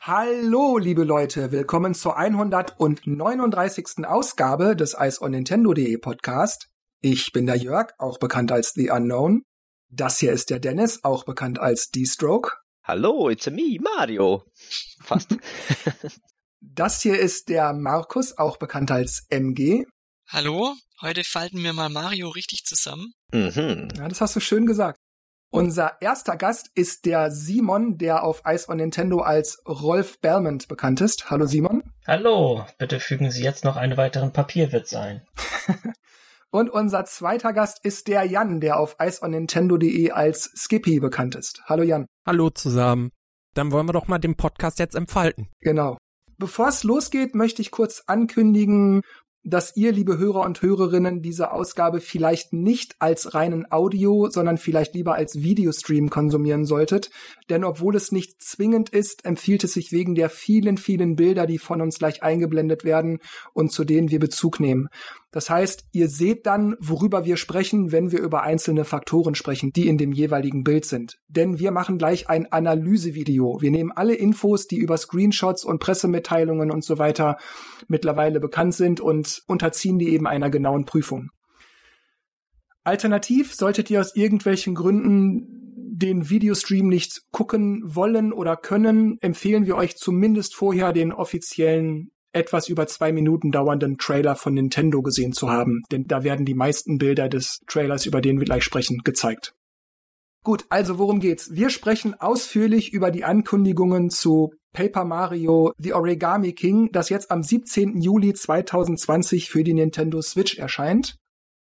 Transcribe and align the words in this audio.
Hallo, 0.00 0.78
liebe 0.78 1.04
Leute, 1.04 1.52
willkommen 1.52 1.94
zur 1.94 2.16
139. 2.16 4.04
Ausgabe 4.04 4.74
des 4.74 4.96
Ice 4.98 5.22
on 5.22 5.30
Nintendo.de 5.30 5.96
Podcast. 5.98 6.68
Ich 7.00 7.30
bin 7.32 7.46
der 7.46 7.56
Jörg, 7.56 7.92
auch 7.98 8.18
bekannt 8.18 8.50
als 8.50 8.72
The 8.74 8.90
Unknown. 8.90 9.44
Das 9.90 10.18
hier 10.18 10.32
ist 10.32 10.50
der 10.50 10.58
Dennis, 10.58 11.04
auch 11.04 11.24
bekannt 11.24 11.60
als 11.60 11.90
D-Stroke. 11.90 12.63
Hallo, 12.86 13.30
it's 13.30 13.46
a 13.46 13.50
me, 13.50 13.78
Mario. 13.80 14.44
Fast. 15.00 15.34
das 16.60 17.00
hier 17.00 17.18
ist 17.18 17.48
der 17.48 17.72
Markus, 17.72 18.36
auch 18.36 18.58
bekannt 18.58 18.90
als 18.90 19.26
MG. 19.30 19.86
Hallo, 20.28 20.74
heute 21.00 21.24
falten 21.24 21.62
wir 21.62 21.72
mal 21.72 21.88
Mario 21.88 22.28
richtig 22.28 22.64
zusammen. 22.66 23.14
Mhm. 23.32 23.88
Ja, 23.96 24.06
das 24.06 24.20
hast 24.20 24.36
du 24.36 24.40
schön 24.40 24.66
gesagt. 24.66 24.98
Unser 25.50 25.96
erster 26.02 26.36
Gast 26.36 26.68
ist 26.74 27.06
der 27.06 27.30
Simon, 27.30 27.96
der 27.96 28.22
auf 28.22 28.42
Ice 28.44 28.68
on 28.68 28.76
Nintendo 28.76 29.20
als 29.20 29.62
Rolf 29.66 30.20
Belmont 30.20 30.68
bekannt 30.68 31.00
ist. 31.00 31.30
Hallo 31.30 31.46
Simon. 31.46 31.84
Hallo, 32.06 32.66
bitte 32.76 33.00
fügen 33.00 33.30
Sie 33.30 33.42
jetzt 33.42 33.64
noch 33.64 33.76
einen 33.76 33.96
weiteren 33.96 34.34
Papierwitz 34.34 34.92
ein. 34.92 35.22
Und 36.54 36.70
unser 36.70 37.04
zweiter 37.04 37.52
Gast 37.52 37.84
ist 37.84 38.06
der 38.06 38.22
Jan, 38.22 38.60
der 38.60 38.78
auf 38.78 38.94
iceonnintendo.de 39.02 40.12
als 40.12 40.52
Skippy 40.54 41.00
bekannt 41.00 41.34
ist. 41.34 41.60
Hallo 41.64 41.82
Jan. 41.82 42.06
Hallo 42.24 42.48
zusammen. 42.48 43.10
Dann 43.54 43.72
wollen 43.72 43.88
wir 43.88 43.92
doch 43.92 44.06
mal 44.06 44.20
den 44.20 44.36
Podcast 44.36 44.78
jetzt 44.78 44.94
entfalten. 44.94 45.48
Genau. 45.62 45.98
Bevor 46.38 46.68
es 46.68 46.84
losgeht, 46.84 47.34
möchte 47.34 47.60
ich 47.60 47.72
kurz 47.72 48.04
ankündigen, 48.06 49.02
dass 49.44 49.76
ihr, 49.76 49.92
liebe 49.92 50.16
Hörer 50.16 50.40
und 50.40 50.62
Hörerinnen, 50.62 51.20
diese 51.20 51.52
Ausgabe 51.52 52.00
vielleicht 52.00 52.52
nicht 52.52 52.94
als 52.98 53.34
reinen 53.34 53.70
Audio, 53.70 54.30
sondern 54.30 54.56
vielleicht 54.56 54.94
lieber 54.94 55.14
als 55.14 55.42
Videostream 55.42 56.08
konsumieren 56.08 56.64
solltet. 56.64 57.10
Denn 57.50 57.62
obwohl 57.62 57.94
es 57.94 58.10
nicht 58.10 58.42
zwingend 58.42 58.88
ist, 58.88 59.26
empfiehlt 59.26 59.64
es 59.64 59.74
sich 59.74 59.92
wegen 59.92 60.14
der 60.14 60.30
vielen, 60.30 60.78
vielen 60.78 61.14
Bilder, 61.16 61.46
die 61.46 61.58
von 61.58 61.82
uns 61.82 61.98
gleich 61.98 62.22
eingeblendet 62.22 62.84
werden 62.84 63.18
und 63.52 63.70
zu 63.70 63.84
denen 63.84 64.10
wir 64.10 64.18
Bezug 64.18 64.60
nehmen. 64.60 64.88
Das 65.34 65.50
heißt, 65.50 65.86
ihr 65.90 66.08
seht 66.08 66.46
dann, 66.46 66.76
worüber 66.78 67.24
wir 67.24 67.36
sprechen, 67.36 67.90
wenn 67.90 68.12
wir 68.12 68.20
über 68.20 68.44
einzelne 68.44 68.84
Faktoren 68.84 69.34
sprechen, 69.34 69.72
die 69.72 69.88
in 69.88 69.98
dem 69.98 70.12
jeweiligen 70.12 70.62
Bild 70.62 70.84
sind. 70.84 71.18
Denn 71.26 71.58
wir 71.58 71.72
machen 71.72 71.98
gleich 71.98 72.28
ein 72.28 72.52
Analysevideo. 72.52 73.58
Wir 73.60 73.72
nehmen 73.72 73.90
alle 73.90 74.14
Infos, 74.14 74.68
die 74.68 74.76
über 74.76 74.96
Screenshots 74.96 75.64
und 75.64 75.80
Pressemitteilungen 75.80 76.70
und 76.70 76.84
so 76.84 76.98
weiter 76.98 77.36
mittlerweile 77.88 78.38
bekannt 78.38 78.74
sind 78.74 79.00
und 79.00 79.42
unterziehen 79.48 79.98
die 79.98 80.10
eben 80.10 80.28
einer 80.28 80.50
genauen 80.50 80.84
Prüfung. 80.84 81.30
Alternativ 82.84 83.54
solltet 83.54 83.90
ihr 83.90 83.98
aus 83.98 84.14
irgendwelchen 84.14 84.76
Gründen 84.76 85.48
den 85.96 86.30
Videostream 86.30 86.86
nicht 86.86 87.22
gucken 87.32 87.82
wollen 87.84 88.32
oder 88.32 88.56
können, 88.56 89.18
empfehlen 89.20 89.66
wir 89.66 89.74
euch 89.74 89.96
zumindest 89.96 90.54
vorher 90.54 90.92
den 90.92 91.12
offiziellen 91.12 92.12
etwas 92.34 92.68
über 92.68 92.86
zwei 92.86 93.12
Minuten 93.12 93.52
dauernden 93.52 93.98
Trailer 93.98 94.36
von 94.36 94.54
Nintendo 94.54 95.02
gesehen 95.02 95.32
zu 95.32 95.50
haben, 95.50 95.82
denn 95.90 96.06
da 96.06 96.24
werden 96.24 96.44
die 96.44 96.54
meisten 96.54 96.98
Bilder 96.98 97.28
des 97.28 97.60
Trailers, 97.66 98.06
über 98.06 98.20
den 98.20 98.38
wir 98.38 98.44
gleich 98.44 98.64
sprechen, 98.64 99.02
gezeigt. 99.04 99.54
Gut, 100.42 100.66
also 100.68 100.98
worum 100.98 101.20
geht's? 101.20 101.54
Wir 101.54 101.70
sprechen 101.70 102.20
ausführlich 102.20 102.92
über 102.92 103.10
die 103.10 103.24
Ankündigungen 103.24 104.10
zu 104.10 104.52
Paper 104.74 105.04
Mario 105.04 105.72
The 105.78 105.94
Origami 105.94 106.52
King, 106.52 106.90
das 106.92 107.08
jetzt 107.08 107.30
am 107.30 107.42
17. 107.42 108.00
Juli 108.00 108.34
2020 108.34 109.48
für 109.48 109.64
die 109.64 109.72
Nintendo 109.72 110.20
Switch 110.20 110.58
erscheint. 110.58 111.16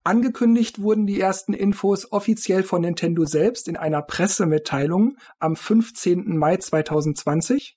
Angekündigt 0.04 0.82
wurden 0.82 1.06
die 1.06 1.18
ersten 1.18 1.54
Infos 1.54 2.12
offiziell 2.12 2.62
von 2.62 2.82
Nintendo 2.82 3.24
selbst 3.24 3.66
in 3.66 3.76
einer 3.76 4.02
Pressemitteilung 4.02 5.16
am 5.38 5.56
15. 5.56 6.36
Mai 6.36 6.58
2020. 6.58 7.76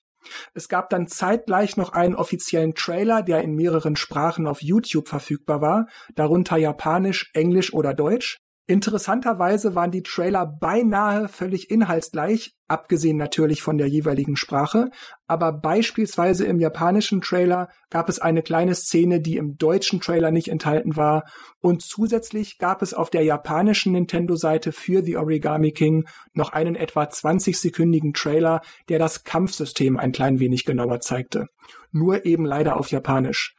Es 0.54 0.68
gab 0.68 0.90
dann 0.90 1.08
zeitgleich 1.08 1.76
noch 1.76 1.92
einen 1.92 2.14
offiziellen 2.14 2.74
Trailer, 2.74 3.22
der 3.22 3.42
in 3.42 3.54
mehreren 3.54 3.96
Sprachen 3.96 4.46
auf 4.46 4.62
YouTube 4.62 5.08
verfügbar 5.08 5.60
war, 5.60 5.86
darunter 6.14 6.56
Japanisch, 6.56 7.30
Englisch 7.34 7.72
oder 7.72 7.94
Deutsch. 7.94 8.38
Interessanterweise 8.70 9.74
waren 9.74 9.90
die 9.90 10.04
Trailer 10.04 10.46
beinahe 10.46 11.26
völlig 11.26 11.72
inhaltsgleich, 11.72 12.54
abgesehen 12.68 13.16
natürlich 13.16 13.62
von 13.62 13.78
der 13.78 13.88
jeweiligen 13.88 14.36
Sprache, 14.36 14.92
aber 15.26 15.50
beispielsweise 15.52 16.46
im 16.46 16.60
japanischen 16.60 17.20
Trailer 17.20 17.68
gab 17.90 18.08
es 18.08 18.20
eine 18.20 18.42
kleine 18.42 18.76
Szene, 18.76 19.20
die 19.20 19.38
im 19.38 19.56
deutschen 19.56 20.00
Trailer 20.00 20.30
nicht 20.30 20.46
enthalten 20.46 20.94
war, 20.94 21.24
und 21.60 21.82
zusätzlich 21.82 22.58
gab 22.58 22.80
es 22.80 22.94
auf 22.94 23.10
der 23.10 23.24
japanischen 23.24 23.90
Nintendo-Seite 23.90 24.70
für 24.70 25.02
The 25.02 25.16
Origami 25.16 25.72
King 25.72 26.06
noch 26.32 26.52
einen 26.52 26.76
etwa 26.76 27.02
20-sekündigen 27.02 28.14
Trailer, 28.14 28.60
der 28.88 29.00
das 29.00 29.24
Kampfsystem 29.24 29.96
ein 29.96 30.12
klein 30.12 30.38
wenig 30.38 30.64
genauer 30.64 31.00
zeigte. 31.00 31.48
Nur 31.90 32.24
eben 32.24 32.44
leider 32.44 32.76
auf 32.76 32.92
Japanisch. 32.92 33.56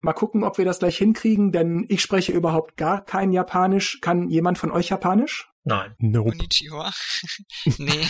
Mal 0.00 0.12
gucken, 0.12 0.44
ob 0.44 0.58
wir 0.58 0.64
das 0.64 0.78
gleich 0.78 0.96
hinkriegen, 0.96 1.50
denn 1.50 1.84
ich 1.88 2.02
spreche 2.02 2.32
überhaupt 2.32 2.76
gar 2.76 3.04
kein 3.04 3.32
Japanisch. 3.32 3.98
Kann 4.00 4.28
jemand 4.28 4.58
von 4.58 4.70
euch 4.70 4.90
Japanisch? 4.90 5.48
Nein. 5.64 5.94
Nope. 5.98 6.30
Konnichiwa. 6.30 6.92
nee. 7.78 8.06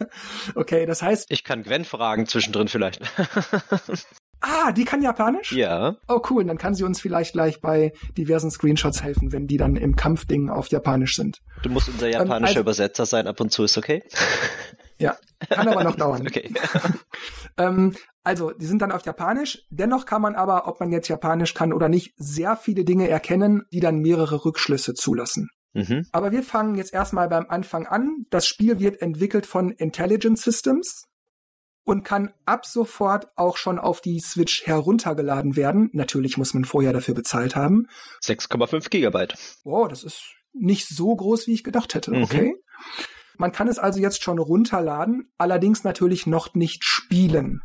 okay, 0.54 0.86
das 0.86 1.02
heißt. 1.02 1.30
Ich 1.30 1.42
kann 1.42 1.62
Gwen 1.62 1.84
fragen 1.84 2.26
zwischendrin 2.26 2.68
vielleicht. 2.68 3.00
ah, 4.40 4.70
die 4.72 4.84
kann 4.84 5.02
Japanisch? 5.02 5.52
Ja. 5.52 5.96
Oh, 6.08 6.20
cool. 6.30 6.44
Dann 6.44 6.58
kann 6.58 6.74
sie 6.74 6.84
uns 6.84 7.00
vielleicht 7.00 7.32
gleich 7.32 7.60
bei 7.60 7.92
diversen 8.16 8.50
Screenshots 8.50 9.02
helfen, 9.02 9.32
wenn 9.32 9.46
die 9.46 9.56
dann 9.56 9.76
im 9.76 9.96
Kampfding 9.96 10.50
auf 10.50 10.68
Japanisch 10.68 11.16
sind. 11.16 11.40
Du 11.62 11.70
musst 11.70 11.88
unser 11.88 12.06
ähm, 12.06 12.12
japanischer 12.12 12.36
ähm, 12.36 12.44
also, 12.44 12.60
Übersetzer 12.60 13.06
sein, 13.06 13.26
ab 13.26 13.40
und 13.40 13.50
zu 13.50 13.64
ist 13.64 13.76
okay. 13.78 14.04
Ja, 15.00 15.16
kann 15.48 15.68
aber 15.68 15.82
noch 15.84 15.96
dauern. 15.96 16.22
okay. 16.26 16.52
ähm, 17.58 17.96
also, 18.22 18.50
die 18.50 18.66
sind 18.66 18.82
dann 18.82 18.92
auf 18.92 19.04
Japanisch. 19.04 19.64
Dennoch 19.70 20.04
kann 20.04 20.22
man 20.22 20.34
aber, 20.34 20.68
ob 20.68 20.78
man 20.78 20.92
jetzt 20.92 21.08
Japanisch 21.08 21.54
kann 21.54 21.72
oder 21.72 21.88
nicht, 21.88 22.12
sehr 22.16 22.56
viele 22.56 22.84
Dinge 22.84 23.08
erkennen, 23.08 23.62
die 23.72 23.80
dann 23.80 24.00
mehrere 24.00 24.44
Rückschlüsse 24.44 24.94
zulassen. 24.94 25.48
Mhm. 25.72 26.06
Aber 26.12 26.32
wir 26.32 26.42
fangen 26.42 26.74
jetzt 26.74 26.92
erstmal 26.92 27.28
beim 27.28 27.46
Anfang 27.48 27.86
an. 27.86 28.26
Das 28.30 28.46
Spiel 28.46 28.78
wird 28.78 29.00
entwickelt 29.00 29.46
von 29.46 29.70
Intelligent 29.70 30.38
Systems 30.38 31.04
und 31.84 32.04
kann 32.04 32.32
ab 32.44 32.66
sofort 32.66 33.28
auch 33.36 33.56
schon 33.56 33.78
auf 33.78 34.00
die 34.00 34.20
Switch 34.20 34.66
heruntergeladen 34.66 35.56
werden. 35.56 35.90
Natürlich 35.92 36.36
muss 36.36 36.54
man 36.54 36.64
vorher 36.64 36.92
dafür 36.92 37.14
bezahlt 37.14 37.56
haben. 37.56 37.86
6,5 38.22 38.90
Gigabyte. 38.90 39.34
Wow, 39.64 39.88
das 39.88 40.04
ist 40.04 40.22
nicht 40.52 40.88
so 40.88 41.14
groß, 41.14 41.46
wie 41.46 41.54
ich 41.54 41.64
gedacht 41.64 41.94
hätte. 41.94 42.10
Mhm. 42.10 42.22
Okay. 42.22 42.54
Man 43.40 43.52
kann 43.52 43.68
es 43.68 43.78
also 43.78 44.00
jetzt 44.00 44.22
schon 44.22 44.38
runterladen, 44.38 45.32
allerdings 45.38 45.82
natürlich 45.82 46.26
noch 46.26 46.52
nicht 46.54 46.84
spielen. 46.84 47.62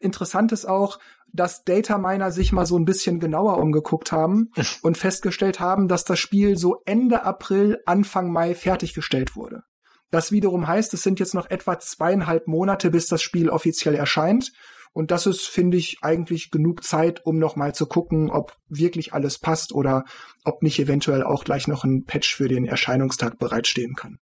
Interessant 0.00 0.52
ist 0.52 0.64
auch, 0.64 0.98
dass 1.34 1.64
Data 1.64 1.98
Miner 1.98 2.32
sich 2.32 2.50
mal 2.50 2.64
so 2.64 2.78
ein 2.78 2.86
bisschen 2.86 3.20
genauer 3.20 3.58
umgeguckt 3.58 4.10
haben 4.10 4.48
und 4.82 4.96
festgestellt 4.96 5.60
haben, 5.60 5.86
dass 5.86 6.04
das 6.04 6.18
Spiel 6.18 6.56
so 6.56 6.80
Ende 6.86 7.24
April, 7.24 7.82
Anfang 7.84 8.32
Mai 8.32 8.54
fertiggestellt 8.54 9.36
wurde. 9.36 9.64
Das 10.10 10.32
wiederum 10.32 10.66
heißt, 10.66 10.94
es 10.94 11.02
sind 11.02 11.20
jetzt 11.20 11.34
noch 11.34 11.50
etwa 11.50 11.78
zweieinhalb 11.78 12.48
Monate, 12.48 12.90
bis 12.90 13.06
das 13.06 13.20
Spiel 13.20 13.50
offiziell 13.50 13.94
erscheint. 13.94 14.50
Und 14.94 15.10
das 15.10 15.26
ist, 15.26 15.46
finde 15.46 15.76
ich, 15.76 15.98
eigentlich 16.00 16.50
genug 16.50 16.84
Zeit, 16.84 17.20
um 17.26 17.38
noch 17.38 17.54
mal 17.54 17.74
zu 17.74 17.84
gucken, 17.84 18.30
ob 18.30 18.56
wirklich 18.66 19.12
alles 19.12 19.38
passt 19.38 19.74
oder 19.74 20.04
ob 20.42 20.62
nicht 20.62 20.78
eventuell 20.78 21.22
auch 21.22 21.44
gleich 21.44 21.68
noch 21.68 21.84
ein 21.84 22.04
Patch 22.06 22.34
für 22.34 22.48
den 22.48 22.64
Erscheinungstag 22.64 23.38
bereitstehen 23.38 23.94
kann. 23.94 24.16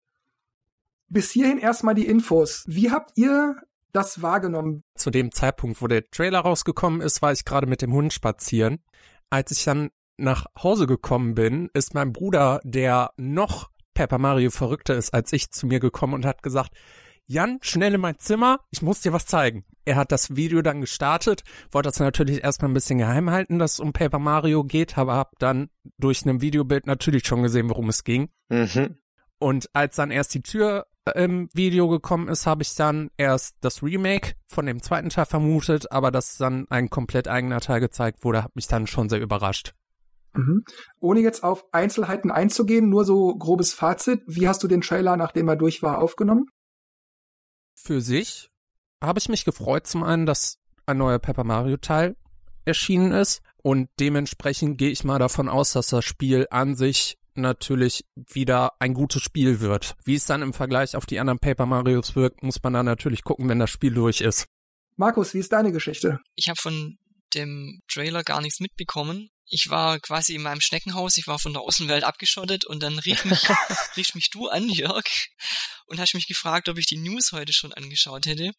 Bis 1.10 1.30
hierhin 1.30 1.58
erstmal 1.58 1.94
die 1.94 2.06
Infos. 2.06 2.64
Wie 2.66 2.90
habt 2.90 3.10
ihr 3.16 3.56
das 3.92 4.22
wahrgenommen? 4.22 4.84
Zu 4.94 5.10
dem 5.10 5.32
Zeitpunkt, 5.32 5.82
wo 5.82 5.88
der 5.88 6.08
Trailer 6.10 6.40
rausgekommen 6.40 7.00
ist, 7.00 7.20
war 7.20 7.32
ich 7.32 7.44
gerade 7.44 7.66
mit 7.66 7.82
dem 7.82 7.92
Hund 7.92 8.12
spazieren. 8.12 8.78
Als 9.28 9.50
ich 9.50 9.64
dann 9.64 9.90
nach 10.16 10.46
Hause 10.62 10.86
gekommen 10.86 11.34
bin, 11.34 11.68
ist 11.74 11.94
mein 11.94 12.12
Bruder, 12.12 12.60
der 12.62 13.10
noch 13.16 13.70
Paper 13.94 14.18
Mario 14.18 14.50
verrückter 14.50 14.96
ist 14.96 15.12
als 15.12 15.32
ich, 15.32 15.50
zu 15.50 15.66
mir 15.66 15.80
gekommen 15.80 16.14
und 16.14 16.24
hat 16.24 16.42
gesagt, 16.42 16.72
Jan, 17.26 17.58
schnell 17.62 17.94
in 17.94 18.00
mein 18.00 18.18
Zimmer, 18.18 18.58
ich 18.70 18.82
muss 18.82 19.00
dir 19.00 19.12
was 19.12 19.26
zeigen. 19.26 19.64
Er 19.84 19.96
hat 19.96 20.10
das 20.10 20.34
Video 20.36 20.62
dann 20.62 20.80
gestartet, 20.80 21.42
wollte 21.70 21.88
das 21.88 22.00
natürlich 22.00 22.42
erstmal 22.42 22.70
ein 22.70 22.74
bisschen 22.74 22.98
geheim 22.98 23.30
halten, 23.30 23.58
dass 23.58 23.74
es 23.74 23.80
um 23.80 23.92
Paper 23.92 24.18
Mario 24.18 24.64
geht, 24.64 24.98
aber 24.98 25.14
hab 25.14 25.38
dann 25.38 25.70
durch 25.96 26.24
ein 26.24 26.40
Videobild 26.40 26.86
natürlich 26.86 27.26
schon 27.26 27.42
gesehen, 27.42 27.68
worum 27.68 27.88
es 27.88 28.04
ging. 28.04 28.30
Mhm. 28.48 28.98
Und 29.38 29.70
als 29.74 29.96
dann 29.96 30.10
erst 30.10 30.34
die 30.34 30.42
Tür 30.42 30.86
im 31.14 31.48
Video 31.54 31.88
gekommen 31.88 32.28
ist, 32.28 32.46
habe 32.46 32.62
ich 32.62 32.74
dann 32.74 33.10
erst 33.16 33.56
das 33.60 33.82
Remake 33.82 34.34
von 34.48 34.66
dem 34.66 34.82
zweiten 34.82 35.08
Teil 35.08 35.26
vermutet, 35.26 35.90
aber 35.90 36.10
dass 36.10 36.36
dann 36.36 36.66
ein 36.70 36.90
komplett 36.90 37.28
eigener 37.28 37.60
Teil 37.60 37.80
gezeigt 37.80 38.24
wurde, 38.24 38.42
hat 38.42 38.54
mich 38.56 38.66
dann 38.66 38.86
schon 38.86 39.08
sehr 39.08 39.20
überrascht. 39.20 39.74
Mhm. 40.34 40.64
Ohne 41.00 41.20
jetzt 41.20 41.42
auf 41.42 41.64
Einzelheiten 41.72 42.30
einzugehen, 42.30 42.88
nur 42.88 43.04
so 43.04 43.34
grobes 43.36 43.72
Fazit. 43.72 44.22
Wie 44.26 44.46
hast 44.46 44.62
du 44.62 44.68
den 44.68 44.80
Trailer, 44.80 45.16
nachdem 45.16 45.48
er 45.48 45.56
durch 45.56 45.82
war, 45.82 45.98
aufgenommen? 45.98 46.46
Für 47.74 48.00
sich 48.00 48.50
habe 49.02 49.18
ich 49.18 49.28
mich 49.28 49.44
gefreut 49.44 49.86
zum 49.86 50.02
einen, 50.02 50.26
dass 50.26 50.58
ein 50.86 50.98
neuer 50.98 51.18
Paper 51.18 51.44
Mario 51.44 51.78
Teil 51.78 52.16
erschienen 52.64 53.12
ist 53.12 53.42
und 53.62 53.88
dementsprechend 53.98 54.78
gehe 54.78 54.90
ich 54.90 55.04
mal 55.04 55.18
davon 55.18 55.48
aus, 55.48 55.72
dass 55.72 55.88
das 55.88 56.04
Spiel 56.04 56.46
an 56.50 56.74
sich 56.76 57.18
natürlich 57.34 58.04
wieder 58.14 58.72
ein 58.78 58.94
gutes 58.94 59.22
Spiel 59.22 59.60
wird. 59.60 59.94
Wie 60.04 60.14
es 60.14 60.26
dann 60.26 60.42
im 60.42 60.52
Vergleich 60.52 60.96
auf 60.96 61.06
die 61.06 61.18
anderen 61.18 61.38
Paper 61.38 61.66
Marios 61.66 62.16
wirkt, 62.16 62.42
muss 62.42 62.62
man 62.62 62.72
dann 62.72 62.86
natürlich 62.86 63.22
gucken, 63.22 63.48
wenn 63.48 63.58
das 63.58 63.70
Spiel 63.70 63.94
durch 63.94 64.20
ist. 64.20 64.46
Markus, 64.96 65.34
wie 65.34 65.38
ist 65.38 65.52
deine 65.52 65.72
Geschichte? 65.72 66.18
Ich 66.34 66.48
habe 66.48 66.60
von 66.60 66.98
dem 67.34 67.80
Trailer 67.90 68.22
gar 68.22 68.40
nichts 68.40 68.60
mitbekommen. 68.60 69.30
Ich 69.46 69.68
war 69.68 69.98
quasi 69.98 70.34
in 70.34 70.42
meinem 70.42 70.60
Schneckenhaus, 70.60 71.16
ich 71.16 71.26
war 71.26 71.38
von 71.38 71.52
der 71.52 71.62
Außenwelt 71.62 72.04
abgeschottet 72.04 72.64
und 72.66 72.82
dann 72.82 72.98
rief 73.00 73.24
mich, 73.24 73.48
rief 73.96 74.14
mich 74.14 74.30
du 74.30 74.48
an, 74.48 74.68
Jörg, 74.68 75.04
und 75.86 75.98
hast 75.98 76.14
mich 76.14 76.28
gefragt, 76.28 76.68
ob 76.68 76.78
ich 76.78 76.86
die 76.86 76.98
News 76.98 77.30
heute 77.32 77.52
schon 77.52 77.72
angeschaut 77.72 78.26
hätte. 78.26 78.52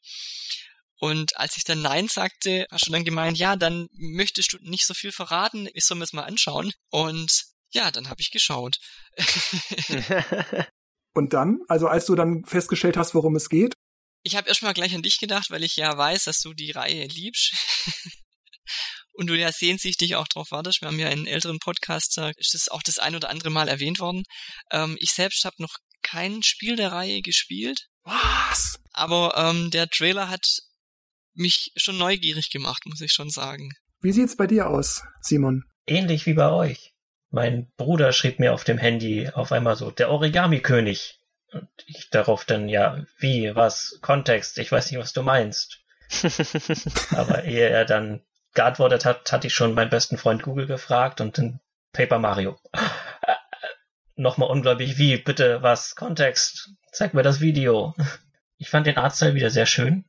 Und 1.00 1.36
als 1.38 1.58
ich 1.58 1.64
dann 1.64 1.82
Nein 1.82 2.08
sagte, 2.08 2.68
hast 2.70 2.88
du 2.88 2.92
dann 2.92 3.04
gemeint, 3.04 3.38
ja, 3.38 3.56
dann 3.56 3.88
möchtest 3.94 4.54
du 4.54 4.58
nicht 4.62 4.86
so 4.86 4.94
viel 4.94 5.12
verraten, 5.12 5.68
ich 5.74 5.84
soll 5.84 5.98
mir 5.98 6.04
das 6.04 6.14
mal 6.14 6.26
anschauen. 6.26 6.72
Und 6.92 7.32
ja, 7.72 7.92
dann 7.92 8.10
habe 8.10 8.22
ich 8.22 8.32
geschaut. 8.32 8.78
Und 11.14 11.34
dann, 11.34 11.60
also 11.68 11.88
als 11.88 12.06
du 12.06 12.16
dann 12.16 12.46
festgestellt 12.46 12.98
hast, 12.98 13.14
worum 13.14 13.36
es 13.36 13.50
geht? 13.50 13.74
Ich 14.24 14.36
habe 14.36 14.48
erstmal 14.48 14.74
gleich 14.74 14.94
an 14.94 15.02
dich 15.02 15.20
gedacht, 15.20 15.50
weil 15.50 15.64
ich 15.64 15.76
ja 15.76 15.98
weiß, 15.98 16.26
dass 16.26 16.40
du 16.40 16.54
die 16.54 16.72
Reihe 16.72 17.08
liebst. 17.08 17.54
Und 19.14 19.28
du 19.28 19.38
ja 19.38 19.52
sehnsüchtig 19.52 20.16
auch 20.16 20.28
drauf 20.28 20.52
wartest. 20.52 20.82
Wir 20.82 20.88
haben 20.88 21.00
ja 21.00 21.10
in 21.10 21.28
älteren 21.28 21.60
Podcasts, 21.60 22.16
da 22.16 22.32
ist 22.38 22.56
es 22.56 22.70
auch 22.70 22.82
das 22.82 22.98
ein 22.98 23.16
oder 23.16 23.30
andere 23.30 23.50
Mal 23.50 23.68
erwähnt 23.68 24.00
worden. 24.00 24.24
Ähm, 24.72 24.96
ich 25.00 25.12
selbst 25.12 25.44
habe 25.44 25.56
noch 25.60 25.76
kein 26.02 26.44
Spiel 26.44 26.76
der 26.76 26.92
Reihe 26.92 27.22
gespielt. 27.22 27.88
Was? 28.04 28.80
Aber 28.94 29.36
ähm, 29.38 29.70
der 29.70 29.90
Trailer 29.90 30.30
hat 30.30 30.46
mich 31.34 31.72
schon 31.76 31.98
neugierig 31.98 32.50
gemacht, 32.52 32.86
muss 32.86 33.02
ich 33.02 33.12
schon 33.12 33.30
sagen. 33.30 33.72
Wie 34.02 34.12
sieht's 34.12 34.36
bei 34.36 34.48
dir 34.48 34.70
aus, 34.70 35.04
Simon? 35.22 35.64
Ähnlich 35.88 36.26
wie 36.26 36.34
bei 36.34 36.50
euch. 36.50 36.91
Mein 37.32 37.72
Bruder 37.78 38.12
schrieb 38.12 38.40
mir 38.40 38.54
auf 38.54 38.66
dem 38.66 38.78
Handy 38.78 39.30
auf 39.34 39.54
einmal 39.54 39.78
so, 39.78 39.90
der 39.90 40.10
Origami-König. 40.10 41.18
Und 41.54 41.70
ich 41.86 42.10
darauf 42.10 42.46
dann, 42.46 42.70
ja, 42.70 43.04
wie, 43.18 43.56
was, 43.56 44.00
Kontext, 44.02 44.58
ich 44.58 44.72
weiß 44.72 44.92
nicht, 44.92 45.00
was 45.00 45.14
du 45.14 45.24
meinst. 45.24 45.80
Aber 47.16 47.46
ehe 47.46 47.70
er 47.70 47.86
dann 47.86 48.22
geantwortet 48.54 49.06
hat, 49.06 49.32
hatte 49.32 49.48
ich 49.48 49.56
schon 49.56 49.74
meinen 49.74 49.90
besten 49.90 50.18
Freund 50.18 50.44
Google 50.44 50.68
gefragt 50.68 51.22
und 51.22 51.38
dann 51.38 51.62
Paper 51.94 52.20
Mario. 52.20 52.60
Nochmal 54.16 54.50
unglaublich, 54.50 54.98
wie, 54.98 55.18
bitte, 55.18 55.62
was, 55.62 55.96
Kontext, 55.96 56.72
zeig 56.92 57.14
mir 57.14 57.24
das 57.24 57.40
Video. 57.40 57.96
Ich 58.58 58.70
fand 58.70 58.88
den 58.88 58.98
Artstyle 58.98 59.36
wieder 59.36 59.50
sehr 59.50 59.66
schön, 59.66 60.04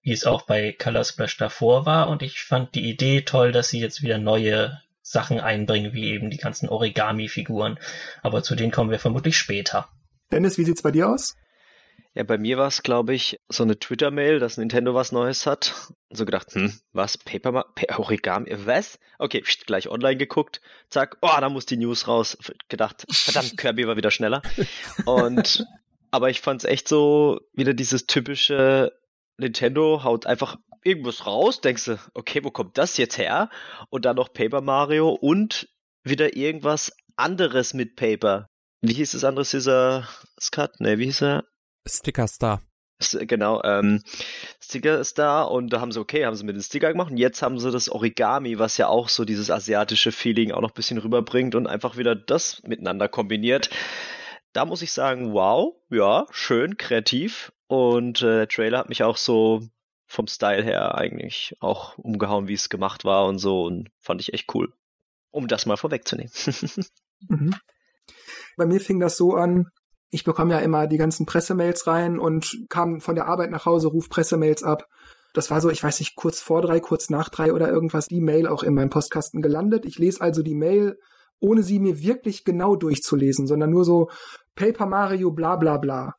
wie 0.00 0.12
es 0.12 0.24
auch 0.24 0.42
bei 0.42 0.72
Color 0.72 1.04
Splash 1.04 1.36
davor 1.36 1.84
war 1.84 2.08
und 2.08 2.22
ich 2.22 2.40
fand 2.40 2.74
die 2.74 2.88
Idee 2.88 3.22
toll, 3.22 3.52
dass 3.52 3.68
sie 3.68 3.80
jetzt 3.80 4.02
wieder 4.02 4.18
neue 4.18 4.80
Sachen 5.08 5.38
einbringen, 5.38 5.92
wie 5.92 6.10
eben 6.10 6.30
die 6.30 6.36
ganzen 6.36 6.68
Origami-Figuren. 6.68 7.78
Aber 8.22 8.42
zu 8.42 8.56
denen 8.56 8.72
kommen 8.72 8.90
wir 8.90 8.98
vermutlich 8.98 9.38
später. 9.38 9.88
Dennis, 10.32 10.58
wie 10.58 10.64
sieht's 10.64 10.82
bei 10.82 10.90
dir 10.90 11.08
aus? 11.08 11.36
Ja, 12.14 12.24
bei 12.24 12.38
mir 12.38 12.58
war 12.58 12.66
es, 12.66 12.82
glaube 12.82 13.14
ich, 13.14 13.38
so 13.48 13.62
eine 13.62 13.78
Twitter-Mail, 13.78 14.40
dass 14.40 14.56
Nintendo 14.56 14.94
was 14.94 15.12
Neues 15.12 15.46
hat. 15.46 15.92
So 16.10 16.24
gedacht, 16.24 16.52
hm, 16.54 16.72
was? 16.92 17.18
Paper, 17.18 17.52
Ma 17.52 17.62
pa 17.62 17.98
Origami, 17.98 18.50
was? 18.64 18.98
Okay, 19.18 19.42
pst, 19.42 19.66
gleich 19.66 19.88
online 19.88 20.16
geguckt, 20.16 20.60
zack, 20.88 21.18
oh, 21.20 21.30
da 21.38 21.48
muss 21.50 21.66
die 21.66 21.76
News 21.76 22.08
raus. 22.08 22.36
Gedacht, 22.68 23.06
verdammt, 23.08 23.56
Kirby 23.56 23.86
war 23.86 23.96
wieder 23.96 24.10
schneller. 24.10 24.42
Und, 25.04 25.66
aber 26.10 26.30
ich 26.30 26.40
fand's 26.40 26.64
echt 26.64 26.88
so, 26.88 27.40
wieder 27.52 27.74
dieses 27.74 28.06
typische 28.06 28.92
Nintendo 29.38 30.02
haut 30.02 30.26
einfach 30.26 30.56
irgendwas 30.86 31.26
raus, 31.26 31.60
denkst 31.60 31.86
du, 31.86 31.98
okay, 32.14 32.42
wo 32.44 32.50
kommt 32.50 32.78
das 32.78 32.96
jetzt 32.96 33.18
her? 33.18 33.50
Und 33.90 34.04
dann 34.04 34.16
noch 34.16 34.32
Paper 34.32 34.60
Mario 34.60 35.10
und 35.10 35.68
wieder 36.04 36.36
irgendwas 36.36 36.96
anderes 37.16 37.74
mit 37.74 37.96
Paper. 37.96 38.48
Wie 38.80 38.94
hieß 38.94 39.12
das 39.12 39.24
andere? 39.24 39.44
Scissor 39.44 40.08
Scut? 40.40 40.80
Ne, 40.80 40.98
wie 40.98 41.06
hieß 41.06 41.22
er? 41.22 41.44
Sticker 41.86 42.28
Star. 42.28 42.62
Genau, 42.98 43.62
ähm, 43.62 44.02
Sticker 44.58 45.04
Star 45.04 45.50
und 45.50 45.70
da 45.70 45.80
haben 45.80 45.92
sie, 45.92 46.00
okay, 46.00 46.24
haben 46.24 46.34
sie 46.34 46.44
mit 46.44 46.56
den 46.56 46.62
Sticker 46.62 46.90
gemacht 46.92 47.10
und 47.10 47.18
jetzt 47.18 47.42
haben 47.42 47.58
sie 47.58 47.70
das 47.70 47.90
Origami, 47.90 48.58
was 48.58 48.78
ja 48.78 48.88
auch 48.88 49.10
so 49.10 49.26
dieses 49.26 49.50
asiatische 49.50 50.12
Feeling 50.12 50.52
auch 50.52 50.62
noch 50.62 50.70
ein 50.70 50.74
bisschen 50.74 50.96
rüberbringt 50.96 51.54
und 51.54 51.66
einfach 51.66 51.98
wieder 51.98 52.14
das 52.14 52.62
miteinander 52.62 53.08
kombiniert. 53.08 53.68
Da 54.54 54.64
muss 54.64 54.80
ich 54.80 54.92
sagen, 54.92 55.34
wow, 55.34 55.74
ja, 55.90 56.26
schön, 56.30 56.78
kreativ 56.78 57.52
und 57.66 58.22
äh, 58.22 58.36
der 58.36 58.48
Trailer 58.48 58.78
hat 58.78 58.88
mich 58.88 59.02
auch 59.02 59.18
so 59.18 59.60
vom 60.06 60.26
Style 60.26 60.62
her 60.62 60.94
eigentlich 60.94 61.56
auch 61.60 61.98
umgehauen, 61.98 62.48
wie 62.48 62.54
es 62.54 62.68
gemacht 62.68 63.04
war 63.04 63.26
und 63.26 63.38
so 63.38 63.64
und 63.64 63.90
fand 63.98 64.20
ich 64.20 64.32
echt 64.32 64.54
cool. 64.54 64.72
Um 65.30 65.48
das 65.48 65.66
mal 65.66 65.76
vorwegzunehmen. 65.76 66.32
mhm. 67.28 67.54
Bei 68.56 68.66
mir 68.66 68.80
fing 68.80 69.00
das 69.00 69.16
so 69.16 69.34
an, 69.34 69.66
ich 70.10 70.24
bekomme 70.24 70.54
ja 70.54 70.60
immer 70.60 70.86
die 70.86 70.96
ganzen 70.96 71.26
Pressemails 71.26 71.86
rein 71.86 72.18
und 72.18 72.66
kam 72.68 73.00
von 73.00 73.16
der 73.16 73.26
Arbeit 73.26 73.50
nach 73.50 73.66
Hause, 73.66 73.88
ruf 73.88 74.08
Pressemails 74.08 74.62
ab. 74.62 74.88
Das 75.34 75.50
war 75.50 75.60
so, 75.60 75.68
ich 75.68 75.82
weiß 75.82 76.00
nicht, 76.00 76.16
kurz 76.16 76.40
vor 76.40 76.62
drei, 76.62 76.80
kurz 76.80 77.10
nach 77.10 77.28
drei 77.28 77.52
oder 77.52 77.68
irgendwas, 77.68 78.06
die 78.06 78.22
Mail 78.22 78.46
auch 78.46 78.62
in 78.62 78.74
meinem 78.74 78.88
Postkasten 78.88 79.42
gelandet. 79.42 79.84
Ich 79.84 79.98
lese 79.98 80.20
also 80.22 80.42
die 80.42 80.54
Mail, 80.54 80.98
ohne 81.40 81.62
sie 81.62 81.78
mir 81.78 82.00
wirklich 82.00 82.44
genau 82.44 82.76
durchzulesen, 82.76 83.46
sondern 83.46 83.70
nur 83.70 83.84
so 83.84 84.08
Paper 84.54 84.86
Mario, 84.86 85.32
bla 85.32 85.56
bla 85.56 85.76
bla. 85.76 86.14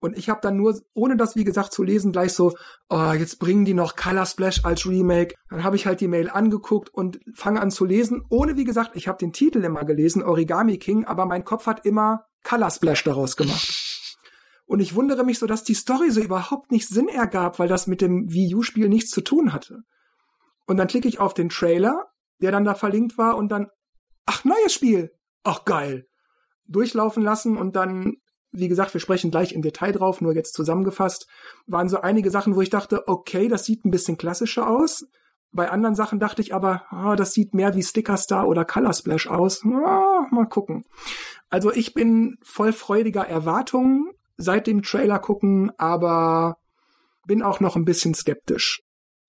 Und 0.00 0.16
ich 0.16 0.30
habe 0.30 0.40
dann 0.42 0.56
nur, 0.56 0.80
ohne 0.94 1.16
das 1.16 1.36
wie 1.36 1.44
gesagt 1.44 1.72
zu 1.72 1.82
lesen, 1.82 2.10
gleich 2.10 2.32
so, 2.32 2.54
oh, 2.88 3.12
jetzt 3.12 3.38
bringen 3.38 3.66
die 3.66 3.74
noch 3.74 3.96
Color 3.96 4.24
Splash 4.24 4.64
als 4.64 4.86
Remake. 4.86 5.34
Dann 5.50 5.62
habe 5.62 5.76
ich 5.76 5.86
halt 5.86 6.00
die 6.00 6.08
Mail 6.08 6.30
angeguckt 6.30 6.88
und 6.92 7.20
fange 7.34 7.60
an 7.60 7.70
zu 7.70 7.84
lesen, 7.84 8.24
ohne 8.30 8.56
wie 8.56 8.64
gesagt, 8.64 8.92
ich 8.94 9.08
habe 9.08 9.18
den 9.18 9.32
Titel 9.32 9.62
immer 9.62 9.84
gelesen, 9.84 10.22
Origami 10.22 10.78
King, 10.78 11.04
aber 11.04 11.26
mein 11.26 11.44
Kopf 11.44 11.66
hat 11.66 11.84
immer 11.84 12.24
Color 12.44 12.70
Splash 12.70 13.04
daraus 13.04 13.36
gemacht. 13.36 13.90
Und 14.64 14.80
ich 14.80 14.94
wundere 14.94 15.24
mich 15.24 15.38
so, 15.38 15.46
dass 15.46 15.64
die 15.64 15.74
Story 15.74 16.10
so 16.10 16.20
überhaupt 16.20 16.70
nicht 16.70 16.88
Sinn 16.88 17.08
ergab, 17.08 17.58
weil 17.58 17.68
das 17.68 17.86
mit 17.86 18.00
dem 18.00 18.32
Wii 18.32 18.54
U-Spiel 18.54 18.88
nichts 18.88 19.10
zu 19.10 19.20
tun 19.20 19.52
hatte. 19.52 19.82
Und 20.66 20.76
dann 20.76 20.86
klicke 20.86 21.08
ich 21.08 21.18
auf 21.18 21.34
den 21.34 21.48
Trailer, 21.48 22.06
der 22.40 22.52
dann 22.52 22.64
da 22.64 22.74
verlinkt 22.74 23.18
war 23.18 23.36
und 23.36 23.50
dann, 23.50 23.66
ach, 24.26 24.44
neues 24.44 24.72
Spiel. 24.72 25.10
Ach, 25.42 25.64
geil. 25.64 26.06
Durchlaufen 26.66 27.22
lassen 27.22 27.56
und 27.56 27.74
dann 27.74 28.14
wie 28.52 28.68
gesagt, 28.68 28.94
wir 28.94 29.00
sprechen 29.00 29.30
gleich 29.30 29.52
im 29.52 29.62
Detail 29.62 29.92
drauf, 29.92 30.20
nur 30.20 30.34
jetzt 30.34 30.54
zusammengefasst, 30.54 31.26
waren 31.66 31.88
so 31.88 32.00
einige 32.00 32.30
Sachen, 32.30 32.56
wo 32.56 32.60
ich 32.60 32.70
dachte, 32.70 33.06
okay, 33.06 33.48
das 33.48 33.64
sieht 33.64 33.84
ein 33.84 33.90
bisschen 33.90 34.16
klassischer 34.18 34.68
aus. 34.68 35.06
Bei 35.52 35.70
anderen 35.70 35.94
Sachen 35.94 36.20
dachte 36.20 36.42
ich 36.42 36.54
aber, 36.54 36.84
oh, 36.92 37.14
das 37.16 37.32
sieht 37.32 37.54
mehr 37.54 37.74
wie 37.74 37.82
Sticker 37.82 38.16
Star 38.16 38.46
oder 38.46 38.64
Color 38.64 38.92
Splash 38.92 39.26
aus. 39.26 39.64
Oh, 39.64 40.22
mal 40.30 40.46
gucken. 40.48 40.84
Also 41.48 41.72
ich 41.72 41.94
bin 41.94 42.38
voll 42.42 42.72
freudiger 42.72 43.26
Erwartungen 43.26 44.10
seit 44.36 44.66
dem 44.66 44.82
Trailer 44.82 45.18
gucken, 45.18 45.72
aber 45.76 46.56
bin 47.26 47.42
auch 47.42 47.60
noch 47.60 47.76
ein 47.76 47.84
bisschen 47.84 48.14
skeptisch. 48.14 48.80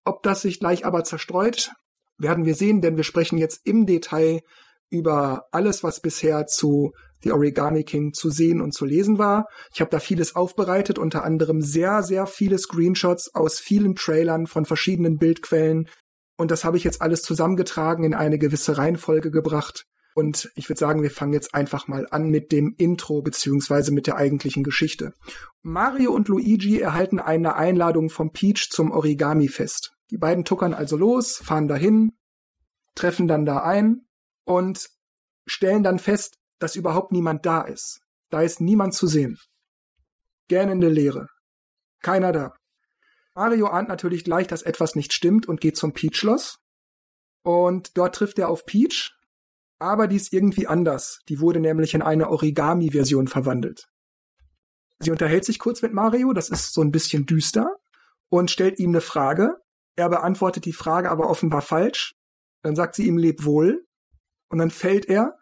Ob 0.06 0.24
das 0.24 0.42
sich 0.42 0.60
gleich 0.60 0.86
aber 0.86 1.04
zerstreut, 1.04 1.72
werden 2.18 2.46
wir 2.46 2.56
sehen, 2.56 2.82
denn 2.82 2.98
wir 2.98 3.04
sprechen 3.04 3.38
jetzt 3.38 3.66
im 3.66 3.86
Detail 3.86 4.42
über 4.90 5.46
alles, 5.52 5.84
was 5.84 6.02
bisher 6.02 6.46
zu 6.46 6.92
The 7.24 7.32
Origami 7.32 7.84
King 7.84 8.14
zu 8.14 8.30
sehen 8.30 8.62
und 8.62 8.74
zu 8.74 8.86
lesen 8.86 9.18
war. 9.18 9.48
Ich 9.74 9.82
habe 9.82 9.92
da 9.92 10.00
vieles 10.00 10.36
aufbereitet, 10.36 10.98
unter 10.98 11.24
anderem 11.24 11.62
sehr, 11.62 12.04
sehr 12.04 12.26
viele 12.26 12.58
Screenshots 12.58 13.34
aus 13.36 13.60
vielen 13.60 13.96
Trailern 13.96 14.48
von 14.48 14.66
verschiedenen 14.66 15.18
Bildquellen. 15.18 15.88
Und 16.38 16.52
das 16.52 16.64
habe 16.64 16.78
ich 16.78 16.84
jetzt 16.84 17.02
alles 17.02 17.22
zusammengetragen, 17.22 18.04
in 18.04 18.14
eine 18.14 18.40
gewisse 18.40 18.78
Reihenfolge 18.78 19.32
gebracht. 19.32 19.86
Und 20.14 20.52
ich 20.56 20.68
würde 20.68 20.80
sagen, 20.80 21.04
wir 21.04 21.12
fangen 21.12 21.34
jetzt 21.34 21.54
einfach 21.54 21.88
mal 21.88 22.08
an 22.12 22.30
mit 22.30 22.52
dem 22.52 22.76
Intro 22.78 23.22
beziehungsweise 23.22 23.94
mit 23.94 24.08
der 24.08 24.18
eigentlichen 24.18 24.64
Geschichte. 24.64 25.14
Mario 25.62 26.12
und 26.12 26.28
Luigi 26.28 26.80
erhalten 26.80 27.20
eine 27.20 27.56
Einladung 27.56 28.10
vom 28.10 28.32
Peach 28.32 28.70
zum 28.70 28.92
Origami-Fest. 28.92 29.94
Die 30.10 30.18
beiden 30.18 30.44
tuckern 30.44 30.74
also 30.74 30.98
los, 30.98 31.38
fahren 31.38 31.70
dahin, 31.70 32.12
treffen 32.96 33.28
dann 33.28 33.46
da 33.46 33.64
ein 33.64 34.06
und 34.44 34.90
stellen 35.46 35.84
dann 35.84 36.00
fest, 36.00 36.36
dass 36.62 36.76
überhaupt 36.76 37.12
niemand 37.12 37.46
da 37.46 37.62
ist. 37.62 38.02
Da 38.30 38.42
ist 38.42 38.62
niemand 38.62 38.94
zu 38.94 39.08
sehen. 39.08 39.38
Gähnende 40.48 40.90
Leere. 40.90 41.28
Keiner 42.02 42.32
da. 42.32 42.54
Mario 43.36 43.68
ahnt 43.68 43.90
natürlich 43.90 44.24
gleich, 44.24 44.48
dass 44.48 44.62
etwas 44.62 44.96
nicht 44.96 45.14
stimmt 45.14 45.48
und 45.48 45.62
geht 45.62 45.78
zum 45.78 45.94
Peach-Schloss. 45.94 46.60
Und 47.44 47.98
dort 47.98 48.16
trifft 48.16 48.38
er 48.40 48.50
auf 48.50 48.66
Peach, 48.66 49.12
aber 49.80 50.08
die 50.08 50.18
ist 50.18 50.34
irgendwie 50.34 50.68
anders. 50.68 51.22
Die 51.30 51.40
wurde 51.40 51.60
nämlich 51.60 51.94
in 51.94 52.02
eine 52.02 52.30
Origami-Version 52.30 53.28
verwandelt. 53.28 53.88
Sie 55.00 55.10
unterhält 55.10 55.46
sich 55.46 55.58
kurz 55.58 55.82
mit 55.82 55.94
Mario, 55.94 56.34
das 56.34 56.50
ist 56.50 56.74
so 56.74 56.82
ein 56.82 56.92
bisschen 56.92 57.26
düster, 57.26 57.78
und 58.30 58.52
stellt 58.52 58.78
ihm 58.78 58.92
eine 58.92 59.02
Frage. 59.02 59.58
Er 59.96 60.10
beantwortet 60.10 60.66
die 60.66 60.74
Frage 60.74 61.10
aber 61.10 61.30
offenbar 61.30 61.62
falsch. 61.62 62.14
Dann 62.62 62.76
sagt 62.76 62.96
sie 62.96 63.08
ihm 63.08 63.18
Leb 63.18 63.44
wohl. 63.44 63.86
Und 64.50 64.60
dann 64.60 64.70
fällt 64.70 65.08
er 65.08 65.38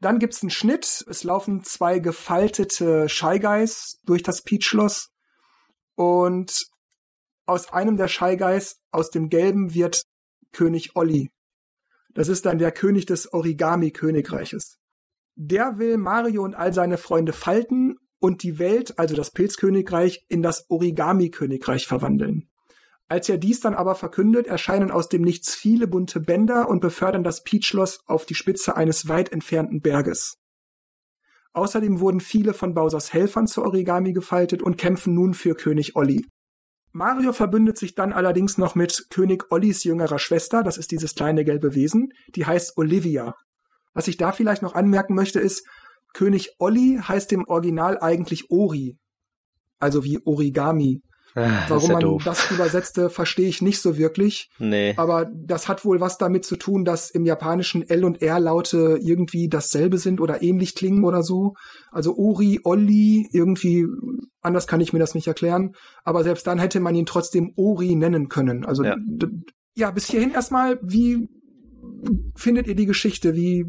dann 0.00 0.18
gibt's 0.18 0.42
einen 0.42 0.50
Schnitt. 0.50 1.04
Es 1.08 1.24
laufen 1.24 1.64
zwei 1.64 1.98
gefaltete 1.98 3.08
Shy 3.08 3.38
Guys 3.38 3.98
durch 4.04 4.22
das 4.22 4.42
Peach-Schloss. 4.42 5.10
Und 5.94 6.66
aus 7.46 7.72
einem 7.72 7.96
der 7.96 8.08
Shy 8.08 8.36
Guys, 8.36 8.78
aus 8.90 9.10
dem 9.10 9.28
Gelben 9.28 9.72
wird 9.74 10.02
König 10.52 10.96
Olli. 10.96 11.30
Das 12.14 12.28
ist 12.28 12.46
dann 12.46 12.58
der 12.58 12.72
König 12.72 13.06
des 13.06 13.32
Origami-Königreiches. 13.32 14.78
Der 15.34 15.78
will 15.78 15.98
Mario 15.98 16.42
und 16.44 16.54
all 16.54 16.72
seine 16.72 16.96
Freunde 16.96 17.32
falten 17.32 17.98
und 18.18 18.42
die 18.42 18.58
Welt, 18.58 18.98
also 18.98 19.14
das 19.14 19.30
Pilzkönigreich, 19.30 20.24
in 20.28 20.42
das 20.42 20.68
Origami-Königreich 20.70 21.86
verwandeln. 21.86 22.48
Als 23.08 23.28
er 23.28 23.38
dies 23.38 23.60
dann 23.60 23.74
aber 23.74 23.94
verkündet, 23.94 24.48
erscheinen 24.48 24.90
aus 24.90 25.08
dem 25.08 25.22
Nichts 25.22 25.54
viele 25.54 25.86
bunte 25.86 26.20
Bänder 26.20 26.68
und 26.68 26.80
befördern 26.80 27.22
das 27.22 27.44
Peach-Schloss 27.44 28.00
auf 28.06 28.26
die 28.26 28.34
Spitze 28.34 28.76
eines 28.76 29.08
weit 29.08 29.30
entfernten 29.30 29.80
Berges. 29.80 30.38
Außerdem 31.52 32.00
wurden 32.00 32.20
viele 32.20 32.52
von 32.52 32.74
Bowsers 32.74 33.12
Helfern 33.12 33.46
zu 33.46 33.62
Origami 33.62 34.12
gefaltet 34.12 34.62
und 34.62 34.76
kämpfen 34.76 35.14
nun 35.14 35.34
für 35.34 35.54
König 35.54 35.94
Olli. 35.94 36.26
Mario 36.92 37.32
verbündet 37.32 37.78
sich 37.78 37.94
dann 37.94 38.12
allerdings 38.12 38.58
noch 38.58 38.74
mit 38.74 39.06
König 39.10 39.50
Ollis 39.50 39.84
jüngerer 39.84 40.18
Schwester, 40.18 40.62
das 40.62 40.76
ist 40.76 40.90
dieses 40.90 41.14
kleine 41.14 41.44
gelbe 41.44 41.74
Wesen, 41.74 42.12
die 42.34 42.44
heißt 42.44 42.76
Olivia. 42.76 43.34
Was 43.94 44.08
ich 44.08 44.16
da 44.16 44.32
vielleicht 44.32 44.62
noch 44.62 44.74
anmerken 44.74 45.14
möchte 45.14 45.38
ist, 45.38 45.66
König 46.12 46.56
Olli 46.58 46.98
heißt 47.00 47.32
im 47.32 47.46
Original 47.46 47.98
eigentlich 48.00 48.50
Ori, 48.50 48.98
also 49.78 50.04
wie 50.04 50.18
Origami. 50.24 51.02
Das 51.36 51.68
Warum 51.70 51.88
ja 51.88 51.92
man 51.92 52.00
doof. 52.00 52.24
das 52.24 52.50
übersetzte, 52.50 53.10
verstehe 53.10 53.46
ich 53.48 53.60
nicht 53.60 53.80
so 53.82 53.98
wirklich. 53.98 54.48
Nee. 54.58 54.94
Aber 54.96 55.30
das 55.34 55.68
hat 55.68 55.84
wohl 55.84 56.00
was 56.00 56.16
damit 56.16 56.46
zu 56.46 56.56
tun, 56.56 56.86
dass 56.86 57.10
im 57.10 57.26
Japanischen 57.26 57.86
L 57.86 58.06
und 58.06 58.22
R-Laute 58.22 58.98
irgendwie 59.02 59.48
dasselbe 59.48 59.98
sind 59.98 60.20
oder 60.22 60.42
ähnlich 60.42 60.74
klingen 60.74 61.04
oder 61.04 61.22
so. 61.22 61.52
Also 61.90 62.16
Ori, 62.16 62.60
Olli, 62.64 63.28
irgendwie, 63.32 63.84
anders 64.40 64.66
kann 64.66 64.80
ich 64.80 64.94
mir 64.94 64.98
das 64.98 65.14
nicht 65.14 65.26
erklären. 65.26 65.72
Aber 66.04 66.24
selbst 66.24 66.46
dann 66.46 66.58
hätte 66.58 66.80
man 66.80 66.94
ihn 66.94 67.04
trotzdem 67.06 67.52
Ori 67.56 67.94
nennen 67.96 68.28
können. 68.28 68.64
Also 68.64 68.82
Ja. 68.82 68.96
ja, 69.76 69.90
bis 69.90 70.06
hierhin 70.06 70.30
erstmal, 70.30 70.78
wie 70.82 71.28
findet 72.34 72.66
ihr 72.66 72.74
die 72.76 72.86
Geschichte? 72.86 73.34
Wie, 73.34 73.66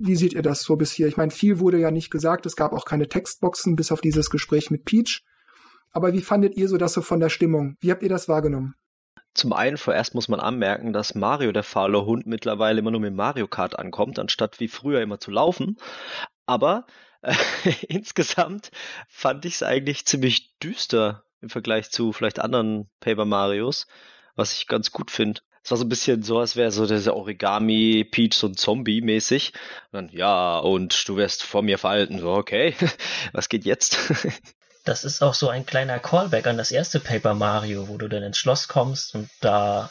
wie 0.00 0.16
seht 0.16 0.32
ihr 0.32 0.42
das 0.42 0.62
so 0.62 0.76
bis 0.76 0.92
hier? 0.92 1.08
Ich 1.08 1.18
meine, 1.18 1.30
viel 1.30 1.60
wurde 1.60 1.78
ja 1.78 1.90
nicht 1.90 2.10
gesagt. 2.10 2.46
Es 2.46 2.56
gab 2.56 2.72
auch 2.72 2.86
keine 2.86 3.08
Textboxen, 3.08 3.76
bis 3.76 3.92
auf 3.92 4.00
dieses 4.00 4.30
Gespräch 4.30 4.70
mit 4.70 4.86
Peach. 4.86 5.22
Aber 5.92 6.12
wie 6.12 6.22
fandet 6.22 6.56
ihr 6.56 6.68
so 6.68 6.78
das 6.78 6.94
so 6.94 7.02
von 7.02 7.20
der 7.20 7.28
Stimmung? 7.28 7.76
Wie 7.80 7.90
habt 7.90 8.02
ihr 8.02 8.08
das 8.08 8.28
wahrgenommen? 8.28 8.74
Zum 9.34 9.52
einen 9.52 9.78
vorerst 9.78 10.14
muss 10.14 10.28
man 10.28 10.40
anmerken, 10.40 10.92
dass 10.92 11.14
Mario, 11.14 11.52
der 11.52 11.62
faule 11.62 12.04
Hund, 12.04 12.26
mittlerweile 12.26 12.80
immer 12.80 12.90
nur 12.90 13.00
mit 13.00 13.14
Mario 13.14 13.48
Kart 13.48 13.78
ankommt, 13.78 14.18
anstatt 14.18 14.60
wie 14.60 14.68
früher 14.68 15.00
immer 15.00 15.20
zu 15.20 15.30
laufen. 15.30 15.78
Aber 16.44 16.86
äh, 17.22 17.34
insgesamt 17.88 18.70
fand 19.08 19.44
ich 19.44 19.54
es 19.54 19.62
eigentlich 19.62 20.04
ziemlich 20.04 20.58
düster 20.58 21.24
im 21.40 21.48
Vergleich 21.48 21.90
zu 21.90 22.12
vielleicht 22.12 22.40
anderen 22.40 22.90
Paper 23.00 23.24
Marios, 23.24 23.86
was 24.34 24.54
ich 24.54 24.66
ganz 24.66 24.92
gut 24.92 25.10
finde. 25.10 25.40
Es 25.64 25.70
war 25.70 25.78
so 25.78 25.84
ein 25.84 25.88
bisschen 25.88 26.22
so, 26.22 26.38
als 26.38 26.56
wäre 26.56 26.72
so 26.72 26.86
dieser 26.86 27.14
Origami 27.16 28.04
Peach 28.10 28.34
so 28.34 28.48
ein 28.48 28.56
Zombie 28.56 29.00
mäßig. 29.00 29.52
Und 29.92 29.92
dann, 29.92 30.08
ja, 30.10 30.58
und 30.58 31.08
du 31.08 31.16
wirst 31.16 31.44
vor 31.44 31.62
mir 31.62 31.78
verhalten. 31.78 32.18
So, 32.18 32.32
okay, 32.32 32.74
was 33.32 33.48
geht 33.48 33.64
jetzt? 33.64 33.96
Das 34.84 35.04
ist 35.04 35.22
auch 35.22 35.34
so 35.34 35.48
ein 35.48 35.64
kleiner 35.64 35.98
Callback 35.98 36.46
an 36.46 36.56
das 36.56 36.72
erste 36.72 36.98
Paper 36.98 37.34
Mario, 37.34 37.88
wo 37.88 37.98
du 37.98 38.08
dann 38.08 38.22
ins 38.22 38.38
Schloss 38.38 38.68
kommst 38.68 39.14
und 39.14 39.30
da 39.40 39.90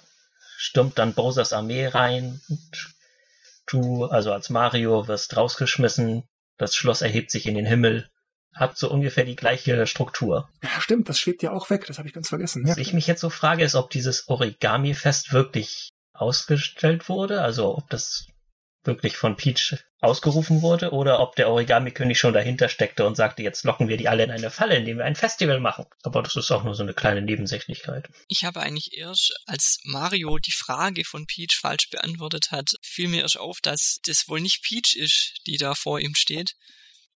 stürmt 0.58 1.00
dann 1.00 1.14
Bowsers 1.14 1.54
Armee 1.54 1.88
rein 1.88 2.42
und 2.50 2.94
du, 3.68 4.06
also 4.06 4.34
als 4.34 4.50
Mario, 4.50 5.08
wirst 5.08 5.36
rausgeschmissen, 5.36 6.24
das 6.58 6.76
Schloss 6.76 7.02
erhebt 7.02 7.32
sich 7.32 7.48
in 7.48 7.56
den 7.56 7.66
Himmel, 7.66 8.10
hat 8.54 8.78
so 8.78 8.92
ungefähr 8.92 9.24
die 9.24 9.36
gleiche 9.36 9.88
Struktur. 9.88 10.50
Ja, 10.62 10.82
stimmt, 10.82 11.08
das 11.08 11.20
schwebt 11.20 11.42
ja 11.42 11.52
auch 11.52 11.70
weg, 11.70 11.86
das 11.88 11.98
habe 11.98 12.08
ich 12.08 12.14
ganz 12.14 12.30
vergessen. 12.30 12.66
Ja. 12.66 12.72
Was 12.72 12.78
ich 12.78 12.94
mich 12.94 13.08
jetzt 13.08 13.22
so 13.22 13.30
frage, 13.30 13.64
ist, 13.64 13.76
ob 13.76 13.90
dieses 13.90 14.28
Origami-Fest 14.28 15.32
wirklich 15.32 15.90
ausgestellt 16.14 17.10
wurde, 17.10 17.42
also 17.42 17.78
ob 17.78 17.90
das 17.90 18.28
wirklich 18.84 19.16
von 19.16 19.36
Peach 19.36 19.78
ausgerufen 20.00 20.64
wurde 20.64 20.92
oder 20.92 21.20
ob 21.20 21.36
der 21.36 21.50
Origami-König 21.50 22.18
schon 22.18 22.34
dahinter 22.34 22.70
steckte 22.70 23.06
und 23.06 23.16
sagte, 23.16 23.44
jetzt 23.44 23.64
locken 23.64 23.88
wir 23.88 23.98
die 23.98 24.08
alle 24.08 24.24
in 24.24 24.32
eine 24.32 24.50
Falle, 24.50 24.76
indem 24.76 24.98
wir 24.98 25.06
ein 25.06 25.16
Festival 25.16 25.60
machen. 25.60 25.86
Aber 26.04 26.24
das 26.24 26.36
ist 26.36 26.50
auch 26.52 26.64
nur 26.64 26.74
so 26.74 26.82
eine 26.82 26.96
kleine 26.96 27.22
Nebensächlichkeit. 27.22 28.10
Ich 28.28 28.44
habe 28.44 28.62
eigentlich 28.62 28.98
erst, 28.98 29.34
als 29.46 29.78
Mario 29.84 30.40
die 30.40 30.54
Frage 30.54 31.04
von 31.06 31.28
Peach 31.28 31.58
falsch 31.60 31.90
beantwortet 31.92 32.50
hat, 32.50 32.72
fiel 32.82 33.10
mir 33.10 33.22
erst 33.22 33.40
auf, 33.40 33.60
dass 33.62 34.00
das 34.06 34.28
wohl 34.28 34.42
nicht 34.42 34.64
Peach 34.64 34.96
ist, 34.96 35.42
die 35.46 35.58
da 35.58 35.76
vor 35.76 36.00
ihm 36.00 36.16
steht. 36.16 36.56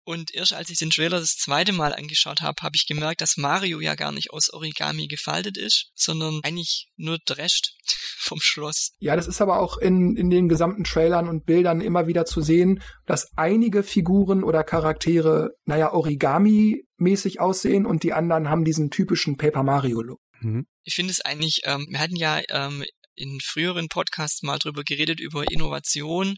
Und 0.06 0.34
erst 0.34 0.54
als 0.54 0.70
ich 0.70 0.78
den 0.78 0.90
Trailer 0.90 1.20
das 1.20 1.38
zweite 1.38 1.72
Mal 1.72 1.94
angeschaut 1.94 2.42
habe, 2.42 2.62
habe 2.62 2.76
ich 2.76 2.88
gemerkt, 2.88 3.22
dass 3.22 3.38
Mario 3.38 3.80
ja 3.80 3.96
gar 3.96 4.12
nicht 4.12 4.32
aus 4.32 4.52
Origami 4.52 5.08
gefaltet 5.08 5.58
ist, 5.58 5.92
sondern 5.96 6.42
eigentlich 6.44 6.90
nur 6.98 7.20
Rest 7.30 7.76
vom 8.20 8.40
Schloss. 8.42 8.92
Ja, 9.00 9.16
das 9.16 9.28
ist 9.28 9.42
aber 9.42 9.60
auch 9.60 9.78
in, 9.78 10.18
in 10.18 10.30
den 10.30 10.50
gesamten 10.50 10.84
Trailern 10.84 11.30
und 11.30 11.46
Bildern 11.46 11.80
immer 11.80 12.08
wieder 12.08 12.26
zu 12.26 12.42
sehen, 12.42 12.82
dass 13.06 13.32
einige 13.38 13.84
Figuren 13.84 14.44
oder 14.44 14.64
Charaktere, 14.64 15.52
naja, 15.66 15.94
Origami-mäßig 15.94 17.40
aussehen 17.40 17.86
und 17.86 18.04
die 18.04 18.14
anderen 18.14 18.50
haben 18.50 18.66
diesen 18.66 18.90
typischen 18.90 19.38
Paper 19.38 19.64
Mario-Look. 19.64 20.20
Mhm. 20.42 20.68
Ich 20.84 20.96
finde 20.96 21.12
es 21.12 21.22
eigentlich, 21.22 21.62
ähm, 21.64 21.88
wir 21.90 22.00
hatten 22.00 22.18
ja 22.18 22.42
ähm, 22.50 22.84
in 23.16 23.40
früheren 23.42 23.88
Podcasts 23.88 24.44
mal 24.44 24.60
drüber 24.60 24.84
geredet, 24.84 25.22
über 25.22 25.50
Innovation 25.50 26.36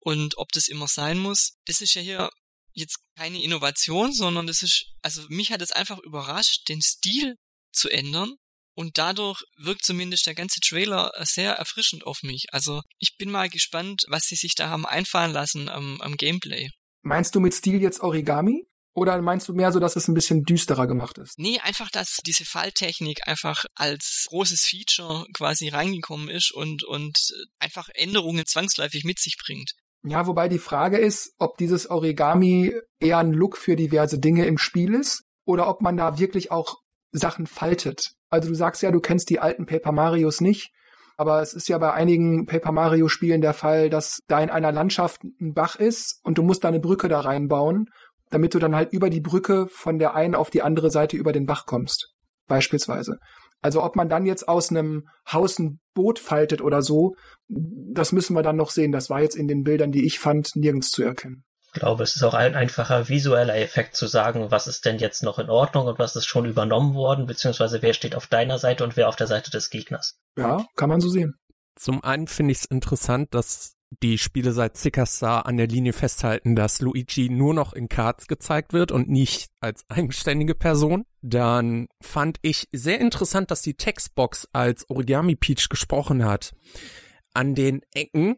und 0.00 0.36
ob 0.36 0.52
das 0.52 0.68
immer 0.68 0.86
sein 0.88 1.18
muss. 1.18 1.56
Das 1.66 1.80
ist 1.80 1.94
ja 1.94 2.02
hier 2.02 2.30
jetzt 2.78 2.98
keine 3.16 3.42
Innovation, 3.42 4.12
sondern 4.12 4.46
das 4.46 4.62
ist, 4.62 4.86
also 5.02 5.22
mich 5.28 5.52
hat 5.52 5.62
es 5.62 5.72
einfach 5.72 5.98
überrascht, 5.98 6.68
den 6.68 6.80
Stil 6.82 7.36
zu 7.72 7.88
ändern. 7.88 8.34
Und 8.74 8.96
dadurch 8.96 9.42
wirkt 9.56 9.84
zumindest 9.84 10.26
der 10.26 10.36
ganze 10.36 10.60
Trailer 10.60 11.10
äh, 11.16 11.24
sehr 11.24 11.54
erfrischend 11.54 12.06
auf 12.06 12.22
mich. 12.22 12.46
Also 12.52 12.82
ich 12.98 13.16
bin 13.18 13.28
mal 13.28 13.48
gespannt, 13.48 14.04
was 14.06 14.26
sie 14.26 14.36
sich 14.36 14.54
da 14.54 14.68
haben 14.68 14.86
einfallen 14.86 15.32
lassen 15.32 15.68
am, 15.68 16.00
am 16.00 16.16
Gameplay. 16.16 16.68
Meinst 17.02 17.34
du 17.34 17.40
mit 17.40 17.54
Stil 17.54 17.82
jetzt 17.82 18.00
Origami? 18.00 18.68
Oder 18.94 19.20
meinst 19.22 19.48
du 19.48 19.52
mehr 19.52 19.70
so, 19.72 19.78
dass 19.78 19.96
es 19.96 20.08
ein 20.08 20.14
bisschen 20.14 20.42
düsterer 20.42 20.86
gemacht 20.88 21.18
ist? 21.18 21.38
Nee, 21.38 21.60
einfach, 21.60 21.88
dass 21.90 22.18
diese 22.26 22.44
Falltechnik 22.44 23.28
einfach 23.28 23.64
als 23.74 24.26
großes 24.28 24.62
Feature 24.62 25.24
quasi 25.34 25.68
reingekommen 25.68 26.28
ist 26.28 26.52
und, 26.52 26.82
und 26.84 27.16
einfach 27.60 27.88
Änderungen 27.94 28.44
zwangsläufig 28.46 29.04
mit 29.04 29.20
sich 29.20 29.36
bringt. 29.44 29.72
Ja, 30.04 30.26
wobei 30.26 30.48
die 30.48 30.58
Frage 30.58 30.98
ist, 30.98 31.34
ob 31.38 31.56
dieses 31.56 31.90
Origami 31.90 32.72
eher 33.00 33.18
ein 33.18 33.32
Look 33.32 33.56
für 33.56 33.76
diverse 33.76 34.18
Dinge 34.18 34.46
im 34.46 34.58
Spiel 34.58 34.94
ist 34.94 35.24
oder 35.44 35.68
ob 35.68 35.82
man 35.82 35.96
da 35.96 36.18
wirklich 36.18 36.50
auch 36.50 36.76
Sachen 37.10 37.46
faltet. 37.46 38.12
Also 38.30 38.48
du 38.48 38.54
sagst 38.54 38.82
ja, 38.82 38.90
du 38.90 39.00
kennst 39.00 39.30
die 39.30 39.40
alten 39.40 39.66
Paper 39.66 39.92
Marios 39.92 40.40
nicht, 40.40 40.70
aber 41.16 41.42
es 41.42 41.52
ist 41.52 41.68
ja 41.68 41.78
bei 41.78 41.92
einigen 41.92 42.46
Paper 42.46 42.70
Mario 42.70 43.08
Spielen 43.08 43.40
der 43.40 43.54
Fall, 43.54 43.90
dass 43.90 44.20
da 44.28 44.40
in 44.40 44.50
einer 44.50 44.70
Landschaft 44.70 45.24
ein 45.24 45.52
Bach 45.52 45.76
ist 45.76 46.20
und 46.22 46.38
du 46.38 46.42
musst 46.42 46.62
da 46.62 46.68
eine 46.68 46.80
Brücke 46.80 47.08
da 47.08 47.20
reinbauen, 47.20 47.86
damit 48.30 48.54
du 48.54 48.58
dann 48.58 48.76
halt 48.76 48.92
über 48.92 49.10
die 49.10 49.20
Brücke 49.20 49.66
von 49.68 49.98
der 49.98 50.14
einen 50.14 50.34
auf 50.34 50.50
die 50.50 50.62
andere 50.62 50.90
Seite 50.90 51.16
über 51.16 51.32
den 51.32 51.46
Bach 51.46 51.66
kommst. 51.66 52.14
Beispielsweise. 52.46 53.18
Also 53.60 53.82
ob 53.82 53.96
man 53.96 54.08
dann 54.08 54.26
jetzt 54.26 54.48
aus 54.48 54.70
einem 54.70 55.08
Haus 55.30 55.58
ein 55.58 55.80
Boot 55.94 56.18
faltet 56.18 56.60
oder 56.62 56.82
so, 56.82 57.14
das 57.48 58.12
müssen 58.12 58.34
wir 58.34 58.42
dann 58.42 58.56
noch 58.56 58.70
sehen. 58.70 58.92
Das 58.92 59.10
war 59.10 59.20
jetzt 59.20 59.36
in 59.36 59.48
den 59.48 59.64
Bildern, 59.64 59.90
die 59.90 60.06
ich 60.06 60.18
fand, 60.18 60.50
nirgends 60.54 60.90
zu 60.90 61.02
erkennen. 61.02 61.44
Ich 61.74 61.80
glaube, 61.80 62.02
es 62.02 62.16
ist 62.16 62.22
auch 62.22 62.34
ein 62.34 62.54
einfacher 62.54 63.08
visueller 63.08 63.56
Effekt 63.56 63.94
zu 63.94 64.06
sagen, 64.06 64.50
was 64.50 64.66
ist 64.66 64.86
denn 64.86 64.98
jetzt 64.98 65.22
noch 65.22 65.38
in 65.38 65.50
Ordnung 65.50 65.86
und 65.86 65.98
was 65.98 66.16
ist 66.16 66.26
schon 66.26 66.46
übernommen 66.46 66.94
worden, 66.94 67.26
beziehungsweise 67.26 67.82
wer 67.82 67.92
steht 67.92 68.14
auf 68.14 68.26
deiner 68.26 68.58
Seite 68.58 68.84
und 68.84 68.96
wer 68.96 69.08
auf 69.08 69.16
der 69.16 69.26
Seite 69.26 69.50
des 69.50 69.68
Gegners. 69.68 70.18
Ja, 70.36 70.64
kann 70.76 70.88
man 70.88 71.00
so 71.00 71.08
sehen. 71.08 71.34
Zum 71.76 72.02
einen 72.02 72.26
finde 72.26 72.52
ich 72.52 72.58
es 72.58 72.64
interessant, 72.64 73.34
dass 73.34 73.74
die 74.02 74.18
Spiele 74.18 74.52
seit 74.52 74.76
Zickerstar 74.76 75.46
an 75.46 75.56
der 75.56 75.66
Linie 75.66 75.92
festhalten, 75.92 76.54
dass 76.54 76.80
Luigi 76.80 77.30
nur 77.30 77.54
noch 77.54 77.72
in 77.72 77.88
Cards 77.88 78.26
gezeigt 78.28 78.72
wird 78.72 78.92
und 78.92 79.08
nicht 79.08 79.50
als 79.60 79.84
eigenständige 79.88 80.54
Person. 80.54 81.04
Dann 81.22 81.88
fand 82.00 82.38
ich 82.42 82.68
sehr 82.72 83.00
interessant, 83.00 83.50
dass 83.50 83.62
die 83.62 83.74
Textbox 83.74 84.48
als 84.52 84.88
Origami 84.90 85.36
Peach 85.36 85.68
gesprochen 85.68 86.24
hat. 86.24 86.54
An 87.34 87.54
den 87.54 87.82
Ecken 87.94 88.36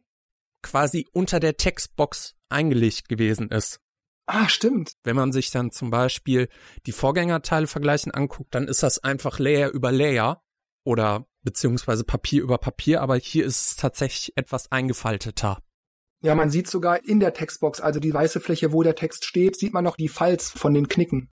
quasi 0.62 1.07
unter 1.12 1.40
der 1.40 1.57
Textbox 1.57 2.37
eingelegt 2.49 3.09
gewesen 3.09 3.49
ist. 3.49 3.80
Ah, 4.26 4.49
stimmt. 4.49 4.92
Wenn 5.02 5.16
man 5.16 5.33
sich 5.33 5.50
dann 5.50 5.73
zum 5.73 5.90
Beispiel 5.90 6.49
die 6.87 6.92
Vorgängerteile 6.92 7.66
vergleichen 7.66 8.12
anguckt, 8.12 8.54
dann 8.54 8.69
ist 8.69 8.83
das 8.83 9.02
einfach 9.02 9.38
Layer 9.38 9.71
über 9.71 9.90
Layer 9.90 10.42
oder 10.85 11.26
beziehungsweise 11.42 12.04
Papier 12.04 12.42
über 12.42 12.59
Papier, 12.59 13.00
aber 13.00 13.16
hier 13.16 13.44
ist 13.44 13.68
es 13.68 13.76
tatsächlich 13.76 14.37
etwas 14.37 14.70
eingefalteter. 14.70 15.59
Ja, 16.23 16.35
man 16.35 16.50
sieht 16.50 16.68
sogar 16.68 17.04
in 17.04 17.18
der 17.18 17.32
Textbox, 17.32 17.80
also 17.80 17.99
die 17.99 18.12
weiße 18.12 18.40
Fläche, 18.40 18.73
wo 18.73 18.82
der 18.82 18.94
Text 18.94 19.25
steht, 19.25 19.56
sieht 19.56 19.73
man 19.73 19.85
noch 19.85 19.97
die 19.97 20.09
Falz 20.09 20.50
von 20.50 20.75
den 20.75 20.88
Knicken. 20.88 21.30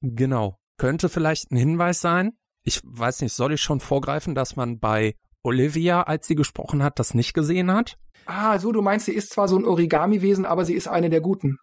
Genau. 0.00 0.58
Könnte 0.76 1.08
vielleicht 1.08 1.50
ein 1.50 1.56
Hinweis 1.56 2.00
sein. 2.00 2.32
Ich 2.62 2.80
weiß 2.84 3.20
nicht, 3.22 3.32
soll 3.32 3.52
ich 3.52 3.60
schon 3.60 3.80
vorgreifen, 3.80 4.36
dass 4.36 4.54
man 4.54 4.78
bei 4.78 5.16
Olivia, 5.42 6.02
als 6.02 6.26
sie 6.28 6.36
gesprochen 6.36 6.82
hat, 6.82 7.00
das 7.00 7.14
nicht 7.14 7.34
gesehen 7.34 7.72
hat? 7.72 7.96
Ah, 8.26 8.58
so, 8.58 8.70
du 8.70 8.82
meinst, 8.82 9.06
sie 9.06 9.14
ist 9.14 9.30
zwar 9.30 9.48
so 9.48 9.56
ein 9.56 9.64
Origami-Wesen, 9.64 10.44
aber 10.44 10.64
sie 10.64 10.74
ist 10.74 10.86
eine 10.86 11.10
der 11.10 11.20
Guten. 11.20 11.58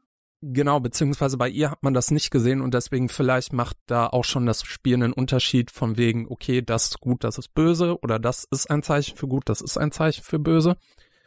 Genau, 0.47 0.79
beziehungsweise 0.79 1.37
bei 1.37 1.49
ihr 1.49 1.71
hat 1.71 1.81
man 1.81 1.95
das 1.95 2.11
nicht 2.11 2.29
gesehen 2.29 2.61
und 2.61 2.75
deswegen 2.75 3.09
vielleicht 3.09 3.51
macht 3.51 3.77
da 3.87 4.05
auch 4.05 4.23
schon 4.23 4.45
das 4.45 4.63
Spiel 4.63 4.93
einen 4.93 5.11
Unterschied 5.11 5.71
von 5.71 5.97
wegen, 5.97 6.27
okay, 6.29 6.61
das 6.61 6.85
ist 6.85 6.99
gut, 6.99 7.23
das 7.23 7.39
ist 7.39 7.55
böse 7.55 7.99
oder 8.01 8.19
das 8.19 8.43
ist 8.51 8.69
ein 8.69 8.83
Zeichen 8.83 9.17
für 9.17 9.27
gut, 9.27 9.49
das 9.49 9.61
ist 9.61 9.75
ein 9.77 9.91
Zeichen 9.91 10.23
für 10.23 10.37
böse. 10.37 10.77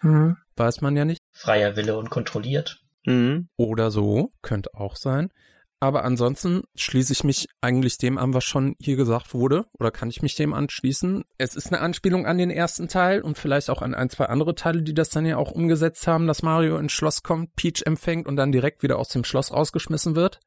Mhm. 0.02 0.36
Weiß 0.56 0.82
man 0.82 0.96
ja 0.96 1.04
nicht. 1.04 1.20
Freier 1.32 1.74
Wille 1.74 1.96
und 1.98 2.10
kontrolliert. 2.10 2.84
Mhm. 3.06 3.48
Oder 3.56 3.90
so, 3.90 4.32
könnte 4.40 4.74
auch 4.74 4.94
sein. 4.94 5.32
Aber 5.80 6.04
ansonsten 6.04 6.62
schließe 6.74 7.12
ich 7.12 7.22
mich 7.22 7.46
eigentlich 7.60 7.98
dem 7.98 8.18
an, 8.18 8.34
was 8.34 8.44
schon 8.44 8.74
hier 8.80 8.96
gesagt 8.96 9.32
wurde. 9.32 9.66
Oder 9.78 9.92
kann 9.92 10.10
ich 10.10 10.22
mich 10.22 10.34
dem 10.34 10.52
anschließen? 10.52 11.24
Es 11.38 11.54
ist 11.54 11.68
eine 11.68 11.80
Anspielung 11.80 12.26
an 12.26 12.36
den 12.36 12.50
ersten 12.50 12.88
Teil 12.88 13.20
und 13.20 13.38
vielleicht 13.38 13.70
auch 13.70 13.80
an 13.80 13.94
ein, 13.94 14.10
zwei 14.10 14.26
andere 14.26 14.56
Teile, 14.56 14.82
die 14.82 14.94
das 14.94 15.10
dann 15.10 15.24
ja 15.24 15.36
auch 15.36 15.52
umgesetzt 15.52 16.08
haben, 16.08 16.26
dass 16.26 16.42
Mario 16.42 16.78
ins 16.78 16.92
Schloss 16.92 17.22
kommt, 17.22 17.54
Peach 17.54 17.82
empfängt 17.86 18.26
und 18.26 18.34
dann 18.34 18.50
direkt 18.50 18.82
wieder 18.82 18.98
aus 18.98 19.08
dem 19.10 19.22
Schloss 19.22 19.52
rausgeschmissen 19.52 20.16
wird. 20.16 20.40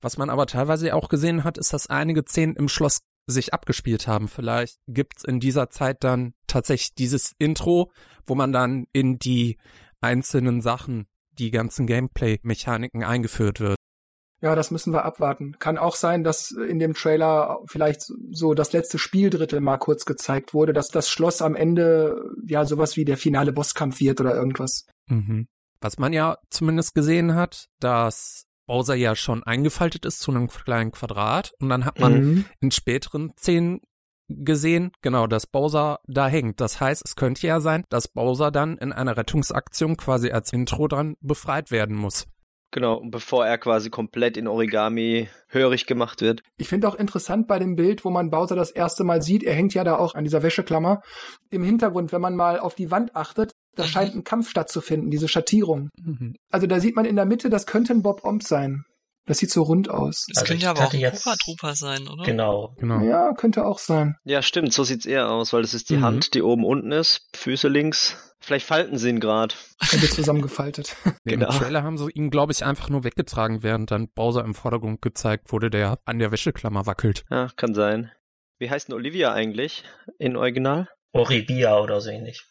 Was 0.00 0.16
man 0.16 0.30
aber 0.30 0.46
teilweise 0.46 0.94
auch 0.94 1.10
gesehen 1.10 1.44
hat, 1.44 1.58
ist, 1.58 1.74
dass 1.74 1.88
einige 1.88 2.22
Szenen 2.22 2.56
im 2.56 2.68
Schloss 2.68 3.00
sich 3.26 3.52
abgespielt 3.52 4.06
haben. 4.06 4.26
Vielleicht 4.26 4.78
gibt's 4.86 5.22
in 5.22 5.38
dieser 5.38 5.68
Zeit 5.68 6.02
dann 6.02 6.32
tatsächlich 6.46 6.94
dieses 6.94 7.34
Intro, 7.38 7.92
wo 8.24 8.34
man 8.34 8.52
dann 8.52 8.86
in 8.92 9.18
die 9.18 9.58
einzelnen 10.00 10.62
Sachen, 10.62 11.06
die 11.32 11.50
ganzen 11.50 11.86
Gameplay-Mechaniken 11.86 13.04
eingeführt 13.04 13.60
wird. 13.60 13.77
Ja, 14.40 14.54
das 14.54 14.70
müssen 14.70 14.92
wir 14.92 15.04
abwarten. 15.04 15.56
Kann 15.58 15.78
auch 15.78 15.96
sein, 15.96 16.22
dass 16.22 16.52
in 16.52 16.78
dem 16.78 16.94
Trailer 16.94 17.58
vielleicht 17.66 18.02
so 18.30 18.54
das 18.54 18.72
letzte 18.72 18.98
Spieldrittel 18.98 19.60
mal 19.60 19.78
kurz 19.78 20.04
gezeigt 20.04 20.54
wurde, 20.54 20.72
dass 20.72 20.88
das 20.88 21.08
Schloss 21.08 21.42
am 21.42 21.56
Ende 21.56 22.30
ja 22.46 22.64
sowas 22.64 22.96
wie 22.96 23.04
der 23.04 23.16
finale 23.16 23.52
Bosskampf 23.52 23.98
wird 24.00 24.20
oder 24.20 24.34
irgendwas. 24.36 24.86
Mhm. 25.08 25.48
Was 25.80 25.98
man 25.98 26.12
ja 26.12 26.38
zumindest 26.50 26.94
gesehen 26.94 27.34
hat, 27.34 27.66
dass 27.80 28.44
Bowser 28.66 28.94
ja 28.94 29.16
schon 29.16 29.42
eingefaltet 29.42 30.04
ist 30.04 30.20
zu 30.20 30.30
einem 30.30 30.48
kleinen 30.48 30.92
Quadrat 30.92 31.52
und 31.60 31.68
dann 31.68 31.84
hat 31.84 31.98
man 31.98 32.20
Mhm. 32.20 32.44
in 32.60 32.70
späteren 32.70 33.32
Szenen 33.36 33.80
gesehen, 34.28 34.92
genau, 35.00 35.26
dass 35.26 35.46
Bowser 35.46 36.00
da 36.06 36.28
hängt. 36.28 36.60
Das 36.60 36.80
heißt, 36.80 37.02
es 37.04 37.16
könnte 37.16 37.46
ja 37.46 37.60
sein, 37.60 37.84
dass 37.88 38.08
Bowser 38.08 38.50
dann 38.50 38.76
in 38.76 38.92
einer 38.92 39.16
Rettungsaktion 39.16 39.96
quasi 39.96 40.30
als 40.30 40.52
Intro 40.52 40.86
dann 40.86 41.16
befreit 41.20 41.70
werden 41.70 41.96
muss. 41.96 42.26
Genau, 42.70 42.96
und 42.96 43.10
bevor 43.10 43.46
er 43.46 43.56
quasi 43.56 43.88
komplett 43.88 44.36
in 44.36 44.46
Origami 44.46 45.28
hörig 45.48 45.86
gemacht 45.86 46.20
wird. 46.20 46.42
Ich 46.58 46.68
finde 46.68 46.86
auch 46.88 46.94
interessant 46.94 47.48
bei 47.48 47.58
dem 47.58 47.76
Bild, 47.76 48.04
wo 48.04 48.10
man 48.10 48.30
Bowser 48.30 48.56
das 48.56 48.70
erste 48.70 49.04
Mal 49.04 49.22
sieht, 49.22 49.42
er 49.42 49.54
hängt 49.54 49.72
ja 49.72 49.84
da 49.84 49.96
auch 49.96 50.14
an 50.14 50.24
dieser 50.24 50.42
Wäscheklammer. 50.42 51.00
Im 51.50 51.64
Hintergrund, 51.64 52.12
wenn 52.12 52.20
man 52.20 52.36
mal 52.36 52.60
auf 52.60 52.74
die 52.74 52.90
Wand 52.90 53.16
achtet, 53.16 53.52
da 53.74 53.84
scheint 53.84 54.14
ein 54.14 54.24
Kampf 54.24 54.50
stattzufinden, 54.50 55.10
diese 55.10 55.28
Schattierung. 55.28 55.88
Mhm. 56.02 56.34
Also 56.50 56.66
da 56.66 56.80
sieht 56.80 56.96
man 56.96 57.04
in 57.04 57.16
der 57.16 57.26
Mitte, 57.26 57.48
das 57.48 57.66
könnte 57.66 57.94
ein 57.94 58.02
Bob 58.02 58.24
Omb 58.24 58.42
sein. 58.42 58.84
Das 59.28 59.38
sieht 59.38 59.50
so 59.50 59.62
rund 59.62 59.88
aus. 59.90 60.24
Das 60.28 60.38
Also 60.38 60.48
könnte 60.48 60.64
ich 60.64 60.68
aber 60.68 60.86
auch 60.86 60.92
ein 60.92 60.98
jetzt- 61.00 61.22
Koopa 61.22 61.36
Trooper 61.44 61.74
sein, 61.76 62.08
oder? 62.08 62.24
Genau. 62.24 62.74
Genau. 62.78 63.00
Ja, 63.02 63.32
könnte 63.34 63.64
auch 63.66 63.78
sein. 63.78 64.16
Ja, 64.24 64.42
stimmt, 64.42 64.72
so 64.72 64.82
sieht's 64.84 65.06
eher 65.06 65.30
aus, 65.30 65.52
weil 65.52 65.62
das 65.62 65.74
ist 65.74 65.90
die 65.90 65.98
Mhm. 65.98 66.04
Hand, 66.04 66.34
die 66.34 66.42
oben 66.42 66.64
unten 66.64 66.90
ist, 66.92 67.28
Füße 67.36 67.68
links. 67.68 68.16
Vielleicht 68.40 68.66
falten 68.66 68.96
sie 68.98 69.10
ihn 69.10 69.20
gerade. 69.20 69.54
Er 69.92 70.00
wird 70.00 70.12
zusammengefaltet. 70.12 70.96
Nee, 71.24 71.32
Genau. 71.34 71.50
Im 71.50 71.58
Trailer 71.58 71.82
haben 71.82 71.98
sie 71.98 72.08
ihn, 72.10 72.30
glaube 72.30 72.52
ich, 72.52 72.64
einfach 72.64 72.88
nur 72.88 73.04
weggetragen, 73.04 73.62
während 73.62 73.90
dann 73.90 74.08
Bowser 74.08 74.44
im 74.44 74.54
Vordergrund 74.54 75.02
gezeigt 75.02 75.52
wurde, 75.52 75.70
der 75.70 75.98
an 76.04 76.18
der 76.18 76.32
Wäscheklammer 76.32 76.86
wackelt. 76.86 77.24
Ja, 77.30 77.48
kann 77.56 77.74
sein. 77.74 78.10
Wie 78.58 78.70
heißt 78.70 78.88
denn 78.88 78.94
Olivia 78.94 79.32
eigentlich 79.32 79.84
in 80.18 80.36
Original? 80.36 80.88
Oribia 81.12 81.78
oder 81.78 82.00
so 82.00 82.10
ähnlich. 82.10 82.44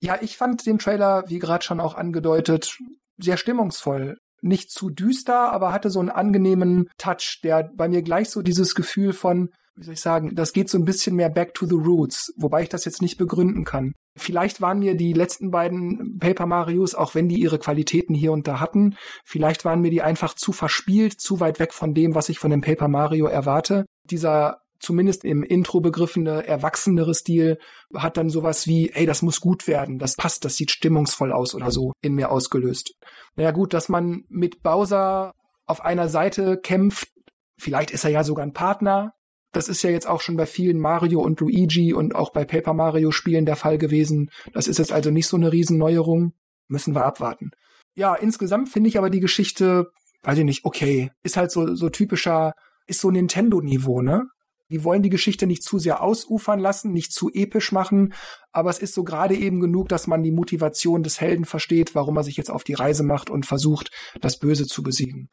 Ja, 0.00 0.18
ich 0.20 0.36
fand 0.36 0.64
den 0.66 0.78
Trailer, 0.78 1.24
wie 1.28 1.38
gerade 1.38 1.64
schon 1.64 1.80
auch 1.80 1.94
angedeutet, 1.94 2.76
sehr 3.18 3.36
stimmungsvoll. 3.36 4.16
Nicht 4.42 4.70
zu 4.70 4.90
düster, 4.90 5.52
aber 5.52 5.72
hatte 5.72 5.88
so 5.88 6.00
einen 6.00 6.10
angenehmen 6.10 6.90
Touch, 6.98 7.40
der 7.42 7.70
bei 7.74 7.88
mir 7.88 8.02
gleich 8.02 8.28
so 8.28 8.42
dieses 8.42 8.74
Gefühl 8.74 9.12
von, 9.12 9.50
wie 9.76 9.84
soll 9.84 9.94
ich 9.94 10.00
sagen, 10.00 10.34
das 10.34 10.52
geht 10.52 10.68
so 10.68 10.78
ein 10.78 10.84
bisschen 10.84 11.16
mehr 11.16 11.30
back 11.30 11.54
to 11.54 11.66
the 11.66 11.74
roots, 11.74 12.32
wobei 12.36 12.62
ich 12.62 12.68
das 12.68 12.84
jetzt 12.84 13.02
nicht 13.02 13.16
begründen 13.16 13.64
kann. 13.64 13.92
Vielleicht 14.18 14.60
waren 14.60 14.80
mir 14.80 14.94
die 14.94 15.14
letzten 15.14 15.50
beiden 15.50 16.18
Paper 16.18 16.46
Marios, 16.46 16.94
auch 16.94 17.14
wenn 17.14 17.28
die 17.28 17.40
ihre 17.40 17.58
Qualitäten 17.58 18.14
hier 18.14 18.32
und 18.32 18.46
da 18.46 18.60
hatten, 18.60 18.96
vielleicht 19.24 19.64
waren 19.64 19.80
mir 19.80 19.90
die 19.90 20.02
einfach 20.02 20.34
zu 20.34 20.52
verspielt, 20.52 21.18
zu 21.18 21.40
weit 21.40 21.58
weg 21.58 21.72
von 21.72 21.94
dem, 21.94 22.14
was 22.14 22.28
ich 22.28 22.38
von 22.38 22.50
dem 22.50 22.60
Paper 22.60 22.88
Mario 22.88 23.26
erwarte. 23.26 23.86
Dieser 24.10 24.61
zumindest 24.82 25.24
im 25.24 25.42
Intro 25.42 25.80
begriffene, 25.80 26.46
erwachsenere 26.46 27.14
Stil 27.14 27.58
hat 27.94 28.16
dann 28.16 28.28
sowas 28.28 28.66
wie, 28.66 28.90
ey, 28.90 29.06
das 29.06 29.22
muss 29.22 29.40
gut 29.40 29.66
werden, 29.66 29.98
das 29.98 30.16
passt, 30.16 30.44
das 30.44 30.56
sieht 30.56 30.70
stimmungsvoll 30.70 31.32
aus 31.32 31.54
oder 31.54 31.70
so 31.70 31.92
in 32.02 32.14
mir 32.14 32.30
ausgelöst. 32.30 32.94
Naja 33.36 33.52
gut, 33.52 33.72
dass 33.72 33.88
man 33.88 34.24
mit 34.28 34.62
Bowser 34.62 35.32
auf 35.66 35.84
einer 35.84 36.08
Seite 36.08 36.58
kämpft, 36.58 37.08
vielleicht 37.56 37.92
ist 37.92 38.04
er 38.04 38.10
ja 38.10 38.24
sogar 38.24 38.44
ein 38.44 38.52
Partner. 38.52 39.12
Das 39.52 39.68
ist 39.68 39.82
ja 39.82 39.90
jetzt 39.90 40.08
auch 40.08 40.20
schon 40.20 40.36
bei 40.36 40.46
vielen 40.46 40.78
Mario 40.78 41.20
und 41.20 41.38
Luigi 41.40 41.92
und 41.92 42.14
auch 42.14 42.32
bei 42.32 42.44
Paper 42.44 42.72
Mario 42.72 43.10
Spielen 43.10 43.46
der 43.46 43.56
Fall 43.56 43.78
gewesen. 43.78 44.30
Das 44.54 44.66
ist 44.66 44.78
jetzt 44.78 44.92
also 44.92 45.10
nicht 45.10 45.28
so 45.28 45.36
eine 45.36 45.52
Riesenneuerung. 45.52 46.32
Müssen 46.68 46.94
wir 46.94 47.04
abwarten. 47.04 47.50
Ja, 47.94 48.14
insgesamt 48.14 48.70
finde 48.70 48.88
ich 48.88 48.96
aber 48.96 49.10
die 49.10 49.20
Geschichte, 49.20 49.90
weiß 50.22 50.38
ich 50.38 50.44
nicht, 50.44 50.64
okay. 50.64 51.10
Ist 51.22 51.36
halt 51.36 51.50
so, 51.50 51.74
so 51.74 51.90
typischer, 51.90 52.54
ist 52.86 53.00
so 53.00 53.10
Nintendo-Niveau, 53.10 54.00
ne? 54.00 54.24
Die 54.72 54.84
wollen 54.84 55.02
die 55.02 55.10
Geschichte 55.10 55.46
nicht 55.46 55.62
zu 55.62 55.78
sehr 55.78 56.02
ausufern 56.02 56.58
lassen, 56.58 56.92
nicht 56.92 57.12
zu 57.12 57.30
episch 57.30 57.72
machen, 57.72 58.14
aber 58.52 58.70
es 58.70 58.78
ist 58.78 58.94
so 58.94 59.04
gerade 59.04 59.36
eben 59.36 59.60
genug, 59.60 59.90
dass 59.90 60.06
man 60.06 60.22
die 60.22 60.32
Motivation 60.32 61.02
des 61.02 61.20
Helden 61.20 61.44
versteht, 61.44 61.94
warum 61.94 62.16
er 62.16 62.24
sich 62.24 62.38
jetzt 62.38 62.50
auf 62.50 62.64
die 62.64 62.72
Reise 62.72 63.02
macht 63.02 63.28
und 63.28 63.44
versucht, 63.44 63.90
das 64.22 64.38
Böse 64.38 64.66
zu 64.66 64.82
besiegen. 64.82 65.28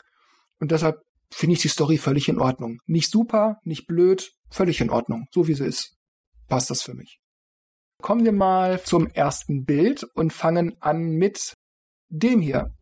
Und 0.59 0.71
deshalb 0.71 0.97
finde 1.31 1.53
ich 1.53 1.61
die 1.61 1.69
Story 1.69 1.97
völlig 1.97 2.27
in 2.27 2.37
Ordnung. 2.37 2.79
Nicht 2.85 3.09
super, 3.09 3.59
nicht 3.63 3.87
blöd, 3.87 4.29
völlig 4.51 4.81
in 4.81 4.89
Ordnung. 4.89 5.27
So 5.31 5.47
wie 5.47 5.53
sie 5.53 5.65
ist, 5.65 5.95
passt 6.49 6.69
das 6.69 6.81
für 6.81 6.93
mich. 6.93 7.19
Kommen 8.01 8.25
wir 8.25 8.33
mal 8.33 8.83
zum 8.83 9.07
ersten 9.07 9.63
Bild 9.63 10.03
und 10.15 10.33
fangen 10.33 10.75
an 10.81 11.11
mit 11.11 11.53
dem 12.09 12.41
hier. 12.41 12.73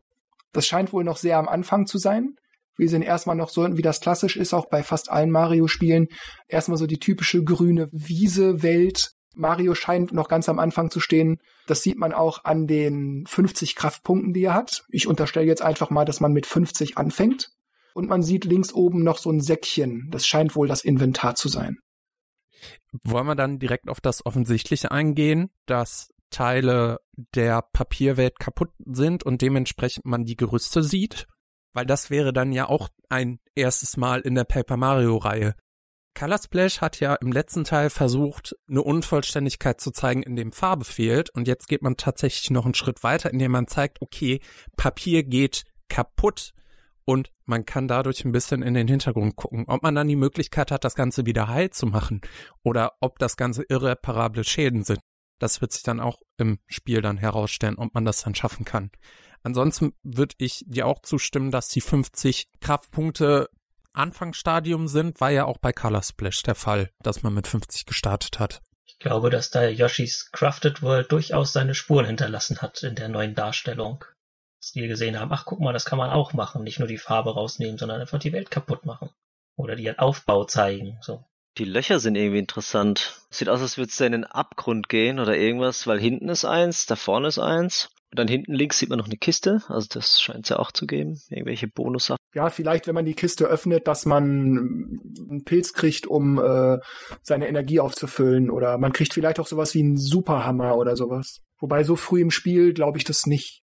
Das 0.54 0.66
scheint 0.66 0.92
wohl 0.92 1.04
noch 1.04 1.18
sehr 1.18 1.38
am 1.38 1.48
Anfang 1.48 1.86
zu 1.86 2.00
sein. 2.00 2.34
Wir 2.78 2.90
sehen 2.90 3.02
erstmal 3.02 3.36
noch 3.36 3.50
so, 3.50 3.76
wie 3.76 3.82
das 3.82 4.00
klassisch 4.00 4.38
ist, 4.38 4.54
auch 4.54 4.70
bei 4.70 4.84
fast 4.84 5.10
allen 5.10 5.32
Mario-Spielen. 5.32 6.08
Erstmal 6.48 6.78
so 6.78 6.86
die 6.86 7.00
typische 7.00 7.44
grüne 7.44 7.90
Wiese-Welt. 7.92 9.12
Mario 9.36 9.76
scheint 9.76 10.14
noch 10.14 10.28
ganz 10.28 10.50
am 10.50 10.60
Anfang 10.60 10.90
zu 10.90 11.00
stehen. 11.00 11.38
Das 11.68 11.84
sieht 11.84 11.98
man 11.98 12.14
auch 12.14 12.44
an 12.44 12.68
den 12.68 13.26
50 13.28 13.76
Kraftpunkten, 13.76 14.34
die 14.34 14.44
er 14.44 14.54
hat. 14.54 14.84
Ich 14.90 15.08
unterstelle 15.08 15.46
jetzt 15.46 15.62
einfach 15.62 15.90
mal, 15.90 16.06
dass 16.06 16.20
man 16.20 16.34
mit 16.34 16.46
50 16.46 16.98
anfängt. 16.98 17.50
Und 17.94 18.10
man 18.10 18.22
sieht 18.22 18.46
links 18.46 18.74
oben 18.74 19.04
noch 19.04 19.18
so 19.18 19.32
ein 19.32 19.42
Säckchen. 19.42 20.10
Das 20.12 20.26
scheint 20.26 20.56
wohl 20.56 20.68
das 20.68 20.84
Inventar 20.84 21.36
zu 21.36 21.50
sein. 21.50 21.78
Wollen 23.04 23.28
wir 23.28 23.36
dann 23.36 23.60
direkt 23.60 23.90
auf 23.90 24.02
das 24.02 24.26
Offensichtliche 24.26 24.92
eingehen, 24.92 25.50
dass 25.66 26.10
Teile 26.30 27.00
der 27.36 27.64
Papierwelt 27.74 28.40
kaputt 28.40 28.70
sind 28.86 29.24
und 29.24 29.42
dementsprechend 29.42 30.06
man 30.06 30.26
die 30.26 30.36
Gerüste 30.36 30.84
sieht? 30.84 31.28
Weil 31.78 31.86
das 31.86 32.10
wäre 32.10 32.34
dann 32.34 32.54
ja 32.54 32.68
auch 32.68 32.90
ein 33.08 33.38
erstes 33.54 33.98
Mal 33.98 34.22
in 34.22 34.34
der 34.34 34.46
Paper 34.46 34.78
Mario 34.78 35.16
Reihe. 35.18 35.54
Color 36.16 36.40
Splash 36.40 36.82
hat 36.82 37.00
ja 37.00 37.14
im 37.14 37.32
letzten 37.32 37.66
Teil 37.66 37.92
versucht, 37.92 38.56
eine 38.68 38.82
Unvollständigkeit 38.82 39.80
zu 39.80 39.92
zeigen, 39.92 40.24
in 40.24 40.36
dem 40.36 40.52
Farbe 40.52 40.86
fehlt. 40.86 41.30
Und 41.30 41.48
jetzt 41.48 41.68
geht 41.68 41.84
man 41.84 41.96
tatsächlich 41.96 42.50
noch 42.50 42.66
einen 42.66 42.74
Schritt 42.74 43.04
weiter, 43.04 43.32
indem 43.32 43.52
man 43.52 43.68
zeigt, 43.68 44.02
okay, 44.02 44.42
Papier 44.76 45.22
geht 45.22 45.66
kaputt 45.88 46.56
und 47.06 47.32
man 47.46 47.64
kann 47.64 47.88
dadurch 47.88 48.26
ein 48.26 48.32
bisschen 48.32 48.64
in 48.64 48.74
den 48.74 48.88
Hintergrund 48.88 49.36
gucken, 49.36 49.66
ob 49.68 49.84
man 49.84 49.94
dann 49.94 50.08
die 50.08 50.16
Möglichkeit 50.16 50.72
hat, 50.72 50.84
das 50.84 50.96
Ganze 50.96 51.28
wieder 51.28 51.48
heil 51.48 51.70
zu 51.70 51.86
machen 51.86 52.22
oder 52.64 52.94
ob 53.02 53.20
das 53.20 53.38
Ganze 53.38 53.62
irreparable 53.70 54.44
Schäden 54.44 54.84
sind. 54.84 55.00
Das 55.38 55.62
wird 55.62 55.74
sich 55.74 55.84
dann 55.84 56.00
auch 56.00 56.24
im 56.38 56.58
Spiel 56.66 57.04
dann 57.04 57.18
herausstellen, 57.18 57.78
ob 57.78 57.94
man 57.94 58.04
das 58.04 58.24
dann 58.24 58.34
schaffen 58.34 58.66
kann. 58.66 58.90
Ansonsten 59.44 59.94
würde 60.04 60.36
ich 60.38 60.64
dir 60.68 60.88
auch 60.88 61.02
zustimmen, 61.02 61.52
dass 61.52 61.70
die 61.70 61.82
50 61.82 62.48
Kraftpunkte 62.60 63.50
Anfangsstadium 63.94 64.88
sind, 64.88 65.20
war 65.20 65.32
ja 65.32 65.46
auch 65.46 65.58
bei 65.58 65.74
Color 65.74 66.04
Splash 66.04 66.44
der 66.44 66.56
Fall, 66.56 66.92
dass 67.02 67.24
man 67.24 67.34
mit 67.34 67.48
50 67.48 67.86
gestartet 67.86 68.40
hat. 68.40 68.62
Ich 68.86 69.00
glaube, 69.00 69.30
dass 69.30 69.50
da 69.50 69.68
Yoshis 69.68 70.32
Crafted 70.32 70.82
World 70.82 71.12
durchaus 71.12 71.54
seine 71.54 71.76
Spuren 71.76 72.06
hinterlassen 72.06 72.62
hat 72.62 72.84
in 72.84 72.96
der 72.96 73.10
neuen 73.10 73.36
Darstellung. 73.36 74.06
Dass 74.60 74.72
die 74.72 74.88
gesehen 74.88 75.20
haben, 75.20 75.32
ach 75.32 75.46
guck 75.46 75.60
mal, 75.60 75.74
das 75.74 75.86
kann 75.86 75.98
man 75.98 76.10
auch 76.10 76.34
machen. 76.34 76.64
Nicht 76.64 76.80
nur 76.80 76.88
die 76.88 76.98
Farbe 76.98 77.34
rausnehmen, 77.34 77.78
sondern 77.78 78.02
einfach 78.02 78.20
die 78.20 78.34
Welt 78.34 78.50
kaputt 78.52 78.86
machen. 78.86 79.10
Oder 79.56 79.76
die 79.76 79.84
ihren 79.84 80.00
Aufbau 80.00 80.46
zeigen. 80.46 80.98
So. 81.02 81.26
Die 81.58 81.66
Löcher 81.66 82.00
sind 82.00 82.16
irgendwie 82.16 82.40
interessant. 82.40 83.22
Sieht 83.30 83.50
aus, 83.50 83.62
als 83.62 83.78
würde 83.78 83.90
es 83.90 83.98
da 83.98 84.06
in 84.06 84.12
den 84.12 84.26
Abgrund 84.26 84.90
gehen 84.90 85.20
oder 85.20 85.36
irgendwas, 85.36 85.88
weil 85.88 86.00
hinten 86.00 86.30
ist 86.30 86.46
eins, 86.46 86.86
da 86.86 86.96
vorne 86.96 87.28
ist 87.28 87.40
eins. 87.40 87.90
Und 88.12 88.20
dann 88.20 88.28
hinten 88.28 88.54
links 88.54 88.80
sieht 88.80 88.90
man 88.90 89.00
noch 89.00 89.08
eine 89.08 89.18
Kiste, 89.18 89.62
also 89.68 89.88
das 89.90 90.22
scheint 90.22 90.46
es 90.46 90.50
ja 90.50 90.60
auch 90.60 90.72
zu 90.72 90.88
geben. 90.88 91.20
Irgendwelche 91.30 91.68
Bonussachen. 91.68 92.18
Ja, 92.34 92.50
vielleicht, 92.50 92.88
wenn 92.88 92.96
man 92.96 93.06
die 93.06 93.16
Kiste 93.16 93.46
öffnet, 93.46 93.88
dass 93.88 94.06
man 94.06 94.24
einen 94.24 95.44
Pilz 95.44 95.74
kriegt, 95.74 96.08
um 96.08 96.40
äh, 96.40 96.78
seine 97.22 97.48
Energie 97.48 97.80
aufzufüllen. 97.80 98.50
Oder 98.50 98.78
man 98.78 98.94
kriegt 98.94 99.14
vielleicht 99.14 99.40
auch 99.40 99.48
sowas 99.48 99.74
wie 99.74 99.82
einen 99.82 99.98
Superhammer 99.98 100.78
oder 100.78 100.96
sowas. 100.96 101.42
Wobei 101.60 101.84
so 101.84 101.96
früh 101.96 102.22
im 102.22 102.32
Spiel 102.32 102.74
glaube 102.74 102.98
ich 102.98 103.04
das 103.04 103.26
nicht. 103.26 103.64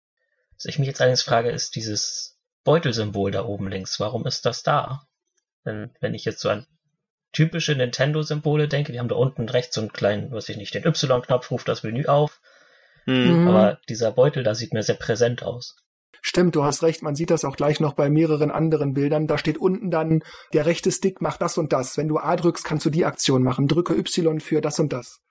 Was 0.56 0.66
ich 0.66 0.80
mich 0.80 0.88
jetzt 0.88 1.02
allerdings 1.02 1.24
frage, 1.24 1.50
ist 1.50 1.76
dieses 1.76 2.38
Beutelsymbol 2.64 3.32
da 3.32 3.46
oben 3.46 3.70
links, 3.70 4.00
warum 4.00 4.26
ist 4.26 4.46
das 4.46 4.64
da? 4.64 5.04
Wenn, 5.64 5.92
wenn 6.00 6.14
ich 6.14 6.26
jetzt 6.26 6.42
so 6.42 6.50
an 6.50 6.66
typische 7.32 7.76
Nintendo-Symbole 7.76 8.68
denke, 8.68 8.92
die 8.92 9.00
haben 9.00 9.10
da 9.10 9.16
unten 9.16 9.50
rechts 9.50 9.76
so 9.76 9.82
einen 9.82 9.94
kleinen, 9.94 10.32
weiß 10.32 10.50
ich 10.50 10.58
nicht, 10.58 10.74
den 10.74 10.86
Y-Knopf 10.86 11.52
ruft 11.52 11.68
das 11.68 11.84
Menü 11.84 12.06
auf. 12.06 12.42
Hm. 13.10 13.42
Mhm. 13.42 13.48
Aber 13.48 13.80
dieser 13.90 14.12
Beutel 14.12 14.44
da 14.44 14.54
sieht 14.54 14.72
mir 14.72 14.84
sehr 14.84 14.96
präsent 14.96 15.42
aus. 15.42 15.76
Stimmt, 16.22 16.56
du 16.56 16.64
hast 16.64 16.84
recht, 16.84 17.02
man 17.02 17.16
sieht 17.16 17.32
das 17.32 17.46
auch 17.46 17.56
gleich 17.56 17.80
noch 17.80 17.94
bei 17.94 18.10
mehreren 18.10 18.52
anderen 18.52 18.94
Bildern. 18.94 19.26
Da 19.26 19.38
steht 19.38 19.58
unten 19.58 19.90
dann, 19.90 20.22
der 20.54 20.66
rechte 20.66 20.92
Stick 20.92 21.22
macht 21.22 21.42
das 21.42 21.58
und 21.58 21.74
das. 21.74 21.98
Wenn 21.98 22.10
du 22.10 22.20
A 22.20 22.36
drückst, 22.36 22.66
kannst 22.66 22.86
du 22.86 22.90
die 22.90 23.06
Aktion 23.06 23.42
machen. 23.42 23.68
Drücke 23.68 23.96
Y 23.96 24.40
für 24.40 24.62
das 24.62 24.80
und 24.80 24.94
das. 24.94 25.22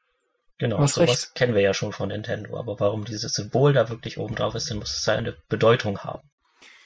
Genau, 0.59 0.79
sowas 0.79 0.99
recht. 0.99 1.35
kennen 1.37 1.55
wir 1.55 1.61
ja 1.61 1.73
schon 1.73 1.93
von 1.93 2.09
Nintendo. 2.09 2.59
Aber 2.59 2.81
warum 2.81 3.05
dieses 3.05 3.35
Symbol 3.35 3.75
da 3.75 3.91
wirklich 3.91 4.19
oben 4.19 4.35
drauf 4.35 4.55
ist, 4.55 4.71
dann 4.71 4.79
muss 4.79 4.97
es 4.97 5.07
ja 5.07 5.14
eine 5.14 5.37
Bedeutung 5.49 6.01
haben. 6.01 6.29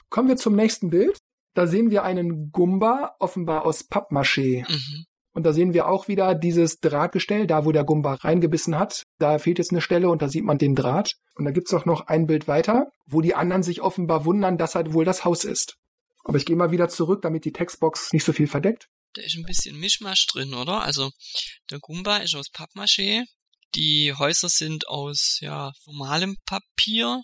Kommen 0.09 0.27
wir 0.27 0.35
zum 0.35 0.55
nächsten 0.55 0.91
Bild. 0.91 1.17
Da 1.55 1.65
sehen 1.65 1.89
wir 1.89 2.03
einen 2.03 2.51
Gumba, 2.51 3.15
offenbar 3.19 3.65
aus 3.65 3.89
Pappmaché. 3.89 4.69
Mhm. 4.69 5.05
Und 5.33 5.43
da 5.43 5.53
sehen 5.53 5.73
wir 5.73 5.87
auch 5.87 6.07
wieder 6.07 6.35
dieses 6.35 6.79
Drahtgestell, 6.79 7.47
da 7.47 7.65
wo 7.65 7.71
der 7.71 7.83
Gumba 7.83 8.13
reingebissen 8.13 8.77
hat. 8.77 9.03
Da 9.17 9.39
fehlt 9.39 9.57
jetzt 9.57 9.71
eine 9.71 9.81
Stelle 9.81 10.09
und 10.09 10.21
da 10.21 10.29
sieht 10.29 10.43
man 10.43 10.59
den 10.59 10.75
Draht. 10.75 11.15
Und 11.35 11.45
da 11.45 11.51
gibt's 11.51 11.73
auch 11.73 11.85
noch 11.85 12.07
ein 12.07 12.27
Bild 12.27 12.47
weiter, 12.47 12.91
wo 13.07 13.21
die 13.21 13.33
anderen 13.33 13.63
sich 13.63 13.81
offenbar 13.81 14.25
wundern, 14.25 14.57
dass 14.57 14.75
halt 14.75 14.93
wohl 14.93 15.05
das 15.05 15.25
Haus 15.25 15.43
ist. 15.43 15.77
Aber 16.23 16.37
ich 16.37 16.45
gehe 16.45 16.55
mal 16.55 16.71
wieder 16.71 16.87
zurück, 16.87 17.21
damit 17.23 17.45
die 17.45 17.51
Textbox 17.51 18.13
nicht 18.13 18.23
so 18.23 18.31
viel 18.31 18.47
verdeckt. 18.47 18.87
Da 19.13 19.23
ist 19.23 19.35
ein 19.35 19.43
bisschen 19.43 19.79
Mischmasch 19.79 20.25
drin, 20.27 20.53
oder? 20.53 20.83
Also 20.83 21.11
der 21.69 21.79
Gumba 21.79 22.17
ist 22.17 22.35
aus 22.35 22.51
Pappmaché. 22.51 23.23
Die 23.75 24.13
Häuser 24.13 24.49
sind 24.49 24.87
aus 24.87 25.39
ja 25.41 25.71
normalem 25.85 26.37
Papier. 26.45 27.23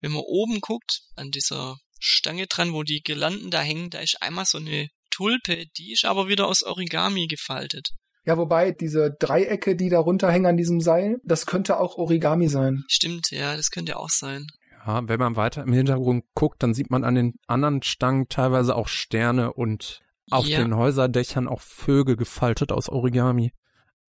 Wenn 0.00 0.12
man 0.12 0.22
oben 0.22 0.60
guckt, 0.60 1.02
an 1.14 1.30
dieser 1.30 1.78
Stange 1.98 2.46
dran, 2.46 2.72
wo 2.72 2.82
die 2.82 3.02
Girlanden 3.02 3.50
da 3.50 3.60
hängen, 3.60 3.90
da 3.90 4.00
ist 4.00 4.20
einmal 4.22 4.44
so 4.44 4.58
eine 4.58 4.88
Tulpe, 5.14 5.64
die 5.78 5.92
ist 5.92 6.04
aber 6.04 6.28
wieder 6.28 6.46
aus 6.48 6.62
Origami 6.62 7.26
gefaltet. 7.26 7.90
Ja, 8.26 8.38
wobei 8.38 8.72
diese 8.72 9.10
Dreiecke, 9.18 9.76
die 9.76 9.90
da 9.90 9.98
runterhängen 10.00 10.46
an 10.46 10.56
diesem 10.56 10.80
Seil, 10.80 11.18
das 11.24 11.44
könnte 11.46 11.78
auch 11.78 11.96
Origami 11.98 12.48
sein. 12.48 12.82
Stimmt, 12.88 13.30
ja, 13.30 13.56
das 13.56 13.70
könnte 13.70 13.96
auch 13.98 14.08
sein. 14.08 14.46
Ja, 14.86 15.06
wenn 15.08 15.18
man 15.20 15.36
weiter 15.36 15.62
im 15.62 15.72
Hintergrund 15.72 16.24
guckt, 16.34 16.62
dann 16.62 16.74
sieht 16.74 16.90
man 16.90 17.04
an 17.04 17.14
den 17.14 17.34
anderen 17.46 17.82
Stangen 17.82 18.28
teilweise 18.28 18.74
auch 18.76 18.88
Sterne 18.88 19.52
und 19.52 20.00
auf 20.30 20.46
Ja. 20.46 20.58
den 20.58 20.74
Häuserdächern 20.74 21.48
auch 21.48 21.60
Vögel 21.60 22.16
gefaltet 22.16 22.72
aus 22.72 22.88
Origami. 22.88 23.52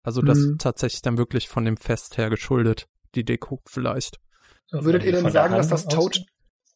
Also 0.04 0.22
das 0.22 0.40
Mhm. 0.40 0.52
ist 0.54 0.62
tatsächlich 0.62 1.02
dann 1.02 1.18
wirklich 1.18 1.48
von 1.48 1.64
dem 1.66 1.78
Fest 1.78 2.18
her 2.18 2.30
geschuldet. 2.30 2.88
Die 3.16 3.24
Deko 3.24 3.62
vielleicht. 3.66 4.18
So, 4.68 4.84
Würdet 4.84 5.04
ihr 5.04 5.12
denn 5.14 5.30
sagen, 5.32 5.56
dass 5.56 5.68
das 5.70 5.86
Toad- 5.86 6.22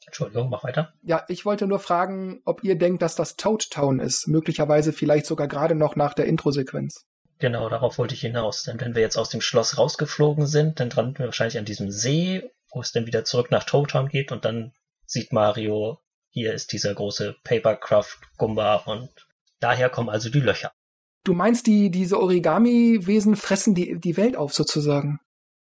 Entschuldigung, 0.05 0.49
mach 0.49 0.63
weiter. 0.63 0.93
Ja, 1.01 1.25
ich 1.27 1.45
wollte 1.45 1.67
nur 1.67 1.79
fragen, 1.79 2.41
ob 2.45 2.63
ihr 2.63 2.77
denkt, 2.77 3.01
dass 3.01 3.15
das 3.15 3.35
Toad 3.35 3.69
Town 3.71 3.99
ist. 3.99 4.27
Möglicherweise 4.27 4.93
vielleicht 4.93 5.25
sogar 5.25 5.47
gerade 5.47 5.75
noch 5.75 5.95
nach 5.95 6.13
der 6.13 6.25
Intro-Sequenz. 6.25 7.05
Genau, 7.39 7.67
darauf 7.69 7.97
wollte 7.97 8.13
ich 8.13 8.21
hinaus. 8.21 8.63
Denn 8.63 8.79
wenn 8.79 8.95
wir 8.95 9.01
jetzt 9.01 9.17
aus 9.17 9.29
dem 9.29 9.41
Schloss 9.41 9.77
rausgeflogen 9.77 10.47
sind, 10.47 10.79
dann 10.79 10.89
landen 10.89 11.19
wir 11.19 11.25
wahrscheinlich 11.25 11.57
an 11.57 11.65
diesem 11.65 11.91
See, 11.91 12.49
wo 12.71 12.81
es 12.81 12.91
dann 12.91 13.07
wieder 13.07 13.25
zurück 13.25 13.51
nach 13.51 13.63
Town 13.63 14.07
geht 14.07 14.31
und 14.31 14.45
dann 14.45 14.73
sieht 15.05 15.33
Mario, 15.33 15.99
hier 16.29 16.53
ist 16.53 16.71
dieser 16.71 16.93
große 16.93 17.35
Papercraft 17.43 18.17
Gumba 18.37 18.75
und 18.75 19.09
daher 19.59 19.89
kommen 19.89 20.09
also 20.09 20.29
die 20.29 20.39
Löcher. 20.39 20.71
Du 21.23 21.33
meinst, 21.33 21.67
die, 21.67 21.89
diese 21.89 22.19
Origami-Wesen 22.19 23.35
fressen 23.35 23.73
die, 23.73 23.99
die 23.99 24.17
Welt 24.17 24.35
auf 24.35 24.53
sozusagen? 24.53 25.19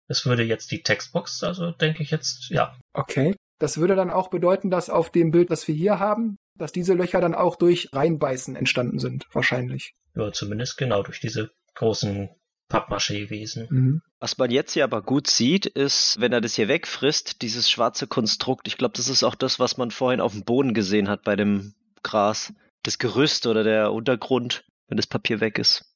Das 0.09 0.27
würde 0.27 0.43
jetzt 0.43 0.71
die 0.71 0.83
Textbox, 0.83 1.43
also 1.45 1.71
denke 1.71 2.03
ich 2.03 2.11
jetzt, 2.11 2.51
ja, 2.51 2.77
Okay. 2.95 3.35
Das 3.65 3.79
würde 3.79 3.97
dann 3.97 4.11
auch 4.11 4.29
bedeuten, 4.29 4.69
dass 4.69 4.91
auf 4.91 5.09
dem 5.09 5.31
Bild, 5.31 5.51
das 5.51 5.67
wir 5.67 5.75
hier 5.75 5.99
haben, 5.99 6.37
dass 6.59 6.71
diese 6.71 6.93
Löcher 6.93 7.23
dann 7.23 7.35
auch 7.35 7.57
durch 7.57 7.89
Reinbeißen 7.95 8.57
entstanden 8.57 8.99
sind, 8.99 9.25
wahrscheinlich. 9.33 9.95
ja, 10.15 10.31
zumindest 10.33 10.77
genau 10.77 11.03
durch 11.03 11.19
diese 11.19 11.51
großen 11.75 12.29
Pappmaché-Wesen. 12.69 13.67
Mhm. 13.71 14.03
Was 14.21 14.37
man 14.37 14.51
jetzt 14.51 14.75
hier 14.75 14.85
aber 14.85 15.01
gut 15.01 15.29
sieht, 15.29 15.65
ist, 15.65 16.21
wenn 16.21 16.35
er 16.35 16.43
das 16.43 16.57
hier 16.57 16.69
wegfrisst, 16.69 17.41
dieses 17.41 17.71
schwarze 17.71 18.07
Konstrukt. 18.07 18.69
Ich 18.69 18.77
glaube, 18.77 18.93
das 18.99 19.09
ist 19.09 19.25
auch 19.25 19.35
das, 19.35 19.59
was 19.59 19.79
man 19.79 19.91
vorhin 19.91 20.21
auf 20.21 20.33
dem 20.33 20.45
Boden 20.45 20.75
gesehen 20.75 21.09
hat 21.09 21.23
bei 21.23 21.35
dem 21.35 21.73
Gras. 22.03 22.53
Das 22.83 22.99
Gerüst 22.99 23.47
oder 23.47 23.65
der 23.65 23.95
Untergrund, 23.95 24.67
wenn 24.89 24.99
das 24.99 25.07
Papier 25.07 25.41
weg 25.41 25.59
ist. 25.59 25.87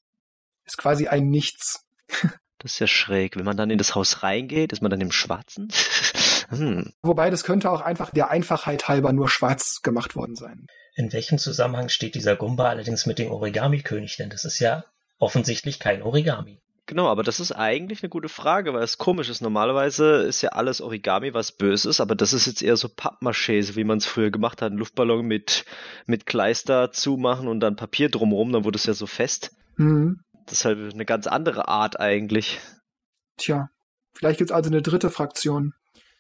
Ist 0.64 0.78
quasi 0.78 1.09
ein 1.09 1.28
Nichts. 1.28 1.85
Das 2.61 2.72
ist 2.72 2.78
ja 2.78 2.87
schräg. 2.87 3.37
Wenn 3.37 3.44
man 3.44 3.57
dann 3.57 3.70
in 3.70 3.78
das 3.78 3.94
Haus 3.94 4.22
reingeht, 4.22 4.72
ist 4.72 4.83
man 4.83 4.90
dann 4.90 5.00
im 5.00 5.12
Schwarzen. 5.12 5.68
hm. 6.48 6.92
Wobei 7.02 7.30
das 7.30 7.44
könnte 7.44 7.70
auch 7.70 7.80
einfach 7.80 8.11
der 8.11 8.30
Einfachheit 8.30 8.88
halber 8.88 9.12
nur 9.12 9.28
schwarz 9.28 9.82
gemacht 9.82 10.16
worden 10.16 10.34
sein. 10.34 10.66
In 10.94 11.12
welchem 11.12 11.38
Zusammenhang 11.38 11.88
steht 11.88 12.14
dieser 12.14 12.37
Gumba 12.37 12.68
allerdings 12.68 13.06
mit 13.06 13.18
dem 13.18 13.30
Origami-König? 13.30 14.16
Denn 14.16 14.30
das 14.30 14.44
ist 14.44 14.58
ja 14.58 14.84
offensichtlich 15.18 15.78
kein 15.78 16.02
Origami. 16.02 16.61
Genau, 16.87 17.06
aber 17.06 17.22
das 17.22 17.38
ist 17.38 17.52
eigentlich 17.52 18.02
eine 18.02 18.08
gute 18.08 18.30
Frage, 18.30 18.72
weil 18.72 18.82
es 18.82 18.96
komisch 18.96 19.28
ist. 19.28 19.42
Normalerweise 19.42 20.22
ist 20.22 20.40
ja 20.40 20.50
alles 20.50 20.80
Origami 20.80 21.34
was 21.34 21.52
Böses, 21.52 22.00
aber 22.00 22.14
das 22.14 22.32
ist 22.32 22.46
jetzt 22.46 22.62
eher 22.62 22.78
so 22.78 22.88
Pappmaché, 22.88 23.62
so 23.62 23.76
wie 23.76 23.84
man 23.84 23.98
es 23.98 24.06
früher 24.06 24.30
gemacht 24.30 24.62
hat. 24.62 24.70
Einen 24.70 24.78
Luftballon 24.78 25.26
mit, 25.26 25.66
mit 26.06 26.24
Kleister 26.24 26.90
zumachen 26.90 27.46
und 27.46 27.61
dann 27.61 27.76
Papier 27.76 28.08
drumrum, 28.08 28.52
dann 28.52 28.64
wurde 28.64 28.78
es 28.78 28.87
ja 28.87 28.94
so 28.94 29.06
fest. 29.06 29.54
Mhm. 29.76 30.20
Das 30.46 30.61
ist 30.61 30.64
halt 30.64 30.94
eine 30.94 31.04
ganz 31.04 31.26
andere 31.26 31.68
Art 31.68 32.00
eigentlich. 32.00 32.58
Tja, 33.37 33.68
vielleicht 34.14 34.38
gibt's 34.38 34.52
also 34.52 34.70
eine 34.70 34.80
dritte 34.80 35.11
Fraktion. 35.11 35.74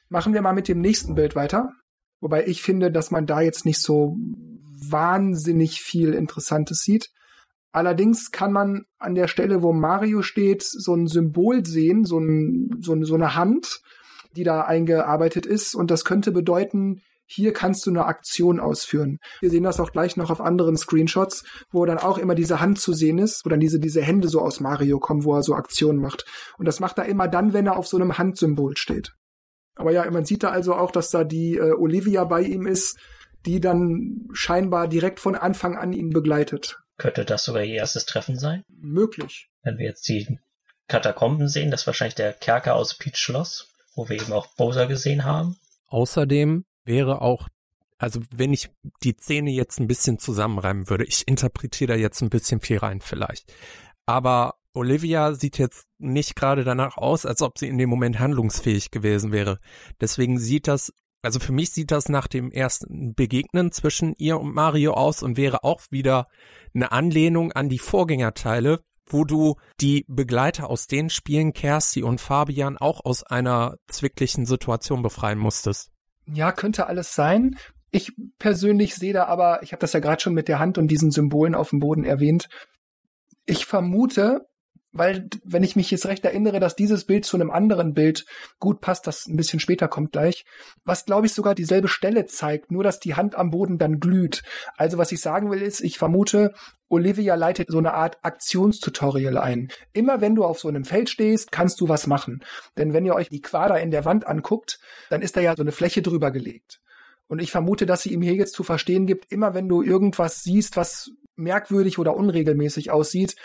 Machen 0.08 0.34
wir 0.34 0.42
mal 0.42 0.54
mit 0.54 0.68
dem 0.68 0.80
nächsten 0.80 1.14
Bild 1.14 1.36
weiter. 1.36 1.72
Wobei 2.20 2.46
ich 2.46 2.62
finde, 2.62 2.90
dass 2.90 3.10
man 3.10 3.26
da 3.26 3.40
jetzt 3.40 3.64
nicht 3.64 3.80
so 3.80 4.16
wahnsinnig 4.90 5.80
viel 5.80 6.14
Interessantes 6.14 6.80
sieht. 6.80 7.10
Allerdings 7.72 8.30
kann 8.30 8.52
man 8.52 8.84
an 8.98 9.14
der 9.14 9.28
Stelle, 9.28 9.62
wo 9.62 9.72
Mario 9.72 10.22
steht, 10.22 10.62
so 10.62 10.94
ein 10.94 11.06
Symbol 11.06 11.64
sehen, 11.66 12.04
so, 12.04 12.18
ein, 12.18 12.70
so, 12.80 13.00
so 13.04 13.14
eine 13.14 13.34
Hand, 13.34 13.80
die 14.34 14.42
da 14.42 14.62
eingearbeitet 14.62 15.46
ist. 15.46 15.74
Und 15.74 15.90
das 15.90 16.04
könnte 16.04 16.32
bedeuten, 16.32 17.02
hier 17.26 17.52
kannst 17.52 17.84
du 17.84 17.90
eine 17.90 18.06
Aktion 18.06 18.58
ausführen. 18.58 19.18
Wir 19.40 19.50
sehen 19.50 19.62
das 19.62 19.80
auch 19.80 19.92
gleich 19.92 20.16
noch 20.16 20.30
auf 20.30 20.40
anderen 20.40 20.78
Screenshots, 20.78 21.44
wo 21.70 21.84
dann 21.84 21.98
auch 21.98 22.16
immer 22.16 22.34
diese 22.34 22.60
Hand 22.60 22.80
zu 22.80 22.94
sehen 22.94 23.18
ist, 23.18 23.44
wo 23.44 23.50
dann 23.50 23.60
diese, 23.60 23.78
diese 23.78 24.00
Hände 24.00 24.28
so 24.28 24.40
aus 24.40 24.60
Mario 24.60 24.98
kommen, 24.98 25.24
wo 25.24 25.34
er 25.34 25.42
so 25.42 25.54
Aktionen 25.54 26.00
macht. 26.00 26.24
Und 26.56 26.66
das 26.66 26.80
macht 26.80 26.96
er 26.96 27.04
immer 27.04 27.28
dann, 27.28 27.52
wenn 27.52 27.66
er 27.66 27.76
auf 27.76 27.86
so 27.86 27.98
einem 27.98 28.16
Handsymbol 28.16 28.78
steht. 28.78 29.12
Aber 29.78 29.92
ja, 29.92 30.10
man 30.10 30.24
sieht 30.24 30.42
da 30.42 30.50
also 30.50 30.74
auch, 30.74 30.90
dass 30.90 31.10
da 31.10 31.24
die 31.24 31.56
äh, 31.56 31.72
Olivia 31.72 32.24
bei 32.24 32.42
ihm 32.42 32.66
ist, 32.66 32.98
die 33.46 33.60
dann 33.60 34.28
scheinbar 34.32 34.88
direkt 34.88 35.20
von 35.20 35.36
Anfang 35.36 35.76
an 35.76 35.92
ihn 35.92 36.10
begleitet. 36.10 36.78
Könnte 36.98 37.24
das 37.24 37.44
sogar 37.44 37.62
ihr 37.62 37.76
erstes 37.76 38.04
Treffen 38.04 38.36
sein? 38.36 38.64
Möglich. 38.68 39.48
Wenn 39.62 39.78
wir 39.78 39.86
jetzt 39.86 40.08
die 40.08 40.38
Katakomben 40.88 41.48
sehen, 41.48 41.70
das 41.70 41.82
ist 41.82 41.86
wahrscheinlich 41.86 42.16
der 42.16 42.32
Kerker 42.32 42.74
aus 42.74 42.98
Peach 42.98 43.16
Schloss, 43.16 43.68
wo 43.94 44.08
wir 44.08 44.20
eben 44.20 44.32
auch 44.32 44.48
Bowser 44.56 44.86
gesehen 44.86 45.24
haben. 45.24 45.56
Außerdem 45.86 46.64
wäre 46.84 47.22
auch, 47.22 47.48
also 47.98 48.20
wenn 48.34 48.52
ich 48.52 48.70
die 49.04 49.16
Szene 49.16 49.50
jetzt 49.52 49.78
ein 49.78 49.86
bisschen 49.86 50.18
zusammenreimen 50.18 50.90
würde, 50.90 51.04
ich 51.04 51.28
interpretiere 51.28 51.92
da 51.92 51.98
jetzt 51.98 52.20
ein 52.20 52.30
bisschen 52.30 52.60
viel 52.60 52.78
rein 52.78 53.00
vielleicht. 53.00 53.52
Aber 54.06 54.57
Olivia 54.78 55.34
sieht 55.34 55.58
jetzt 55.58 55.86
nicht 55.98 56.36
gerade 56.36 56.64
danach 56.64 56.96
aus, 56.96 57.26
als 57.26 57.42
ob 57.42 57.58
sie 57.58 57.68
in 57.68 57.78
dem 57.78 57.90
Moment 57.90 58.18
handlungsfähig 58.18 58.90
gewesen 58.90 59.32
wäre. 59.32 59.58
Deswegen 60.00 60.38
sieht 60.38 60.68
das, 60.68 60.92
also 61.20 61.40
für 61.40 61.52
mich 61.52 61.70
sieht 61.70 61.90
das 61.90 62.08
nach 62.08 62.28
dem 62.28 62.50
ersten 62.50 63.14
Begegnen 63.14 63.72
zwischen 63.72 64.14
ihr 64.16 64.38
und 64.38 64.54
Mario 64.54 64.94
aus 64.94 65.22
und 65.22 65.36
wäre 65.36 65.64
auch 65.64 65.82
wieder 65.90 66.28
eine 66.74 66.92
Anlehnung 66.92 67.52
an 67.52 67.68
die 67.68 67.78
Vorgängerteile, 67.78 68.80
wo 69.04 69.24
du 69.24 69.56
die 69.80 70.04
Begleiter 70.08 70.70
aus 70.70 70.86
den 70.86 71.10
Spielen 71.10 71.52
Kersti 71.52 72.02
und 72.02 72.20
Fabian 72.20 72.76
auch 72.76 73.04
aus 73.04 73.24
einer 73.24 73.76
zwicklichen 73.88 74.46
Situation 74.46 75.02
befreien 75.02 75.38
musstest. 75.38 75.90
Ja, 76.26 76.52
könnte 76.52 76.86
alles 76.86 77.14
sein. 77.14 77.56
Ich 77.90 78.12
persönlich 78.38 78.94
sehe 78.94 79.14
da 79.14 79.24
aber, 79.24 79.62
ich 79.62 79.72
habe 79.72 79.80
das 79.80 79.94
ja 79.94 80.00
gerade 80.00 80.22
schon 80.22 80.34
mit 80.34 80.46
der 80.46 80.58
Hand 80.58 80.78
und 80.78 80.88
diesen 80.88 81.10
Symbolen 81.10 81.54
auf 81.54 81.70
dem 81.70 81.80
Boden 81.80 82.04
erwähnt. 82.04 82.48
Ich 83.46 83.64
vermute, 83.64 84.46
weil 84.92 85.28
wenn 85.44 85.62
ich 85.62 85.76
mich 85.76 85.90
jetzt 85.90 86.06
recht 86.06 86.24
erinnere, 86.24 86.60
dass 86.60 86.76
dieses 86.76 87.04
Bild 87.04 87.24
zu 87.24 87.36
einem 87.36 87.50
anderen 87.50 87.94
Bild 87.94 88.24
gut 88.58 88.80
passt, 88.80 89.06
das 89.06 89.26
ein 89.26 89.36
bisschen 89.36 89.60
später 89.60 89.86
kommt 89.88 90.12
gleich, 90.12 90.44
was 90.84 91.04
glaube 91.04 91.26
ich 91.26 91.34
sogar 91.34 91.54
dieselbe 91.54 91.88
Stelle 91.88 92.26
zeigt, 92.26 92.70
nur 92.70 92.84
dass 92.84 92.98
die 92.98 93.14
Hand 93.14 93.34
am 93.34 93.50
Boden 93.50 93.78
dann 93.78 94.00
glüht. 94.00 94.42
Also 94.76 94.96
was 94.98 95.12
ich 95.12 95.20
sagen 95.20 95.50
will 95.50 95.60
ist, 95.60 95.80
ich 95.80 95.98
vermute, 95.98 96.54
Olivia 96.88 97.34
leitet 97.34 97.68
so 97.68 97.78
eine 97.78 97.92
Art 97.92 98.18
Aktionstutorial 98.22 99.36
ein. 99.36 99.68
Immer 99.92 100.22
wenn 100.22 100.34
du 100.34 100.44
auf 100.44 100.58
so 100.58 100.68
einem 100.68 100.84
Feld 100.84 101.10
stehst, 101.10 101.52
kannst 101.52 101.80
du 101.80 101.88
was 101.88 102.06
machen. 102.06 102.42
Denn 102.78 102.94
wenn 102.94 103.04
ihr 103.04 103.14
euch 103.14 103.28
die 103.28 103.42
Quader 103.42 103.78
in 103.80 103.90
der 103.90 104.06
Wand 104.06 104.26
anguckt, 104.26 104.80
dann 105.10 105.20
ist 105.20 105.36
da 105.36 105.42
ja 105.42 105.54
so 105.54 105.62
eine 105.62 105.72
Fläche 105.72 106.00
drüber 106.00 106.30
gelegt. 106.30 106.80
Und 107.26 107.40
ich 107.40 107.50
vermute, 107.50 107.84
dass 107.84 108.02
sie 108.02 108.12
ihm 108.14 108.22
hier 108.22 108.34
jetzt 108.34 108.54
zu 108.54 108.64
verstehen 108.64 109.06
gibt, 109.06 109.30
immer 109.30 109.52
wenn 109.52 109.68
du 109.68 109.82
irgendwas 109.82 110.42
siehst, 110.42 110.76
was 110.78 111.10
merkwürdig 111.36 111.98
oder 111.98 112.16
unregelmäßig 112.16 112.90
aussieht, 112.90 113.36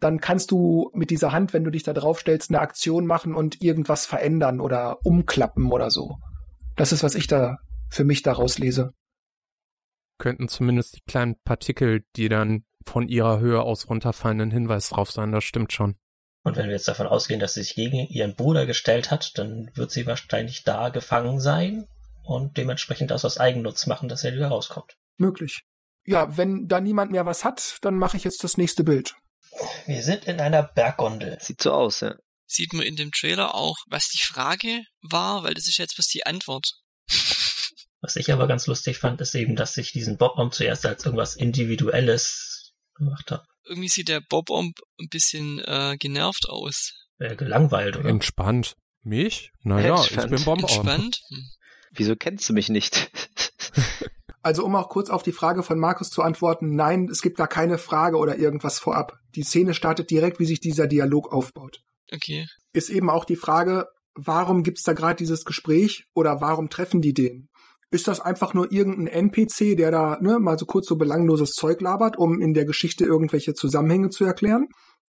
dann 0.00 0.20
kannst 0.20 0.50
du 0.50 0.90
mit 0.94 1.10
dieser 1.10 1.32
Hand, 1.32 1.52
wenn 1.52 1.64
du 1.64 1.70
dich 1.70 1.82
da 1.82 1.92
drauf 1.92 2.20
stellst, 2.20 2.50
eine 2.50 2.60
Aktion 2.60 3.06
machen 3.06 3.34
und 3.34 3.62
irgendwas 3.62 4.06
verändern 4.06 4.60
oder 4.60 5.04
umklappen 5.04 5.72
oder 5.72 5.90
so. 5.90 6.16
Das 6.76 6.92
ist, 6.92 7.02
was 7.02 7.14
ich 7.14 7.26
da 7.26 7.56
für 7.88 8.04
mich 8.04 8.22
daraus 8.22 8.58
lese. 8.58 8.92
könnten 10.18 10.48
zumindest 10.48 10.96
die 10.96 11.02
kleinen 11.06 11.36
Partikel, 11.44 12.02
die 12.16 12.28
dann 12.28 12.64
von 12.86 13.08
ihrer 13.08 13.40
Höhe 13.40 13.62
aus 13.62 13.88
runterfallen, 13.88 14.40
ein 14.40 14.50
Hinweis 14.50 14.90
drauf 14.90 15.10
sein. 15.10 15.32
Das 15.32 15.44
stimmt 15.44 15.72
schon. 15.72 15.96
Und 16.42 16.56
wenn 16.56 16.66
wir 16.66 16.72
jetzt 16.72 16.88
davon 16.88 17.06
ausgehen, 17.06 17.40
dass 17.40 17.54
sie 17.54 17.62
sich 17.62 17.74
gegen 17.74 18.06
ihren 18.06 18.36
Bruder 18.36 18.66
gestellt 18.66 19.10
hat, 19.10 19.36
dann 19.36 19.70
wird 19.74 19.90
sie 19.90 20.06
wahrscheinlich 20.06 20.62
da 20.62 20.90
gefangen 20.90 21.40
sein 21.40 21.86
und 22.22 22.56
dementsprechend 22.56 23.10
das 23.10 23.24
aus 23.24 23.38
Eigennutz 23.38 23.86
machen, 23.86 24.08
dass 24.08 24.22
er 24.22 24.32
wieder 24.32 24.48
rauskommt. 24.48 24.96
Möglich. 25.16 25.64
Ja, 26.04 26.36
wenn 26.36 26.68
da 26.68 26.80
niemand 26.80 27.10
mehr 27.10 27.26
was 27.26 27.44
hat, 27.44 27.78
dann 27.82 27.96
mache 27.96 28.16
ich 28.16 28.24
jetzt 28.24 28.44
das 28.44 28.56
nächste 28.56 28.84
Bild. 28.84 29.16
Wir 29.86 30.02
sind 30.02 30.26
in 30.26 30.40
einer 30.40 30.62
Berggondel. 30.62 31.38
Sieht 31.40 31.62
so 31.62 31.72
aus, 31.72 32.00
ja. 32.00 32.14
Sieht 32.46 32.72
man 32.72 32.86
in 32.86 32.96
dem 32.96 33.10
Trailer 33.10 33.54
auch, 33.54 33.76
was 33.88 34.08
die 34.08 34.22
Frage 34.22 34.82
war, 35.02 35.42
weil 35.42 35.54
das 35.54 35.66
ist 35.66 35.78
jetzt 35.78 35.98
was 35.98 36.06
die 36.06 36.24
Antwort. 36.26 36.72
Was 38.02 38.14
ich 38.14 38.30
aber 38.30 38.46
ganz 38.46 38.66
lustig 38.68 38.98
fand, 38.98 39.20
ist 39.20 39.34
eben, 39.34 39.56
dass 39.56 39.76
ich 39.78 39.90
diesen 39.90 40.16
Bob-Omb 40.16 40.54
zuerst 40.54 40.86
als 40.86 41.04
irgendwas 41.04 41.34
Individuelles 41.34 42.72
gemacht 42.94 43.30
habe. 43.32 43.42
Irgendwie 43.64 43.88
sieht 43.88 44.08
der 44.08 44.20
Bob-Omb 44.20 44.78
ein 45.00 45.08
bisschen 45.08 45.58
äh, 45.64 45.96
genervt 45.98 46.48
aus. 46.48 46.92
Äh, 47.18 47.34
gelangweilt, 47.34 47.96
oder? 47.96 48.08
Entspannt. 48.08 48.76
Mich? 49.02 49.50
Naja, 49.62 50.04
ich 50.10 50.14
bin 50.14 50.44
Bomber. 50.44 50.68
Entspannt. 50.68 51.20
Hm. 51.30 51.50
Wieso 51.92 52.16
kennst 52.16 52.48
du 52.48 52.52
mich 52.52 52.68
nicht? 52.68 53.10
Also 54.46 54.64
um 54.64 54.76
auch 54.76 54.88
kurz 54.88 55.10
auf 55.10 55.24
die 55.24 55.32
Frage 55.32 55.64
von 55.64 55.76
Markus 55.76 56.08
zu 56.08 56.22
antworten, 56.22 56.76
nein, 56.76 57.08
es 57.10 57.20
gibt 57.20 57.40
da 57.40 57.48
keine 57.48 57.78
Frage 57.78 58.16
oder 58.16 58.38
irgendwas 58.38 58.78
vorab. 58.78 59.18
Die 59.34 59.42
Szene 59.42 59.74
startet 59.74 60.08
direkt, 60.08 60.38
wie 60.38 60.44
sich 60.44 60.60
dieser 60.60 60.86
Dialog 60.86 61.32
aufbaut. 61.32 61.80
Okay. 62.12 62.46
Ist 62.72 62.88
eben 62.88 63.10
auch 63.10 63.24
die 63.24 63.34
Frage, 63.34 63.88
warum 64.14 64.62
gibt's 64.62 64.84
da 64.84 64.92
gerade 64.92 65.16
dieses 65.16 65.44
Gespräch 65.44 66.04
oder 66.14 66.40
warum 66.40 66.70
treffen 66.70 67.00
die 67.00 67.12
den? 67.12 67.48
Ist 67.90 68.06
das 68.06 68.20
einfach 68.20 68.54
nur 68.54 68.70
irgendein 68.70 69.08
NPC, 69.08 69.76
der 69.76 69.90
da 69.90 70.16
ne, 70.20 70.38
mal 70.38 70.56
so 70.56 70.64
kurz 70.64 70.86
so 70.86 70.94
belangloses 70.94 71.50
Zeug 71.50 71.80
labert, 71.80 72.16
um 72.16 72.40
in 72.40 72.54
der 72.54 72.66
Geschichte 72.66 73.04
irgendwelche 73.04 73.54
Zusammenhänge 73.54 74.10
zu 74.10 74.24
erklären? 74.24 74.68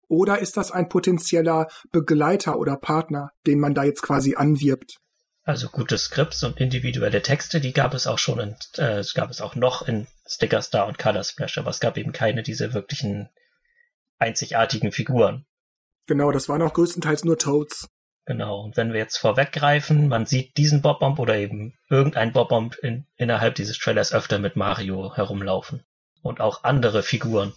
Oder 0.08 0.40
ist 0.40 0.58
das 0.58 0.72
ein 0.72 0.90
potenzieller 0.90 1.68
Begleiter 1.90 2.58
oder 2.58 2.76
Partner, 2.76 3.30
den 3.46 3.60
man 3.60 3.72
da 3.72 3.84
jetzt 3.84 4.02
quasi 4.02 4.34
anwirbt? 4.34 4.98
Also 5.44 5.68
gute 5.68 5.98
Skripts 5.98 6.44
und 6.44 6.60
individuelle 6.60 7.20
Texte, 7.20 7.60
die 7.60 7.72
gab 7.72 7.94
es 7.94 8.06
auch 8.06 8.18
schon 8.18 8.38
in, 8.38 8.56
äh, 8.78 8.98
es 8.98 9.14
gab 9.14 9.30
es 9.30 9.40
auch 9.40 9.56
noch 9.56 9.82
in 9.88 10.06
Sticker 10.24 10.62
Star 10.62 10.86
und 10.86 10.98
Color 10.98 11.24
Splash, 11.24 11.58
aber 11.58 11.70
es 11.70 11.80
gab 11.80 11.96
eben 11.98 12.12
keine 12.12 12.42
diese 12.42 12.74
wirklichen 12.74 13.28
einzigartigen 14.18 14.92
Figuren. 14.92 15.44
Genau, 16.06 16.30
das 16.30 16.48
waren 16.48 16.62
auch 16.62 16.74
größtenteils 16.74 17.24
nur 17.24 17.38
Toads. 17.38 17.88
Genau. 18.24 18.60
Und 18.60 18.76
wenn 18.76 18.92
wir 18.92 19.00
jetzt 19.00 19.16
vorweggreifen, 19.16 20.06
man 20.08 20.26
sieht 20.26 20.56
diesen 20.56 20.80
Bob-Bomb 20.80 21.18
oder 21.18 21.36
eben 21.36 21.74
irgendein 21.88 22.32
Bob-Bomb 22.32 22.76
in, 22.76 23.06
innerhalb 23.16 23.56
dieses 23.56 23.78
Trailers 23.78 24.12
öfter 24.12 24.38
mit 24.38 24.54
Mario 24.54 25.14
herumlaufen. 25.16 25.84
Und 26.22 26.40
auch 26.40 26.62
andere 26.62 27.02
Figuren. 27.02 27.52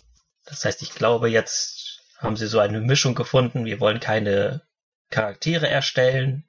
Das 0.45 0.65
heißt, 0.65 0.81
ich 0.81 0.95
glaube, 0.95 1.29
jetzt 1.29 2.01
haben 2.17 2.35
sie 2.35 2.47
so 2.47 2.57
eine 2.57 2.81
Mischung 2.81 3.13
gefunden. 3.13 3.65
Wir 3.65 3.79
wollen 3.79 3.99
keine 3.99 4.63
Charaktere 5.11 5.69
erstellen. 5.69 6.45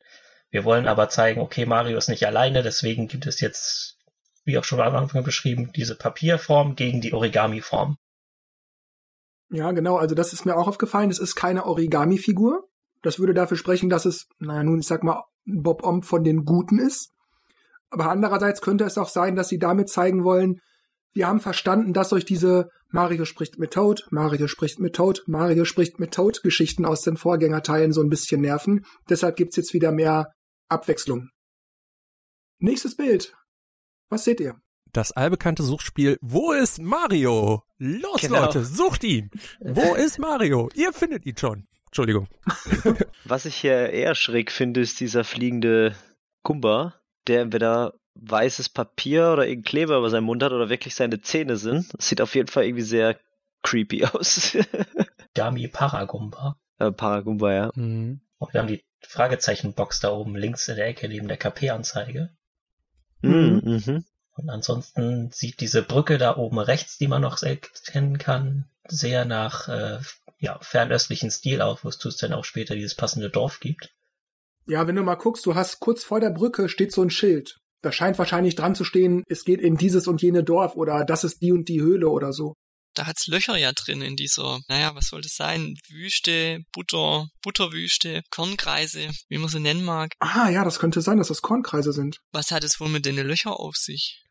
Wir 0.57 0.65
wollen 0.65 0.89
aber 0.89 1.11
zeigen, 1.11 1.43
okay, 1.43 1.67
Mario 1.67 1.99
ist 1.99 2.09
nicht 2.09 2.27
alleine, 2.27 2.63
deswegen 2.63 3.09
gibt 3.09 3.27
es 3.27 3.41
jetzt, 3.41 3.99
wie 4.47 4.57
auch 4.57 4.65
schon 4.65 4.81
am 4.81 4.97
Anfang 4.97 5.23
beschrieben, 5.23 5.71
diese 5.77 5.95
Papierform 5.95 6.77
gegen 6.77 7.03
die 7.03 7.13
Origami-Form. 7.13 7.99
Ja, 9.51 9.73
genau, 9.73 9.99
also 9.99 10.15
das 10.15 10.33
ist 10.33 10.47
mir 10.47 10.57
auch 10.57 10.67
aufgefallen. 10.67 11.11
Es 11.11 11.19
ist 11.19 11.35
keine 11.35 11.67
Origami-Figur. 11.67 12.71
Das 13.03 13.19
würde 13.19 13.35
dafür 13.35 13.59
sprechen, 13.59 13.91
dass 13.91 14.07
es, 14.07 14.29
naja, 14.39 14.63
nun, 14.63 14.79
ich 14.79 14.87
sag 14.87 15.05
mal, 15.05 15.25
ein 15.47 15.63
Bob-Omb 15.63 16.07
von 16.07 16.25
den 16.25 16.47
Guten 16.47 16.79
ist. 16.79 17.11
Aber 17.91 18.09
andererseits 18.09 18.63
könnte 18.63 18.85
es 18.85 18.97
auch 18.97 19.11
sein, 19.11 19.37
dass 19.37 19.49
sie 19.49 19.59
damit 19.59 19.91
zeigen 19.91 20.25
wollen, 20.25 20.63
wir 21.13 21.27
haben 21.27 21.41
verstanden, 21.41 21.93
dass 21.93 22.15
euch 22.15 22.25
diese 22.25 22.71
Mario 22.91 23.27
spricht 23.27 23.59
mit 23.59 23.73
Toad, 23.73 24.07
Mario 24.11 24.49
spricht 24.49 24.81
mit 24.81 24.97
Toad, 24.97 25.23
Mario 25.27 25.67
spricht 25.67 25.99
mit 25.99 26.13
Toad 26.13 26.43
Geschichten 26.43 26.87
aus 26.87 27.03
den 27.03 27.17
Vorgängerteilen 27.17 27.93
so 27.93 28.03
ein 28.03 28.09
bisschen 28.09 28.41
nerven. 28.41 28.87
Deshalb 29.09 29.37
gibt's 29.37 29.57
jetzt 29.57 29.73
wieder 29.73 29.93
mehr 29.93 30.33
Abwechslung. 30.69 31.31
Nächstes 32.59 32.97
Bild. 32.97 33.35
Was 34.09 34.25
seht 34.25 34.41
ihr? 34.41 34.61
Das 34.93 35.13
allbekannte 35.13 35.63
Suchspiel 35.63 36.17
Wo 36.23 36.53
ist 36.53 36.81
Mario? 36.81 37.63
Los, 37.79 38.23
Genau. 38.23 38.45
Leute, 38.47 38.65
sucht 38.65 39.05
ihn! 39.05 39.31
Wo 39.61 39.95
ist 39.97 40.19
Mario? 40.19 40.71
Ihr 40.75 40.93
findet 40.93 41.27
ihn 41.27 41.37
schon. 41.37 41.67
Entschuldigung. 41.87 42.29
Was 43.25 43.45
ich 43.45 43.57
hier 43.57 43.91
eher 43.91 44.15
schräg 44.15 44.51
finde, 44.51 44.81
ist 44.81 45.01
dieser 45.01 45.25
fliegende 45.25 45.95
Kumba, 46.43 46.95
der 47.27 47.43
entweder 47.43 47.95
weißes 48.15 48.71
Papier 48.71 49.31
oder 49.33 49.47
irgendein 49.47 49.69
Kleber 49.71 49.99
über 49.99 50.09
seinem 50.11 50.25
Mund 50.25 50.43
hat 50.43 50.53
oder 50.53 50.69
wirklich 50.71 50.95
seine 50.95 51.21
Zähne 51.21 51.57
sind. 51.57 51.93
Das 51.95 52.09
sieht 52.09 52.21
auf 52.23 52.35
jeden 52.35 52.49
Fall 52.49 52.65
irgendwie 52.65 52.83
sehr 52.85 53.19
creepy 53.63 54.05
aus. 54.13 54.57
Gami 55.35 55.69
Paragumba. 55.69 56.57
äh, 56.79 56.91
Paragumba, 56.93 57.53
ja. 57.53 57.71
Mhm. 57.75 58.21
Und 58.39 58.55
wir 58.55 58.61
haben 58.61 58.69
die 58.69 58.83
Fragezeichenbox 59.07 60.01
da 60.01 60.13
oben 60.13 60.37
links 60.37 60.69
in 60.69 60.77
der 60.77 60.87
Ecke 60.87 61.09
neben 61.09 61.29
der 61.29 61.37
KP-Anzeige. 61.37 62.31
Mhm. 63.23 63.63
Mhm. 63.65 64.05
Und 64.35 64.51
ansonsten 64.51 65.31
sieht 65.31 65.61
diese 65.61 65.83
Brücke 65.83 66.19
da 66.19 66.37
oben 66.37 66.59
rechts, 66.59 66.99
die 66.99 67.09
man 67.09 67.23
noch 67.23 67.43
erkennen 67.43 68.19
kann, 68.19 68.67
sehr 68.87 69.25
nach 69.25 69.69
äh, 69.69 69.99
ja, 70.39 70.59
fernöstlichen 70.61 71.31
Stil 71.31 71.63
aus, 71.63 71.85
wozu 71.85 72.09
es 72.09 72.17
dann 72.17 72.35
auch 72.35 72.45
später 72.45 72.75
dieses 72.75 72.95
passende 72.95 73.31
Dorf 73.31 73.61
gibt. 73.61 73.95
Ja, 74.67 74.87
wenn 74.87 74.97
du 74.97 75.03
mal 75.03 75.15
guckst, 75.15 75.47
du 75.47 75.55
hast 75.55 75.81
kurz 75.81 76.05
vor 76.05 76.21
der 76.21 76.31
Brücke 76.31 76.69
steht 76.69 76.93
so 76.93 77.03
ein 77.03 77.11
Schild. 77.11 77.61
Da 77.83 77.93
scheint 77.93 78.19
wahrscheinlich 78.19 78.57
dran 78.57 78.75
zu 78.75 78.85
stehen, 78.85 79.23
es 79.29 79.45
geht 79.45 79.61
in 79.61 79.77
dieses 79.77 80.09
und 80.09 80.21
jene 80.21 80.43
Dorf 80.43 80.77
oder 80.77 81.05
das 81.05 81.25
ist 81.25 81.41
die 81.41 81.53
und 81.53 81.69
die 81.69 81.81
Höhle 81.81 82.09
oder 82.09 82.33
so. 82.33 82.55
Da 82.97 83.07
hat's 83.07 83.27
Löcher 83.27 83.57
ja 83.59 83.73
drin 83.73 84.01
in 84.01 84.17
dieser, 84.17 84.61
naja, 84.69 84.95
was 84.95 85.09
soll 85.09 85.21
das 85.21 85.37
sein? 85.37 85.75
Wüste, 85.91 86.61
Butter, 86.73 87.29
Butterwüste, 87.43 88.23
Kornkreise, 88.31 89.11
wie 89.29 89.37
man 89.37 89.51
sie 89.51 89.61
nennen 89.61 89.85
mag. 89.85 90.13
Ah, 90.19 90.49
ja, 90.49 90.65
das 90.65 90.79
könnte 90.79 91.03
sein, 91.03 91.19
dass 91.19 91.29
das 91.29 91.43
Kornkreise 91.43 91.93
sind. 91.93 92.21
Was 92.33 92.51
hat 92.51 92.65
es 92.65 92.81
wohl 92.81 92.89
mit 92.89 93.05
den 93.05 93.17
Löcher 93.17 93.61
auf 93.61 93.77
sich? 93.77 94.25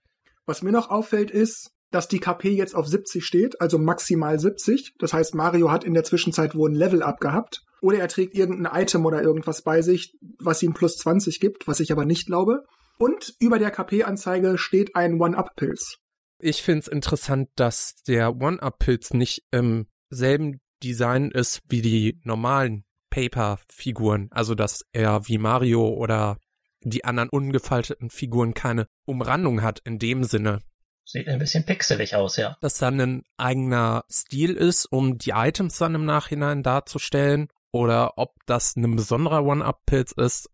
Was 0.48 0.64
mir 0.64 0.72
noch 0.72 0.90
auffällt 0.90 1.30
ist, 1.30 1.70
dass 1.92 2.08
die 2.08 2.20
KP 2.20 2.50
jetzt 2.50 2.76
auf 2.76 2.88
70 2.88 3.24
steht, 3.24 3.62
also 3.62 3.78
maximal 3.78 4.40
70. 4.40 4.96
Das 4.98 5.14
heißt, 5.14 5.36
Mario 5.36 5.72
hat 5.72 5.84
in 5.84 5.94
der 5.94 6.04
Zwischenzeit 6.04 6.56
wohl 6.56 6.72
ein 6.72 6.76
Level 6.76 7.04
abgehabt. 7.04 7.62
Oder 7.82 8.00
er 8.00 8.08
trägt 8.08 8.34
irgendein 8.34 8.82
Item 8.82 9.06
oder 9.06 9.22
irgendwas 9.22 9.62
bei 9.62 9.84
sich, 9.84 10.12
was 10.40 10.64
ihm 10.64 10.74
plus 10.74 10.98
20 10.98 11.40
gibt, 11.40 11.68
was 11.68 11.80
ich 11.80 11.92
aber 11.92 12.06
nicht 12.06 12.26
glaube. 12.26 12.64
Und 12.98 13.36
über 13.40 13.60
der 13.60 13.70
KP-Anzeige 13.70 14.58
steht 14.58 14.96
ein 14.96 15.22
One-Up-Pilz. 15.22 15.98
Ich 16.40 16.64
find's 16.64 16.88
interessant, 16.88 17.50
dass 17.56 17.96
der 18.08 18.36
One-Up-Pilz 18.36 19.14
nicht 19.14 19.44
im 19.52 19.88
selben 20.10 20.62
Design 20.84 21.32
ist 21.32 21.62
wie 21.70 21.82
die 21.82 22.20
normalen 22.24 22.84
Paper-Figuren. 23.10 24.28
Also, 24.32 24.56
dass 24.56 24.86
er 24.92 25.28
wie 25.28 25.38
Mario 25.38 25.88
oder 25.88 26.38
die 26.82 27.06
anderen 27.06 27.30
ungefalteten 27.30 28.10
Figuren 28.10 28.54
keine 28.54 28.88
Umrandung 29.06 29.62
hat 29.62 29.80
in 29.80 29.98
dem 29.98 30.24
Sinne. 30.24 30.60
Sieht 31.06 31.28
ein 31.28 31.40
bisschen 31.40 31.66
pixelig 31.66 32.16
aus, 32.16 32.38
ja. 32.38 32.58
Dass 32.62 32.78
dann 32.78 33.00
ein 33.00 33.24
eigener 33.38 34.04
Stil 34.10 34.54
ist, 34.54 34.86
um 34.86 35.18
die 35.18 35.32
Items 35.32 35.78
dann 35.78 35.96
im 35.96 36.06
Nachhinein 36.06 36.64
darzustellen. 36.64 37.48
Oder 37.72 38.18
ob 38.18 38.34
das 38.46 38.76
ein 38.76 38.96
besonderer 38.96 39.44
One-Up-Pilz 39.44 40.14
ist, 40.14 40.50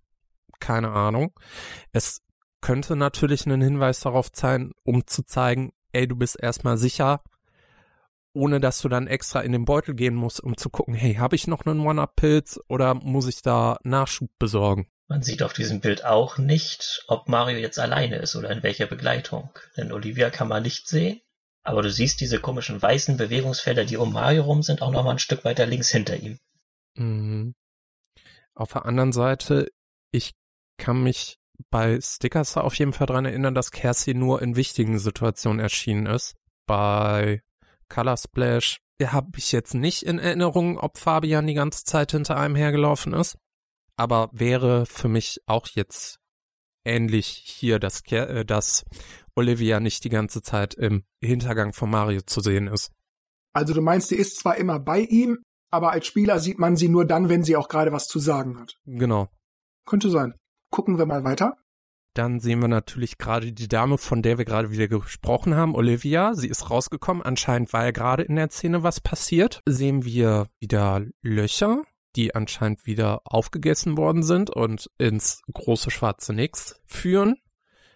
keine 0.60 0.92
Ahnung. 0.92 1.34
Es 1.94 2.22
könnte 2.62 2.96
natürlich 2.96 3.46
ein 3.46 3.62
Hinweis 3.62 4.00
darauf 4.00 4.30
sein, 4.34 4.72
um 4.84 5.06
zu 5.08 5.24
zeigen, 5.24 5.74
ey, 5.92 6.08
du 6.08 6.16
bist 6.16 6.42
erstmal 6.42 6.78
sicher, 6.78 7.24
ohne 8.34 8.60
dass 8.60 8.82
du 8.82 8.90
dann 8.90 9.08
extra 9.08 9.42
in 9.42 9.52
den 9.52 9.66
Beutel 9.66 9.96
gehen 9.96 10.16
musst, 10.16 10.42
um 10.42 10.56
zu 10.56 10.70
gucken, 10.70 10.94
hey, 10.94 11.16
habe 11.16 11.36
ich 11.36 11.48
noch 11.48 11.66
einen 11.66 11.82
One-Up-Pilz 11.82 12.60
oder 12.68 12.94
muss 12.94 13.28
ich 13.28 13.42
da 13.42 13.78
Nachschub 13.84 14.30
besorgen? 14.40 14.88
Man 15.08 15.24
sieht 15.24 15.44
auf 15.44 15.52
diesem 15.52 15.82
Bild 15.82 16.06
auch 16.06 16.38
nicht, 16.38 17.04
ob 17.08 17.28
Mario 17.28 17.58
jetzt 17.58 17.80
alleine 17.80 18.18
ist 18.18 18.38
oder 18.38 18.50
in 18.50 18.64
welcher 18.64 18.88
Begleitung. 18.88 19.50
Denn 19.76 19.92
Olivia 19.92 20.30
kann 20.30 20.48
man 20.48 20.64
nicht 20.64 20.88
sehen. 20.88 21.20
Aber 21.64 21.82
du 21.82 21.92
siehst 21.92 22.22
diese 22.22 22.40
komischen 22.40 22.82
weißen 22.82 23.18
Bewegungsfelder, 23.18 23.84
die 23.84 23.98
um 23.98 24.14
Mario 24.14 24.44
rum 24.44 24.64
sind, 24.64 24.82
auch 24.82 24.92
nochmal 24.92 25.16
ein 25.16 25.20
Stück 25.20 25.44
weiter 25.44 25.66
links 25.66 25.90
hinter 25.90 26.16
ihm. 26.16 26.40
Mhm. 26.96 27.54
Auf 28.56 28.72
der 28.72 28.86
anderen 28.86 29.12
Seite, 29.12 29.70
ich 30.12 30.32
kann 30.78 31.04
mich 31.04 31.41
bei 31.70 32.00
Stickers 32.02 32.58
auf 32.58 32.76
jeden 32.76 32.94
Fall 32.94 33.08
dran 33.08 33.26
erinnern, 33.26 33.56
dass 33.56 33.72
Kersey 33.72 34.14
nur 34.14 34.42
in 34.42 34.56
wichtigen 34.56 35.00
Situationen 35.00 35.60
erschienen 35.60 36.06
ist. 36.06 36.36
Bei 36.66 37.42
Color 37.90 38.18
Splash 38.18 38.80
habe 39.04 39.32
ich 39.38 39.52
jetzt 39.52 39.74
nicht 39.74 40.04
in 40.04 40.20
Erinnerung, 40.20 40.78
ob 40.78 40.98
Fabian 40.98 41.48
die 41.48 41.54
ganze 41.54 41.84
Zeit 41.84 42.12
hinter 42.12 42.38
einem 42.38 42.56
hergelaufen 42.56 43.14
ist. 43.14 43.38
Aber 43.96 44.30
wäre 44.32 44.86
für 44.86 45.08
mich 45.08 45.42
auch 45.46 45.68
jetzt 45.68 46.20
ähnlich 46.86 47.28
hier, 47.28 47.80
dass, 47.80 48.02
äh, 48.12 48.46
dass 48.46 48.84
Olivia 49.36 49.80
nicht 49.80 50.04
die 50.04 50.10
ganze 50.10 50.42
Zeit 50.42 50.74
im 50.74 51.04
Hintergang 51.22 51.74
von 51.74 51.90
Mario 51.90 52.22
zu 52.22 52.42
sehen 52.42 52.68
ist. 52.68 52.92
Also 53.54 53.74
du 53.74 53.82
meinst, 53.82 54.10
sie 54.10 54.16
ist 54.16 54.38
zwar 54.40 54.58
immer 54.58 54.80
bei 54.80 55.02
ihm, 55.02 55.40
aber 55.72 55.92
als 55.92 56.08
Spieler 56.08 56.40
sieht 56.40 56.60
man 56.60 56.76
sie 56.76 56.90
nur 56.90 57.06
dann, 57.06 57.30
wenn 57.30 57.44
sie 57.44 57.56
auch 57.56 57.68
gerade 57.68 57.92
was 57.92 58.08
zu 58.08 58.20
sagen 58.20 58.60
hat. 58.60 58.78
Genau. 58.86 59.30
Könnte 59.86 60.10
sein. 60.10 60.34
Gucken 60.72 60.98
wir 60.98 61.06
mal 61.06 61.24
weiter. 61.24 61.58
Dann 62.14 62.40
sehen 62.40 62.60
wir 62.60 62.68
natürlich 62.68 63.18
gerade 63.18 63.54
die 63.54 63.68
Dame, 63.70 63.98
von 63.98 64.22
der 64.22 64.38
wir 64.38 64.46
gerade 64.46 64.72
wieder 64.72 64.88
gesprochen 64.88 65.56
haben, 65.56 65.76
Olivia. 65.76 66.34
Sie 66.34 66.50
ist 66.50 66.70
rausgekommen. 66.70 67.24
Anscheinend 67.24 67.72
war 67.72 67.86
ja 67.86 67.92
gerade 67.92 68.24
in 68.24 68.36
der 68.36 68.50
Szene 68.50 68.84
was 68.84 69.00
passiert. 69.00 69.62
Sehen 69.66 70.04
wir 70.04 70.48
wieder 70.60 71.06
Löcher, 71.22 71.84
die 72.16 72.36
anscheinend 72.36 72.86
wieder 72.86 73.22
aufgegessen 73.24 73.98
worden 73.98 74.24
sind 74.24 74.50
und 74.50 74.90
ins 74.98 75.42
große 75.54 75.92
schwarze 75.92 76.34
Nix 76.34 76.82
führen. 76.86 77.36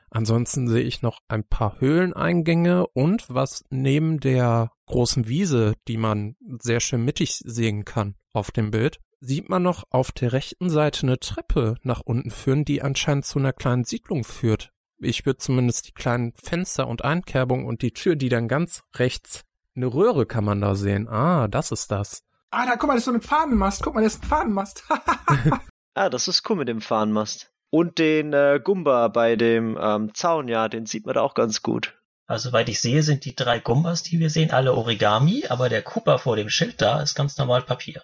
Ansonsten 0.09 0.69
sehe 0.69 0.83
ich 0.83 1.01
noch 1.01 1.19
ein 1.27 1.43
paar 1.43 1.81
Höhleneingänge 1.81 2.88
und 2.88 3.25
was 3.27 3.65
neben 3.69 4.21
der 4.21 4.71
großen 4.85 5.27
Wiese, 5.27 5.73
die 5.89 5.97
man 5.97 6.38
sehr 6.61 6.79
schön 6.79 7.03
mittig 7.03 7.41
sehen 7.43 7.83
kann 7.83 8.15
auf 8.31 8.51
dem 8.51 8.71
Bild, 8.71 9.01
sieht 9.25 9.49
man 9.49 9.63
noch 9.63 9.83
auf 9.89 10.11
der 10.11 10.33
rechten 10.33 10.69
Seite 10.69 11.03
eine 11.03 11.19
Treppe 11.19 11.75
nach 11.81 12.01
unten 12.01 12.31
führen, 12.31 12.65
die 12.65 12.81
anscheinend 12.81 13.25
zu 13.25 13.39
einer 13.39 13.53
kleinen 13.53 13.83
Siedlung 13.83 14.23
führt. 14.23 14.71
Ich 14.99 15.25
würde 15.25 15.38
zumindest 15.38 15.88
die 15.88 15.93
kleinen 15.93 16.33
Fenster 16.33 16.88
und 16.88 17.03
Einkerbung 17.03 17.65
und 17.65 17.81
die 17.81 17.91
Tür, 17.91 18.15
die 18.15 18.29
dann 18.29 18.47
ganz 18.47 18.83
rechts, 18.95 19.43
eine 19.75 19.88
Röhre 19.88 20.25
kann 20.25 20.45
man 20.45 20.61
da 20.61 20.75
sehen. 20.75 21.09
Ah, 21.09 21.47
das 21.47 21.71
ist 21.71 21.91
das. 21.91 22.23
Ah, 22.49 22.65
da 22.65 22.77
guck 22.77 22.88
mal, 22.88 22.93
das 22.93 23.01
ist 23.01 23.05
so 23.05 23.11
ein 23.11 23.21
Fahnenmast. 23.21 23.83
Guck 23.83 23.95
mal, 23.95 24.03
das 24.03 24.15
ist 24.15 24.23
ein 24.23 24.29
Fahnenmast. 24.29 24.83
ah, 25.93 26.09
das 26.09 26.27
ist 26.27 26.49
cool 26.49 26.55
mit 26.55 26.69
dem 26.69 26.81
Fahnenmast. 26.81 27.51
Und 27.69 27.99
den 27.99 28.31
äh, 28.31 28.61
Gumba 28.63 29.09
bei 29.09 29.35
dem 29.35 29.77
ähm, 29.79 30.13
Zaun, 30.13 30.47
ja, 30.47 30.69
den 30.69 30.85
sieht 30.85 31.05
man 31.05 31.15
da 31.15 31.21
auch 31.21 31.33
ganz 31.33 31.61
gut. 31.61 31.99
Also, 32.27 32.49
soweit 32.49 32.69
ich 32.69 32.79
sehe, 32.79 33.03
sind 33.03 33.25
die 33.25 33.35
drei 33.35 33.59
Gumbas, 33.59 34.01
die 34.01 34.19
wir 34.19 34.29
sehen, 34.29 34.51
alle 34.51 34.73
Origami, 34.73 35.45
aber 35.49 35.69
der 35.69 35.83
Cooper 35.83 36.17
vor 36.17 36.35
dem 36.35 36.49
Schild 36.49 36.81
da 36.81 37.01
ist 37.01 37.13
ganz 37.15 37.38
normal 37.38 37.61
Papier. 37.61 38.01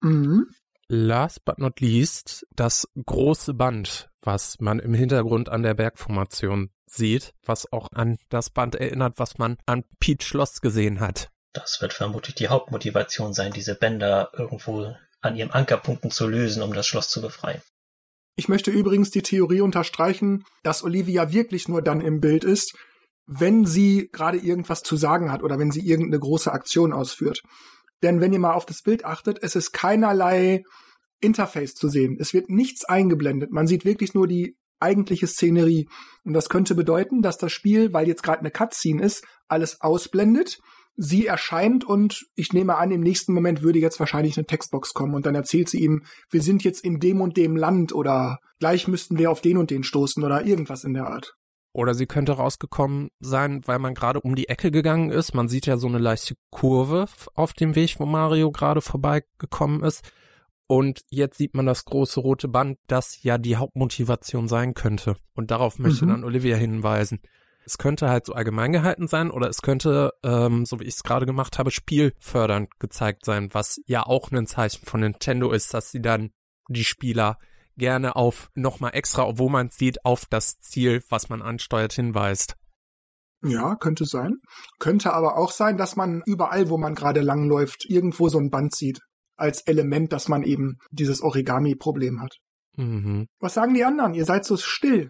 Mhm. 0.00 0.48
Last 0.92 1.44
but 1.44 1.60
not 1.60 1.80
least, 1.80 2.44
das 2.56 2.88
große 3.06 3.54
Band, 3.54 4.10
was 4.22 4.56
man 4.58 4.80
im 4.80 4.92
Hintergrund 4.92 5.48
an 5.48 5.62
der 5.62 5.74
Bergformation 5.74 6.70
sieht, 6.84 7.32
was 7.44 7.72
auch 7.72 7.86
an 7.92 8.18
das 8.28 8.50
Band 8.50 8.74
erinnert, 8.74 9.20
was 9.20 9.38
man 9.38 9.56
an 9.66 9.84
Pete 10.00 10.26
Schloss 10.26 10.60
gesehen 10.60 10.98
hat. 10.98 11.30
Das 11.52 11.80
wird 11.80 11.92
vermutlich 11.92 12.34
die 12.34 12.48
Hauptmotivation 12.48 13.34
sein, 13.34 13.52
diese 13.52 13.76
Bänder 13.76 14.32
irgendwo 14.36 14.92
an 15.20 15.36
ihren 15.36 15.52
Ankerpunkten 15.52 16.10
zu 16.10 16.26
lösen, 16.26 16.60
um 16.60 16.72
das 16.72 16.88
Schloss 16.88 17.08
zu 17.08 17.20
befreien. 17.20 17.62
Ich 18.34 18.48
möchte 18.48 18.72
übrigens 18.72 19.12
die 19.12 19.22
Theorie 19.22 19.60
unterstreichen, 19.60 20.44
dass 20.64 20.82
Olivia 20.82 21.30
wirklich 21.30 21.68
nur 21.68 21.82
dann 21.82 22.00
im 22.00 22.20
Bild 22.20 22.42
ist, 22.42 22.76
wenn 23.28 23.64
sie 23.64 24.08
gerade 24.10 24.38
irgendwas 24.38 24.82
zu 24.82 24.96
sagen 24.96 25.30
hat 25.30 25.44
oder 25.44 25.56
wenn 25.60 25.70
sie 25.70 25.86
irgendeine 25.86 26.18
große 26.18 26.50
Aktion 26.50 26.92
ausführt. 26.92 27.42
Denn 28.02 28.20
wenn 28.20 28.32
ihr 28.32 28.38
mal 28.38 28.54
auf 28.54 28.66
das 28.66 28.82
Bild 28.82 29.04
achtet, 29.04 29.38
es 29.42 29.56
ist 29.56 29.72
keinerlei 29.72 30.64
Interface 31.20 31.74
zu 31.74 31.88
sehen. 31.88 32.16
Es 32.18 32.32
wird 32.32 32.48
nichts 32.48 32.84
eingeblendet. 32.84 33.50
Man 33.50 33.66
sieht 33.66 33.84
wirklich 33.84 34.14
nur 34.14 34.26
die 34.26 34.56
eigentliche 34.78 35.26
Szenerie. 35.26 35.88
Und 36.24 36.32
das 36.32 36.48
könnte 36.48 36.74
bedeuten, 36.74 37.20
dass 37.20 37.36
das 37.36 37.52
Spiel, 37.52 37.92
weil 37.92 38.08
jetzt 38.08 38.22
gerade 38.22 38.40
eine 38.40 38.50
Cutscene 38.50 39.02
ist, 39.02 39.24
alles 39.48 39.80
ausblendet 39.82 40.58
sie 40.96 41.26
erscheint 41.26 41.84
und 41.84 42.26
ich 42.34 42.52
nehme 42.52 42.76
an, 42.76 42.90
im 42.90 43.00
nächsten 43.00 43.32
Moment 43.32 43.62
würde 43.62 43.78
jetzt 43.78 43.98
wahrscheinlich 44.00 44.36
eine 44.36 44.46
Textbox 44.46 44.92
kommen 44.92 45.14
und 45.14 45.24
dann 45.24 45.34
erzählt 45.34 45.70
sie 45.70 45.78
ihm, 45.78 46.04
wir 46.30 46.42
sind 46.42 46.62
jetzt 46.62 46.84
in 46.84 47.00
dem 47.00 47.22
und 47.22 47.38
dem 47.38 47.56
Land 47.56 47.94
oder 47.94 48.38
gleich 48.58 48.86
müssten 48.86 49.18
wir 49.18 49.30
auf 49.30 49.40
den 49.40 49.56
und 49.56 49.70
den 49.70 49.82
stoßen 49.82 50.22
oder 50.22 50.44
irgendwas 50.44 50.84
in 50.84 50.92
der 50.92 51.06
Art. 51.06 51.34
Oder 51.72 51.94
sie 51.94 52.06
könnte 52.06 52.32
rausgekommen 52.32 53.10
sein, 53.20 53.62
weil 53.66 53.78
man 53.78 53.94
gerade 53.94 54.20
um 54.20 54.34
die 54.34 54.48
Ecke 54.48 54.70
gegangen 54.70 55.10
ist. 55.10 55.34
Man 55.34 55.48
sieht 55.48 55.66
ja 55.66 55.76
so 55.76 55.86
eine 55.86 55.98
leichte 55.98 56.34
Kurve 56.50 57.06
auf 57.34 57.52
dem 57.52 57.76
Weg, 57.76 58.00
wo 58.00 58.06
Mario 58.06 58.50
gerade 58.50 58.80
vorbeigekommen 58.80 59.84
ist. 59.84 60.02
Und 60.66 61.02
jetzt 61.10 61.38
sieht 61.38 61.54
man 61.54 61.66
das 61.66 61.84
große 61.84 62.20
rote 62.20 62.48
Band, 62.48 62.78
das 62.86 63.22
ja 63.22 63.38
die 63.38 63.56
Hauptmotivation 63.56 64.48
sein 64.48 64.74
könnte. 64.74 65.16
Und 65.34 65.50
darauf 65.50 65.78
möchte 65.78 66.04
mhm. 66.04 66.10
dann 66.10 66.24
Olivia 66.24 66.56
hinweisen. 66.56 67.20
Es 67.64 67.78
könnte 67.78 68.08
halt 68.08 68.26
so 68.26 68.32
allgemein 68.32 68.72
gehalten 68.72 69.06
sein 69.06 69.30
oder 69.30 69.48
es 69.48 69.62
könnte, 69.62 70.12
ähm, 70.24 70.64
so 70.64 70.80
wie 70.80 70.84
ich 70.84 70.94
es 70.94 71.02
gerade 71.02 71.26
gemacht 71.26 71.58
habe, 71.58 71.70
spielfördernd 71.70 72.78
gezeigt 72.80 73.24
sein, 73.24 73.48
was 73.52 73.80
ja 73.86 74.04
auch 74.04 74.30
ein 74.32 74.46
Zeichen 74.46 74.86
von 74.86 75.00
Nintendo 75.00 75.50
ist, 75.50 75.74
dass 75.74 75.90
sie 75.90 76.00
dann 76.00 76.30
die 76.68 76.84
Spieler 76.84 77.38
gerne 77.80 78.14
auf 78.14 78.50
nochmal 78.54 78.92
extra, 78.94 79.24
obwohl 79.24 79.50
man 79.50 79.66
es 79.66 79.76
sieht, 79.76 80.04
auf 80.04 80.26
das 80.26 80.60
Ziel, 80.60 81.02
was 81.08 81.28
man 81.28 81.42
ansteuert, 81.42 81.92
hinweist. 81.92 82.54
Ja, 83.42 83.74
könnte 83.74 84.04
sein. 84.04 84.36
Könnte 84.78 85.12
aber 85.12 85.36
auch 85.36 85.50
sein, 85.50 85.76
dass 85.76 85.96
man 85.96 86.22
überall, 86.26 86.68
wo 86.68 86.78
man 86.78 86.94
gerade 86.94 87.22
langläuft, 87.22 87.86
irgendwo 87.88 88.28
so 88.28 88.38
ein 88.38 88.50
Band 88.50 88.74
sieht. 88.74 89.00
Als 89.36 89.62
Element, 89.62 90.12
dass 90.12 90.28
man 90.28 90.42
eben 90.42 90.76
dieses 90.90 91.22
Origami-Problem 91.22 92.20
hat. 92.20 92.36
Mhm. 92.76 93.26
Was 93.40 93.54
sagen 93.54 93.74
die 93.74 93.84
anderen? 93.84 94.14
Ihr 94.14 94.26
seid 94.26 94.44
so 94.44 94.56
still. 94.58 95.08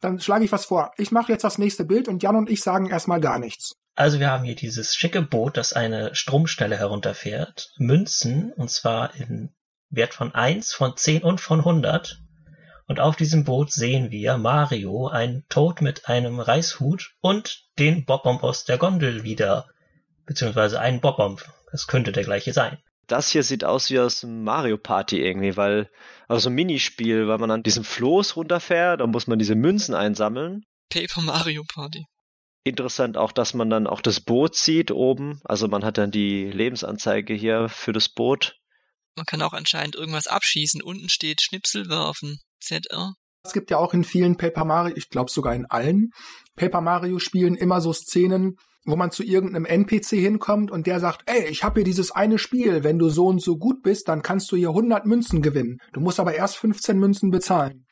Dann 0.00 0.20
schlage 0.20 0.44
ich 0.44 0.52
was 0.52 0.66
vor. 0.66 0.92
Ich 0.96 1.10
mache 1.10 1.32
jetzt 1.32 1.42
das 1.42 1.58
nächste 1.58 1.84
Bild 1.84 2.06
und 2.06 2.22
Jan 2.22 2.36
und 2.36 2.48
ich 2.48 2.62
sagen 2.62 2.88
erstmal 2.88 3.20
gar 3.20 3.40
nichts. 3.40 3.72
Also 3.96 4.20
wir 4.20 4.30
haben 4.30 4.44
hier 4.44 4.54
dieses 4.54 4.94
schicke 4.94 5.22
Boot, 5.22 5.56
das 5.56 5.72
eine 5.72 6.14
Stromstelle 6.14 6.76
herunterfährt. 6.76 7.72
Münzen, 7.78 8.52
und 8.52 8.70
zwar 8.70 9.16
in 9.16 9.52
Wert 9.90 10.14
von 10.14 10.34
1, 10.34 10.72
von 10.72 10.96
10 10.96 11.22
und 11.22 11.40
von 11.40 11.60
100. 11.60 12.20
Und 12.86 13.00
auf 13.00 13.16
diesem 13.16 13.44
Boot 13.44 13.72
sehen 13.72 14.10
wir 14.10 14.38
Mario, 14.38 15.08
ein 15.08 15.44
Toad 15.48 15.82
mit 15.82 16.08
einem 16.08 16.40
Reishut 16.40 17.12
und 17.20 17.66
den 17.78 18.04
Bobbomb 18.04 18.42
aus 18.42 18.64
der 18.64 18.78
Gondel 18.78 19.24
wieder. 19.24 19.66
Beziehungsweise 20.26 20.80
einen 20.80 21.00
Bobbomb. 21.00 21.44
Das 21.70 21.86
könnte 21.86 22.12
der 22.12 22.24
gleiche 22.24 22.52
sein 22.52 22.78
das 23.08 23.30
hier 23.30 23.42
sieht 23.42 23.64
aus 23.64 23.90
wie 23.90 23.98
aus 23.98 24.22
einem 24.22 24.44
Mario 24.44 24.76
Party 24.76 25.20
irgendwie, 25.20 25.56
weil, 25.56 25.90
also 26.28 26.50
ein 26.50 26.54
Minispiel, 26.54 27.26
weil 27.26 27.38
man 27.38 27.50
an 27.50 27.62
diesem 27.62 27.82
Floß 27.82 28.36
runterfährt, 28.36 29.00
dann 29.00 29.10
muss 29.10 29.26
man 29.26 29.38
diese 29.38 29.54
Münzen 29.54 29.94
einsammeln. 29.94 30.64
Paper 30.90 31.22
Mario 31.22 31.64
Party. 31.64 32.06
Interessant 32.64 33.16
auch, 33.16 33.32
dass 33.32 33.54
man 33.54 33.70
dann 33.70 33.86
auch 33.86 34.02
das 34.02 34.20
Boot 34.20 34.54
sieht 34.54 34.90
oben. 34.90 35.40
Also 35.44 35.68
man 35.68 35.84
hat 35.84 35.96
dann 35.96 36.10
die 36.10 36.50
Lebensanzeige 36.50 37.32
hier 37.32 37.68
für 37.68 37.92
das 37.92 38.10
Boot. 38.10 38.56
Man 39.16 39.26
kann 39.26 39.42
auch 39.42 39.52
anscheinend 39.52 39.96
irgendwas 39.96 40.26
abschießen. 40.26 40.82
Unten 40.82 41.08
steht 41.08 41.42
Schnipsel 41.42 41.88
werfen. 41.88 42.38
ZR. 42.60 43.14
Es 43.44 43.52
gibt 43.52 43.70
ja 43.70 43.78
auch 43.78 43.94
in 43.94 44.04
vielen 44.04 44.36
Paper 44.36 44.64
Mario, 44.64 44.96
ich 44.96 45.08
glaube 45.08 45.30
sogar 45.30 45.54
in 45.54 45.66
allen 45.66 46.10
Paper 46.56 46.80
Mario 46.80 47.18
Spielen 47.18 47.54
immer 47.54 47.80
so 47.80 47.92
Szenen, 47.92 48.56
wo 48.84 48.96
man 48.96 49.10
zu 49.10 49.22
irgendeinem 49.22 49.64
NPC 49.64 50.10
hinkommt 50.10 50.70
und 50.70 50.86
der 50.86 51.00
sagt, 51.00 51.22
ey, 51.26 51.46
ich 51.46 51.62
habe 51.62 51.80
hier 51.80 51.84
dieses 51.84 52.10
eine 52.10 52.38
Spiel, 52.38 52.84
wenn 52.84 52.98
du 52.98 53.10
so 53.10 53.26
und 53.26 53.40
so 53.40 53.56
gut 53.56 53.82
bist, 53.82 54.08
dann 54.08 54.22
kannst 54.22 54.50
du 54.50 54.56
hier 54.56 54.70
100 54.70 55.06
Münzen 55.06 55.42
gewinnen. 55.42 55.78
Du 55.92 56.00
musst 56.00 56.20
aber 56.20 56.34
erst 56.34 56.56
15 56.56 56.98
Münzen 56.98 57.30
bezahlen. 57.30 57.86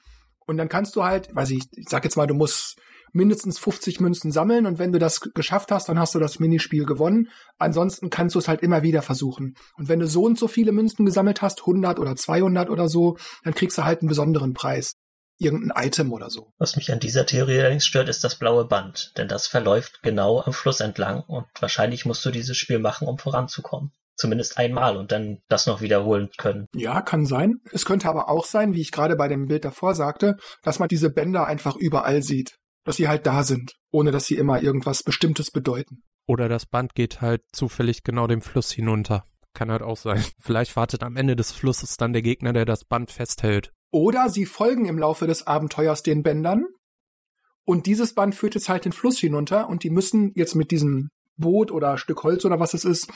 Und 0.46 0.56
dann 0.56 0.68
kannst 0.68 0.96
du 0.96 1.04
halt, 1.04 1.34
weiß 1.34 1.50
ich, 1.50 1.64
ich 1.72 1.88
sag 1.88 2.04
jetzt 2.04 2.16
mal, 2.16 2.26
du 2.26 2.34
musst 2.34 2.76
mindestens 3.16 3.58
50 3.58 4.00
Münzen 4.00 4.30
sammeln 4.30 4.66
und 4.66 4.78
wenn 4.78 4.92
du 4.92 4.98
das 4.98 5.20
geschafft 5.20 5.72
hast, 5.72 5.88
dann 5.88 5.98
hast 5.98 6.14
du 6.14 6.20
das 6.20 6.38
Minispiel 6.38 6.84
gewonnen. 6.84 7.30
Ansonsten 7.58 8.10
kannst 8.10 8.34
du 8.34 8.38
es 8.38 8.46
halt 8.46 8.62
immer 8.62 8.82
wieder 8.82 9.02
versuchen. 9.02 9.56
Und 9.76 9.88
wenn 9.88 9.98
du 9.98 10.06
so 10.06 10.22
und 10.24 10.38
so 10.38 10.46
viele 10.46 10.72
Münzen 10.72 11.04
gesammelt 11.04 11.42
hast, 11.42 11.60
100 11.60 11.98
oder 11.98 12.14
200 12.14 12.70
oder 12.70 12.88
so, 12.88 13.16
dann 13.42 13.54
kriegst 13.54 13.78
du 13.78 13.84
halt 13.84 14.02
einen 14.02 14.08
besonderen 14.08 14.54
Preis 14.54 14.92
irgendein 15.38 15.86
Item 15.86 16.12
oder 16.12 16.30
so. 16.30 16.52
Was 16.58 16.76
mich 16.76 16.92
an 16.92 17.00
dieser 17.00 17.26
Theorie 17.26 17.58
allerdings 17.58 17.86
stört, 17.86 18.08
ist 18.08 18.24
das 18.24 18.36
blaue 18.36 18.64
Band, 18.64 19.12
denn 19.16 19.28
das 19.28 19.46
verläuft 19.46 20.02
genau 20.02 20.40
am 20.40 20.52
Fluss 20.52 20.80
entlang 20.80 21.22
und 21.26 21.46
wahrscheinlich 21.60 22.06
musst 22.06 22.24
du 22.24 22.30
dieses 22.30 22.56
Spiel 22.56 22.78
machen, 22.78 23.06
um 23.06 23.18
voranzukommen. 23.18 23.92
Zumindest 24.16 24.56
einmal 24.56 24.96
und 24.96 25.12
dann 25.12 25.42
das 25.48 25.66
noch 25.66 25.82
wiederholen 25.82 26.30
können. 26.38 26.66
Ja, 26.74 27.02
kann 27.02 27.26
sein. 27.26 27.60
Es 27.70 27.84
könnte 27.84 28.08
aber 28.08 28.30
auch 28.30 28.46
sein, 28.46 28.72
wie 28.72 28.80
ich 28.80 28.90
gerade 28.90 29.14
bei 29.14 29.28
dem 29.28 29.46
Bild 29.46 29.66
davor 29.66 29.94
sagte, 29.94 30.36
dass 30.62 30.78
man 30.78 30.88
diese 30.88 31.10
Bänder 31.10 31.46
einfach 31.46 31.76
überall 31.76 32.22
sieht. 32.22 32.56
Dass 32.86 32.96
sie 32.96 33.08
halt 33.08 33.26
da 33.26 33.42
sind, 33.42 33.74
ohne 33.90 34.10
dass 34.10 34.26
sie 34.26 34.36
immer 34.36 34.62
irgendwas 34.62 35.02
Bestimmtes 35.02 35.50
bedeuten. 35.50 36.02
Oder 36.26 36.48
das 36.48 36.66
Band 36.66 36.94
geht 36.94 37.20
halt 37.20 37.42
zufällig 37.52 38.02
genau 38.02 38.26
dem 38.26 38.40
Fluss 38.40 38.72
hinunter. 38.72 39.26
Kann 39.52 39.70
halt 39.70 39.82
auch 39.82 39.96
sein. 39.96 40.24
Vielleicht 40.40 40.74
wartet 40.76 41.02
am 41.02 41.16
Ende 41.16 41.36
des 41.36 41.52
Flusses 41.52 41.98
dann 41.98 42.14
der 42.14 42.22
Gegner, 42.22 42.52
der 42.52 42.64
das 42.64 42.84
Band 42.84 43.10
festhält. 43.10 43.72
Oder 43.90 44.28
sie 44.30 44.46
folgen 44.46 44.86
im 44.86 44.98
Laufe 44.98 45.26
des 45.26 45.46
Abenteuers 45.46 46.02
den 46.02 46.22
Bändern 46.22 46.64
und 47.64 47.86
dieses 47.86 48.14
Band 48.14 48.34
führt 48.34 48.54
jetzt 48.54 48.68
halt 48.68 48.84
den 48.84 48.92
Fluss 48.92 49.18
hinunter 49.18 49.68
und 49.68 49.82
die 49.82 49.90
müssen 49.90 50.32
jetzt 50.36 50.54
mit 50.54 50.70
diesem 50.70 51.10
Boot 51.36 51.70
oder 51.72 51.98
Stück 51.98 52.22
Holz 52.22 52.44
oder 52.44 52.60
was 52.60 52.74
es 52.74 52.84
ist, 52.84 53.12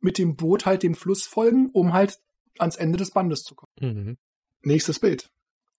mit 0.00 0.18
dem 0.18 0.36
Boot 0.36 0.66
halt 0.66 0.82
dem 0.82 0.94
Fluss 0.94 1.24
folgen, 1.24 1.70
um 1.72 1.94
halt 1.94 2.18
ans 2.58 2.76
Ende 2.76 2.98
des 2.98 3.10
Bandes 3.10 3.42
zu 3.42 3.54
kommen. 3.54 3.72
Mhm. 3.80 4.16
Nächstes 4.62 5.00
Bild. 5.00 5.30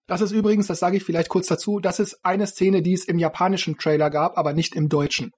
Das 0.08 0.22
ist 0.22 0.32
übrigens, 0.32 0.68
das 0.68 0.80
sage 0.80 0.98
ich 0.98 1.04
vielleicht 1.04 1.30
kurz 1.30 1.48
dazu, 1.48 1.80
das 1.80 2.00
ist 2.00 2.20
eine 2.24 2.46
Szene, 2.48 2.82
die 2.82 2.94
es 2.94 3.06
im 3.06 3.18
japanischen 3.18 3.78
Trailer 3.78 4.10
gab, 4.10 4.38
aber 4.38 4.54
nicht 4.54 4.76
im 4.76 4.90
deutschen. 4.90 5.32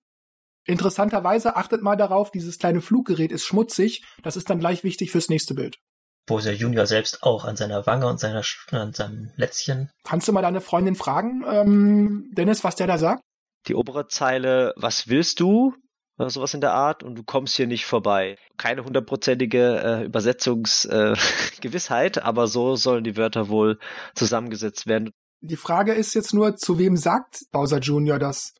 Interessanterweise 0.65 1.55
achtet 1.55 1.81
mal 1.81 1.95
darauf, 1.95 2.29
dieses 2.31 2.59
kleine 2.59 2.81
Fluggerät 2.81 3.31
ist 3.31 3.45
schmutzig, 3.45 4.03
das 4.23 4.35
ist 4.35 4.49
dann 4.49 4.59
gleich 4.59 4.83
wichtig 4.83 5.11
fürs 5.11 5.29
nächste 5.29 5.53
Bild. 5.53 5.77
Bowser 6.25 6.51
Junior 6.51 6.85
selbst 6.85 7.23
auch 7.23 7.45
an 7.45 7.55
seiner 7.55 7.87
Wange 7.87 8.05
und 8.07 8.19
seiner, 8.19 8.43
an 8.71 8.91
seinem 8.91 9.31
Lätzchen. 9.37 9.89
Kannst 10.03 10.27
du 10.27 10.33
mal 10.33 10.41
deine 10.41 10.59
Freundin 10.59 10.95
fragen, 10.95 11.45
ähm, 11.47 12.29
Dennis, 12.33 12.65
was 12.65 12.75
der 12.75 12.87
da 12.87 12.97
sagt? 12.97 13.21
Die 13.67 13.75
obere 13.75 14.07
Zeile, 14.09 14.73
was 14.75 15.07
willst 15.07 15.39
du? 15.39 15.73
Oder 16.17 16.31
sowas 16.31 16.53
in 16.53 16.61
der 16.61 16.73
Art 16.73 17.03
und 17.03 17.15
du 17.15 17.23
kommst 17.23 17.55
hier 17.55 17.67
nicht 17.67 17.85
vorbei. 17.85 18.37
Keine 18.57 18.83
hundertprozentige 18.83 19.81
äh, 19.83 20.03
Übersetzungsgewissheit, 20.05 22.17
äh, 22.17 22.19
aber 22.21 22.47
so 22.47 22.75
sollen 22.75 23.03
die 23.03 23.17
Wörter 23.17 23.49
wohl 23.49 23.77
zusammengesetzt 24.15 24.87
werden. 24.87 25.11
Die 25.41 25.57
Frage 25.57 25.93
ist 25.93 26.15
jetzt 26.15 26.33
nur, 26.33 26.55
zu 26.55 26.79
wem 26.79 26.97
sagt 26.97 27.41
Bowser 27.51 27.77
Jr. 27.77 28.17
das? 28.17 28.55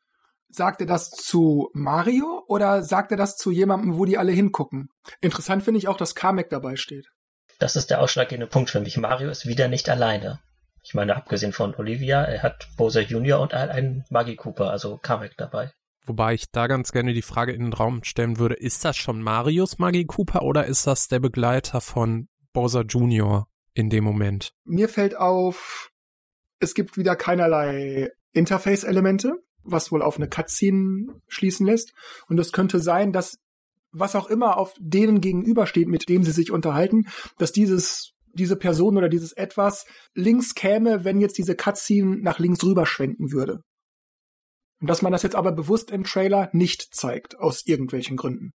Sagt 0.50 0.82
er 0.82 0.88
das 0.88 1.10
zu 1.10 1.72
Mario 1.74 2.44
oder 2.48 2.84
sagt 2.84 3.10
er 3.12 3.18
das 3.18 3.36
zu 3.36 3.50
jemandem, 3.52 3.98
wo 3.98 4.06
die 4.06 4.20
alle 4.20 4.32
hingucken? 4.32 4.90
Interessant 5.20 5.64
finde 5.64 5.80
ich 5.80 5.88
auch, 5.88 5.98
dass 5.98 6.14
Kamek 6.16 6.50
dabei 6.50 6.76
steht. 6.76 7.08
Das 7.60 7.76
ist 7.76 7.90
der 7.90 8.02
ausschlaggebende 8.02 8.48
Punkt 8.48 8.70
für 8.70 8.80
mich. 8.80 8.98
Mario 8.98 9.30
ist 9.30 9.48
wieder 9.48 9.68
nicht 9.68 9.90
alleine. 9.90 10.40
Ich 10.84 10.94
meine, 10.94 11.16
abgesehen 11.16 11.52
von 11.52 11.76
Olivia, 11.76 12.24
er 12.24 12.44
hat 12.44 12.70
Bowser 12.78 13.02
Jr. 13.02 13.42
und 13.42 13.54
einen 13.54 14.06
Maggie 14.10 14.38
Cooper, 14.38 14.70
also 14.70 14.98
Kamek 14.98 15.36
dabei. 15.36 15.74
Wobei 16.08 16.34
ich 16.34 16.50
da 16.52 16.68
ganz 16.68 16.94
gerne 16.94 17.14
die 17.14 17.22
Frage 17.22 17.52
in 17.52 17.64
den 17.64 17.74
Raum 17.74 18.04
stellen 18.04 18.40
würde, 18.40 18.56
ist 18.56 18.86
das 18.86 18.96
schon 18.96 19.22
Marios 19.22 19.78
Maggie 19.78 20.06
Cooper 20.06 20.42
oder 20.42 20.66
ist 20.66 20.88
das 20.88 21.10
der 21.10 21.20
Begleiter 21.20 21.82
von 21.82 22.30
Bowser 22.54 22.84
Jr. 22.84 23.48
in 23.74 23.90
dem 23.90 24.06
Moment? 24.06 24.54
Mir 24.64 24.88
fällt 24.88 25.18
auf, 25.18 25.92
es 26.60 26.74
gibt 26.74 26.98
wieder 26.98 27.18
keinerlei 27.18 28.10
Interface-Elemente, 28.32 29.34
was 29.64 29.92
wohl 29.92 30.02
auf 30.02 30.16
eine 30.16 30.30
Cutscene 30.30 31.20
schließen 31.28 31.66
lässt. 31.66 31.92
Und 32.28 32.40
es 32.40 32.54
könnte 32.54 32.80
sein, 32.80 33.12
dass 33.12 33.38
was 33.92 34.16
auch 34.16 34.30
immer 34.30 34.58
auf 34.58 34.74
denen 34.80 35.20
gegenübersteht, 35.20 35.88
mit 35.88 36.08
dem 36.08 36.24
sie 36.24 36.32
sich 36.32 36.52
unterhalten, 36.52 37.08
dass 37.38 37.52
dieses 37.52 38.14
diese 38.34 38.56
Person 38.56 38.98
oder 38.98 39.10
dieses 39.10 39.34
etwas 39.34 39.86
links 40.14 40.54
käme, 40.54 41.04
wenn 41.04 41.20
jetzt 41.20 41.38
diese 41.38 41.56
Cutscene 41.56 42.18
nach 42.18 42.40
links 42.40 42.64
rüberschwenken 42.64 43.32
würde. 43.32 43.64
Und 44.80 44.88
dass 44.88 45.02
man 45.02 45.12
das 45.12 45.24
jetzt 45.24 45.36
aber 45.36 45.52
bewusst 45.52 45.92
im 45.92 46.04
Trailer 46.04 46.50
nicht 46.54 46.94
zeigt, 46.94 47.38
aus 47.40 47.66
irgendwelchen 47.66 48.18
Gründen. 48.18 48.52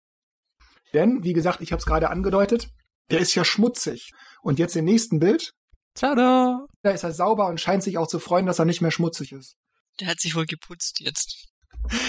Denn, 0.94 1.24
wie 1.24 1.34
gesagt, 1.34 1.62
ich 1.62 1.72
habe 1.72 1.80
es 1.80 1.86
gerade 1.86 2.10
angedeutet, 2.10 2.70
der 3.12 3.20
ist 3.20 3.36
ja 3.36 3.46
schmutzig. 3.46 4.12
Und 4.42 4.60
jetzt 4.60 4.76
im 4.76 4.86
nächsten 4.86 5.20
Bild, 5.20 5.54
Tada! 5.94 6.66
da 6.82 6.92
ist 6.92 7.04
er 7.04 7.12
sauber 7.12 7.48
und 7.48 7.60
scheint 7.60 7.84
sich 7.84 7.98
auch 7.98 8.08
zu 8.08 8.20
freuen, 8.20 8.46
dass 8.46 8.60
er 8.60 8.66
nicht 8.66 8.82
mehr 8.82 8.92
schmutzig 8.92 9.32
ist. 9.32 9.56
Der 10.00 10.08
hat 10.08 10.20
sich 10.20 10.36
wohl 10.36 10.46
geputzt 10.46 11.00
jetzt. 11.00 11.48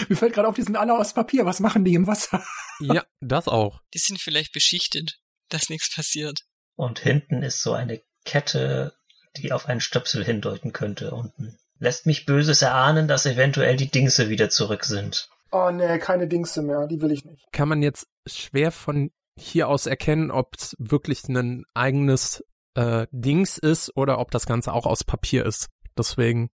Mir 0.09 0.17
fällt 0.17 0.35
gerade 0.35 0.49
auf, 0.49 0.55
die 0.55 0.63
sind 0.63 0.77
alle 0.77 0.97
aus 0.97 1.15
Papier. 1.15 1.47
Was 1.47 1.61
machen 1.61 1.85
die 1.85 1.95
im 1.95 2.07
Wasser? 2.07 2.45
Ja, 2.81 3.05
das 3.21 3.49
auch. 3.49 3.81
Die 3.95 3.99
sind 3.99 4.21
vielleicht 4.21 4.53
beschichtet, 4.53 5.19
dass 5.49 5.69
nichts 5.69 5.95
passiert. 5.95 6.41
Und 6.77 7.01
hinten 7.01 7.43
ist 7.43 7.63
so 7.63 7.73
eine 7.73 8.01
Kette, 8.25 8.95
die 9.37 9.53
auf 9.53 9.67
einen 9.67 9.81
Stöpsel 9.81 10.25
hindeuten 10.25 10.73
könnte 10.73 11.11
unten. 11.11 11.59
Lässt 11.79 12.07
mich 12.07 12.27
Böses 12.27 12.63
erahnen, 12.63 13.09
dass 13.09 13.27
eventuell 13.27 13.77
die 13.77 13.91
Dingse 13.91 14.29
wieder 14.29 14.51
zurück 14.51 14.85
sind. 14.85 15.29
Oh 15.51 15.71
nee, 15.71 15.99
keine 15.99 16.27
Dingse 16.27 16.63
mehr. 16.63 16.87
Die 16.87 17.01
will 17.01 17.13
ich 17.13 17.25
nicht. 17.25 17.47
Kann 17.53 17.69
man 17.69 17.83
jetzt 17.83 18.09
schwer 18.27 18.73
von 18.73 19.11
hier 19.39 19.69
aus 19.69 19.87
erkennen, 19.87 20.31
ob 20.31 20.57
es 20.59 20.75
wirklich 20.79 21.25
ein 21.29 21.65
eigenes 21.75 22.45
äh, 22.75 23.07
Dings 23.13 23.59
ist 23.59 23.97
oder 23.97 24.19
ob 24.19 24.31
das 24.31 24.47
Ganze 24.47 24.73
auch 24.73 24.87
aus 24.87 25.05
Papier 25.05 25.47
ist. 25.47 25.69
Deswegen, 25.97 26.51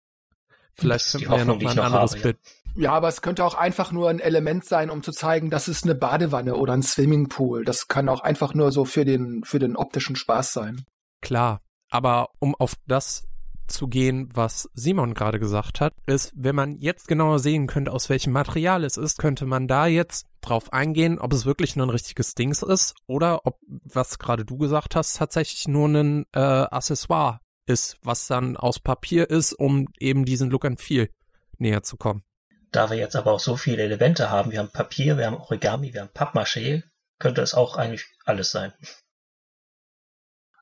vielleicht 0.74 1.06
finden 1.06 1.30
wir 1.30 1.38
ja 1.38 1.46
noch 1.46 1.62
mal 1.62 1.70
ein 1.72 1.76
noch 1.76 1.84
anderes 1.84 2.12
habe, 2.12 2.20
ja. 2.20 2.24
Bild. 2.24 2.38
Ja, 2.76 2.94
aber 2.94 3.08
es 3.08 3.22
könnte 3.22 3.44
auch 3.44 3.56
einfach 3.56 3.92
nur 3.92 4.10
ein 4.10 4.20
Element 4.20 4.64
sein, 4.64 4.90
um 4.90 5.04
zu 5.04 5.12
zeigen, 5.12 5.50
das 5.50 5.68
ist 5.68 5.84
eine 5.84 5.96
Badewanne 5.96 6.56
oder 6.56 6.74
ein 6.74 6.84
Swimmingpool. 6.84 7.66
Das 7.66 7.88
kann 7.88 8.10
auch 8.10 8.22
einfach 8.22 8.54
nur 8.54 8.72
so 8.72 8.86
für 8.86 9.06
den, 9.06 9.44
für 9.44 9.60
den 9.60 9.76
optischen 9.76 10.16
Spaß 10.16 10.54
sein. 10.54 10.86
Klar, 11.22 11.62
aber 11.90 12.30
um 12.40 12.56
auf 12.56 12.76
das 12.88 13.24
zu 13.70 13.88
gehen, 13.88 14.30
was 14.34 14.70
Simon 14.74 15.14
gerade 15.14 15.40
gesagt 15.40 15.82
hat, 15.82 15.94
ist, 16.06 16.34
wenn 16.36 16.56
man 16.56 16.78
jetzt 16.80 17.08
genauer 17.08 17.40
sehen 17.40 17.68
könnte, 17.68 17.92
aus 17.92 18.10
welchem 18.10 18.34
Material 18.34 18.84
es 18.84 18.98
ist, 18.98 19.18
könnte 19.18 19.46
man 19.46 19.68
da 19.68 19.88
jetzt 19.88 20.28
drauf 20.42 20.74
eingehen, 20.74 21.20
ob 21.20 21.34
es 21.34 21.46
wirklich 21.46 21.76
nur 21.76 21.86
ein 21.86 21.92
richtiges 21.92 22.36
Dings 22.36 22.62
ist 22.62 22.96
oder 23.08 23.46
ob, 23.46 23.60
was 23.68 24.20
gerade 24.20 24.46
du 24.46 24.58
gesagt 24.58 24.96
hast, 24.96 25.18
tatsächlich 25.18 25.68
nur 25.68 25.88
ein 25.88 26.26
äh, 26.34 26.40
Accessoire 26.40 27.40
ist, 27.66 27.98
was 28.02 28.28
dann 28.28 28.58
aus 28.58 28.80
Papier 28.80 29.30
ist, 29.30 29.54
um 29.54 29.88
eben 30.00 30.26
diesen 30.26 30.50
Look 30.50 30.66
and 30.66 30.82
Feel 30.82 31.10
näher 31.58 31.84
zu 31.84 31.98
kommen. 31.98 32.24
Da 32.72 32.90
wir 32.90 32.98
jetzt 32.98 33.16
aber 33.16 33.32
auch 33.32 33.40
so 33.40 33.56
viele 33.56 33.84
Elemente 33.84 34.30
haben, 34.30 34.52
wir 34.52 34.60
haben 34.60 34.72
Papier, 34.72 35.18
wir 35.18 35.26
haben 35.26 35.38
Origami, 35.38 35.94
wir 35.94 36.02
haben 36.02 36.10
Pappmaché, 36.14 36.84
könnte 37.20 37.42
es 37.42 37.54
auch 37.54 37.76
eigentlich 37.76 38.06
alles 38.26 38.52
sein. 38.52 38.74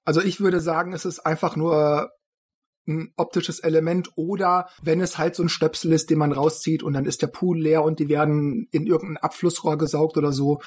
Also 0.06 0.22
ich 0.22 0.40
würde 0.40 0.62
sagen, 0.62 0.94
es 0.94 1.04
ist 1.04 1.20
einfach 1.20 1.58
nur 1.58 2.12
ein 2.88 3.14
optisches 3.18 3.60
Element 3.60 4.12
oder 4.16 4.70
wenn 4.82 5.02
es 5.02 5.18
halt 5.18 5.36
so 5.36 5.44
ein 5.44 5.50
Stöpsel 5.50 5.94
ist, 5.94 6.10
den 6.10 6.18
man 6.18 6.32
rauszieht 6.32 6.84
und 6.84 6.94
dann 6.94 7.06
ist 7.06 7.22
der 7.22 7.28
Pool 7.28 7.60
leer 7.60 7.84
und 7.84 8.00
die 8.00 8.10
werden 8.10 8.68
in 8.72 8.86
irgendein 8.86 9.18
Abflussrohr 9.18 9.78
gesaugt 9.78 10.18
oder 10.18 10.32
so. 10.32 10.62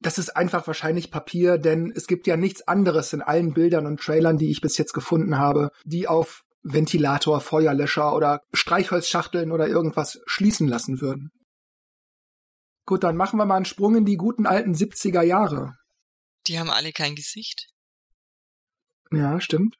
Das 0.00 0.18
ist 0.18 0.36
einfach 0.36 0.66
wahrscheinlich 0.66 1.10
Papier, 1.10 1.58
denn 1.58 1.92
es 1.94 2.06
gibt 2.06 2.26
ja 2.26 2.36
nichts 2.36 2.66
anderes 2.68 3.12
in 3.12 3.22
allen 3.22 3.54
Bildern 3.54 3.86
und 3.86 4.00
Trailern, 4.00 4.38
die 4.38 4.50
ich 4.50 4.60
bis 4.60 4.76
jetzt 4.76 4.92
gefunden 4.92 5.38
habe, 5.38 5.70
die 5.84 6.08
auf 6.08 6.42
Ventilator, 6.62 7.40
Feuerlöscher 7.40 8.14
oder 8.14 8.40
Streichholzschachteln 8.52 9.52
oder 9.52 9.68
irgendwas 9.68 10.20
schließen 10.26 10.66
lassen 10.68 11.00
würden. 11.00 11.30
Gut, 12.86 13.02
dann 13.02 13.16
machen 13.16 13.38
wir 13.38 13.46
mal 13.46 13.56
einen 13.56 13.64
Sprung 13.64 13.96
in 13.96 14.04
die 14.04 14.16
guten 14.16 14.46
alten 14.46 14.74
70er 14.74 15.22
Jahre. 15.22 15.74
Die 16.46 16.58
haben 16.58 16.70
alle 16.70 16.92
kein 16.92 17.14
Gesicht. 17.14 17.68
Ja, 19.10 19.40
stimmt. 19.40 19.76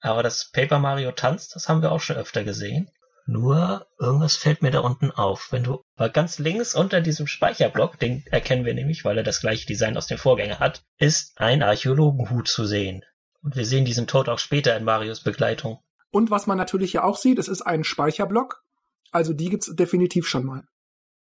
Aber 0.00 0.22
das 0.22 0.50
Paper 0.52 0.78
Mario 0.78 1.12
tanzt, 1.12 1.54
das 1.54 1.68
haben 1.68 1.82
wir 1.82 1.92
auch 1.92 2.00
schon 2.00 2.16
öfter 2.16 2.44
gesehen. 2.44 2.90
Nur 3.26 3.86
irgendwas 3.98 4.36
fällt 4.36 4.62
mir 4.62 4.70
da 4.70 4.80
unten 4.80 5.10
auf. 5.10 5.52
Wenn 5.52 5.64
du 5.64 5.82
mal 5.96 6.10
ganz 6.10 6.38
links 6.38 6.74
unter 6.74 7.02
diesem 7.02 7.26
Speicherblock, 7.26 7.98
den 7.98 8.24
erkennen 8.30 8.64
wir 8.64 8.72
nämlich, 8.72 9.04
weil 9.04 9.18
er 9.18 9.24
das 9.24 9.40
gleiche 9.40 9.66
Design 9.66 9.98
aus 9.98 10.06
dem 10.06 10.16
Vorgänger 10.16 10.60
hat, 10.60 10.82
ist 10.96 11.38
ein 11.38 11.62
Archäologenhut 11.62 12.48
zu 12.48 12.64
sehen. 12.64 13.04
Und 13.42 13.54
wir 13.54 13.66
sehen 13.66 13.84
diesen 13.84 14.06
Tod 14.06 14.28
auch 14.28 14.38
später 14.38 14.76
in 14.76 14.84
Marios 14.84 15.22
Begleitung. 15.22 15.78
Und 16.10 16.30
was 16.30 16.46
man 16.46 16.56
natürlich 16.56 16.94
ja 16.94 17.04
auch 17.04 17.18
sieht, 17.18 17.38
es 17.38 17.48
ist 17.48 17.62
ein 17.62 17.84
Speicherblock. 17.84 18.62
Also 19.10 19.34
die 19.34 19.50
gibt's 19.50 19.74
definitiv 19.74 20.26
schon 20.26 20.46
mal. 20.46 20.64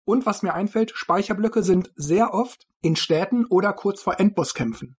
Und 0.05 0.25
was 0.25 0.43
mir 0.43 0.55
einfällt, 0.55 0.93
Speicherblöcke 0.95 1.63
sind 1.63 1.91
sehr 1.97 2.33
oft 2.33 2.67
in 2.81 2.97
Städten 2.97 3.45
oder 3.45 3.73
kurz 3.73 4.03
vor 4.03 4.21
Endbosskämpfen. 4.21 4.97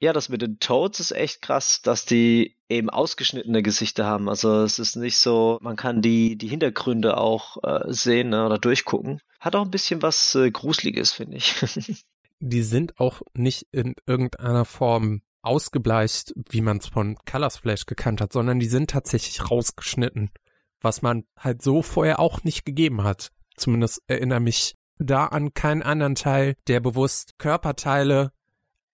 Ja, 0.00 0.12
das 0.12 0.28
mit 0.28 0.42
den 0.42 0.58
Toads 0.58 1.00
ist 1.00 1.12
echt 1.12 1.40
krass, 1.40 1.80
dass 1.82 2.04
die 2.04 2.56
eben 2.68 2.90
ausgeschnittene 2.90 3.62
Gesichter 3.62 4.04
haben. 4.04 4.28
Also 4.28 4.62
es 4.62 4.78
ist 4.78 4.96
nicht 4.96 5.16
so, 5.16 5.58
man 5.62 5.76
kann 5.76 6.02
die, 6.02 6.36
die 6.36 6.48
Hintergründe 6.48 7.16
auch 7.16 7.56
äh, 7.62 7.92
sehen 7.92 8.30
ne, 8.30 8.44
oder 8.44 8.58
durchgucken. 8.58 9.20
Hat 9.40 9.56
auch 9.56 9.64
ein 9.64 9.70
bisschen 9.70 10.02
was 10.02 10.34
äh, 10.34 10.50
Gruseliges, 10.50 11.12
finde 11.12 11.36
ich. 11.36 11.54
Die 12.40 12.62
sind 12.62 13.00
auch 13.00 13.22
nicht 13.32 13.68
in 13.70 13.94
irgendeiner 14.06 14.64
Form 14.66 15.22
ausgebleicht, 15.40 16.34
wie 16.50 16.60
man 16.60 16.78
es 16.78 16.88
von 16.88 17.16
Color 17.24 17.50
Splash 17.50 17.86
gekannt 17.86 18.20
hat, 18.20 18.32
sondern 18.32 18.58
die 18.58 18.66
sind 18.66 18.90
tatsächlich 18.90 19.50
rausgeschnitten, 19.50 20.30
was 20.80 21.00
man 21.00 21.24
halt 21.38 21.62
so 21.62 21.82
vorher 21.82 22.18
auch 22.18 22.44
nicht 22.44 22.64
gegeben 22.64 23.02
hat. 23.02 23.30
Zumindest 23.56 24.02
erinnere 24.08 24.40
mich 24.40 24.74
da 24.98 25.26
an 25.26 25.54
keinen 25.54 25.82
anderen 25.82 26.14
Teil, 26.14 26.54
der 26.66 26.80
bewusst 26.80 27.38
Körperteile 27.38 28.32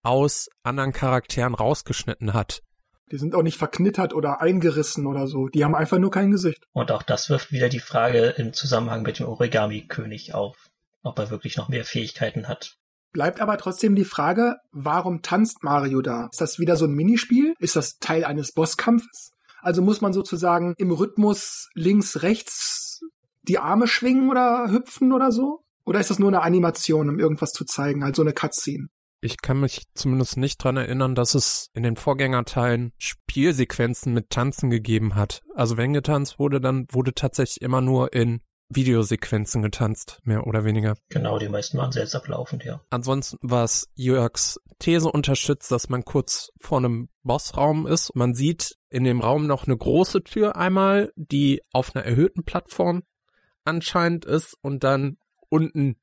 aus 0.03 0.49
anderen 0.63 0.93
Charakteren 0.93 1.55
rausgeschnitten 1.55 2.33
hat. 2.33 2.61
Die 3.11 3.17
sind 3.17 3.35
auch 3.35 3.43
nicht 3.43 3.57
verknittert 3.57 4.13
oder 4.13 4.41
eingerissen 4.41 5.05
oder 5.05 5.27
so. 5.27 5.47
Die 5.49 5.65
haben 5.65 5.75
einfach 5.75 5.97
nur 5.97 6.11
kein 6.11 6.31
Gesicht. 6.31 6.63
Und 6.71 6.91
auch 6.91 7.03
das 7.03 7.29
wirft 7.29 7.51
wieder 7.51 7.67
die 7.67 7.81
Frage 7.81 8.35
im 8.37 8.53
Zusammenhang 8.53 9.01
mit 9.01 9.19
dem 9.19 9.27
Origami-König 9.27 10.33
auf, 10.33 10.69
ob 11.03 11.19
er 11.19 11.29
wirklich 11.29 11.57
noch 11.57 11.67
mehr 11.67 11.83
Fähigkeiten 11.83 12.47
hat. 12.47 12.77
Bleibt 13.11 13.41
aber 13.41 13.57
trotzdem 13.57 13.95
die 13.95 14.05
Frage, 14.05 14.55
warum 14.71 15.21
tanzt 15.21 15.63
Mario 15.63 16.01
da? 16.01 16.29
Ist 16.31 16.39
das 16.39 16.59
wieder 16.59 16.77
so 16.77 16.85
ein 16.85 16.93
Minispiel? 16.93 17.55
Ist 17.59 17.75
das 17.75 17.97
Teil 17.99 18.23
eines 18.23 18.53
Bosskampfes? 18.53 19.33
Also 19.61 19.81
muss 19.81 19.99
man 19.99 20.13
sozusagen 20.13 20.73
im 20.77 20.91
Rhythmus 20.91 21.69
links, 21.73 22.23
rechts 22.23 23.01
die 23.43 23.59
Arme 23.59 23.87
schwingen 23.87 24.29
oder 24.29 24.71
hüpfen 24.71 25.11
oder 25.11 25.31
so? 25.31 25.65
Oder 25.83 25.99
ist 25.99 26.09
das 26.09 26.19
nur 26.19 26.29
eine 26.29 26.41
Animation, 26.41 27.09
um 27.09 27.19
irgendwas 27.19 27.51
zu 27.51 27.65
zeigen, 27.65 28.03
halt 28.03 28.15
so 28.15 28.21
eine 28.21 28.33
Cutscene? 28.33 28.87
Ich 29.23 29.37
kann 29.41 29.59
mich 29.59 29.83
zumindest 29.93 30.37
nicht 30.37 30.63
dran 30.63 30.77
erinnern, 30.77 31.13
dass 31.13 31.35
es 31.35 31.69
in 31.73 31.83
den 31.83 31.95
Vorgängerteilen 31.95 32.91
Spielsequenzen 32.97 34.13
mit 34.13 34.31
Tanzen 34.31 34.71
gegeben 34.71 35.15
hat. 35.15 35.43
Also 35.55 35.77
wenn 35.77 35.93
getanzt 35.93 36.39
wurde, 36.39 36.59
dann 36.59 36.87
wurde 36.91 37.13
tatsächlich 37.13 37.61
immer 37.61 37.81
nur 37.81 38.13
in 38.13 38.41
Videosequenzen 38.69 39.61
getanzt, 39.61 40.19
mehr 40.23 40.47
oder 40.47 40.63
weniger. 40.63 40.95
Genau, 41.09 41.37
die 41.37 41.49
meisten 41.49 41.77
waren 41.77 41.91
selbst 41.91 42.15
ablaufend, 42.15 42.63
ja. 42.63 42.81
Ansonsten, 42.89 43.37
was 43.41 43.89
Jörgs 43.93 44.59
These 44.79 45.11
unterstützt, 45.11 45.71
dass 45.71 45.89
man 45.89 46.03
kurz 46.03 46.49
vor 46.59 46.79
einem 46.79 47.09
Bossraum 47.21 47.85
ist. 47.85 48.15
Man 48.15 48.33
sieht 48.33 48.77
in 48.89 49.03
dem 49.03 49.21
Raum 49.21 49.45
noch 49.45 49.67
eine 49.67 49.77
große 49.77 50.23
Tür 50.23 50.55
einmal, 50.55 51.11
die 51.15 51.61
auf 51.71 51.95
einer 51.95 52.05
erhöhten 52.05 52.43
Plattform 52.43 53.03
anscheinend 53.65 54.25
ist 54.25 54.57
und 54.61 54.83
dann 54.83 55.17
unten 55.49 55.97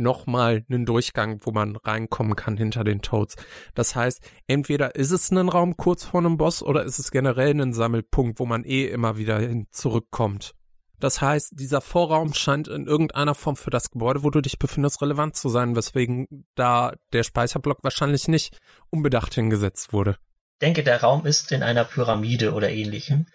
nochmal 0.00 0.64
einen 0.68 0.86
Durchgang, 0.86 1.40
wo 1.42 1.52
man 1.52 1.76
reinkommen 1.76 2.34
kann 2.34 2.56
hinter 2.56 2.82
den 2.84 3.02
Toads. 3.02 3.36
Das 3.74 3.94
heißt, 3.94 4.20
entweder 4.46 4.96
ist 4.96 5.10
es 5.10 5.30
ein 5.30 5.48
Raum 5.48 5.76
kurz 5.76 6.04
vor 6.04 6.20
einem 6.20 6.36
Boss 6.36 6.62
oder 6.62 6.84
ist 6.84 6.98
es 6.98 7.10
generell 7.10 7.60
ein 7.60 7.72
Sammelpunkt, 7.72 8.40
wo 8.40 8.46
man 8.46 8.64
eh 8.64 8.86
immer 8.86 9.16
wieder 9.16 9.38
hin 9.38 9.66
zurückkommt. 9.70 10.54
Das 11.00 11.22
heißt, 11.22 11.52
dieser 11.58 11.80
Vorraum 11.80 12.34
scheint 12.34 12.68
in 12.68 12.86
irgendeiner 12.86 13.34
Form 13.34 13.56
für 13.56 13.70
das 13.70 13.90
Gebäude, 13.90 14.22
wo 14.22 14.30
du 14.30 14.42
dich 14.42 14.58
befindest, 14.58 15.00
relevant 15.00 15.34
zu 15.34 15.48
sein, 15.48 15.74
weswegen 15.74 16.46
da 16.54 16.92
der 17.14 17.22
Speicherblock 17.22 17.82
wahrscheinlich 17.82 18.28
nicht 18.28 18.58
unbedacht 18.90 19.34
hingesetzt 19.34 19.94
wurde. 19.94 20.16
Ich 20.54 20.66
denke, 20.66 20.84
der 20.84 21.00
Raum 21.00 21.24
ist 21.24 21.52
in 21.52 21.62
einer 21.62 21.84
Pyramide 21.84 22.52
oder 22.52 22.70
ähnlichem. 22.70 23.26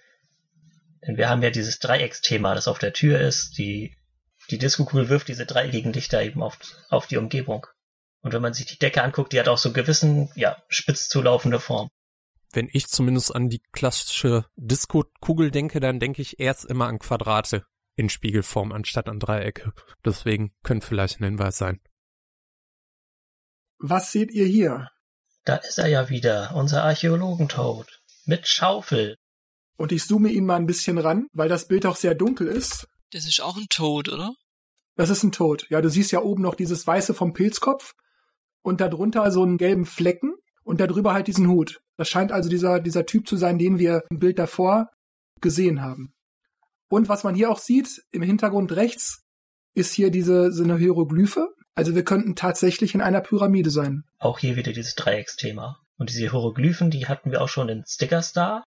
Denn 1.06 1.18
wir 1.18 1.28
haben 1.28 1.42
ja 1.42 1.50
dieses 1.50 1.80
Dreiecksthema, 1.80 2.54
das 2.54 2.68
auf 2.68 2.78
der 2.78 2.94
Tür 2.94 3.20
ist. 3.20 3.58
Die, 3.58 3.96
die 4.48 4.58
Disco-Kugel 4.58 5.10
wirft 5.10 5.28
diese 5.28 5.46
dreieckigen 5.46 5.94
Lichter 5.94 6.22
eben 6.22 6.44
auf, 6.44 6.58
auf 6.90 7.08
die 7.08 7.18
Umgebung. 7.18 7.68
Und 8.22 8.34
wenn 8.34 8.42
man 8.42 8.54
sich 8.54 8.66
die 8.66 8.80
Decke 8.80 9.04
anguckt, 9.04 9.34
die 9.34 9.40
hat 9.40 9.48
auch 9.48 9.58
so 9.58 9.72
gewissen, 9.72 10.32
ja, 10.36 10.58
spitz 10.68 11.10
zulaufende 11.10 11.60
Form. 11.60 11.90
Wenn 12.52 12.70
ich 12.72 12.88
zumindest 12.88 13.36
an 13.36 13.50
die 13.50 13.62
klassische 13.72 14.46
Disco-Kugel 14.56 15.52
denke, 15.52 15.80
dann 15.80 16.00
denke 16.00 16.22
ich 16.22 16.40
erst 16.40 16.66
immer 16.66 16.88
an 16.88 17.00
Quadrate 17.00 17.66
in 17.96 18.10
Spiegelform 18.10 18.72
anstatt 18.72 19.08
an 19.10 19.20
Dreiecke. 19.20 19.74
Deswegen 20.04 20.54
könnte 20.64 20.88
vielleicht 20.88 21.20
ein 21.20 21.26
Hinweis 21.26 21.58
sein. 21.58 21.80
Was 23.78 24.12
seht 24.12 24.32
ihr 24.32 24.46
hier? 24.46 24.90
Da 25.44 25.58
ist 25.58 25.78
er 25.78 25.88
ja 25.88 26.10
wieder, 26.10 26.56
unser 26.56 26.84
Archäologentod. 26.84 28.02
Mit 28.26 28.48
Schaufel. 28.48 29.18
Und 29.78 29.92
ich 29.92 30.04
zoome 30.04 30.30
ihn 30.30 30.46
mal 30.46 30.56
ein 30.56 30.66
bisschen 30.66 30.98
ran, 30.98 31.28
weil 31.34 31.50
das 31.50 31.68
Bild 31.68 31.86
auch 31.86 31.96
sehr 31.96 32.16
dunkel 32.16 32.48
ist. 32.48 32.88
Das 33.12 33.26
ist 33.26 33.42
auch 33.42 33.58
ein 33.58 33.68
Tod, 33.70 34.10
oder? 34.10 34.34
Das 34.96 35.10
ist 35.10 35.24
ein 35.24 35.32
Tod. 35.32 35.68
Ja, 35.70 35.82
du 35.82 35.90
siehst 35.90 36.12
ja 36.12 36.22
oben 36.22 36.42
noch 36.42 36.56
dieses 36.56 36.86
Weiße 36.88 37.14
vom 37.14 37.34
Pilzkopf 37.34 37.94
und 38.62 38.82
darunter 38.82 39.30
so 39.32 39.44
einen 39.44 39.58
gelben 39.58 39.86
Flecken 39.86 40.34
und 40.64 40.80
darüber 40.80 41.14
halt 41.14 41.28
diesen 41.28 41.48
Hut. 41.48 41.80
Das 41.98 42.10
scheint 42.10 42.32
also 42.32 42.50
dieser, 42.50 42.80
dieser 42.80 43.06
Typ 43.06 43.28
zu 43.28 43.38
sein, 43.38 43.58
den 43.58 43.80
wir 43.80 44.04
im 44.10 44.20
Bild 44.20 44.40
davor 44.40 44.90
gesehen 45.42 45.82
haben. 45.82 46.14
Und 46.90 47.10
was 47.10 47.24
man 47.24 47.36
hier 47.36 47.50
auch 47.50 47.60
sieht, 47.60 48.02
im 48.12 48.22
Hintergrund 48.22 48.72
rechts 48.74 49.24
ist 49.74 49.94
hier 49.94 50.12
diese, 50.12 50.52
so 50.52 50.64
eine 50.64 50.78
Hieroglyphe. 50.78 51.50
Also 51.76 51.94
wir 51.94 52.06
könnten 52.06 52.36
tatsächlich 52.36 52.96
in 52.96 53.02
einer 53.02 53.22
Pyramide 53.22 53.70
sein. 53.70 54.04
Auch 54.18 54.40
hier 54.40 54.56
wieder 54.56 54.72
dieses 54.72 54.96
Dreiecksthema. 54.96 55.80
Und 55.98 56.10
diese 56.10 56.22
Hieroglyphen, 56.22 56.90
die 56.90 57.08
hatten 57.08 57.32
wir 57.32 57.42
auch 57.42 57.50
schon 57.50 57.70
in 57.70 57.84
Stickers 57.86 58.32
da. 58.32 58.64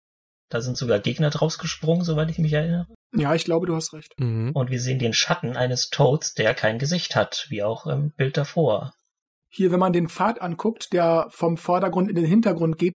Da 0.48 0.60
sind 0.60 0.76
sogar 0.76 1.00
Gegner 1.00 1.30
draus 1.30 1.58
gesprungen, 1.58 2.04
soweit 2.04 2.30
ich 2.30 2.38
mich 2.38 2.52
erinnere. 2.52 2.86
Ja, 3.16 3.34
ich 3.34 3.44
glaube, 3.44 3.66
du 3.66 3.74
hast 3.74 3.92
recht. 3.92 4.14
Mhm. 4.18 4.52
Und 4.52 4.70
wir 4.70 4.80
sehen 4.80 4.98
den 4.98 5.12
Schatten 5.12 5.56
eines 5.56 5.90
Toads, 5.90 6.34
der 6.34 6.54
kein 6.54 6.78
Gesicht 6.78 7.16
hat, 7.16 7.46
wie 7.48 7.62
auch 7.62 7.86
im 7.86 8.10
Bild 8.10 8.36
davor. 8.36 8.92
Hier, 9.48 9.70
wenn 9.70 9.80
man 9.80 9.92
den 9.92 10.08
Pfad 10.08 10.42
anguckt, 10.42 10.92
der 10.92 11.28
vom 11.30 11.56
Vordergrund 11.56 12.10
in 12.10 12.16
den 12.16 12.24
Hintergrund 12.24 12.76
geht, 12.76 12.94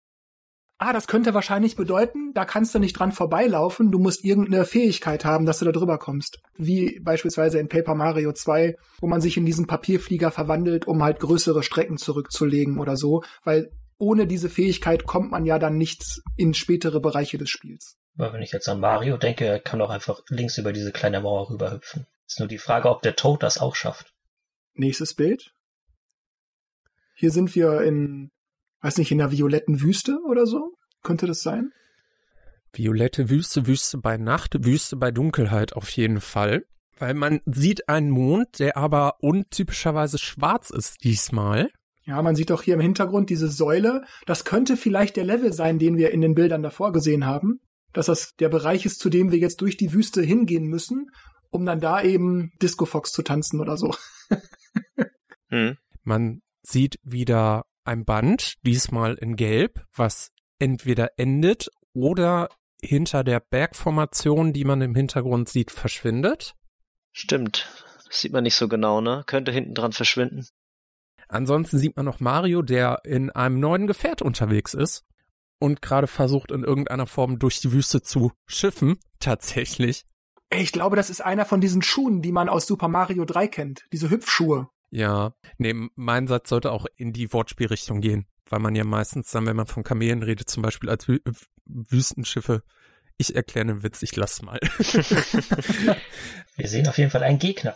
ah, 0.79 0.93
das 0.93 1.07
könnte 1.07 1.33
wahrscheinlich 1.33 1.75
bedeuten, 1.75 2.33
da 2.33 2.45
kannst 2.45 2.73
du 2.73 2.79
nicht 2.79 2.93
dran 2.93 3.11
vorbeilaufen, 3.11 3.91
du 3.91 3.99
musst 3.99 4.23
irgendeine 4.23 4.65
Fähigkeit 4.65 5.25
haben, 5.25 5.45
dass 5.45 5.59
du 5.59 5.65
da 5.65 5.71
drüber 5.71 5.97
kommst. 5.97 6.39
Wie 6.55 6.99
beispielsweise 6.99 7.59
in 7.59 7.69
Paper 7.69 7.95
Mario 7.95 8.31
2, 8.33 8.75
wo 8.99 9.07
man 9.07 9.21
sich 9.21 9.37
in 9.37 9.45
diesen 9.45 9.67
Papierflieger 9.67 10.31
verwandelt, 10.31 10.87
um 10.87 11.03
halt 11.03 11.19
größere 11.19 11.63
Strecken 11.63 11.97
zurückzulegen 11.97 12.79
oder 12.79 12.95
so, 12.95 13.23
weil 13.43 13.69
ohne 13.99 14.27
diese 14.27 14.49
Fähigkeit 14.49 15.05
kommt 15.05 15.31
man 15.31 15.45
ja 15.45 15.57
dann 15.57 15.77
nicht 15.77 16.03
in 16.35 16.53
spätere 16.53 16.99
Bereiche 16.99 17.37
des 17.37 17.49
Spiels. 17.49 17.97
Aber 18.17 18.33
wenn 18.33 18.41
ich 18.41 18.51
jetzt 18.51 18.67
an 18.67 18.79
Mario 18.79 19.17
denke, 19.17 19.45
er 19.45 19.59
kann 19.59 19.79
doch 19.79 19.89
einfach 19.89 20.21
links 20.29 20.57
über 20.57 20.73
diese 20.73 20.91
kleine 20.91 21.21
Mauer 21.21 21.49
rüberhüpfen. 21.49 22.07
Ist 22.25 22.39
nur 22.39 22.47
die 22.47 22.57
Frage, 22.57 22.89
ob 22.89 23.01
der 23.01 23.15
Toad 23.15 23.43
das 23.43 23.59
auch 23.59 23.75
schafft. 23.75 24.13
Nächstes 24.73 25.13
Bild. 25.13 25.53
Hier 27.13 27.31
sind 27.31 27.55
wir 27.55 27.81
in, 27.81 28.31
weiß 28.81 28.97
nicht, 28.97 29.11
in 29.11 29.19
der 29.19 29.31
violetten 29.31 29.81
Wüste 29.81 30.19
oder 30.27 30.45
so. 30.45 30.73
Könnte 31.03 31.25
das 31.27 31.41
sein? 31.41 31.71
Violette 32.73 33.29
Wüste, 33.29 33.65
Wüste 33.65 33.97
bei 33.97 34.17
Nacht, 34.17 34.65
Wüste 34.65 34.97
bei 34.97 35.11
Dunkelheit 35.11 35.73
auf 35.73 35.89
jeden 35.89 36.19
Fall. 36.19 36.65
Weil 36.99 37.13
man 37.13 37.41
sieht 37.45 37.87
einen 37.87 38.09
Mond, 38.09 38.59
der 38.59 38.77
aber 38.77 39.15
untypischerweise 39.21 40.17
schwarz 40.17 40.69
ist 40.71 41.03
diesmal. 41.03 41.69
Ja, 42.03 42.21
man 42.21 42.35
sieht 42.35 42.51
auch 42.51 42.63
hier 42.63 42.73
im 42.73 42.79
Hintergrund 42.79 43.29
diese 43.29 43.49
Säule. 43.49 44.03
Das 44.25 44.45
könnte 44.45 44.77
vielleicht 44.77 45.15
der 45.15 45.25
Level 45.25 45.53
sein, 45.53 45.77
den 45.77 45.97
wir 45.97 46.11
in 46.11 46.21
den 46.21 46.35
Bildern 46.35 46.63
davor 46.63 46.91
gesehen 46.91 47.25
haben. 47.25 47.59
Dass 47.97 48.05
das 48.05 48.35
der 48.35 48.49
Bereich 48.49 48.85
ist, 48.85 48.99
zu 48.99 49.09
dem 49.09 49.31
wir 49.31 49.39
jetzt 49.39 49.59
durch 49.59 49.75
die 49.75 49.91
Wüste 49.91 50.21
hingehen 50.21 50.65
müssen, 50.65 51.09
um 51.49 51.65
dann 51.65 51.79
da 51.79 51.99
eben 51.99 52.51
Disco 52.61 52.85
Fox 52.85 53.11
zu 53.11 53.23
tanzen 53.23 53.59
oder 53.59 53.75
so. 53.75 53.91
Hm. 55.49 55.77
Man 56.03 56.41
sieht 56.61 56.99
wieder 57.03 57.63
ein 57.85 58.03
Band, 58.03 58.55
diesmal 58.63 59.13
in 59.13 59.37
Gelb, 59.37 59.85
was 59.95 60.31
entweder 60.59 61.17
endet 61.17 61.69
oder 61.93 62.49
hinter 62.81 63.23
der 63.23 63.39
Bergformation, 63.39 64.51
die 64.51 64.65
man 64.65 64.81
im 64.81 64.93
Hintergrund 64.93 65.47
sieht, 65.47 65.71
verschwindet. 65.71 66.53
Stimmt. 67.13 67.71
Das 68.07 68.19
sieht 68.19 68.33
man 68.33 68.43
nicht 68.43 68.55
so 68.55 68.67
genau, 68.67 68.99
ne? 68.99 69.23
Könnte 69.25 69.53
hinten 69.53 69.73
dran 69.73 69.93
verschwinden. 69.93 70.45
Ansonsten 71.29 71.77
sieht 71.77 71.95
man 71.95 72.05
noch 72.05 72.19
Mario, 72.19 72.61
der 72.61 72.99
in 73.05 73.29
einem 73.29 73.61
neuen 73.61 73.87
Gefährt 73.87 74.21
unterwegs 74.21 74.73
ist 74.73 75.05
und 75.59 75.81
gerade 75.81 76.07
versucht, 76.07 76.51
in 76.51 76.63
irgendeiner 76.63 77.07
Form 77.07 77.39
durch 77.39 77.59
die 77.59 77.71
Wüste 77.71 78.01
zu 78.01 78.31
schiffen. 78.45 78.97
Tatsächlich. 79.19 80.05
Ey, 80.49 80.63
Ich 80.63 80.71
glaube, 80.71 80.95
das 80.95 81.09
ist 81.09 81.21
einer 81.21 81.45
von 81.45 81.61
diesen 81.61 81.81
Schuhen, 81.81 82.21
die 82.21 82.31
man 82.31 82.49
aus 82.49 82.67
Super 82.67 82.87
Mario 82.87 83.25
3 83.25 83.47
kennt. 83.47 83.85
Diese 83.91 84.09
Hüpfschuhe. 84.09 84.69
Ja, 84.89 85.33
nee, 85.57 85.75
mein 85.95 86.27
Satz 86.27 86.49
sollte 86.49 86.71
auch 86.71 86.85
in 86.95 87.11
die 87.11 87.33
Wortspielrichtung 87.33 87.99
gehen, 87.99 88.25
weil 88.49 88.59
man 88.59 88.73
ja 88.75 88.85
meistens 88.85 89.31
dann, 89.31 89.45
wenn 89.45 89.57
man 89.57 89.67
von 89.67 89.83
Kamelen 89.83 90.23
redet, 90.23 90.49
zum 90.49 90.63
Beispiel 90.63 90.89
als 90.89 91.07
Wü 91.09 91.19
Wüstenschiffe, 91.65 92.63
ich 93.17 93.35
erkläre 93.35 93.67
einen 93.67 93.83
Witz, 93.83 94.01
ich 94.03 94.15
lass 94.15 94.41
mal. 94.41 94.59
Wir 96.55 96.67
sehen 96.67 96.87
auf 96.87 96.97
jeden 96.97 97.11
Fall 97.11 97.23
einen 97.23 97.39
Gegner. 97.39 97.75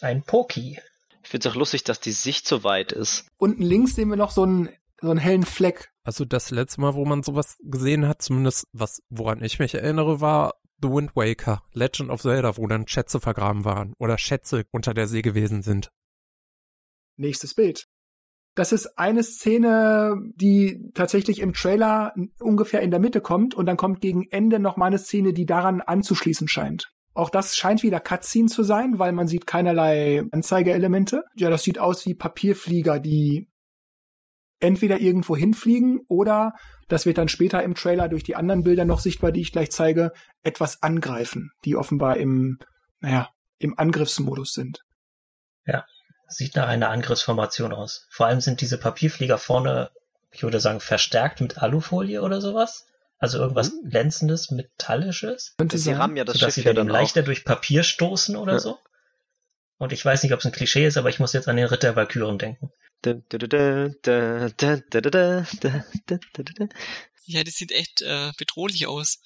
Ein 0.00 0.22
Poki. 0.22 0.78
Ich 1.22 1.28
find's 1.28 1.46
auch 1.46 1.54
lustig, 1.54 1.82
dass 1.84 1.98
die 1.98 2.12
Sicht 2.12 2.46
so 2.46 2.62
weit 2.62 2.92
ist. 2.92 3.26
Unten 3.38 3.62
links 3.62 3.94
sehen 3.94 4.10
wir 4.10 4.16
noch 4.16 4.30
so 4.32 4.42
einen, 4.42 4.68
so 5.02 5.10
einen 5.10 5.18
hellen 5.18 5.44
Fleck. 5.44 5.90
Also 6.04 6.24
das 6.24 6.50
letzte 6.50 6.80
Mal, 6.80 6.94
wo 6.94 7.04
man 7.04 7.22
sowas 7.22 7.58
gesehen 7.62 8.08
hat, 8.08 8.22
zumindest 8.22 8.66
was, 8.72 9.02
woran 9.10 9.42
ich 9.42 9.58
mich 9.58 9.74
erinnere, 9.74 10.20
war 10.20 10.54
The 10.80 10.88
Wind 10.88 11.14
Waker, 11.14 11.62
Legend 11.72 12.10
of 12.10 12.22
Zelda, 12.22 12.56
wo 12.56 12.66
dann 12.66 12.88
Schätze 12.88 13.20
vergraben 13.20 13.64
waren 13.64 13.94
oder 13.98 14.18
Schätze 14.18 14.64
unter 14.72 14.94
der 14.94 15.06
See 15.06 15.22
gewesen 15.22 15.62
sind. 15.62 15.90
Nächstes 17.16 17.54
Bild. 17.54 17.86
Das 18.54 18.72
ist 18.72 18.98
eine 18.98 19.22
Szene, 19.22 20.16
die 20.34 20.90
tatsächlich 20.92 21.40
im 21.40 21.54
Trailer 21.54 22.12
ungefähr 22.38 22.82
in 22.82 22.90
der 22.90 23.00
Mitte 23.00 23.20
kommt 23.20 23.54
und 23.54 23.66
dann 23.66 23.76
kommt 23.76 24.00
gegen 24.00 24.26
Ende 24.30 24.58
noch 24.58 24.76
mal 24.76 24.86
eine 24.86 24.98
Szene, 24.98 25.32
die 25.32 25.46
daran 25.46 25.80
anzuschließen 25.80 26.48
scheint. 26.48 26.92
Auch 27.14 27.30
das 27.30 27.56
scheint 27.56 27.82
wieder 27.82 28.00
Cutscene 28.00 28.48
zu 28.48 28.62
sein, 28.62 28.98
weil 28.98 29.12
man 29.12 29.28
sieht 29.28 29.46
keinerlei 29.46 30.24
Anzeigeelemente. 30.32 31.24
Ja, 31.36 31.50
das 31.50 31.62
sieht 31.62 31.78
aus 31.78 32.06
wie 32.06 32.14
Papierflieger, 32.14 33.00
die 33.00 33.51
entweder 34.62 35.00
irgendwo 35.00 35.36
hinfliegen 35.36 36.00
oder, 36.08 36.54
das 36.88 37.06
wird 37.06 37.18
dann 37.18 37.28
später 37.28 37.62
im 37.62 37.74
Trailer 37.74 38.08
durch 38.08 38.22
die 38.22 38.36
anderen 38.36 38.62
Bilder 38.62 38.84
noch 38.84 39.00
sichtbar, 39.00 39.32
die 39.32 39.40
ich 39.40 39.52
gleich 39.52 39.70
zeige, 39.70 40.12
etwas 40.42 40.82
angreifen, 40.82 41.50
die 41.64 41.76
offenbar 41.76 42.16
im, 42.16 42.58
naja, 43.00 43.28
im 43.58 43.78
Angriffsmodus 43.78 44.52
sind. 44.52 44.80
Sieht 46.28 46.56
nach 46.56 46.66
einer 46.66 46.88
Angriffsformation 46.88 47.74
aus. 47.74 48.06
Vor 48.10 48.24
allem 48.24 48.40
sind 48.40 48.62
diese 48.62 48.78
Papierflieger 48.78 49.36
vorne, 49.36 49.90
ich 50.30 50.42
würde 50.42 50.60
sagen, 50.60 50.80
verstärkt 50.80 51.42
mit 51.42 51.58
Alufolie 51.58 52.22
oder 52.22 52.40
sowas. 52.40 52.86
Also 53.18 53.38
irgendwas 53.38 53.70
Mhm. 53.70 53.90
glänzendes, 53.90 54.50
metallisches, 54.50 55.54
Könnte 55.58 55.76
Sie 55.76 55.94
haben 55.94 56.16
ja 56.16 56.24
das 56.24 56.38
sodass 56.38 56.54
Schiff 56.54 56.64
sie 56.64 56.68
ja 56.68 56.72
dann 56.72 56.88
leichter 56.88 57.22
durch 57.22 57.44
Papier 57.44 57.82
stoßen 57.82 58.34
oder 58.36 58.54
Ja. 58.54 58.58
so. 58.60 58.78
Und 59.76 59.92
ich 59.92 60.02
weiß 60.02 60.22
nicht, 60.22 60.32
ob 60.32 60.40
es 60.40 60.46
ein 60.46 60.52
Klischee 60.52 60.86
ist, 60.86 60.96
aber 60.96 61.10
ich 61.10 61.20
muss 61.20 61.34
jetzt 61.34 61.48
an 61.48 61.56
den 61.56 61.66
Ritter 61.66 61.96
Valkyren 61.96 62.38
denken. 62.38 62.70
Ja, 67.24 67.44
das 67.44 67.54
sieht 67.54 67.72
echt 67.72 68.02
äh, 68.02 68.32
bedrohlich 68.36 68.86
aus. 68.86 69.22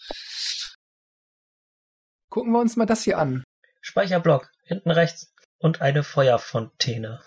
Gucken 2.29 2.53
wir 2.53 2.61
uns 2.61 2.77
mal 2.77 2.87
das 2.87 3.05
hier 3.05 3.19
an. 3.19 3.45
Speicherblock, 3.81 4.51
hinten 4.65 4.91
rechts. 4.91 5.33
Und 5.59 5.81
eine 5.81 6.05
Feuerfontäne. 6.05 7.23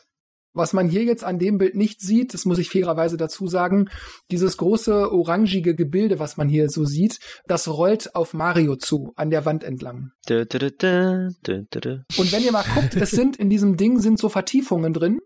Was 0.54 0.74
man 0.74 0.90
hier 0.90 1.04
jetzt 1.04 1.24
an 1.24 1.40
dem 1.40 1.58
Bild 1.58 1.76
nicht 1.76 2.02
sieht, 2.02 2.34
das 2.34 2.46
muss 2.46 2.58
ich 2.58 2.70
fairerweise 2.70 3.18
dazu 3.18 3.48
sagen, 3.48 3.90
dieses 4.30 4.58
große 4.58 5.12
orangige 5.12 5.76
Gebilde, 5.76 6.20
was 6.20 6.38
man 6.38 6.50
hier 6.50 6.70
so 6.70 6.86
sieht, 6.86 7.20
das 7.46 7.68
rollt 7.68 8.16
auf 8.16 8.34
Mario 8.34 8.76
zu, 8.76 9.14
an 9.16 9.30
der 9.30 9.46
Wand 9.46 9.64
entlang. 9.64 10.12
Und 12.18 12.32
wenn 12.32 12.44
ihr 12.44 12.52
mal 12.52 12.66
guckt, 12.76 12.96
es 12.96 13.12
sind 13.12 13.38
in 13.38 13.50
diesem 13.50 13.78
Ding 13.78 14.00
sind 14.00 14.20
so 14.20 14.28
Vertiefungen 14.30 14.94
drin, 14.94 15.20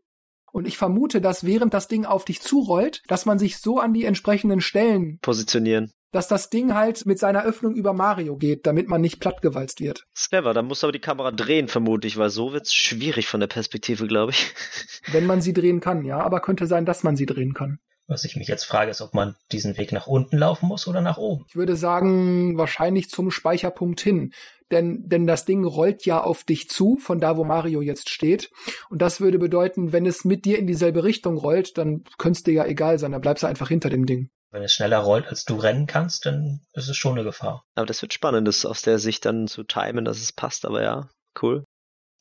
und 0.54 0.68
ich 0.68 0.78
vermute, 0.78 1.20
dass 1.20 1.46
während 1.46 1.74
das 1.74 1.88
Ding 1.88 2.06
auf 2.06 2.26
dich 2.26 2.40
zurollt, 2.40 3.02
dass 3.08 3.26
man 3.26 3.40
sich 3.40 3.58
so 3.58 3.80
an 3.80 3.92
die 3.92 4.06
entsprechenden 4.06 4.62
Stellen, 4.62 5.18
Positionieren. 5.24 5.92
dass 6.12 6.28
das 6.28 6.52
Ding 6.52 6.76
halt 6.76 7.08
mit 7.08 7.18
seiner 7.18 7.44
Öffnung 7.44 7.74
über 7.74 7.92
Mario 7.92 8.38
geht, 8.38 8.68
damit 8.68 8.88
man 8.88 9.02
nicht 9.02 9.20
plattgewalzt 9.20 9.82
wird. 9.82 10.06
Ist 10.16 10.30
clever, 10.30 10.54
da 10.54 10.62
musst 10.62 10.84
du 10.84 10.88
aber 10.88 10.92
die 10.92 11.00
Kamera 11.00 11.32
drehen, 11.32 11.70
vermutlich, 11.70 12.18
weil 12.18 12.30
so 12.30 12.54
wird's 12.54 12.72
schwierig 12.72 13.28
von 13.28 13.40
der 13.40 13.48
Perspektive, 13.48 14.06
glaube 14.06 14.34
ich. 14.34 14.54
Wenn 15.12 15.26
man 15.26 15.42
sie 15.42 15.54
drehen 15.54 15.80
kann, 15.80 16.06
ja, 16.06 16.20
aber 16.20 16.40
könnte 16.40 16.68
sein, 16.68 16.86
dass 16.86 17.02
man 17.02 17.16
sie 17.16 17.26
drehen 17.26 17.56
kann. 17.56 17.80
Was 18.06 18.24
ich 18.24 18.36
mich 18.36 18.48
jetzt 18.48 18.66
frage, 18.66 18.92
ist, 18.92 19.02
ob 19.02 19.16
man 19.16 19.36
diesen 19.52 19.78
Weg 19.78 19.92
nach 19.92 20.06
unten 20.06 20.38
laufen 20.38 20.68
muss 20.68 20.88
oder 20.88 21.02
nach 21.02 21.18
oben. 21.18 21.46
Ich 21.48 21.56
würde 21.56 21.76
sagen, 21.76 22.58
wahrscheinlich 22.58 23.10
zum 23.10 23.32
Speicherpunkt 23.32 24.02
hin. 24.02 24.34
Denn, 24.74 25.08
denn 25.08 25.28
das 25.28 25.46
Ding 25.46 25.66
rollt 25.66 26.04
ja 26.08 26.20
auf 26.20 26.44
dich 26.44 26.68
zu, 26.68 26.98
von 26.98 27.20
da, 27.20 27.38
wo 27.38 27.44
Mario 27.44 27.82
jetzt 27.82 28.10
steht. 28.10 28.50
Und 28.90 29.04
das 29.04 29.22
würde 29.22 29.38
bedeuten, 29.38 29.94
wenn 29.94 30.08
es 30.08 30.26
mit 30.26 30.46
dir 30.46 30.58
in 30.58 30.66
dieselbe 30.66 31.04
Richtung 31.04 31.38
rollt, 31.38 31.78
dann 31.78 32.04
könnte 32.18 32.38
es 32.38 32.44
dir 32.44 32.54
ja 32.56 32.66
egal 32.66 32.98
sein, 32.98 33.12
dann 33.12 33.22
bleibst 33.22 33.44
du 33.44 33.48
einfach 33.48 33.70
hinter 33.70 33.92
dem 33.92 34.08
Ding. 34.08 34.32
Wenn 34.50 34.64
es 34.64 34.74
schneller 34.74 34.98
rollt, 34.98 35.28
als 35.28 35.46
du 35.46 35.56
rennen 35.58 35.86
kannst, 35.86 36.26
dann 36.26 36.62
ist 36.74 36.90
es 36.90 36.98
schon 36.98 37.14
eine 37.14 37.24
Gefahr. 37.24 37.64
Aber 37.76 37.86
das 37.86 38.02
wird 38.02 38.14
spannend, 38.14 38.48
das 38.48 38.66
aus 38.66 38.82
der 38.82 38.98
Sicht 38.98 39.26
dann 39.26 39.48
zu 39.48 39.64
timen, 39.64 40.06
dass 40.06 40.20
es 40.20 40.32
passt, 40.32 40.66
aber 40.66 40.82
ja, 40.82 41.10
cool. 41.42 41.64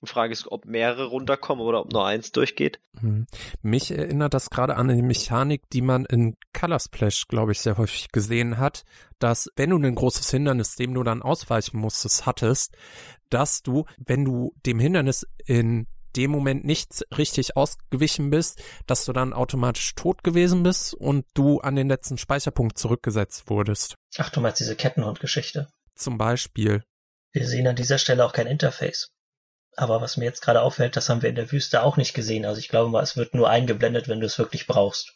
Die 0.02 0.08
Frage 0.08 0.32
ist, 0.32 0.50
ob 0.50 0.64
mehrere 0.64 1.06
runterkommen 1.06 1.64
oder 1.64 1.80
ob 1.80 1.92
nur 1.92 2.04
eins 2.04 2.32
durchgeht. 2.32 2.80
Hm. 2.98 3.26
Mich 3.62 3.92
erinnert 3.92 4.34
das 4.34 4.50
gerade 4.50 4.76
an 4.76 4.90
eine 4.90 5.02
Mechanik, 5.02 5.62
die 5.70 5.80
man 5.80 6.04
in 6.06 6.36
Color 6.52 6.80
Splash, 6.80 7.28
glaube 7.28 7.52
ich, 7.52 7.60
sehr 7.60 7.78
häufig 7.78 8.10
gesehen 8.10 8.58
hat, 8.58 8.84
dass 9.20 9.48
wenn 9.54 9.70
du 9.70 9.78
ein 9.78 9.94
großes 9.94 10.28
Hindernis, 10.30 10.74
dem 10.74 10.94
du 10.94 11.04
dann 11.04 11.22
ausweichen 11.22 11.78
musstest, 11.78 12.26
hattest, 12.26 12.76
dass 13.30 13.62
du, 13.62 13.84
wenn 13.96 14.24
du 14.24 14.54
dem 14.66 14.80
Hindernis 14.80 15.26
in 15.46 15.86
dem 16.16 16.30
Moment 16.30 16.64
nicht 16.64 17.06
richtig 17.16 17.56
ausgewichen 17.56 18.30
bist, 18.30 18.62
dass 18.86 19.04
du 19.04 19.12
dann 19.12 19.32
automatisch 19.32 19.94
tot 19.94 20.22
gewesen 20.22 20.62
bist 20.62 20.94
und 20.94 21.24
du 21.34 21.60
an 21.60 21.76
den 21.76 21.88
letzten 21.88 22.18
Speicherpunkt 22.18 22.78
zurückgesetzt 22.78 23.48
wurdest. 23.48 23.96
Ach, 24.18 24.30
du 24.30 24.40
meinst 24.40 24.60
diese 24.60 24.76
Kettenhund-Geschichte. 24.76 25.68
Zum 25.94 26.18
Beispiel. 26.18 26.84
Wir 27.32 27.46
sehen 27.46 27.66
an 27.66 27.76
dieser 27.76 27.98
Stelle 27.98 28.24
auch 28.24 28.32
kein 28.32 28.46
Interface. 28.46 29.10
Aber 29.76 30.00
was 30.00 30.16
mir 30.16 30.24
jetzt 30.24 30.42
gerade 30.42 30.60
auffällt, 30.60 30.96
das 30.96 31.08
haben 31.08 31.22
wir 31.22 31.28
in 31.28 31.34
der 31.34 31.50
Wüste 31.50 31.82
auch 31.82 31.96
nicht 31.96 32.14
gesehen. 32.14 32.44
Also 32.44 32.58
ich 32.58 32.68
glaube 32.68 32.90
mal, 32.90 33.02
es 33.02 33.16
wird 33.16 33.34
nur 33.34 33.48
eingeblendet, 33.48 34.08
wenn 34.08 34.20
du 34.20 34.26
es 34.26 34.38
wirklich 34.38 34.66
brauchst. 34.66 35.14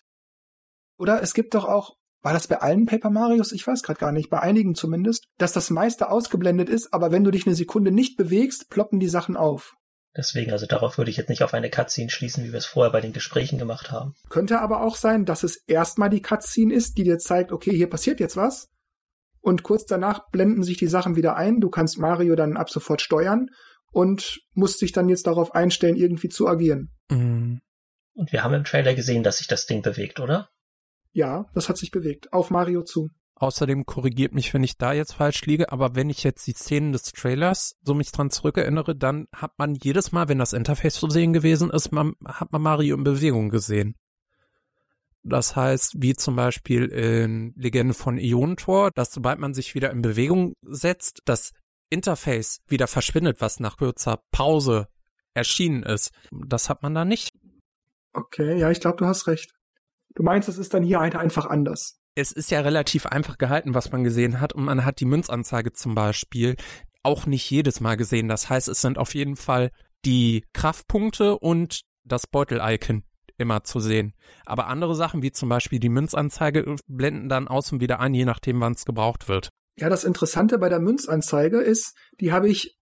Oder 0.98 1.22
es 1.22 1.34
gibt 1.34 1.54
doch 1.54 1.66
auch, 1.66 1.96
war 2.22 2.32
das 2.32 2.48
bei 2.48 2.60
allen 2.60 2.86
Paper 2.86 3.10
Marios? 3.10 3.52
Ich 3.52 3.66
weiß 3.66 3.82
gerade 3.82 4.00
gar 4.00 4.12
nicht, 4.12 4.30
bei 4.30 4.40
einigen 4.40 4.74
zumindest, 4.74 5.26
dass 5.38 5.52
das 5.52 5.70
meiste 5.70 6.10
ausgeblendet 6.10 6.68
ist, 6.68 6.92
aber 6.92 7.12
wenn 7.12 7.22
du 7.22 7.30
dich 7.30 7.46
eine 7.46 7.54
Sekunde 7.54 7.92
nicht 7.92 8.16
bewegst, 8.16 8.70
ploppen 8.70 8.98
die 8.98 9.08
Sachen 9.08 9.36
auf. 9.36 9.74
Deswegen, 10.16 10.50
also 10.50 10.64
darauf 10.64 10.96
würde 10.96 11.10
ich 11.10 11.18
jetzt 11.18 11.28
nicht 11.28 11.42
auf 11.42 11.52
eine 11.52 11.68
Cutscene 11.68 12.08
schließen, 12.08 12.42
wie 12.42 12.52
wir 12.52 12.58
es 12.58 12.64
vorher 12.64 12.90
bei 12.90 13.02
den 13.02 13.12
Gesprächen 13.12 13.58
gemacht 13.58 13.92
haben. 13.92 14.14
Könnte 14.30 14.60
aber 14.60 14.80
auch 14.80 14.96
sein, 14.96 15.26
dass 15.26 15.42
es 15.42 15.56
erstmal 15.66 16.08
die 16.08 16.22
Cutscene 16.22 16.72
ist, 16.72 16.96
die 16.96 17.04
dir 17.04 17.18
zeigt, 17.18 17.52
okay, 17.52 17.72
hier 17.72 17.90
passiert 17.90 18.18
jetzt 18.18 18.36
was. 18.36 18.70
Und 19.40 19.62
kurz 19.62 19.84
danach 19.84 20.30
blenden 20.30 20.62
sich 20.62 20.78
die 20.78 20.88
Sachen 20.88 21.14
wieder 21.14 21.36
ein. 21.36 21.60
Du 21.60 21.68
kannst 21.68 21.98
Mario 21.98 22.34
dann 22.34 22.56
ab 22.56 22.70
sofort 22.70 23.02
steuern 23.02 23.50
und 23.96 24.42
musst 24.52 24.82
dich 24.82 24.92
dann 24.92 25.08
jetzt 25.08 25.26
darauf 25.26 25.54
einstellen, 25.54 25.96
irgendwie 25.96 26.28
zu 26.28 26.46
agieren. 26.46 26.90
Mhm. 27.10 27.62
Und 28.12 28.30
wir 28.30 28.44
haben 28.44 28.52
im 28.52 28.64
Trailer 28.64 28.94
gesehen, 28.94 29.22
dass 29.22 29.38
sich 29.38 29.46
das 29.46 29.64
Ding 29.64 29.80
bewegt, 29.80 30.20
oder? 30.20 30.50
Ja, 31.12 31.46
das 31.54 31.70
hat 31.70 31.78
sich 31.78 31.92
bewegt. 31.92 32.30
Auf 32.30 32.50
Mario 32.50 32.82
zu. 32.82 33.08
Außerdem 33.36 33.86
korrigiert 33.86 34.34
mich, 34.34 34.52
wenn 34.52 34.62
ich 34.62 34.76
da 34.76 34.92
jetzt 34.92 35.14
falsch 35.14 35.46
liege, 35.46 35.72
aber 35.72 35.94
wenn 35.94 36.10
ich 36.10 36.24
jetzt 36.24 36.46
die 36.46 36.52
Szenen 36.52 36.92
des 36.92 37.04
Trailers 37.04 37.74
so 37.80 37.94
mich 37.94 38.12
dran 38.12 38.28
zurückerinnere, 38.28 38.94
dann 38.94 39.28
hat 39.34 39.52
man 39.56 39.74
jedes 39.74 40.12
Mal, 40.12 40.28
wenn 40.28 40.38
das 40.38 40.52
Interface 40.52 40.96
zu 40.96 41.08
sehen 41.08 41.32
gewesen 41.32 41.70
ist, 41.70 41.90
man, 41.90 42.12
hat 42.22 42.52
man 42.52 42.60
Mario 42.60 42.96
in 42.96 43.04
Bewegung 43.04 43.48
gesehen. 43.48 43.94
Das 45.22 45.56
heißt, 45.56 45.94
wie 46.02 46.14
zum 46.14 46.36
Beispiel 46.36 46.84
in 46.84 47.54
Legende 47.56 47.94
von 47.94 48.18
Ionentor, 48.18 48.90
dass 48.94 49.10
sobald 49.10 49.38
man 49.38 49.54
sich 49.54 49.74
wieder 49.74 49.90
in 49.90 50.02
Bewegung 50.02 50.52
setzt, 50.60 51.22
das 51.24 51.52
Interface 51.90 52.60
wieder 52.66 52.86
verschwindet, 52.86 53.40
was 53.40 53.60
nach 53.60 53.76
kurzer 53.76 54.22
Pause 54.32 54.88
erschienen 55.34 55.82
ist. 55.82 56.10
Das 56.30 56.68
hat 56.68 56.82
man 56.82 56.94
da 56.94 57.04
nicht. 57.04 57.30
Okay, 58.12 58.58
ja, 58.58 58.70
ich 58.70 58.80
glaube, 58.80 58.96
du 58.96 59.06
hast 59.06 59.26
recht. 59.26 59.52
Du 60.14 60.22
meinst, 60.22 60.48
es 60.48 60.58
ist 60.58 60.72
dann 60.72 60.82
hier 60.82 61.00
halt 61.00 61.14
einfach 61.14 61.46
anders 61.46 62.00
es 62.16 62.32
ist 62.32 62.50
ja 62.50 62.60
relativ 62.60 63.06
einfach 63.06 63.38
gehalten, 63.38 63.74
was 63.74 63.92
man 63.92 64.02
gesehen 64.02 64.40
hat. 64.40 64.54
Und 64.54 64.64
man 64.64 64.84
hat 64.84 65.00
die 65.00 65.04
Münzanzeige 65.04 65.72
zum 65.72 65.94
Beispiel 65.94 66.56
auch 67.02 67.26
nicht 67.26 67.48
jedes 67.50 67.80
Mal 67.80 67.96
gesehen. 67.96 68.26
Das 68.26 68.50
heißt, 68.50 68.68
es 68.68 68.80
sind 68.80 68.98
auf 68.98 69.14
jeden 69.14 69.36
Fall 69.36 69.70
die 70.04 70.44
Kraftpunkte 70.52 71.38
und 71.38 71.82
das 72.04 72.26
Beutel-Icon 72.26 73.04
immer 73.36 73.64
zu 73.64 73.80
sehen. 73.80 74.14
Aber 74.46 74.66
andere 74.66 74.94
Sachen, 74.94 75.22
wie 75.22 75.30
zum 75.30 75.50
Beispiel 75.50 75.78
die 75.78 75.90
Münzanzeige, 75.90 76.76
blenden 76.86 77.28
dann 77.28 77.48
aus 77.48 77.70
und 77.70 77.82
wieder 77.82 78.00
ein, 78.00 78.14
je 78.14 78.24
nachdem, 78.24 78.60
wann 78.60 78.72
es 78.72 78.86
gebraucht 78.86 79.28
wird. 79.28 79.50
Ja, 79.78 79.90
das 79.90 80.04
Interessante 80.04 80.58
bei 80.58 80.68
der 80.68 80.80
Münzanzeige 80.80 81.60
ist, 81.60 81.94
die 82.20 82.32
habe 82.32 82.48
ich, 82.48 82.78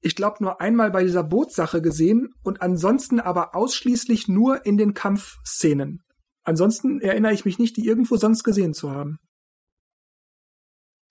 ich 0.00 0.14
glaube, 0.14 0.36
nur 0.40 0.60
einmal 0.60 0.90
bei 0.90 1.02
dieser 1.02 1.24
Bootsache 1.24 1.82
gesehen 1.82 2.32
und 2.42 2.62
ansonsten 2.62 3.18
aber 3.18 3.56
ausschließlich 3.56 4.28
nur 4.28 4.64
in 4.64 4.76
den 4.76 4.94
Kampfszenen. 4.94 6.02
Ansonsten 6.42 7.00
erinnere 7.00 7.32
ich 7.32 7.44
mich 7.44 7.58
nicht, 7.58 7.76
die 7.76 7.86
irgendwo 7.86 8.16
sonst 8.16 8.44
gesehen 8.44 8.72
zu 8.72 8.90
haben. 8.92 9.18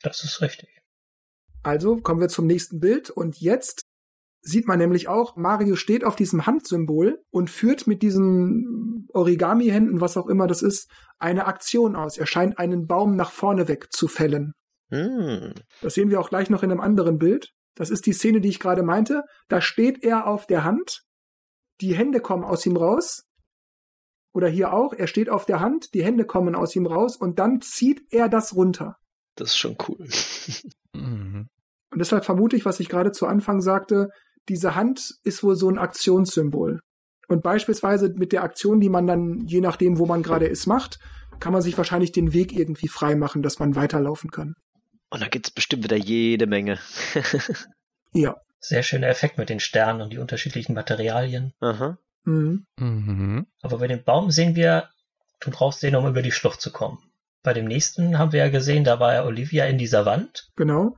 Das 0.01 0.23
ist 0.23 0.41
richtig. 0.41 0.69
Also 1.61 1.97
kommen 1.97 2.21
wir 2.21 2.29
zum 2.29 2.47
nächsten 2.47 2.79
Bild 2.79 3.09
und 3.09 3.39
jetzt 3.41 3.81
sieht 4.41 4.67
man 4.67 4.79
nämlich 4.79 5.09
auch, 5.09 5.35
Mario 5.35 5.75
steht 5.75 6.05
auf 6.05 6.15
diesem 6.15 6.45
Handsymbol 6.45 7.21
und 7.29 7.49
führt 7.49 7.87
mit 7.87 8.01
diesen 8.01 9.07
Origami-Händen, 9.13 9.99
was 9.99 10.15
auch 10.15 10.27
immer 10.27 10.47
das 10.47 10.61
ist, 10.61 10.89
eine 11.17 11.45
Aktion 11.45 11.97
aus. 11.97 12.17
Er 12.17 12.25
scheint 12.25 12.57
einen 12.57 12.87
Baum 12.87 13.17
nach 13.17 13.31
vorne 13.31 13.67
weg 13.67 13.87
zu 13.91 14.07
fällen. 14.07 14.53
Hm. 14.89 15.53
Das 15.81 15.93
sehen 15.93 16.09
wir 16.09 16.19
auch 16.19 16.29
gleich 16.29 16.49
noch 16.49 16.63
in 16.63 16.71
einem 16.71 16.81
anderen 16.81 17.17
Bild. 17.17 17.51
Das 17.75 17.89
ist 17.89 18.05
die 18.05 18.13
Szene, 18.13 18.41
die 18.41 18.49
ich 18.49 18.59
gerade 18.59 18.83
meinte. 18.83 19.23
Da 19.47 19.61
steht 19.61 20.03
er 20.03 20.27
auf 20.27 20.47
der 20.47 20.63
Hand, 20.63 21.01
die 21.81 21.95
Hände 21.95 22.19
kommen 22.19 22.43
aus 22.43 22.65
ihm 22.65 22.75
raus 22.75 23.23
oder 24.33 24.47
hier 24.47 24.73
auch, 24.73 24.93
er 24.93 25.07
steht 25.07 25.29
auf 25.29 25.45
der 25.45 25.59
Hand, 25.59 25.93
die 25.93 26.03
Hände 26.03 26.25
kommen 26.25 26.55
aus 26.55 26.75
ihm 26.75 26.85
raus 26.85 27.15
und 27.15 27.39
dann 27.39 27.61
zieht 27.61 28.01
er 28.11 28.29
das 28.29 28.55
runter. 28.55 28.95
Das 29.35 29.49
ist 29.49 29.57
schon 29.57 29.77
cool. 29.87 30.07
Mhm. 30.95 31.47
Und 31.91 31.99
deshalb 31.99 32.25
vermute 32.25 32.55
ich, 32.55 32.65
was 32.65 32.79
ich 32.79 32.89
gerade 32.89 33.11
zu 33.11 33.27
Anfang 33.27 33.61
sagte, 33.61 34.09
diese 34.49 34.73
Hand 34.73 35.19
ist 35.23 35.43
wohl 35.43 35.55
so 35.55 35.69
ein 35.69 35.77
Aktionssymbol. 35.77 36.79
Und 37.27 37.43
beispielsweise 37.43 38.11
mit 38.15 38.31
der 38.31 38.41
Aktion, 38.41 38.79
die 38.79 38.89
man 38.89 39.05
dann, 39.05 39.45
je 39.45 39.61
nachdem, 39.61 39.99
wo 39.99 40.07
man 40.07 40.23
gerade 40.23 40.47
ist, 40.47 40.65
macht, 40.65 40.97
kann 41.39 41.53
man 41.53 41.61
sich 41.61 41.77
wahrscheinlich 41.77 42.11
den 42.11 42.33
Weg 42.33 42.57
irgendwie 42.57 42.87
frei 42.87 43.15
machen, 43.15 43.43
dass 43.43 43.59
man 43.59 43.75
weiterlaufen 43.75 44.31
kann. 44.31 44.55
Und 45.09 45.21
da 45.21 45.27
gibt's 45.27 45.51
bestimmt 45.51 45.83
wieder 45.83 45.97
jede 45.97 46.47
Menge. 46.47 46.79
Ja. 48.11 48.41
Sehr 48.59 48.83
schöner 48.83 49.07
Effekt 49.07 49.37
mit 49.37 49.49
den 49.49 49.59
Sternen 49.59 50.01
und 50.01 50.11
die 50.11 50.17
unterschiedlichen 50.17 50.73
Materialien. 50.73 51.53
Aha. 51.59 51.97
Mhm. 52.23 52.65
Mhm. 52.77 53.47
Aber 53.61 53.77
bei 53.77 53.87
dem 53.87 54.03
Baum 54.03 54.31
sehen 54.31 54.55
wir, 54.55 54.89
du 55.39 55.51
brauchst 55.51 55.81
den, 55.83 55.95
um 55.95 56.07
über 56.07 56.21
die 56.21 56.31
Schlucht 56.31 56.59
zu 56.59 56.71
kommen. 56.71 56.99
Bei 57.41 57.53
dem 57.53 57.65
nächsten 57.65 58.17
haben 58.17 58.33
wir 58.33 58.39
ja 58.39 58.49
gesehen, 58.49 58.83
da 58.83 58.99
war 58.99 59.13
ja 59.13 59.25
Olivia 59.25 59.65
in 59.65 59.77
dieser 59.77 60.05
Wand. 60.05 60.49
Genau. 60.57 60.97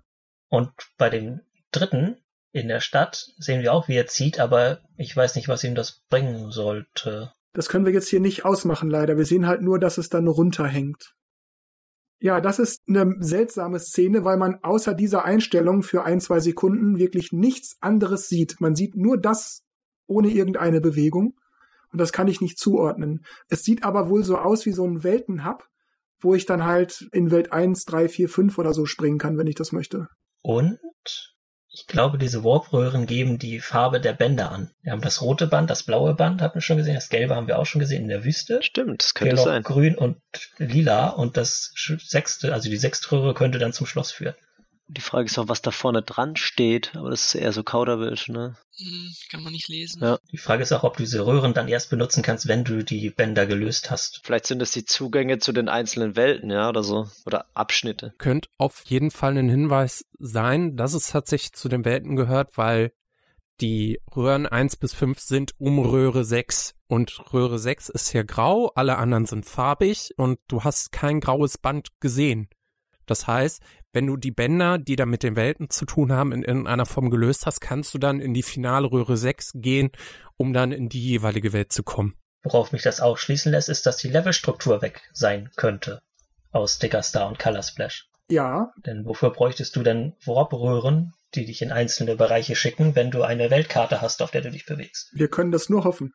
Und 0.49 0.71
bei 0.97 1.09
dem 1.09 1.41
dritten 1.71 2.17
in 2.51 2.67
der 2.67 2.79
Stadt 2.79 3.29
sehen 3.37 3.61
wir 3.61 3.73
auch, 3.73 3.87
wie 3.87 3.95
er 3.95 4.07
zieht, 4.07 4.39
aber 4.39 4.81
ich 4.97 5.15
weiß 5.15 5.35
nicht, 5.35 5.47
was 5.47 5.63
ihm 5.63 5.75
das 5.75 6.01
bringen 6.09 6.51
sollte. 6.51 7.31
Das 7.53 7.69
können 7.69 7.85
wir 7.85 7.93
jetzt 7.93 8.09
hier 8.09 8.19
nicht 8.19 8.43
ausmachen, 8.43 8.89
leider. 8.89 9.17
Wir 9.17 9.25
sehen 9.25 9.45
halt 9.45 9.61
nur, 9.61 9.79
dass 9.79 9.97
es 9.97 10.09
dann 10.09 10.27
runterhängt. 10.27 11.13
Ja, 12.21 12.39
das 12.39 12.59
ist 12.59 12.81
eine 12.87 13.15
seltsame 13.19 13.79
Szene, 13.79 14.23
weil 14.23 14.37
man 14.37 14.59
außer 14.61 14.93
dieser 14.93 15.25
Einstellung 15.25 15.81
für 15.81 16.03
ein, 16.03 16.21
zwei 16.21 16.39
Sekunden 16.39 16.99
wirklich 16.99 17.31
nichts 17.31 17.77
anderes 17.81 18.29
sieht. 18.29 18.61
Man 18.61 18.75
sieht 18.75 18.95
nur 18.95 19.17
das, 19.17 19.63
ohne 20.05 20.29
irgendeine 20.29 20.81
Bewegung. 20.81 21.33
Und 21.91 21.99
das 21.99 22.13
kann 22.13 22.27
ich 22.27 22.39
nicht 22.39 22.59
zuordnen. 22.59 23.25
Es 23.49 23.63
sieht 23.63 23.83
aber 23.83 24.07
wohl 24.07 24.23
so 24.23 24.37
aus 24.37 24.67
wie 24.67 24.71
so 24.71 24.85
ein 24.85 25.03
Weltenhub, 25.03 25.67
wo 26.19 26.35
ich 26.35 26.45
dann 26.45 26.63
halt 26.63 27.07
in 27.11 27.31
Welt 27.31 27.51
1, 27.51 27.85
3, 27.85 28.07
4, 28.07 28.29
5 28.29 28.57
oder 28.59 28.73
so 28.73 28.85
springen 28.85 29.17
kann, 29.17 29.39
wenn 29.39 29.47
ich 29.47 29.55
das 29.55 29.71
möchte. 29.71 30.07
Und 30.43 30.79
ich 31.73 31.87
glaube, 31.87 32.17
diese 32.17 32.43
Warp-Röhren 32.43 33.05
geben 33.05 33.39
die 33.39 33.61
Farbe 33.61 34.01
der 34.01 34.11
Bänder 34.11 34.51
an. 34.51 34.71
Wir 34.81 34.91
haben 34.91 35.01
das 35.01 35.21
rote 35.21 35.47
Band, 35.47 35.69
das 35.69 35.83
blaue 35.83 36.13
Band 36.13 36.41
haben 36.41 36.53
wir 36.53 36.61
schon 36.61 36.75
gesehen, 36.77 36.95
das 36.95 37.07
gelbe 37.07 37.35
haben 37.35 37.47
wir 37.47 37.59
auch 37.59 37.65
schon 37.65 37.79
gesehen 37.79 38.03
in 38.03 38.09
der 38.09 38.25
Wüste. 38.25 38.61
Stimmt, 38.61 39.01
das 39.03 39.13
könnte 39.13 39.37
sein. 39.37 39.63
grün 39.63 39.95
und 39.95 40.17
lila 40.57 41.07
und 41.09 41.37
das 41.37 41.73
sechste, 41.75 42.53
also 42.53 42.69
die 42.69 42.77
sechste 42.77 43.13
Röhre 43.13 43.33
könnte 43.33 43.57
dann 43.57 43.71
zum 43.71 43.87
Schloss 43.87 44.11
führen. 44.11 44.35
Die 44.93 45.01
Frage 45.01 45.27
ist 45.27 45.37
auch, 45.39 45.47
was 45.47 45.61
da 45.61 45.71
vorne 45.71 46.01
dran 46.01 46.35
steht, 46.35 46.97
aber 46.97 47.11
das 47.11 47.27
ist 47.27 47.35
eher 47.35 47.53
so 47.53 47.63
Kauderwelsch, 47.63 48.27
ne? 48.27 48.57
Hm, 48.75 49.13
kann 49.29 49.41
man 49.41 49.53
nicht 49.53 49.69
lesen. 49.69 50.03
Ja. 50.03 50.19
Die 50.33 50.37
Frage 50.37 50.63
ist 50.63 50.73
auch, 50.73 50.83
ob 50.83 50.97
du 50.97 51.03
diese 51.03 51.25
Röhren 51.25 51.53
dann 51.53 51.69
erst 51.69 51.89
benutzen 51.89 52.23
kannst, 52.23 52.49
wenn 52.49 52.65
du 52.65 52.83
die 52.83 53.09
Bänder 53.09 53.45
gelöst 53.45 53.89
hast. 53.89 54.19
Vielleicht 54.25 54.47
sind 54.47 54.61
es 54.61 54.71
die 54.71 54.83
Zugänge 54.83 55.39
zu 55.39 55.53
den 55.53 55.69
einzelnen 55.69 56.17
Welten, 56.17 56.51
ja, 56.51 56.67
oder 56.67 56.83
so. 56.83 57.07
Oder 57.25 57.45
Abschnitte. 57.53 58.13
Könnte 58.17 58.49
auf 58.57 58.83
jeden 58.85 59.11
Fall 59.11 59.37
ein 59.37 59.47
Hinweis 59.47 60.05
sein, 60.19 60.75
dass 60.75 60.93
es 60.93 61.07
tatsächlich 61.07 61.53
zu 61.53 61.69
den 61.69 61.85
Welten 61.85 62.17
gehört, 62.17 62.57
weil 62.57 62.91
die 63.61 64.01
Röhren 64.13 64.45
1 64.45 64.75
bis 64.75 64.93
5 64.93 65.19
sind 65.19 65.53
um 65.57 65.79
Röhre 65.79 66.25
6. 66.25 66.73
Und 66.87 67.33
Röhre 67.33 67.59
6 67.59 67.87
ist 67.87 68.09
hier 68.09 68.25
grau, 68.25 68.73
alle 68.75 68.97
anderen 68.97 69.25
sind 69.25 69.45
farbig 69.45 70.13
und 70.17 70.39
du 70.49 70.65
hast 70.65 70.91
kein 70.91 71.21
graues 71.21 71.57
Band 71.57 72.01
gesehen. 72.01 72.49
Das 73.05 73.27
heißt, 73.27 73.61
wenn 73.93 74.07
du 74.07 74.17
die 74.17 74.31
Bänder, 74.31 74.77
die 74.77 74.95
da 74.95 75.05
mit 75.05 75.23
den 75.23 75.35
Welten 75.35 75.69
zu 75.69 75.85
tun 75.85 76.11
haben, 76.11 76.31
in 76.31 76.43
irgendeiner 76.43 76.85
Form 76.85 77.09
gelöst 77.09 77.45
hast, 77.45 77.59
kannst 77.59 77.93
du 77.93 77.97
dann 77.97 78.19
in 78.19 78.33
die 78.33 78.43
finale 78.43 78.91
Röhre 78.91 79.17
6 79.17 79.51
gehen, 79.55 79.91
um 80.37 80.53
dann 80.53 80.71
in 80.71 80.89
die 80.89 81.01
jeweilige 81.01 81.53
Welt 81.53 81.71
zu 81.71 81.83
kommen. 81.83 82.15
Worauf 82.43 82.71
mich 82.71 82.81
das 82.81 83.01
auch 83.01 83.17
schließen 83.17 83.51
lässt, 83.51 83.69
ist, 83.69 83.85
dass 83.85 83.97
die 83.97 84.09
Levelstruktur 84.09 84.81
weg 84.81 85.01
sein 85.13 85.49
könnte 85.55 86.01
aus 86.51 86.75
Sticker 86.75 87.03
Star 87.03 87.27
und 87.27 87.39
Color 87.39 87.63
Splash. 87.63 88.07
Ja, 88.29 88.71
Denn 88.85 89.05
wofür 89.05 89.31
bräuchtest 89.31 89.75
du 89.75 89.83
denn 89.83 90.13
Warp-Röhren, 90.25 91.13
die 91.35 91.45
dich 91.45 91.61
in 91.61 91.71
einzelne 91.71 92.15
Bereiche 92.15 92.55
schicken, 92.55 92.95
wenn 92.95 93.11
du 93.11 93.23
eine 93.23 93.49
Weltkarte 93.51 94.01
hast, 94.01 94.21
auf 94.21 94.31
der 94.31 94.41
du 94.41 94.51
dich 94.51 94.65
bewegst? 94.65 95.09
wir 95.13 95.27
können 95.27 95.51
das 95.51 95.69
nur 95.69 95.83
hoffen. 95.83 96.13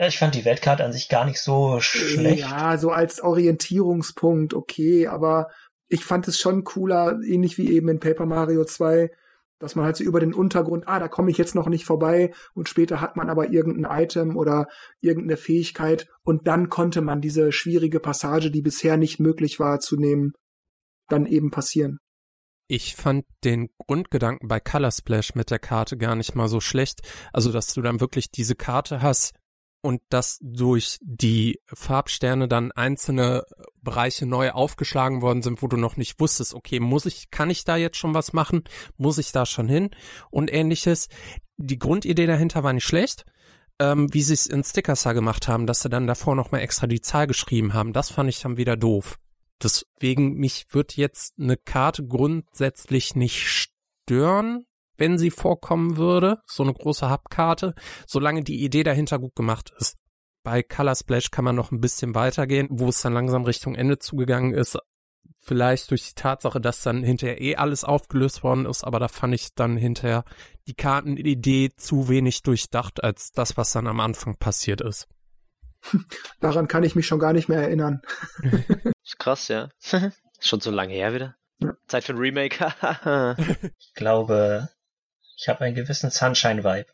Ja, 0.00 0.06
ich 0.06 0.18
fand 0.18 0.36
die 0.36 0.44
Weltkarte 0.44 0.84
an 0.84 0.92
sich 0.92 1.08
gar 1.08 1.24
nicht 1.24 1.40
so 1.40 1.80
schlecht. 1.80 2.40
Ja, 2.40 2.78
so 2.78 2.90
als 2.90 3.20
Orientierungspunkt, 3.20 4.54
okay, 4.54 5.08
aber 5.08 5.50
ich 5.88 6.04
fand 6.04 6.28
es 6.28 6.38
schon 6.38 6.64
cooler, 6.64 7.20
ähnlich 7.22 7.58
wie 7.58 7.70
eben 7.70 7.88
in 7.88 8.00
Paper 8.00 8.26
Mario 8.26 8.64
2, 8.64 9.10
dass 9.58 9.74
man 9.74 9.84
halt 9.84 9.96
so 9.96 10.04
über 10.04 10.20
den 10.20 10.34
Untergrund, 10.34 10.86
ah, 10.86 10.98
da 10.98 11.08
komme 11.08 11.30
ich 11.30 11.38
jetzt 11.38 11.54
noch 11.54 11.68
nicht 11.68 11.84
vorbei 11.84 12.32
und 12.54 12.68
später 12.68 13.00
hat 13.00 13.16
man 13.16 13.28
aber 13.28 13.50
irgendein 13.50 14.02
Item 14.02 14.36
oder 14.36 14.68
irgendeine 15.00 15.36
Fähigkeit 15.36 16.08
und 16.22 16.46
dann 16.46 16.68
konnte 16.68 17.00
man 17.00 17.20
diese 17.20 17.50
schwierige 17.50 18.00
Passage, 18.00 18.50
die 18.50 18.62
bisher 18.62 18.96
nicht 18.96 19.18
möglich 19.18 19.58
war 19.58 19.80
zu 19.80 19.96
nehmen, 19.96 20.32
dann 21.08 21.26
eben 21.26 21.50
passieren. 21.50 21.98
Ich 22.70 22.94
fand 22.94 23.24
den 23.44 23.70
Grundgedanken 23.78 24.46
bei 24.46 24.60
Color 24.60 24.92
Splash 24.92 25.34
mit 25.34 25.50
der 25.50 25.58
Karte 25.58 25.96
gar 25.96 26.14
nicht 26.14 26.34
mal 26.34 26.48
so 26.48 26.60
schlecht. 26.60 27.00
Also, 27.32 27.50
dass 27.50 27.72
du 27.72 27.80
dann 27.80 27.98
wirklich 27.98 28.30
diese 28.30 28.54
Karte 28.54 29.00
hast 29.00 29.32
und 29.80 30.00
dass 30.08 30.38
durch 30.40 30.98
die 31.02 31.60
Farbsterne 31.66 32.48
dann 32.48 32.72
einzelne 32.72 33.44
Bereiche 33.80 34.26
neu 34.26 34.50
aufgeschlagen 34.50 35.22
worden 35.22 35.42
sind, 35.42 35.62
wo 35.62 35.68
du 35.68 35.76
noch 35.76 35.96
nicht 35.96 36.20
wusstest, 36.20 36.54
okay, 36.54 36.80
muss 36.80 37.06
ich, 37.06 37.30
kann 37.30 37.50
ich 37.50 37.64
da 37.64 37.76
jetzt 37.76 37.96
schon 37.96 38.14
was 38.14 38.32
machen? 38.32 38.64
Muss 38.96 39.18
ich 39.18 39.32
da 39.32 39.46
schon 39.46 39.68
hin? 39.68 39.90
Und 40.30 40.52
ähnliches. 40.52 41.08
Die 41.56 41.78
Grundidee 41.78 42.26
dahinter 42.26 42.64
war 42.64 42.72
nicht 42.72 42.84
schlecht. 42.84 43.24
Ähm, 43.80 44.12
wie 44.12 44.22
sie 44.22 44.34
es 44.34 44.48
in 44.48 44.64
Stickersa 44.64 45.12
gemacht 45.12 45.46
haben, 45.46 45.66
dass 45.66 45.82
sie 45.82 45.88
dann 45.88 46.08
davor 46.08 46.34
nochmal 46.34 46.62
extra 46.62 46.88
die 46.88 47.00
Zahl 47.00 47.28
geschrieben 47.28 47.74
haben, 47.74 47.92
das 47.92 48.10
fand 48.10 48.28
ich 48.28 48.40
dann 48.40 48.56
wieder 48.56 48.76
doof. 48.76 49.18
Deswegen, 49.62 50.34
mich 50.34 50.66
wird 50.70 50.96
jetzt 50.96 51.34
eine 51.38 51.56
Karte 51.56 52.04
grundsätzlich 52.04 53.14
nicht 53.14 53.46
stören, 53.46 54.66
wenn 54.98 55.16
sie 55.16 55.30
vorkommen 55.30 55.96
würde, 55.96 56.40
so 56.46 56.62
eine 56.62 56.74
große 56.74 57.10
Hubkarte, 57.10 57.74
solange 58.06 58.42
die 58.42 58.62
Idee 58.62 58.82
dahinter 58.82 59.18
gut 59.18 59.34
gemacht 59.34 59.72
ist. 59.78 59.96
Bei 60.42 60.62
Color 60.62 60.94
Splash 60.94 61.30
kann 61.30 61.44
man 61.44 61.56
noch 61.56 61.72
ein 61.72 61.80
bisschen 61.80 62.14
weitergehen, 62.14 62.68
wo 62.70 62.88
es 62.88 63.02
dann 63.02 63.12
langsam 63.12 63.44
Richtung 63.44 63.74
Ende 63.74 63.98
zugegangen 63.98 64.54
ist. 64.54 64.78
Vielleicht 65.40 65.90
durch 65.90 66.08
die 66.08 66.14
Tatsache, 66.14 66.60
dass 66.60 66.82
dann 66.82 67.02
hinterher 67.02 67.40
eh 67.40 67.56
alles 67.56 67.84
aufgelöst 67.84 68.42
worden 68.42 68.66
ist, 68.66 68.84
aber 68.84 68.98
da 68.98 69.08
fand 69.08 69.34
ich 69.34 69.54
dann 69.54 69.76
hinterher 69.76 70.24
die 70.66 70.74
Kartenidee 70.74 71.70
zu 71.76 72.08
wenig 72.08 72.42
durchdacht 72.42 73.02
als 73.02 73.32
das, 73.32 73.56
was 73.56 73.72
dann 73.72 73.86
am 73.86 74.00
Anfang 74.00 74.36
passiert 74.36 74.80
ist. 74.80 75.08
Daran 76.40 76.68
kann 76.68 76.82
ich 76.82 76.94
mich 76.94 77.06
schon 77.06 77.18
gar 77.18 77.32
nicht 77.32 77.48
mehr 77.48 77.62
erinnern. 77.62 78.02
ist 79.04 79.18
krass, 79.18 79.48
ja. 79.48 79.68
ist 79.78 79.96
schon 80.40 80.60
so 80.60 80.70
lange 80.70 80.94
her 80.94 81.14
wieder. 81.14 81.36
Ja. 81.60 81.74
Zeit 81.86 82.04
für 82.04 82.12
ein 82.12 82.18
Remake. 82.18 82.72
ich 83.78 83.94
glaube, 83.94 84.68
ich 85.38 85.48
habe 85.48 85.60
einen 85.60 85.74
gewissen 85.74 86.10
Sunshine-Vibe. 86.10 86.90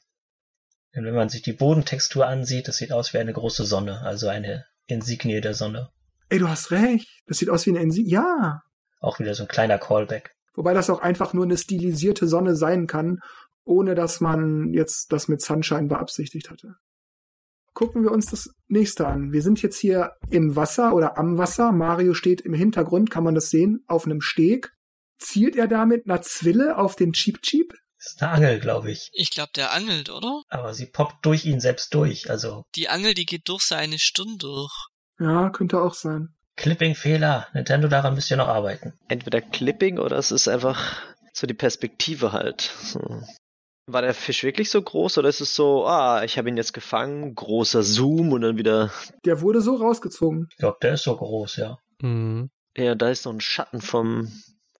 Denn 0.95 1.05
wenn 1.05 1.15
man 1.15 1.29
sich 1.29 1.43
die 1.43 1.53
Bodentextur 1.53 2.27
ansieht, 2.27 2.69
das 2.69 2.77
sieht 2.77 2.93
aus 2.93 3.15
wie 3.15 3.19
eine 3.19 3.33
große 3.33 3.65
Sonne, 3.65 4.03
also 4.03 4.29
eine 4.29 4.67
Insignie 4.87 5.41
der 5.41 5.55
Sonne. 5.55 5.91
Ey, 6.29 6.39
du 6.39 6.49
hast 6.49 6.71
recht. 6.71 7.09
Das 7.27 7.39
sieht 7.39 7.49
aus 7.49 7.67
wie 7.67 7.71
eine 7.71 7.81
Insignie. 7.81 8.11
Ja. 8.13 8.63
Auch 9.01 9.19
wieder 9.19 9.35
so 9.35 9.45
ein 9.45 9.49
kleiner 9.49 9.79
Callback. 9.79 10.35
Wobei 10.55 10.75
das 10.75 10.91
auch 10.91 11.01
einfach 11.01 11.33
nur 11.33 11.45
eine 11.45 11.57
stilisierte 11.57 12.29
Sonne 12.29 12.55
sein 12.55 12.87
kann, 12.87 13.21
ohne 13.65 13.95
dass 13.95 14.21
man 14.21 14.73
jetzt 14.73 15.11
das 15.13 15.27
mit 15.27 15.41
Sunshine 15.41 15.89
beabsichtigt 15.89 16.51
hatte 16.51 16.77
gucken 17.75 18.05
wir 18.05 18.13
uns 18.13 18.27
das 18.27 18.55
nächste 18.69 19.07
an. 19.07 19.33
Wir 19.33 19.43
sind 19.43 19.61
jetzt 19.61 19.79
hier 19.79 20.13
im 20.31 20.57
Wasser 20.57 20.95
oder 20.95 21.19
am 21.19 21.39
Wasser. 21.39 21.73
Mario 21.73 22.15
steht 22.15 22.41
im 22.41 22.55
Hintergrund, 22.55 23.11
kann 23.11 23.25
man 23.25 23.35
das 23.35 23.51
sehen, 23.51 23.85
auf 23.87 24.07
einem 24.07 24.21
Steg. 24.21 24.73
Zielt 25.19 25.57
er 25.57 25.67
damit 25.67 26.07
einer 26.07 26.23
Zwille 26.23 26.79
auf 26.79 26.97
den 26.97 27.13
Cheep 27.13 27.43
Cheep? 27.43 27.75
Das 28.05 28.13
ist 28.13 28.23
eine 28.23 28.33
Angel, 28.33 28.61
glaube 28.61 28.91
ich. 28.91 29.09
Ich 29.13 29.31
glaube, 29.31 29.53
der 29.57 29.73
angelt, 29.73 30.11
oder? 30.11 30.43
Aber 30.51 30.75
sie 30.75 30.85
poppt 30.85 31.25
durch 31.25 31.47
ihn 31.47 31.61
selbst 31.61 31.95
durch, 31.95 32.29
also. 32.29 32.65
Die 32.75 32.91
Angel, 32.91 33.15
die 33.15 33.25
geht 33.25 33.49
durch 33.49 33.63
seine 33.63 33.99
Stirn 33.99 34.37
durch. 34.37 34.73
Ja, 35.19 35.49
könnte 35.49 35.81
auch 35.81 35.95
sein. 35.95 36.35
Clipping-Fehler. 36.57 37.49
Nintendo, 37.55 37.89
daran 37.89 38.15
müsst 38.15 38.31
ihr 38.31 38.37
noch 38.37 38.49
arbeiten. 38.49 38.93
Entweder 39.09 39.41
Clipping 39.41 39.99
oder 39.99 40.19
es 40.19 40.33
ist 40.33 40.49
einfach 40.49 41.03
so 41.33 41.47
die 41.47 41.55
Perspektive 41.55 42.33
halt. 42.33 42.61
So. 42.61 43.01
War 43.87 44.03
der 44.03 44.15
Fisch 44.15 44.43
wirklich 44.45 44.71
so 44.71 44.83
groß 44.83 45.19
oder 45.19 45.31
ist 45.31 45.41
es 45.41 45.55
so, 45.55 45.87
ah, 45.87 46.25
ich 46.25 46.37
habe 46.37 46.51
ihn 46.51 46.57
jetzt 46.59 46.75
gefangen, 46.75 47.35
großer 47.35 47.83
Zoom 47.83 48.33
und 48.33 48.43
dann 48.43 48.59
wieder. 48.59 48.93
Der 49.25 49.41
wurde 49.41 49.63
so 49.63 49.77
rausgezogen. 49.77 50.49
Ich 50.51 50.57
glaube, 50.59 50.79
der 50.83 50.95
ist 50.95 51.05
so 51.05 51.17
groß, 51.17 51.57
ja. 51.57 51.79
Mhm. 52.01 52.51
Ja, 52.77 52.95
da 52.95 53.09
ist 53.09 53.25
noch 53.25 53.33
ein 53.33 53.41
Schatten 53.41 53.81
vom 53.81 54.31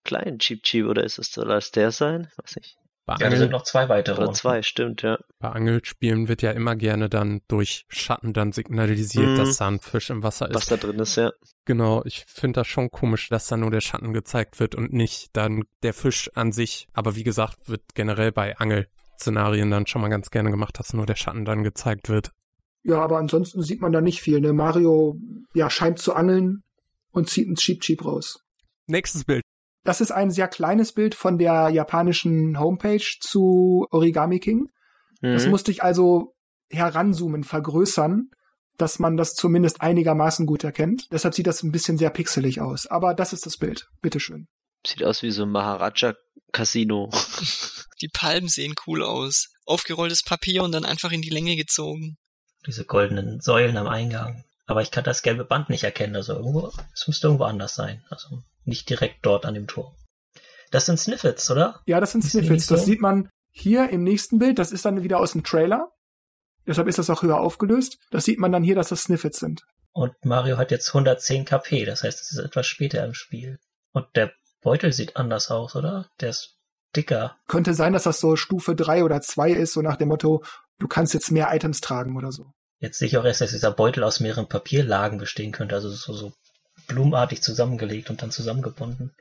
kleinen 0.05 0.39
Cheap 0.39 0.63
Cheap 0.63 0.87
oder 0.87 1.05
ist 1.05 1.19
es 1.19 1.33
soll 1.33 1.49
das 1.49 1.71
der 1.71 1.91
sein? 1.91 2.31
Weiß 2.37 2.57
nicht. 2.57 2.77
Bei 3.07 3.17
ja, 3.21 3.29
da 3.29 3.37
sind 3.37 3.53
noch 3.53 3.65
zwei 3.65 3.91
weitere. 3.91 4.23
Oder 4.23 4.33
zwei, 4.33 4.63
stimmt, 4.63 5.03
ja. 5.03 5.19
Bei 5.39 5.51
Angelspielen 5.51 6.29
wird 6.29 6.41
ja 6.41 6.53
immer 6.53 6.75
gerne 6.75 7.11
dann 7.11 7.43
durch 7.49 7.85
Schatten 7.89 8.33
dann 8.33 8.53
signalisiert, 8.53 9.29
mhm. 9.29 9.37
dass 9.37 9.59
da 9.59 9.69
ein 9.69 9.79
Fisch 9.79 10.09
im 10.09 10.23
Wasser 10.23 10.49
ist. 10.49 10.55
Was 10.55 10.67
da 10.67 10.79
drin 10.79 10.99
ist, 10.99 11.17
ja. 11.17 11.31
Genau, 11.67 12.03
ich 12.07 12.25
finde 12.27 12.61
das 12.61 12.67
schon 12.67 12.91
komisch, 12.91 13.29
dass 13.29 13.47
da 13.47 13.59
nur 13.59 13.71
der 13.71 13.83
Schatten 13.83 14.15
gezeigt 14.15 14.59
wird 14.59 14.75
und 14.75 14.95
nicht 14.95 15.29
dann 15.35 15.65
der 15.83 15.93
Fisch 15.93 16.31
an 16.35 16.53
sich. 16.53 16.89
Aber 16.95 17.15
wie 17.15 17.25
gesagt, 17.25 17.69
wird 17.69 17.83
generell 17.95 18.33
bei 18.33 18.57
Angelszenarien 18.57 19.71
dann 19.71 19.87
schon 19.87 20.01
mal 20.01 20.09
ganz 20.09 20.31
gerne 20.31 20.51
gemacht, 20.51 20.79
dass 20.79 20.95
nur 20.95 21.05
der 21.05 21.17
Schatten 21.17 21.45
dann 21.45 21.63
gezeigt 21.63 22.09
wird. 22.09 22.31
Ja, 22.85 23.01
aber 23.01 23.19
ansonsten 23.19 23.63
sieht 23.63 23.83
man 23.83 23.93
da 23.93 24.01
nicht 24.01 24.21
viel. 24.21 24.41
Ne? 24.41 24.55
Mario 24.55 25.17
ja, 25.55 25.69
scheint 25.69 25.99
zu 25.99 26.15
angeln 26.15 26.63
und 27.11 27.29
zieht 27.29 27.49
ein 27.49 27.57
Cheap 27.57 27.81
Cheap 27.81 28.05
raus. 28.05 28.41
Nächstes 28.87 29.25
Bild. 29.25 29.44
Das 29.85 30.01
ist 30.01 30.11
ein 30.11 30.31
sehr 30.31 30.49
kleines 30.49 30.93
Bild 30.93 31.15
von 31.15 31.39
der 31.39 31.69
japanischen 31.69 32.59
Homepage 32.59 33.05
zu 33.21 33.87
Origami 33.91 34.41
King. 34.41 34.71
Mhm. 35.21 35.35
Das 35.35 35.47
musste 35.47 35.71
ich 35.71 35.83
also 35.83 36.35
heranzoomen, 36.71 37.45
vergrößern, 37.45 38.31
dass 38.79 38.99
man 38.99 39.17
das 39.17 39.35
zumindest 39.35 39.83
einigermaßen 39.83 40.47
gut 40.47 40.65
erkennt. 40.65 41.13
Deshalb 41.13 41.35
sieht 41.35 41.47
das 41.47 41.63
ein 41.63 41.71
bisschen 41.71 41.99
sehr 41.99 42.11
pixelig 42.11 42.61
aus. 42.61 42.87
Aber 42.87 43.15
das 43.15 43.33
ist 43.33 43.47
das 43.47 43.59
Bild. 43.59 43.89
Bitteschön. 44.01 44.49
Sieht 44.87 45.05
aus 45.05 45.23
wie 45.23 45.31
so 45.31 45.45
ein 45.45 45.51
Maharaja 45.51 46.15
Casino. 46.53 47.11
Die 48.01 48.09
Palmen 48.09 48.49
sehen 48.49 48.75
cool 48.87 49.03
aus. 49.03 49.49
Aufgerolltes 49.67 50.23
Papier 50.23 50.63
und 50.63 50.73
dann 50.73 50.85
einfach 50.85 51.13
in 51.13 51.23
die 51.23 51.31
Länge 51.31 51.57
gezogen. 51.57 52.17
Diese 52.67 52.85
goldenen 52.85 53.41
Säulen 53.41 53.77
am 53.77 53.87
Eingang. 53.87 54.45
Aber 54.67 54.83
ich 54.83 54.91
kann 54.91 55.05
das 55.05 55.23
gelbe 55.23 55.45
Band 55.45 55.69
nicht 55.69 55.85
erkennen. 55.85 56.17
Also 56.17 56.35
irgendwo, 56.35 56.73
es 56.95 57.07
müsste 57.07 57.27
irgendwo 57.27 57.45
anders 57.45 57.75
sein. 57.75 58.05
Also 58.09 58.43
nicht 58.65 58.89
direkt 58.89 59.25
dort 59.27 59.47
an 59.47 59.55
dem 59.55 59.67
Tor. 59.67 59.95
Das 60.71 60.87
sind 60.87 60.99
Sniffets, 60.99 61.51
oder? 61.51 61.81
Ja, 61.87 62.01
das 62.01 62.13
sind 62.13 62.23
Sniffets. 62.23 62.67
Das 62.67 62.85
sieht 62.85 63.01
man 63.01 63.29
hier 63.51 63.91
im 63.91 64.03
nächsten 64.03 64.39
Bild. 64.39 64.59
Das 64.59 64.73
ist 64.73 64.85
dann 64.85 65.03
wieder 65.03 65.21
aus 65.21 65.33
dem 65.33 65.45
Trailer. 65.45 65.93
Deshalb 66.67 66.89
ist 66.89 66.99
das 66.99 67.11
auch 67.11 67.23
höher 67.23 67.41
aufgelöst. 67.41 67.99
Das 68.11 68.25
sieht 68.25 68.39
man 68.39 68.53
dann 68.53 68.65
hier, 68.65 68.75
dass 68.75 68.89
das 68.89 69.03
Sniffets 69.03 69.39
sind. 69.39 69.63
Und 69.93 70.13
Mario 70.25 70.57
hat 70.57 70.71
jetzt 70.71 70.89
110 70.89 71.45
KP. 71.45 71.85
Das 71.85 72.03
heißt, 72.03 72.21
es 72.21 72.33
ist 72.33 72.39
etwas 72.39 72.67
später 72.67 73.05
im 73.05 73.15
Spiel. 73.15 73.59
Und 73.93 74.07
der 74.17 74.33
Beutel 74.63 74.93
sieht 74.93 75.17
anders 75.17 75.51
aus, 75.51 75.77
oder? 75.77 76.09
Der 76.21 76.31
ist 76.31 76.57
dicker. 76.97 77.37
Könnte 77.47 77.75
sein, 77.75 77.93
dass 77.93 78.05
das 78.05 78.19
so 78.19 78.35
Stufe 78.35 78.75
3 78.75 79.05
oder 79.05 79.21
2 79.21 79.53
ist, 79.53 79.75
so 79.75 79.83
nach 79.83 79.97
dem 79.97 80.09
Motto, 80.09 80.43
du 80.79 80.89
kannst 80.89 81.15
jetzt 81.15 81.31
mehr 81.31 81.55
Items 81.55 81.81
tragen 81.81 82.17
oder 82.17 82.33
so. 82.33 82.53
Jetzt 82.85 82.99
sehe 82.99 83.09
ich 83.09 83.17
auch 83.17 83.25
erst, 83.25 83.41
dass 83.41 83.53
dieser 83.53 83.71
Beutel 83.71 84.05
aus 84.05 84.21
mehreren 84.21 84.47
Papierlagen 84.47 85.17
bestehen 85.17 85.53
könnte. 85.53 85.75
Also 85.75 85.89
so, 85.89 86.13
so 86.13 86.35
blumenartig 86.87 87.41
zusammengelegt 87.41 88.11
und 88.11 88.21
dann 88.21 88.31
zusammengebunden. 88.31 89.15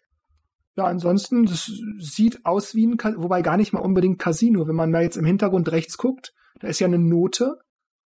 Ja, 0.75 0.83
ansonsten, 0.83 1.45
das 1.45 1.71
sieht 1.97 2.45
aus 2.45 2.75
wie 2.75 2.87
ein, 2.87 2.97
wobei 3.15 3.41
gar 3.41 3.55
nicht 3.55 3.71
mal 3.71 3.79
unbedingt 3.79 4.19
Casino. 4.19 4.67
Wenn 4.67 4.75
man 4.75 4.91
mal 4.91 5.03
jetzt 5.03 5.15
im 5.15 5.23
Hintergrund 5.23 5.71
rechts 5.71 5.97
guckt, 5.97 6.33
da 6.59 6.67
ist 6.67 6.81
ja 6.81 6.87
eine 6.87 6.99
Note. 6.99 7.57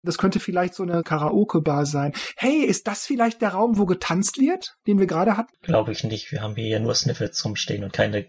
Das 0.03 0.19
könnte 0.19 0.41
vielleicht 0.41 0.75
so 0.75 0.83
eine 0.83 1.03
Karaoke-Bar 1.03 1.87
sein. 1.87 2.13
Hey, 2.37 2.59
ist 2.59 2.87
das 2.87 3.07
vielleicht 3.07 3.41
der 3.41 3.55
Raum, 3.55 3.79
wo 3.79 3.87
getanzt 3.87 4.39
wird, 4.39 4.75
den 4.87 4.99
wir 4.99 5.07
gerade 5.07 5.39
hatten? 5.39 5.55
Glaube 5.63 5.91
ich 5.91 6.05
nicht. 6.05 6.31
Wir 6.33 6.43
haben 6.43 6.55
hier 6.55 6.69
ja 6.69 6.81
nur 6.81 6.95
Sniffles 6.95 7.43
rumstehen 7.43 7.83
und 7.83 7.95
keine 7.95 8.27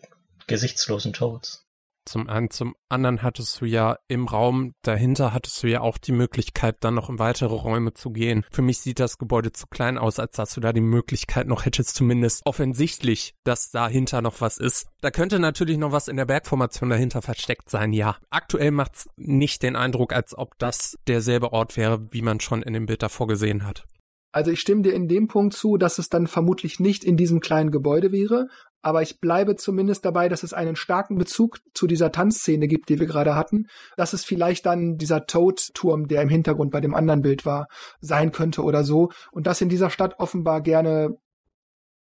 gesichtslosen 0.47 1.11
Toads. 1.11 1.66
Zum 2.07 2.29
einen, 2.29 2.49
zum 2.49 2.75
anderen 2.87 3.21
hattest 3.21 3.59
du 3.59 3.65
ja 3.65 3.97
im 4.07 4.27
Raum 4.27 4.73
dahinter 4.81 5.33
hattest 5.33 5.61
du 5.61 5.67
ja 5.67 5.81
auch 5.81 5.97
die 5.97 6.13
Möglichkeit, 6.13 6.77
dann 6.79 6.95
noch 6.95 7.09
in 7.09 7.19
weitere 7.19 7.53
Räume 7.53 7.93
zu 7.93 8.11
gehen. 8.11 8.45
Für 8.49 8.61
mich 8.61 8.79
sieht 8.79 8.99
das 8.99 9.17
Gebäude 9.17 9.51
zu 9.51 9.67
klein 9.67 9.97
aus, 9.97 10.17
als 10.17 10.37
dass 10.37 10.53
du 10.53 10.61
da 10.61 10.71
die 10.71 10.79
Möglichkeit 10.79 11.47
noch 11.47 11.65
hättest, 11.65 11.95
zumindest 11.95 12.45
offensichtlich, 12.45 13.35
dass 13.43 13.71
dahinter 13.71 14.21
noch 14.21 14.39
was 14.39 14.57
ist. 14.57 14.87
Da 15.01 15.11
könnte 15.11 15.39
natürlich 15.39 15.77
noch 15.77 15.91
was 15.91 16.07
in 16.07 16.15
der 16.15 16.25
Bergformation 16.25 16.89
dahinter 16.89 17.21
versteckt 17.21 17.69
sein, 17.69 17.91
ja. 17.91 18.15
Aktuell 18.29 18.71
macht's 18.71 19.09
nicht 19.17 19.61
den 19.63 19.75
Eindruck, 19.75 20.13
als 20.13 20.37
ob 20.37 20.57
das 20.59 20.97
derselbe 21.07 21.51
Ort 21.51 21.75
wäre, 21.75 22.07
wie 22.11 22.21
man 22.21 22.39
schon 22.39 22.61
in 22.61 22.73
dem 22.73 22.85
Bild 22.85 23.03
davor 23.03 23.27
gesehen 23.27 23.65
hat. 23.65 23.85
Also 24.31 24.51
ich 24.51 24.59
stimme 24.59 24.83
dir 24.83 24.93
in 24.93 25.07
dem 25.07 25.27
Punkt 25.27 25.55
zu, 25.55 25.77
dass 25.77 25.97
es 25.97 26.09
dann 26.09 26.27
vermutlich 26.27 26.79
nicht 26.79 27.03
in 27.03 27.17
diesem 27.17 27.39
kleinen 27.39 27.71
Gebäude 27.71 28.11
wäre, 28.11 28.49
aber 28.81 29.01
ich 29.01 29.19
bleibe 29.19 29.55
zumindest 29.55 30.05
dabei, 30.05 30.29
dass 30.29 30.43
es 30.43 30.53
einen 30.53 30.75
starken 30.75 31.17
Bezug 31.17 31.59
zu 31.73 31.87
dieser 31.87 32.11
Tanzszene 32.11 32.67
gibt, 32.67 32.89
die 32.89 32.99
wir 32.99 33.07
gerade 33.07 33.35
hatten, 33.35 33.67
dass 33.95 34.13
es 34.13 34.23
vielleicht 34.23 34.65
dann 34.65 34.97
dieser 34.97 35.25
Toad-Turm, 35.25 36.07
der 36.07 36.21
im 36.21 36.29
Hintergrund 36.29 36.71
bei 36.71 36.81
dem 36.81 36.93
anderen 36.93 37.21
Bild 37.21 37.45
war, 37.45 37.67
sein 37.99 38.31
könnte 38.31 38.63
oder 38.63 38.83
so 38.83 39.11
und 39.31 39.47
dass 39.47 39.61
in 39.61 39.69
dieser 39.69 39.89
Stadt 39.89 40.19
offenbar 40.19 40.61
gerne 40.61 41.17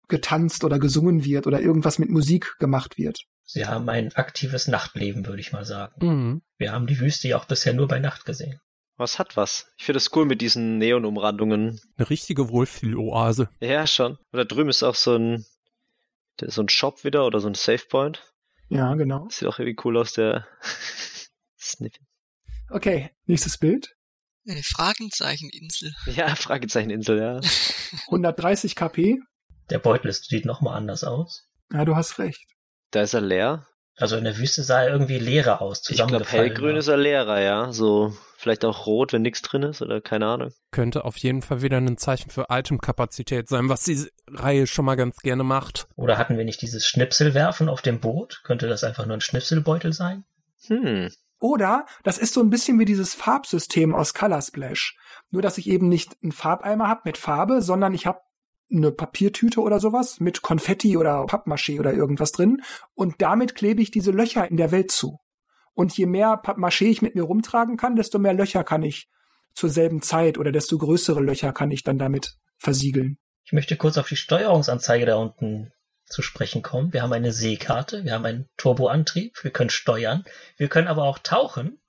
getanzt 0.08 0.64
oder 0.64 0.78
gesungen 0.78 1.24
wird 1.24 1.46
oder 1.46 1.60
irgendwas 1.60 1.98
mit 1.98 2.10
Musik 2.10 2.54
gemacht 2.58 2.98
wird. 2.98 3.20
Sie 3.44 3.66
haben 3.66 3.88
ein 3.88 4.12
aktives 4.14 4.68
Nachtleben, 4.68 5.26
würde 5.26 5.40
ich 5.40 5.52
mal 5.52 5.64
sagen. 5.64 6.06
Mhm. 6.06 6.42
Wir 6.56 6.72
haben 6.72 6.86
die 6.86 7.00
Wüste 7.00 7.28
ja 7.28 7.38
auch 7.38 7.44
bisher 7.44 7.74
nur 7.74 7.88
bei 7.88 7.98
Nacht 7.98 8.24
gesehen. 8.24 8.60
Was 8.96 9.18
hat 9.18 9.36
was? 9.36 9.66
Ich 9.76 9.84
finde 9.84 9.98
es 9.98 10.14
cool 10.14 10.24
mit 10.24 10.40
diesen 10.40 10.78
Neonumrandungen. 10.78 11.80
Eine 11.96 12.10
richtige 12.10 12.48
Wohlfühloase. 12.48 13.48
Ja, 13.60 13.86
schon. 13.86 14.12
Und 14.12 14.38
da 14.38 14.44
drüben 14.44 14.70
ist 14.70 14.84
auch 14.84 14.94
so 14.94 15.16
ein, 15.16 15.44
so 16.40 16.62
ein 16.62 16.68
Shop 16.68 17.04
wieder 17.04 17.26
oder 17.26 17.40
so 17.40 17.48
ein 17.48 17.54
Save 17.54 17.82
Point. 17.88 18.22
Ja, 18.68 18.94
genau. 18.94 19.28
Sieht 19.30 19.46
auch 19.48 19.58
irgendwie 19.58 19.80
cool 19.84 19.96
aus, 19.98 20.12
der 20.14 20.46
Snippet. 21.60 22.02
Okay, 22.70 23.10
nächstes 23.26 23.58
Bild. 23.58 23.94
Eine 24.48 24.62
Fragenzeicheninsel. 24.62 25.94
Ja, 26.14 26.34
Fragezeicheninsel, 26.34 27.18
ja. 27.18 27.40
130 28.06 28.74
KP. 28.76 29.18
Der 29.70 29.78
Beutel 29.78 30.08
ist- 30.08 30.28
sieht 30.28 30.44
nochmal 30.44 30.76
anders 30.76 31.04
aus. 31.04 31.48
Ja, 31.72 31.84
du 31.84 31.96
hast 31.96 32.18
recht. 32.18 32.44
Da 32.90 33.02
ist 33.02 33.14
er 33.14 33.20
leer. 33.22 33.66
Also 33.96 34.16
in 34.16 34.24
der 34.24 34.36
Wüste 34.38 34.62
sah 34.64 34.82
er 34.82 34.90
irgendwie 34.90 35.18
leerer 35.18 35.62
aus, 35.62 35.82
Ich 35.88 35.96
glaube, 35.96 36.24
hellgrün 36.24 36.76
ist 36.76 36.88
er 36.88 36.96
leerer, 36.96 37.40
ja. 37.40 37.72
So, 37.72 38.12
vielleicht 38.36 38.64
auch 38.64 38.86
rot, 38.86 39.12
wenn 39.12 39.22
nichts 39.22 39.42
drin 39.42 39.62
ist, 39.62 39.82
oder 39.82 40.00
keine 40.00 40.26
Ahnung. 40.26 40.52
Könnte 40.72 41.04
auf 41.04 41.16
jeden 41.18 41.42
Fall 41.42 41.62
wieder 41.62 41.78
ein 41.78 41.96
Zeichen 41.96 42.30
für 42.30 42.46
Itemkapazität 42.50 43.48
sein, 43.48 43.68
was 43.68 43.84
die 43.84 44.10
Reihe 44.28 44.66
schon 44.66 44.84
mal 44.84 44.96
ganz 44.96 45.18
gerne 45.18 45.44
macht. 45.44 45.86
Oder 45.94 46.18
hatten 46.18 46.36
wir 46.36 46.44
nicht 46.44 46.60
dieses 46.60 46.86
Schnipselwerfen 46.86 47.68
auf 47.68 47.82
dem 47.82 48.00
Boot? 48.00 48.40
Könnte 48.44 48.66
das 48.66 48.82
einfach 48.82 49.06
nur 49.06 49.16
ein 49.16 49.20
Schnipselbeutel 49.20 49.92
sein? 49.92 50.24
Hm. 50.66 51.10
Oder 51.38 51.86
das 52.02 52.18
ist 52.18 52.34
so 52.34 52.40
ein 52.40 52.50
bisschen 52.50 52.78
wie 52.80 52.84
dieses 52.86 53.14
Farbsystem 53.14 53.94
aus 53.94 54.14
Color 54.14 54.42
Splash. 54.42 54.96
Nur, 55.30 55.42
dass 55.42 55.58
ich 55.58 55.68
eben 55.68 55.88
nicht 55.88 56.16
einen 56.22 56.32
Farbeimer 56.32 56.88
habe 56.88 57.02
mit 57.04 57.18
Farbe, 57.18 57.62
sondern 57.62 57.94
ich 57.94 58.06
habe 58.06 58.20
eine 58.70 58.92
Papiertüte 58.92 59.60
oder 59.60 59.80
sowas 59.80 60.20
mit 60.20 60.42
Konfetti 60.42 60.96
oder 60.96 61.24
Pappmaché 61.24 61.78
oder 61.78 61.92
irgendwas 61.92 62.32
drin. 62.32 62.62
Und 62.94 63.16
damit 63.22 63.54
klebe 63.54 63.82
ich 63.82 63.90
diese 63.90 64.10
Löcher 64.10 64.50
in 64.50 64.56
der 64.56 64.70
Welt 64.70 64.90
zu. 64.90 65.18
Und 65.74 65.96
je 65.96 66.06
mehr 66.06 66.40
Pappmaché 66.42 66.86
ich 66.86 67.02
mit 67.02 67.14
mir 67.14 67.24
rumtragen 67.24 67.76
kann, 67.76 67.96
desto 67.96 68.18
mehr 68.18 68.34
Löcher 68.34 68.64
kann 68.64 68.82
ich 68.82 69.08
zur 69.54 69.70
selben 69.70 70.02
Zeit 70.02 70.38
oder 70.38 70.52
desto 70.52 70.78
größere 70.78 71.20
Löcher 71.20 71.52
kann 71.52 71.70
ich 71.70 71.82
dann 71.82 71.98
damit 71.98 72.36
versiegeln. 72.58 73.18
Ich 73.44 73.52
möchte 73.52 73.76
kurz 73.76 73.98
auf 73.98 74.08
die 74.08 74.16
Steuerungsanzeige 74.16 75.06
da 75.06 75.16
unten 75.16 75.72
zu 76.06 76.22
sprechen 76.22 76.62
kommen. 76.62 76.92
Wir 76.92 77.02
haben 77.02 77.12
eine 77.12 77.32
Seekarte, 77.32 78.04
wir 78.04 78.12
haben 78.12 78.24
einen 78.24 78.48
Turboantrieb, 78.56 79.42
wir 79.42 79.50
können 79.50 79.70
steuern, 79.70 80.24
wir 80.56 80.68
können 80.68 80.88
aber 80.88 81.04
auch 81.04 81.18
tauchen 81.18 81.80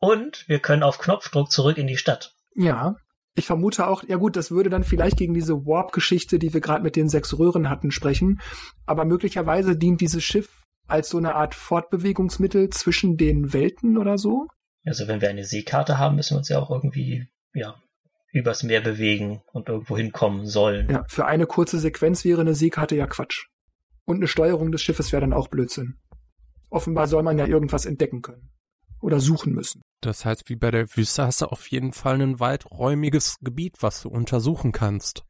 und 0.00 0.48
wir 0.48 0.58
können 0.58 0.82
auf 0.82 0.98
Knopfdruck 0.98 1.50
zurück 1.50 1.78
in 1.78 1.86
die 1.86 1.96
Stadt. 1.96 2.34
Ja. 2.54 2.96
Ich 3.34 3.46
vermute 3.46 3.86
auch, 3.86 4.04
ja 4.04 4.16
gut, 4.16 4.36
das 4.36 4.50
würde 4.50 4.68
dann 4.68 4.84
vielleicht 4.84 5.16
gegen 5.16 5.32
diese 5.32 5.64
Warp-Geschichte, 5.64 6.38
die 6.38 6.52
wir 6.52 6.60
gerade 6.60 6.82
mit 6.82 6.96
den 6.96 7.08
sechs 7.08 7.38
Röhren 7.38 7.70
hatten, 7.70 7.90
sprechen. 7.90 8.40
Aber 8.84 9.04
möglicherweise 9.04 9.76
dient 9.76 10.00
dieses 10.00 10.22
Schiff 10.22 10.62
als 10.86 11.08
so 11.08 11.18
eine 11.18 11.34
Art 11.34 11.54
Fortbewegungsmittel 11.54 12.68
zwischen 12.70 13.16
den 13.16 13.52
Welten 13.54 13.96
oder 13.96 14.18
so. 14.18 14.48
Also 14.84 15.08
wenn 15.08 15.20
wir 15.20 15.30
eine 15.30 15.44
Seekarte 15.44 15.98
haben, 15.98 16.16
müssen 16.16 16.34
wir 16.34 16.38
uns 16.38 16.48
ja 16.48 16.58
auch 16.58 16.70
irgendwie, 16.70 17.26
ja, 17.54 17.76
übers 18.32 18.62
Meer 18.62 18.80
bewegen 18.80 19.42
und 19.52 19.68
irgendwo 19.68 19.96
hinkommen 19.96 20.46
sollen. 20.46 20.90
Ja, 20.90 21.04
für 21.08 21.26
eine 21.26 21.46
kurze 21.46 21.78
Sequenz 21.78 22.24
wäre 22.24 22.40
eine 22.40 22.54
Seekarte 22.54 22.96
ja 22.96 23.06
Quatsch. 23.06 23.46
Und 24.04 24.16
eine 24.16 24.26
Steuerung 24.26 24.72
des 24.72 24.82
Schiffes 24.82 25.12
wäre 25.12 25.20
dann 25.20 25.32
auch 25.32 25.48
Blödsinn. 25.48 25.98
Offenbar 26.68 27.06
soll 27.06 27.22
man 27.22 27.38
ja 27.38 27.46
irgendwas 27.46 27.86
entdecken 27.86 28.22
können. 28.22 28.50
Oder 29.00 29.20
suchen 29.20 29.52
müssen. 29.52 29.81
Das 30.02 30.24
heißt, 30.24 30.48
wie 30.48 30.56
bei 30.56 30.72
der 30.72 30.96
Wüste 30.96 31.24
hast 31.24 31.42
du 31.42 31.46
auf 31.46 31.68
jeden 31.68 31.92
Fall 31.92 32.20
ein 32.20 32.40
weiträumiges 32.40 33.38
Gebiet, 33.40 33.76
was 33.80 34.02
du 34.02 34.08
untersuchen 34.08 34.72
kannst. 34.72 35.22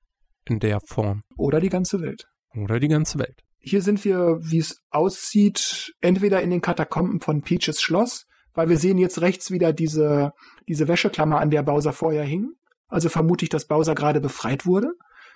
In 0.47 0.61
der 0.61 0.81
Form. 0.81 1.23
Oder 1.37 1.61
die 1.61 1.69
ganze 1.69 2.01
Welt. 2.01 2.27
Oder 2.57 2.81
die 2.81 2.89
ganze 2.89 3.19
Welt. 3.19 3.45
Hier 3.59 3.83
sind 3.83 4.05
wir, 4.05 4.39
wie 4.41 4.59
es 4.59 4.83
aussieht, 4.91 5.95
entweder 6.01 6.43
in 6.43 6.51
den 6.51 6.63
Katakomben 6.63 7.21
von 7.21 7.43
Peaches 7.43 7.81
Schloss, 7.81 8.27
weil 8.55 8.71
wir 8.71 8.79
sehen 8.79 8.99
jetzt 8.99 9.21
rechts 9.21 9.51
wieder 9.51 9.73
diese, 9.73 10.33
diese 10.67 10.89
Wäscheklammer, 10.89 11.39
an 11.39 11.51
der 11.51 11.63
Bowser 11.63 11.93
vorher 11.93 12.25
hing. 12.25 12.49
Also 12.89 13.11
vermute 13.11 13.45
ich, 13.45 13.51
dass 13.51 13.69
Bowser 13.69 13.95
gerade 13.95 14.21
befreit 14.21 14.65
wurde. 14.65 14.93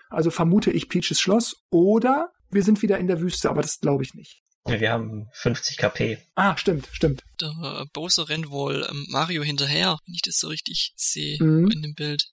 Also 0.08 0.30
vermute 0.30 0.70
ich 0.70 0.88
Peaches 0.88 1.20
Schloss. 1.20 1.62
Oder 1.70 2.32
wir 2.50 2.62
sind 2.62 2.80
wieder 2.80 2.98
in 2.98 3.06
der 3.06 3.20
Wüste, 3.20 3.50
aber 3.50 3.60
das 3.60 3.80
glaube 3.80 4.02
ich 4.02 4.14
nicht. 4.14 4.42
Wir 4.66 4.90
haben 4.92 5.28
50 5.32 5.76
KP. 5.78 6.18
Ah, 6.34 6.56
stimmt, 6.56 6.88
stimmt. 6.92 7.22
Der 7.40 7.48
äh, 7.48 7.84
Bowser 7.92 8.28
rennt 8.28 8.50
wohl 8.50 8.86
ähm, 8.90 9.06
Mario 9.08 9.42
hinterher, 9.42 9.98
wenn 10.06 10.14
ich 10.14 10.22
das 10.22 10.38
so 10.38 10.48
richtig 10.48 10.92
sehe 10.96 11.42
Mhm. 11.42 11.70
in 11.70 11.82
dem 11.82 11.94
Bild. 11.94 12.28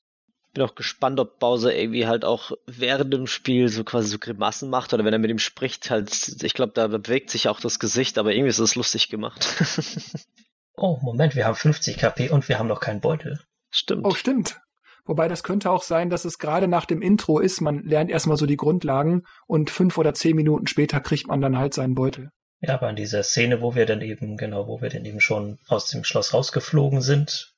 Bin 0.54 0.64
auch 0.64 0.76
gespannt, 0.76 1.20
ob 1.20 1.40
Bowser 1.40 1.74
irgendwie 1.76 2.06
halt 2.06 2.24
auch 2.26 2.52
während 2.68 3.12
dem 3.12 3.26
Spiel 3.26 3.70
so 3.70 3.84
quasi 3.84 4.08
so 4.10 4.20
Grimassen 4.20 4.70
macht 4.70 4.94
oder 4.94 5.04
wenn 5.04 5.14
er 5.14 5.18
mit 5.20 5.32
ihm 5.32 5.40
spricht, 5.40 5.90
halt, 5.90 6.44
ich 6.44 6.54
glaube, 6.54 6.74
da 6.76 6.88
bewegt 6.88 7.32
sich 7.32 7.48
auch 7.48 7.60
das 7.60 7.80
Gesicht, 7.80 8.18
aber 8.20 8.34
irgendwie 8.34 8.50
ist 8.50 8.60
es 8.60 8.76
lustig 8.76 9.10
gemacht. 9.10 9.46
Oh, 10.76 10.98
Moment, 11.04 11.36
wir 11.36 11.46
haben 11.46 11.56
50 11.56 11.98
KP 11.98 12.30
und 12.32 12.50
wir 12.50 12.58
haben 12.58 12.68
noch 12.68 12.80
keinen 12.80 13.00
Beutel. 13.00 13.40
Stimmt. 13.70 14.06
Oh, 14.08 14.16
stimmt. 14.16 14.60
Wobei 15.06 15.28
das 15.28 15.44
könnte 15.44 15.70
auch 15.70 15.84
sein, 15.84 16.10
dass 16.10 16.26
es 16.26 16.38
gerade 16.38 16.68
nach 16.68 16.86
dem 16.86 17.02
Intro 17.02 17.40
ist. 17.40 17.62
Man 17.62 17.84
lernt 17.84 18.10
erstmal 18.10 18.38
so 18.38 18.46
die 18.46 18.58
Grundlagen 18.58 19.24
und 19.48 19.70
fünf 19.70 19.98
oder 19.98 20.14
zehn 20.14 20.36
Minuten 20.36 20.68
später 20.68 21.00
kriegt 21.00 21.28
man 21.28 21.42
dann 21.42 21.58
halt 21.58 21.74
seinen 21.74 21.96
Beutel. 21.96 22.30
Ja, 22.62 22.76
aber 22.76 22.90
in 22.90 22.96
dieser 22.96 23.24
Szene, 23.24 23.62
wo 23.62 23.76
wir 23.76 23.86
dann 23.86 24.02
eben, 24.02 24.38
genau, 24.38 24.68
wo 24.68 24.82
wir 24.82 24.90
dann 24.90 25.04
eben 25.04 25.20
schon 25.20 25.60
aus 25.68 25.90
dem 25.90 26.06
Schloss 26.06 26.34
rausgeflogen 26.34 27.02
sind, 27.02 27.54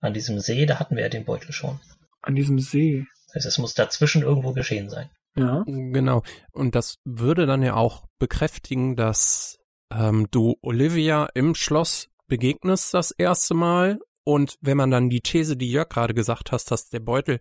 an 0.00 0.14
diesem 0.14 0.38
See, 0.38 0.66
da 0.66 0.78
hatten 0.78 0.94
wir 0.94 1.02
ja 1.02 1.08
den 1.08 1.24
Beutel 1.24 1.52
schon. 1.52 1.80
An 2.22 2.36
diesem 2.36 2.60
See. 2.60 3.04
Das 3.26 3.34
heißt, 3.36 3.46
es 3.46 3.58
muss 3.58 3.74
dazwischen 3.74 4.22
irgendwo 4.22 4.52
geschehen 4.52 4.88
sein. 4.88 5.10
Ja. 5.36 5.64
Genau. 5.66 6.22
Und 6.52 6.76
das 6.76 6.98
würde 7.04 7.46
dann 7.46 7.62
ja 7.62 7.74
auch 7.74 8.04
bekräftigen, 8.20 8.94
dass 8.94 9.58
ähm, 9.92 10.28
du 10.30 10.54
Olivia 10.62 11.28
im 11.34 11.56
Schloss 11.56 12.08
begegnest 12.28 12.94
das 12.94 13.10
erste 13.10 13.54
Mal. 13.54 13.98
Und 14.24 14.56
wenn 14.62 14.78
man 14.78 14.90
dann 14.90 15.10
die 15.10 15.20
These, 15.20 15.56
die 15.56 15.70
Jörg 15.70 15.90
gerade 15.90 16.14
gesagt 16.14 16.50
hast, 16.50 16.70
dass 16.70 16.88
der 16.88 17.00
Beutel 17.00 17.40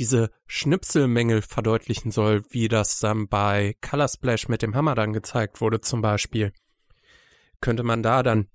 diese 0.00 0.30
Schnipselmängel 0.46 1.42
verdeutlichen 1.42 2.10
soll, 2.10 2.42
wie 2.50 2.66
das 2.66 2.98
dann 2.98 3.28
bei 3.28 3.76
Color 3.80 4.08
Splash 4.08 4.48
mit 4.48 4.60
dem 4.62 4.74
Hammer 4.74 4.96
dann 4.96 5.12
gezeigt 5.12 5.60
wurde 5.60 5.80
zum 5.80 6.02
Beispiel, 6.02 6.52
könnte 7.60 7.84
man 7.84 8.02
da 8.02 8.24
dann 8.24 8.48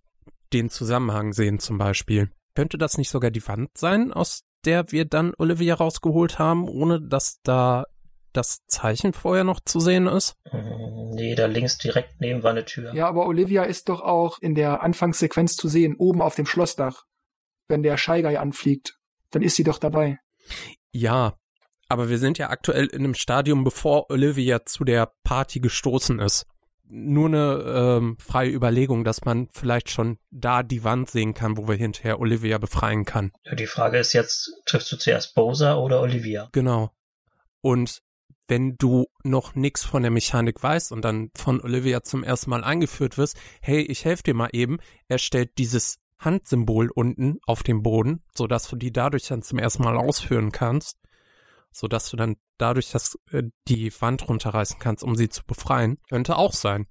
den 0.52 0.70
Zusammenhang 0.70 1.32
sehen 1.32 1.60
zum 1.60 1.78
Beispiel. 1.78 2.30
Könnte 2.54 2.78
das 2.78 2.98
nicht 2.98 3.10
sogar 3.10 3.32
die 3.32 3.48
Wand 3.48 3.78
sein, 3.78 4.12
aus 4.12 4.44
der 4.66 4.92
wir 4.92 5.06
dann 5.06 5.34
Olivia 5.38 5.76
rausgeholt 5.76 6.38
haben, 6.38 6.68
ohne 6.68 7.00
dass 7.02 7.40
da 7.44 7.86
das 8.34 8.66
Zeichen 8.68 9.14
vorher 9.14 9.46
noch 9.46 9.62
zu 9.62 9.80
sehen 9.80 10.08
ist? 10.08 10.36
Hm, 10.50 10.90
Nee, 11.12 11.36
da 11.36 11.48
links 11.48 11.78
direkt 11.78 12.22
neben 12.22 12.44
war 12.44 12.52
eine 12.52 12.66
Tür. 12.66 12.94
Ja, 12.94 13.08
aber 13.08 13.26
Olivia 13.26 13.64
ist 13.64 13.90
doch 13.90 14.02
auch 14.02 14.40
in 14.40 14.56
der 14.56 14.82
Anfangssequenz 14.82 15.56
zu 15.56 15.68
sehen, 15.68 15.96
oben 15.98 16.22
auf 16.22 16.36
dem 16.36 16.46
Schlossdach. 16.46 17.06
Wenn 17.70 17.84
der 17.84 17.98
Scheigai 17.98 18.40
anfliegt, 18.40 19.00
dann 19.32 19.42
ist 19.42 19.56
sie 19.56 19.64
doch 19.64 19.78
dabei. 19.78 20.20
Ja, 20.92 21.38
aber 21.88 22.10
wir 22.10 22.18
sind 22.18 22.38
ja 22.38 22.50
aktuell 22.50 22.88
in 22.88 23.00
einem 23.00 23.14
Stadium, 23.14 23.64
bevor 23.64 24.10
Olivia 24.10 24.66
zu 24.66 24.84
der 24.84 25.12
Party 25.24 25.60
gestoßen 25.60 26.20
ist. 26.20 26.46
Nur 26.92 27.28
eine 27.28 27.64
ähm, 27.68 28.18
freie 28.20 28.50
Überlegung, 28.50 29.04
dass 29.04 29.24
man 29.24 29.48
vielleicht 29.52 29.92
schon 29.92 30.18
da 30.32 30.64
die 30.64 30.84
Wand 30.84 31.10
sehen 31.10 31.36
kann, 31.36 31.56
wo 31.56 31.68
wir 31.68 31.76
hinterher 31.76 32.20
Olivia 32.20 32.58
befreien 32.58 33.06
kann. 33.06 33.32
Ja, 33.44 33.54
die 33.54 33.68
Frage 33.68 34.00
ist 34.00 34.14
jetzt, 34.14 34.52
triffst 34.66 34.92
du 34.92 34.98
zuerst 34.98 35.36
Bowser 35.36 35.80
oder 35.80 36.02
Olivia? 36.02 36.50
Genau. 36.52 36.92
Und 37.62 38.02
wenn 38.48 38.76
du 38.78 39.06
noch 39.24 39.54
nichts 39.54 39.86
von 39.86 40.02
der 40.02 40.12
Mechanik 40.12 40.62
weißt 40.62 40.92
und 40.92 41.06
dann 41.06 41.30
von 41.36 41.62
Olivia 41.62 42.02
zum 42.02 42.24
ersten 42.24 42.50
Mal 42.50 42.64
eingeführt 42.64 43.20
wirst, 43.20 43.38
hey, 43.62 43.82
ich 43.82 44.06
helfe 44.06 44.24
dir 44.24 44.34
mal 44.34 44.50
eben, 44.52 44.80
er 45.08 45.20
stellt 45.20 45.60
dieses 45.60 46.00
Handsymbol 46.20 46.90
unten 46.94 47.40
auf 47.46 47.64
dem 47.64 47.82
Boden, 47.82 48.24
sodass 48.36 48.68
du 48.68 48.76
die 48.76 48.92
dadurch 48.92 49.28
dann 49.28 49.42
zum 49.42 49.60
ersten 49.60 49.84
Mal 49.84 49.98
ausführen 49.98 50.52
kannst, 50.52 50.98
sodass 51.72 52.10
du 52.10 52.18
dann 52.18 52.36
dadurch 52.58 52.92
das, 52.92 53.18
äh, 53.32 53.44
die 53.68 53.92
Wand 54.02 54.28
runterreißen 54.28 54.80
kannst, 54.80 55.04
um 55.04 55.16
sie 55.16 55.30
zu 55.30 55.46
befreien. 55.46 55.98
Könnte 56.10 56.38
auch 56.38 56.54
sein. 56.54 56.88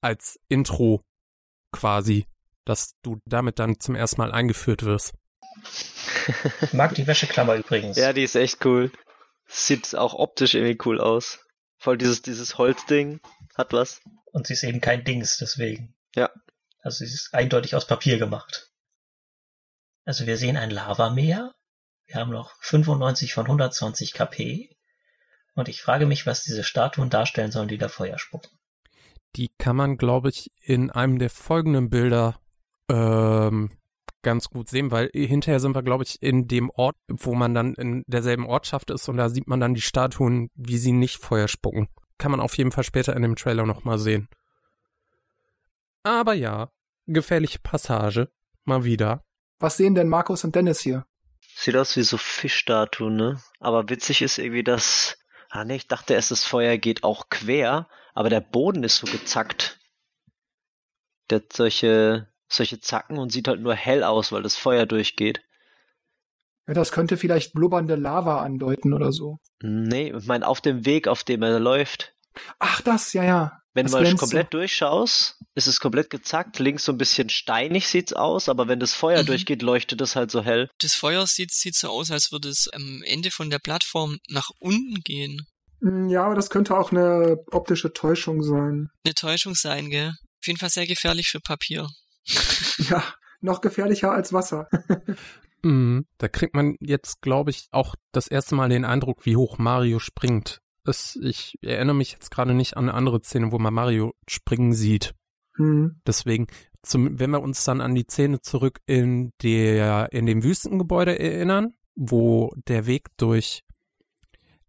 Als 0.00 0.38
Intro 0.48 1.04
quasi, 1.72 2.26
dass 2.64 2.94
du 3.02 3.20
damit 3.26 3.58
dann 3.58 3.78
zum 3.78 3.94
ersten 3.94 4.20
Mal 4.20 4.32
eingeführt 4.32 4.84
wirst. 4.84 5.14
Ich 6.62 6.72
mag 6.72 6.94
die 6.94 7.06
Wäscheklammer 7.06 7.56
übrigens. 7.56 7.96
Ja, 7.96 8.12
die 8.12 8.22
ist 8.22 8.36
echt 8.36 8.64
cool. 8.64 8.90
Sieht 9.46 9.94
auch 9.94 10.14
optisch 10.14 10.54
irgendwie 10.54 10.78
cool 10.84 11.00
aus. 11.00 11.40
Voll 11.78 11.98
dieses, 11.98 12.22
dieses 12.22 12.58
Holzding 12.58 13.20
hat 13.54 13.72
was. 13.72 14.00
Und 14.32 14.46
sie 14.46 14.54
ist 14.54 14.64
eben 14.64 14.80
kein 14.80 15.04
Dings, 15.04 15.36
deswegen. 15.38 15.94
Ja. 16.14 16.30
Also 16.86 17.04
sie 17.04 17.12
ist 17.12 17.34
eindeutig 17.34 17.74
aus 17.74 17.88
Papier 17.88 18.16
gemacht. 18.16 18.70
Also 20.04 20.24
wir 20.24 20.36
sehen 20.36 20.56
ein 20.56 20.70
Lavameer. 20.70 21.52
Wir 22.06 22.14
haben 22.14 22.30
noch 22.30 22.52
95 22.60 23.34
von 23.34 23.46
120 23.46 24.12
KP. 24.12 24.70
Und 25.56 25.68
ich 25.68 25.82
frage 25.82 26.06
mich, 26.06 26.26
was 26.26 26.44
diese 26.44 26.62
Statuen 26.62 27.10
darstellen 27.10 27.50
sollen, 27.50 27.66
die 27.66 27.76
da 27.76 27.88
Feuer 27.88 28.20
spucken. 28.20 28.56
Die 29.34 29.50
kann 29.58 29.74
man, 29.74 29.96
glaube 29.96 30.28
ich, 30.28 30.52
in 30.62 30.92
einem 30.92 31.18
der 31.18 31.28
folgenden 31.28 31.90
Bilder 31.90 32.38
ähm, 32.88 33.72
ganz 34.22 34.48
gut 34.48 34.68
sehen, 34.68 34.92
weil 34.92 35.10
hinterher 35.12 35.58
sind 35.58 35.74
wir, 35.74 35.82
glaube 35.82 36.04
ich, 36.04 36.22
in 36.22 36.46
dem 36.46 36.70
Ort, 36.70 36.94
wo 37.08 37.34
man 37.34 37.52
dann 37.52 37.74
in 37.74 38.04
derselben 38.06 38.46
Ortschaft 38.46 38.92
ist 38.92 39.08
und 39.08 39.16
da 39.16 39.28
sieht 39.28 39.48
man 39.48 39.58
dann 39.58 39.74
die 39.74 39.80
Statuen, 39.80 40.50
wie 40.54 40.78
sie 40.78 40.92
nicht 40.92 41.16
Feuer 41.16 41.48
spucken. 41.48 41.88
Kann 42.16 42.30
man 42.30 42.38
auf 42.38 42.56
jeden 42.56 42.70
Fall 42.70 42.84
später 42.84 43.16
in 43.16 43.22
dem 43.22 43.34
Trailer 43.34 43.66
nochmal 43.66 43.98
sehen. 43.98 44.28
Aber 46.04 46.34
ja, 46.34 46.70
gefährliche 47.06 47.58
Passage. 47.58 48.30
Mal 48.64 48.84
wieder. 48.84 49.24
Was 49.58 49.76
sehen 49.76 49.94
denn 49.94 50.08
Markus 50.08 50.44
und 50.44 50.54
Dennis 50.54 50.80
hier? 50.80 51.06
Sieht 51.56 51.76
aus 51.76 51.96
wie 51.96 52.02
so 52.02 52.18
Fischstatuen, 52.18 53.16
ne? 53.16 53.40
Aber 53.60 53.88
witzig 53.88 54.22
ist 54.22 54.38
irgendwie, 54.38 54.64
dass. 54.64 55.18
Ah 55.48 55.64
ne, 55.64 55.76
ich 55.76 55.88
dachte 55.88 56.14
erst, 56.14 56.30
das 56.30 56.44
Feuer 56.44 56.76
geht 56.76 57.04
auch 57.04 57.30
quer, 57.30 57.88
aber 58.14 58.28
der 58.28 58.40
Boden 58.40 58.82
ist 58.82 58.96
so 58.96 59.06
gezackt. 59.06 59.78
Der 61.30 61.38
hat 61.38 61.52
solche, 61.52 62.28
solche 62.48 62.80
Zacken 62.80 63.18
und 63.18 63.32
sieht 63.32 63.48
halt 63.48 63.60
nur 63.60 63.74
hell 63.74 64.02
aus, 64.02 64.32
weil 64.32 64.42
das 64.42 64.56
Feuer 64.56 64.86
durchgeht. 64.86 65.42
Ja, 66.66 66.74
das 66.74 66.92
könnte 66.92 67.16
vielleicht 67.16 67.52
blubbernde 67.52 67.94
Lava 67.94 68.42
andeuten 68.42 68.92
oder 68.92 69.12
so. 69.12 69.38
Nee, 69.62 70.12
ich 70.14 70.26
meine, 70.26 70.46
auf 70.46 70.60
dem 70.60 70.84
Weg, 70.84 71.08
auf 71.08 71.22
dem 71.22 71.42
er 71.42 71.60
läuft. 71.60 72.14
Ach, 72.58 72.80
das, 72.80 73.12
ja, 73.12 73.22
ja. 73.24 73.62
Wenn 73.76 73.86
das 73.86 73.92
du 73.92 73.98
mal 74.02 74.14
komplett 74.16 74.46
so. 74.46 74.58
durchschaust, 74.58 75.38
ist 75.54 75.66
es 75.68 75.78
komplett 75.80 76.10
gezackt, 76.10 76.58
links 76.58 76.84
so 76.84 76.92
ein 76.92 76.98
bisschen 76.98 77.28
steinig 77.28 77.86
sieht's 77.86 78.12
aus, 78.12 78.48
aber 78.48 78.66
wenn 78.68 78.80
das 78.80 78.92
Feuer 78.94 79.22
Mhm. 79.22 79.26
durchgeht, 79.26 79.62
leuchtet 79.62 80.00
es 80.00 80.16
halt 80.16 80.30
so 80.30 80.42
hell. 80.42 80.68
Das 80.80 80.94
Feuer 80.94 81.26
sieht, 81.26 81.52
sieht 81.52 81.76
so 81.76 81.88
aus, 81.90 82.10
als 82.10 82.32
würde 82.32 82.48
es 82.48 82.68
am 82.72 83.02
Ende 83.04 83.30
von 83.30 83.50
der 83.50 83.58
Plattform 83.60 84.18
nach 84.28 84.48
unten 84.58 85.00
gehen. 85.04 85.46
Hm, 85.82 86.08
Ja, 86.08 86.24
aber 86.24 86.34
das 86.34 86.50
könnte 86.50 86.76
auch 86.76 86.90
eine 86.90 87.36
optische 87.52 87.92
Täuschung 87.92 88.42
sein. 88.42 88.88
Eine 89.04 89.14
Täuschung 89.14 89.54
sein, 89.54 89.90
gell? 89.90 90.08
Auf 90.40 90.46
jeden 90.46 90.58
Fall 90.58 90.70
sehr 90.70 90.86
gefährlich 90.86 91.28
für 91.28 91.40
Papier. 91.40 91.86
Ja, 92.90 93.02
noch 93.40 93.60
gefährlicher 93.60 94.10
als 94.10 94.32
Wasser. 94.32 94.68
Mhm. 95.62 96.06
Da 96.18 96.28
kriegt 96.28 96.54
man 96.54 96.76
jetzt, 96.80 97.22
glaube 97.22 97.50
ich, 97.50 97.66
auch 97.72 97.94
das 98.12 98.28
erste 98.28 98.54
Mal 98.54 98.68
den 98.68 98.84
Eindruck, 98.84 99.24
wie 99.26 99.36
hoch 99.36 99.58
Mario 99.58 99.98
springt. 99.98 100.58
Es, 100.86 101.16
ich 101.16 101.58
erinnere 101.62 101.96
mich 101.96 102.12
jetzt 102.12 102.30
gerade 102.30 102.54
nicht 102.54 102.76
an 102.76 102.84
eine 102.84 102.94
andere 102.94 103.20
Szene, 103.22 103.52
wo 103.52 103.58
man 103.58 103.74
Mario 103.74 104.14
springen 104.28 104.72
sieht. 104.72 105.14
Hm. 105.56 106.00
Deswegen, 106.06 106.46
zum, 106.82 107.18
wenn 107.18 107.30
wir 107.30 107.42
uns 107.42 107.64
dann 107.64 107.80
an 107.80 107.94
die 107.94 108.06
Szene 108.08 108.40
zurück 108.40 108.80
in 108.86 109.32
der, 109.42 110.12
in 110.12 110.26
dem 110.26 110.42
Wüstengebäude 110.42 111.18
erinnern, 111.18 111.74
wo 111.94 112.52
der 112.68 112.86
Weg 112.86 113.08
durch 113.16 113.64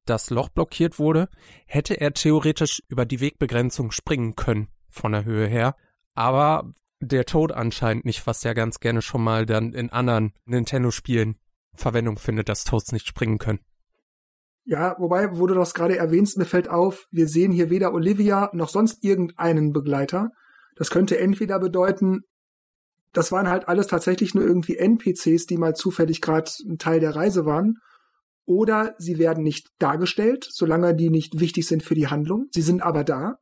das 0.05 0.29
Loch 0.29 0.49
blockiert 0.49 0.99
wurde, 0.99 1.27
hätte 1.65 1.99
er 1.99 2.13
theoretisch 2.13 2.81
über 2.87 3.05
die 3.05 3.19
Wegbegrenzung 3.19 3.91
springen 3.91 4.35
können, 4.35 4.69
von 4.89 5.11
der 5.11 5.25
Höhe 5.25 5.47
her. 5.47 5.75
Aber 6.15 6.71
der 6.99 7.25
Tod 7.25 7.51
anscheinend 7.51 8.05
nicht, 8.05 8.25
was 8.25 8.43
ja 8.43 8.53
ganz 8.53 8.79
gerne 8.79 9.01
schon 9.01 9.23
mal 9.23 9.45
dann 9.45 9.73
in 9.73 9.91
anderen 9.91 10.33
Nintendo-Spielen 10.45 11.37
Verwendung 11.75 12.17
findet, 12.17 12.49
dass 12.49 12.63
Toads 12.63 12.91
nicht 12.91 13.07
springen 13.07 13.37
können. 13.37 13.59
Ja, 14.69 14.97
wobei, 14.99 15.37
wo 15.37 15.47
du 15.47 15.53
das 15.53 15.73
gerade 15.73 15.97
erwähnst, 15.97 16.37
mir 16.37 16.45
fällt 16.45 16.69
auf, 16.69 17.07
wir 17.09 17.29
sehen 17.29 17.53
hier 17.53 17.69
weder 17.69 17.93
Olivia 17.93 18.49
noch 18.51 18.67
sonst 18.67 19.01
irgendeinen 19.01 19.71
Begleiter. 19.71 20.31
Das 20.75 20.89
könnte 20.89 21.17
entweder 21.17 21.57
bedeuten, 21.57 22.25
das 23.13 23.31
waren 23.31 23.47
halt 23.47 23.69
alles 23.69 23.87
tatsächlich 23.87 24.35
nur 24.35 24.43
irgendwie 24.43 24.75
NPCs, 24.75 25.45
die 25.45 25.55
mal 25.55 25.73
zufällig 25.73 26.19
gerade 26.21 26.51
ein 26.67 26.77
Teil 26.77 26.99
der 26.99 27.15
Reise 27.15 27.45
waren. 27.45 27.77
Oder 28.45 28.93
sie 28.97 29.17
werden 29.17 29.41
nicht 29.41 29.69
dargestellt, 29.79 30.45
solange 30.49 30.93
die 30.93 31.09
nicht 31.09 31.39
wichtig 31.39 31.65
sind 31.65 31.81
für 31.81 31.95
die 31.95 32.07
Handlung. 32.07 32.47
Sie 32.51 32.61
sind 32.61 32.81
aber 32.83 33.05
da. 33.05 33.39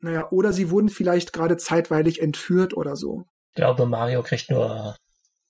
Naja, 0.00 0.28
oder 0.30 0.52
sie 0.52 0.70
wurden 0.70 0.88
vielleicht 0.88 1.32
gerade 1.32 1.56
zeitweilig 1.58 2.20
entführt 2.20 2.76
oder 2.76 2.96
so. 2.96 3.24
Ich 3.50 3.54
glaube, 3.54 3.86
Mario 3.86 4.24
kriegt 4.24 4.50
nur 4.50 4.96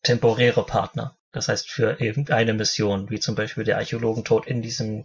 temporäre 0.02 0.64
Partner. 0.64 1.15
Das 1.36 1.48
heißt, 1.48 1.70
für 1.70 2.00
irgendeine 2.00 2.54
Mission, 2.54 3.10
wie 3.10 3.20
zum 3.20 3.34
Beispiel 3.34 3.62
der 3.62 3.76
Archäologentod 3.76 4.46
in 4.46 4.62
diesem, 4.62 5.04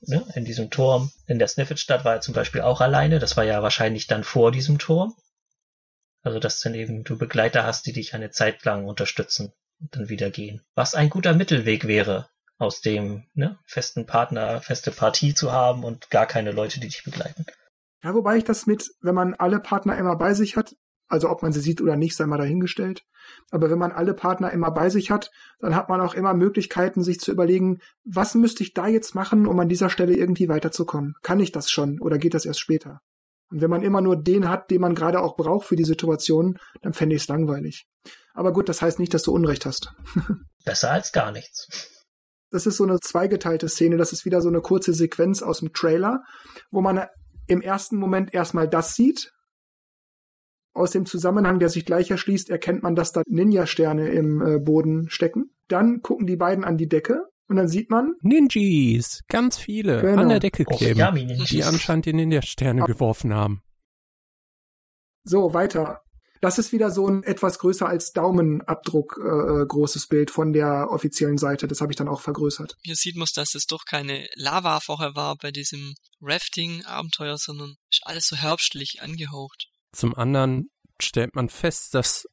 ne, 0.00 0.26
in 0.34 0.44
diesem 0.44 0.70
Turm. 0.70 1.12
In 1.28 1.38
der 1.38 1.46
Sniffet-Stadt 1.46 2.04
war 2.04 2.14
er 2.14 2.20
zum 2.20 2.34
Beispiel 2.34 2.62
auch 2.62 2.80
alleine. 2.80 3.20
Das 3.20 3.36
war 3.36 3.44
ja 3.44 3.62
wahrscheinlich 3.62 4.08
dann 4.08 4.24
vor 4.24 4.50
diesem 4.50 4.80
Turm. 4.80 5.14
Also, 6.22 6.40
dass 6.40 6.58
dann 6.58 6.74
eben 6.74 7.04
du 7.04 7.16
Begleiter 7.16 7.62
hast, 7.62 7.86
die 7.86 7.92
dich 7.92 8.12
eine 8.12 8.32
Zeit 8.32 8.64
lang 8.64 8.86
unterstützen 8.86 9.52
und 9.78 9.94
dann 9.94 10.08
wieder 10.08 10.30
gehen. 10.30 10.62
Was 10.74 10.96
ein 10.96 11.10
guter 11.10 11.32
Mittelweg 11.32 11.86
wäre, 11.86 12.28
aus 12.56 12.80
dem 12.80 13.28
ne, 13.34 13.56
festen 13.64 14.04
Partner, 14.04 14.60
feste 14.60 14.90
Partie 14.90 15.32
zu 15.32 15.52
haben 15.52 15.84
und 15.84 16.10
gar 16.10 16.26
keine 16.26 16.50
Leute, 16.50 16.80
die 16.80 16.88
dich 16.88 17.04
begleiten. 17.04 17.46
Ja, 18.02 18.14
wobei 18.14 18.38
ich 18.38 18.44
das 18.44 18.66
mit, 18.66 18.90
wenn 19.00 19.14
man 19.14 19.34
alle 19.34 19.60
Partner 19.60 19.96
immer 19.96 20.16
bei 20.16 20.34
sich 20.34 20.56
hat, 20.56 20.74
also 21.08 21.30
ob 21.30 21.42
man 21.42 21.52
sie 21.52 21.60
sieht 21.60 21.80
oder 21.80 21.96
nicht, 21.96 22.16
sei 22.16 22.26
mal 22.26 22.38
dahingestellt. 22.38 23.04
Aber 23.50 23.70
wenn 23.70 23.78
man 23.78 23.92
alle 23.92 24.14
Partner 24.14 24.52
immer 24.52 24.70
bei 24.70 24.90
sich 24.90 25.10
hat, 25.10 25.30
dann 25.58 25.74
hat 25.74 25.88
man 25.88 26.00
auch 26.00 26.14
immer 26.14 26.34
Möglichkeiten, 26.34 27.02
sich 27.02 27.18
zu 27.20 27.32
überlegen, 27.32 27.80
was 28.04 28.34
müsste 28.34 28.62
ich 28.62 28.74
da 28.74 28.86
jetzt 28.86 29.14
machen, 29.14 29.46
um 29.46 29.58
an 29.58 29.68
dieser 29.68 29.90
Stelle 29.90 30.14
irgendwie 30.14 30.48
weiterzukommen? 30.48 31.14
Kann 31.22 31.40
ich 31.40 31.52
das 31.52 31.70
schon 31.70 32.00
oder 32.00 32.18
geht 32.18 32.34
das 32.34 32.44
erst 32.44 32.60
später? 32.60 33.00
Und 33.50 33.62
wenn 33.62 33.70
man 33.70 33.82
immer 33.82 34.00
nur 34.00 34.16
den 34.16 34.48
hat, 34.48 34.70
den 34.70 34.80
man 34.80 34.94
gerade 34.94 35.20
auch 35.20 35.36
braucht 35.36 35.66
für 35.66 35.76
die 35.76 35.84
Situation, 35.84 36.58
dann 36.82 36.92
fände 36.92 37.16
ich 37.16 37.22
es 37.22 37.28
langweilig. 37.28 37.86
Aber 38.34 38.52
gut, 38.52 38.68
das 38.68 38.82
heißt 38.82 38.98
nicht, 38.98 39.14
dass 39.14 39.22
du 39.22 39.32
Unrecht 39.32 39.66
hast. 39.66 39.94
Besser 40.64 40.90
als 40.90 41.12
gar 41.12 41.32
nichts. 41.32 41.90
Das 42.50 42.66
ist 42.66 42.76
so 42.76 42.84
eine 42.84 43.00
zweigeteilte 43.00 43.68
Szene. 43.68 43.96
Das 43.96 44.12
ist 44.12 44.24
wieder 44.24 44.40
so 44.40 44.48
eine 44.48 44.60
kurze 44.60 44.92
Sequenz 44.92 45.42
aus 45.42 45.60
dem 45.60 45.72
Trailer, 45.72 46.22
wo 46.70 46.80
man 46.80 47.06
im 47.46 47.62
ersten 47.62 47.96
Moment 47.96 48.32
erstmal 48.34 48.68
das 48.68 48.94
sieht. 48.94 49.32
Aus 50.78 50.92
dem 50.92 51.04
Zusammenhang, 51.06 51.58
der 51.58 51.68
sich 51.68 51.84
gleich 51.84 52.10
erschließt, 52.10 52.50
erkennt 52.50 52.82
man, 52.82 52.94
dass 52.94 53.12
da 53.12 53.22
Ninja-Sterne 53.26 54.08
im 54.10 54.40
äh, 54.40 54.58
Boden 54.58 55.10
stecken. 55.10 55.50
Dann 55.68 56.00
gucken 56.02 56.26
die 56.26 56.36
beiden 56.36 56.64
an 56.64 56.76
die 56.78 56.88
Decke 56.88 57.22
und 57.48 57.56
dann 57.56 57.68
sieht 57.68 57.90
man, 57.90 58.14
Ninjas, 58.22 59.22
ganz 59.28 59.58
viele, 59.58 60.00
Genau. 60.02 60.22
an 60.22 60.28
der 60.28 60.40
Decke 60.40 60.64
kleben, 60.64 61.44
die 61.50 61.64
anscheinend 61.64 62.06
die 62.06 62.12
Ninja-Sterne 62.12 62.82
Ah. 62.82 62.86
geworfen 62.86 63.34
haben. 63.34 63.62
so 65.24 65.52
weiter. 65.52 66.00
Das 66.40 66.58
ist 66.58 66.72
wieder 66.72 66.90
so 66.92 67.08
ein 67.08 67.24
etwas 67.24 67.58
größer 67.58 67.88
als 67.88 68.12
Daumenabdruck 68.12 69.18
äh, 69.18 69.66
großes 69.66 70.06
Bild 70.06 70.30
von 70.30 70.52
der 70.52 70.88
offiziellen 70.90 71.36
Seite. 71.36 71.66
Das 71.66 71.80
habe 71.80 71.90
ich 71.92 71.96
dann 71.96 72.06
auch 72.08 72.20
vergrößert. 72.20 72.76
Hier 72.82 72.94
sieht 72.94 73.16
man, 73.16 73.26
dass 73.34 73.54
es 73.56 73.66
doch 73.66 73.84
keine 73.84 74.26
Lava 74.36 74.78
vorher 74.80 75.16
war 75.16 75.36
bei 75.36 75.50
diesem 75.50 75.94
Rafting-Abenteuer, 76.20 77.36
sondern 77.38 77.74
ist 77.90 78.02
alles 78.04 78.26
so 78.28 78.36
herbstlich 78.36 79.02
angehaucht. 79.02 79.66
Zum 79.92 80.14
anderen 80.14 80.70
stellt 81.00 81.34
man 81.34 81.48
fest, 81.48 81.94
dass 81.94 82.26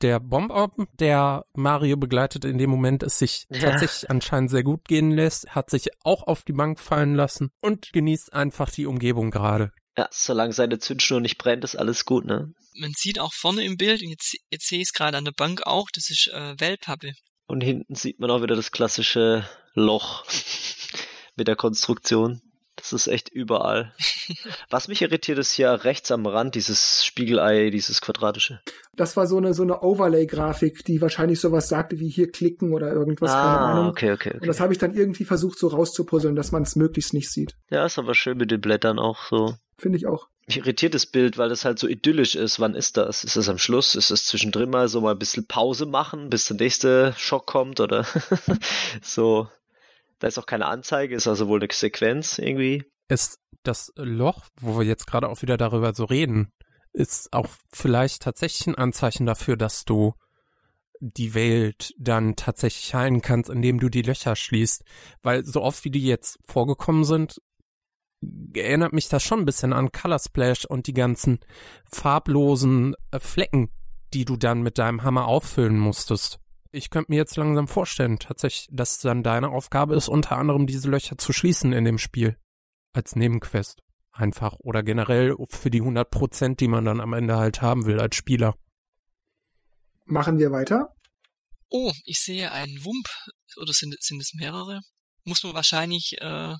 der 0.00 0.18
Bomber, 0.18 0.70
der 0.98 1.44
Mario 1.54 1.96
begleitet 1.96 2.44
in 2.44 2.58
dem 2.58 2.70
Moment, 2.70 3.02
es 3.02 3.18
sich 3.18 3.46
Ja. 3.50 3.60
tatsächlich 3.70 4.10
anscheinend 4.10 4.50
sehr 4.50 4.64
gut 4.64 4.86
gehen 4.86 5.12
lässt, 5.12 5.50
hat 5.50 5.70
sich 5.70 5.88
auch 6.02 6.26
auf 6.26 6.42
die 6.42 6.52
Bank 6.52 6.80
fallen 6.80 7.14
lassen 7.14 7.50
und 7.60 7.92
genießt 7.92 8.32
einfach 8.32 8.70
die 8.70 8.86
Umgebung 8.86 9.30
gerade. 9.30 9.70
Ja, 9.96 10.08
solange 10.10 10.52
seine 10.54 10.78
Zündschnur 10.78 11.20
nicht 11.20 11.38
brennt, 11.38 11.64
ist 11.64 11.76
alles 11.76 12.04
gut, 12.04 12.24
ne? 12.24 12.52
Man 12.74 12.92
sieht 12.96 13.20
auch 13.20 13.32
vorne 13.34 13.62
im 13.64 13.76
Bild, 13.76 14.02
und 14.02 14.08
jetzt, 14.08 14.36
jetzt 14.50 14.66
sehe 14.66 14.78
ich 14.78 14.88
es 14.88 14.92
gerade 14.92 15.18
an 15.18 15.24
der 15.26 15.32
Bank 15.32 15.66
auch, 15.66 15.88
das 15.92 16.10
ist 16.10 16.28
äh, 16.32 16.58
Wellpappe. 16.58 17.12
Und 17.46 17.60
hinten 17.60 17.94
sieht 17.94 18.18
man 18.18 18.30
auch 18.30 18.42
wieder 18.42 18.56
das 18.56 18.72
klassische 18.72 19.46
Loch 19.74 20.24
mit 21.36 21.48
der 21.48 21.56
Konstruktion. 21.56 22.40
Das 22.82 22.92
ist 22.92 23.06
echt 23.06 23.28
überall. 23.28 23.92
Was 24.70 24.88
mich 24.88 25.02
irritiert, 25.02 25.38
ist 25.38 25.52
hier 25.52 25.70
rechts 25.84 26.10
am 26.10 26.26
Rand 26.26 26.56
dieses 26.56 27.04
Spiegelei, 27.04 27.70
dieses 27.70 28.00
quadratische. 28.00 28.60
Das 28.96 29.16
war 29.16 29.28
so 29.28 29.36
eine 29.36 29.54
so 29.54 29.62
eine 29.62 29.82
Overlay-Grafik, 29.82 30.84
die 30.84 31.00
wahrscheinlich 31.00 31.38
sowas 31.38 31.68
sagte 31.68 32.00
wie 32.00 32.08
hier 32.08 32.32
klicken 32.32 32.72
oder 32.72 32.92
irgendwas. 32.92 33.30
keine 33.30 33.44
ah, 33.44 33.70
Ahnung. 33.70 33.86
okay, 33.90 34.10
okay, 34.10 34.30
Und 34.30 34.38
okay. 34.38 34.46
das 34.48 34.58
habe 34.58 34.72
ich 34.72 34.80
dann 34.80 34.94
irgendwie 34.94 35.24
versucht 35.24 35.60
so 35.60 35.68
rauszupuzzeln, 35.68 36.34
dass 36.34 36.50
man 36.50 36.64
es 36.64 36.74
möglichst 36.74 37.14
nicht 37.14 37.30
sieht. 37.30 37.54
Ja, 37.70 37.86
ist 37.86 38.00
aber 38.00 38.16
schön 38.16 38.36
mit 38.36 38.50
den 38.50 38.60
Blättern 38.60 38.98
auch 38.98 39.28
so. 39.30 39.54
Finde 39.78 39.98
ich 39.98 40.06
auch. 40.08 40.26
Mich 40.48 40.58
irritiert 40.58 40.94
das 40.94 41.06
Bild, 41.06 41.38
weil 41.38 41.48
das 41.48 41.64
halt 41.64 41.78
so 41.78 41.86
idyllisch 41.86 42.34
ist. 42.34 42.58
Wann 42.58 42.74
ist 42.74 42.96
das? 42.96 43.22
Ist 43.22 43.36
das 43.36 43.48
am 43.48 43.58
Schluss? 43.58 43.94
Ist 43.94 44.10
das 44.10 44.24
zwischendrin 44.24 44.70
mal 44.70 44.88
so 44.88 45.00
mal 45.00 45.12
ein 45.12 45.18
bisschen 45.18 45.46
Pause 45.46 45.86
machen, 45.86 46.30
bis 46.30 46.46
der 46.46 46.56
nächste 46.56 47.14
Schock 47.16 47.46
kommt? 47.46 47.78
Oder 47.78 48.04
so. 49.02 49.48
Da 50.22 50.28
ist 50.28 50.38
auch 50.38 50.46
keine 50.46 50.66
Anzeige, 50.66 51.16
ist 51.16 51.26
also 51.26 51.48
wohl 51.48 51.58
eine 51.58 51.68
Sequenz 51.72 52.38
irgendwie. 52.38 52.84
Ist 53.08 53.40
das 53.64 53.92
Loch, 53.96 54.44
wo 54.60 54.78
wir 54.78 54.86
jetzt 54.86 55.08
gerade 55.08 55.28
auch 55.28 55.42
wieder 55.42 55.56
darüber 55.56 55.94
so 55.94 56.04
reden, 56.04 56.52
ist 56.92 57.32
auch 57.32 57.48
vielleicht 57.72 58.22
tatsächlich 58.22 58.68
ein 58.68 58.76
Anzeichen 58.76 59.26
dafür, 59.26 59.56
dass 59.56 59.84
du 59.84 60.14
die 61.00 61.34
Welt 61.34 61.92
dann 61.98 62.36
tatsächlich 62.36 62.94
heilen 62.94 63.20
kannst, 63.20 63.50
indem 63.50 63.80
du 63.80 63.88
die 63.88 64.02
Löcher 64.02 64.36
schließt. 64.36 64.84
Weil 65.24 65.44
so 65.44 65.60
oft 65.60 65.84
wie 65.84 65.90
die 65.90 66.06
jetzt 66.06 66.38
vorgekommen 66.46 67.02
sind, 67.02 67.42
erinnert 68.54 68.92
mich 68.92 69.08
das 69.08 69.24
schon 69.24 69.40
ein 69.40 69.44
bisschen 69.44 69.72
an 69.72 69.90
Color 69.90 70.20
Splash 70.20 70.66
und 70.66 70.86
die 70.86 70.94
ganzen 70.94 71.40
farblosen 71.90 72.94
äh, 73.10 73.18
Flecken, 73.18 73.70
die 74.14 74.24
du 74.24 74.36
dann 74.36 74.62
mit 74.62 74.78
deinem 74.78 75.02
Hammer 75.02 75.26
auffüllen 75.26 75.80
musstest. 75.80 76.38
Ich 76.74 76.88
könnte 76.88 77.12
mir 77.12 77.16
jetzt 77.16 77.36
langsam 77.36 77.68
vorstellen, 77.68 78.18
tatsächlich, 78.18 78.66
dass 78.72 78.98
dann 78.98 79.22
deine 79.22 79.50
Aufgabe 79.50 79.94
ist, 79.94 80.08
unter 80.08 80.38
anderem 80.38 80.66
diese 80.66 80.88
Löcher 80.88 81.18
zu 81.18 81.34
schließen 81.34 81.74
in 81.74 81.84
dem 81.84 81.98
Spiel. 81.98 82.38
Als 82.94 83.14
Nebenquest. 83.14 83.82
Einfach. 84.10 84.56
Oder 84.58 84.82
generell 84.82 85.36
für 85.50 85.70
die 85.70 85.80
100 85.80 86.10
Prozent, 86.10 86.60
die 86.60 86.68
man 86.68 86.86
dann 86.86 87.00
am 87.00 87.12
Ende 87.12 87.36
halt 87.36 87.60
haben 87.60 87.84
will 87.84 88.00
als 88.00 88.16
Spieler. 88.16 88.56
Machen 90.06 90.38
wir 90.38 90.50
weiter. 90.50 90.94
Oh, 91.68 91.92
ich 92.04 92.20
sehe 92.20 92.50
einen 92.50 92.82
Wump. 92.84 93.06
Oder 93.60 93.72
sind, 93.72 93.94
sind 94.00 94.20
es 94.20 94.32
mehrere? 94.34 94.80
Muss 95.24 95.42
man 95.42 95.54
wahrscheinlich 95.54 96.16
äh, 96.20 96.54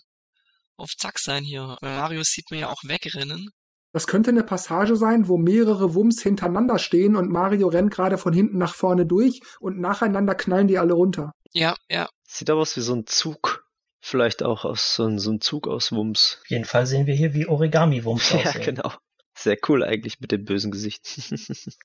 auf 0.76 0.90
Zack 0.96 1.18
sein 1.18 1.44
hier. 1.44 1.78
Bei 1.80 1.96
Mario 1.96 2.22
sieht 2.22 2.50
man 2.50 2.60
ja 2.60 2.68
auch 2.68 2.82
wegrennen. 2.84 3.48
Das 3.92 4.06
könnte 4.06 4.30
eine 4.30 4.42
Passage 4.42 4.96
sein, 4.96 5.28
wo 5.28 5.36
mehrere 5.36 5.94
Wumms 5.94 6.22
hintereinander 6.22 6.78
stehen 6.78 7.14
und 7.14 7.30
Mario 7.30 7.68
rennt 7.68 7.90
gerade 7.92 8.16
von 8.18 8.32
hinten 8.32 8.58
nach 8.58 8.74
vorne 8.74 9.04
durch 9.06 9.40
und 9.60 9.78
nacheinander 9.78 10.34
knallen 10.34 10.66
die 10.68 10.78
alle 10.78 10.94
runter. 10.94 11.32
Ja, 11.52 11.76
ja. 11.90 12.08
Sieht 12.26 12.48
aber 12.48 12.60
aus 12.62 12.76
wie 12.76 12.80
so 12.80 12.94
ein 12.94 13.06
Zug. 13.06 13.66
Vielleicht 14.00 14.42
auch 14.42 14.64
aus 14.64 14.94
so 14.94 15.04
ein, 15.04 15.18
so 15.18 15.30
ein 15.30 15.40
Zug 15.40 15.68
aus 15.68 15.92
Wumms. 15.92 16.38
Auf 16.42 16.50
jeden 16.50 16.64
Fall 16.64 16.86
sehen 16.86 17.06
wir 17.06 17.14
hier, 17.14 17.34
wie 17.34 17.46
Origami-Wumms 17.46 18.30
Ja, 18.32 18.38
aussehen. 18.38 18.62
genau. 18.64 18.92
Sehr 19.34 19.58
cool 19.68 19.84
eigentlich 19.84 20.20
mit 20.20 20.32
dem 20.32 20.44
bösen 20.44 20.70
Gesicht. 20.72 21.06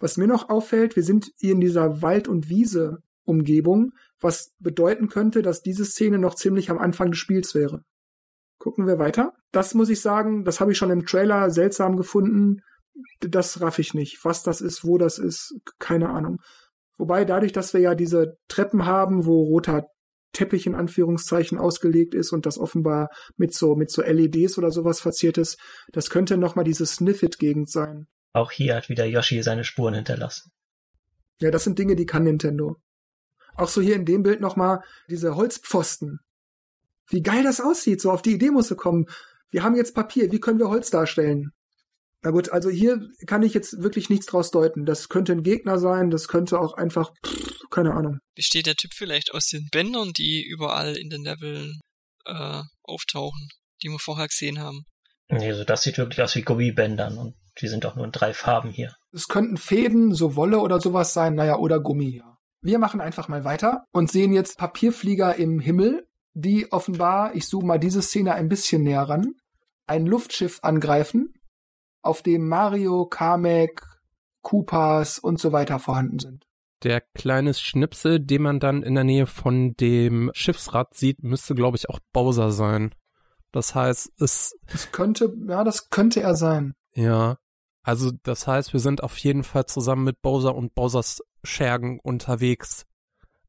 Was 0.00 0.16
mir 0.16 0.28
noch 0.28 0.48
auffällt, 0.48 0.94
wir 0.94 1.02
sind 1.02 1.32
hier 1.38 1.52
in 1.52 1.60
dieser 1.60 2.02
Wald- 2.02 2.28
und 2.28 2.48
Wiese-Umgebung, 2.48 3.92
was 4.20 4.52
bedeuten 4.60 5.08
könnte, 5.08 5.42
dass 5.42 5.60
diese 5.62 5.84
Szene 5.84 6.18
noch 6.18 6.36
ziemlich 6.36 6.70
am 6.70 6.78
Anfang 6.78 7.10
des 7.10 7.18
Spiels 7.18 7.54
wäre. 7.54 7.82
Gucken 8.58 8.86
wir 8.86 8.98
weiter. 8.98 9.32
Das 9.52 9.74
muss 9.74 9.88
ich 9.88 10.00
sagen, 10.00 10.44
das 10.44 10.60
habe 10.60 10.72
ich 10.72 10.78
schon 10.78 10.90
im 10.90 11.06
Trailer 11.06 11.50
seltsam 11.50 11.96
gefunden. 11.96 12.60
Das 13.20 13.60
raff 13.60 13.78
ich 13.78 13.94
nicht. 13.94 14.24
Was 14.24 14.42
das 14.42 14.60
ist, 14.60 14.84
wo 14.84 14.98
das 14.98 15.18
ist, 15.18 15.54
keine 15.78 16.10
Ahnung. 16.10 16.38
Wobei 16.96 17.24
dadurch, 17.24 17.52
dass 17.52 17.72
wir 17.72 17.80
ja 17.80 17.94
diese 17.94 18.36
Treppen 18.48 18.84
haben, 18.84 19.24
wo 19.24 19.44
roter 19.44 19.86
Teppich 20.32 20.66
in 20.66 20.74
Anführungszeichen 20.74 21.58
ausgelegt 21.58 22.14
ist 22.14 22.32
und 22.32 22.44
das 22.44 22.58
offenbar 22.58 23.08
mit 23.36 23.54
so 23.54 23.76
mit 23.76 23.90
so 23.90 24.02
LEDs 24.02 24.58
oder 24.58 24.70
sowas 24.70 25.00
verziert 25.00 25.38
ist, 25.38 25.58
das 25.92 26.10
könnte 26.10 26.36
noch 26.36 26.54
mal 26.54 26.64
diese 26.64 26.84
Sniffit-Gegend 26.84 27.70
sein. 27.70 28.08
Auch 28.32 28.50
hier 28.50 28.74
hat 28.76 28.88
wieder 28.88 29.06
Yoshi 29.06 29.42
seine 29.42 29.64
Spuren 29.64 29.94
hinterlassen. 29.94 30.50
Ja, 31.40 31.50
das 31.50 31.64
sind 31.64 31.78
Dinge, 31.78 31.96
die 31.96 32.06
kann 32.06 32.24
Nintendo. 32.24 32.76
Auch 33.54 33.68
so 33.68 33.80
hier 33.80 33.94
in 33.94 34.04
dem 34.04 34.22
Bild 34.22 34.40
nochmal 34.40 34.80
diese 35.08 35.34
Holzpfosten. 35.34 36.20
Wie 37.10 37.22
geil 37.22 37.42
das 37.42 37.60
aussieht, 37.60 38.00
so 38.00 38.10
auf 38.10 38.22
die 38.22 38.34
Idee 38.34 38.50
musste 38.50 38.76
kommen. 38.76 39.06
Wir 39.50 39.62
haben 39.62 39.76
jetzt 39.76 39.94
Papier, 39.94 40.30
wie 40.30 40.40
können 40.40 40.58
wir 40.58 40.68
Holz 40.68 40.90
darstellen? 40.90 41.52
Na 42.22 42.30
gut, 42.30 42.50
also 42.50 42.68
hier 42.68 43.00
kann 43.26 43.42
ich 43.42 43.54
jetzt 43.54 43.80
wirklich 43.80 44.10
nichts 44.10 44.26
draus 44.26 44.50
deuten. 44.50 44.84
Das 44.84 45.08
könnte 45.08 45.32
ein 45.32 45.42
Gegner 45.42 45.78
sein, 45.78 46.10
das 46.10 46.28
könnte 46.28 46.58
auch 46.58 46.74
einfach, 46.74 47.12
pff, 47.24 47.68
keine 47.70 47.94
Ahnung. 47.94 48.18
Besteht 48.34 48.66
der 48.66 48.74
Typ 48.74 48.92
vielleicht 48.92 49.32
aus 49.32 49.46
den 49.46 49.68
Bändern, 49.70 50.12
die 50.12 50.44
überall 50.44 50.96
in 50.96 51.10
den 51.10 51.22
Leveln 51.22 51.78
äh, 52.26 52.62
auftauchen, 52.82 53.48
die 53.82 53.88
wir 53.88 53.98
vorher 54.00 54.26
gesehen 54.26 54.58
haben? 54.58 54.84
Nee, 55.28 55.50
also 55.50 55.64
das 55.64 55.82
sieht 55.82 55.98
wirklich 55.98 56.20
aus 56.22 56.34
wie 56.34 56.42
Gummibändern 56.42 57.18
und 57.18 57.34
die 57.60 57.68
sind 57.68 57.86
auch 57.86 57.94
nur 57.96 58.04
in 58.04 58.12
drei 58.12 58.34
Farben 58.34 58.70
hier. 58.70 58.94
Es 59.12 59.28
könnten 59.28 59.56
Fäden, 59.56 60.14
so 60.14 60.36
Wolle 60.36 60.58
oder 60.58 60.80
sowas 60.80 61.12
sein, 61.12 61.34
naja, 61.34 61.56
oder 61.56 61.80
Gummi, 61.80 62.16
ja. 62.16 62.36
Wir 62.60 62.80
machen 62.80 63.00
einfach 63.00 63.28
mal 63.28 63.44
weiter 63.44 63.84
und 63.92 64.10
sehen 64.10 64.32
jetzt 64.32 64.58
Papierflieger 64.58 65.36
im 65.36 65.60
Himmel, 65.60 66.07
die 66.40 66.70
offenbar, 66.72 67.34
ich 67.34 67.46
zoome 67.48 67.66
mal 67.66 67.78
diese 67.78 68.02
Szene 68.02 68.34
ein 68.34 68.48
bisschen 68.48 68.82
näher 68.82 69.02
ran, 69.02 69.34
ein 69.86 70.06
Luftschiff 70.06 70.60
angreifen, 70.62 71.34
auf 72.02 72.22
dem 72.22 72.48
Mario, 72.48 73.06
Kamek, 73.06 73.82
Koopas 74.42 75.18
und 75.18 75.40
so 75.40 75.52
weiter 75.52 75.78
vorhanden 75.78 76.18
sind. 76.18 76.44
Der 76.84 77.00
kleine 77.00 77.54
Schnipsel, 77.54 78.20
den 78.20 78.42
man 78.42 78.60
dann 78.60 78.84
in 78.84 78.94
der 78.94 79.02
Nähe 79.02 79.26
von 79.26 79.74
dem 79.74 80.30
Schiffsrad 80.32 80.94
sieht, 80.94 81.24
müsste, 81.24 81.56
glaube 81.56 81.76
ich, 81.76 81.88
auch 81.90 81.98
Bowser 82.12 82.52
sein. 82.52 82.94
Das 83.50 83.74
heißt, 83.74 84.12
es, 84.20 84.54
Das 84.70 84.92
könnte, 84.92 85.34
ja, 85.48 85.64
das 85.64 85.90
könnte 85.90 86.20
er 86.20 86.36
sein. 86.36 86.74
ja, 86.94 87.36
also 87.82 88.12
das 88.22 88.46
heißt, 88.46 88.74
wir 88.74 88.80
sind 88.80 89.02
auf 89.02 89.16
jeden 89.18 89.42
Fall 89.42 89.64
zusammen 89.66 90.04
mit 90.04 90.20
Bowser 90.20 90.54
und 90.54 90.74
Bowsers 90.74 91.22
Schergen 91.42 91.98
unterwegs, 92.02 92.84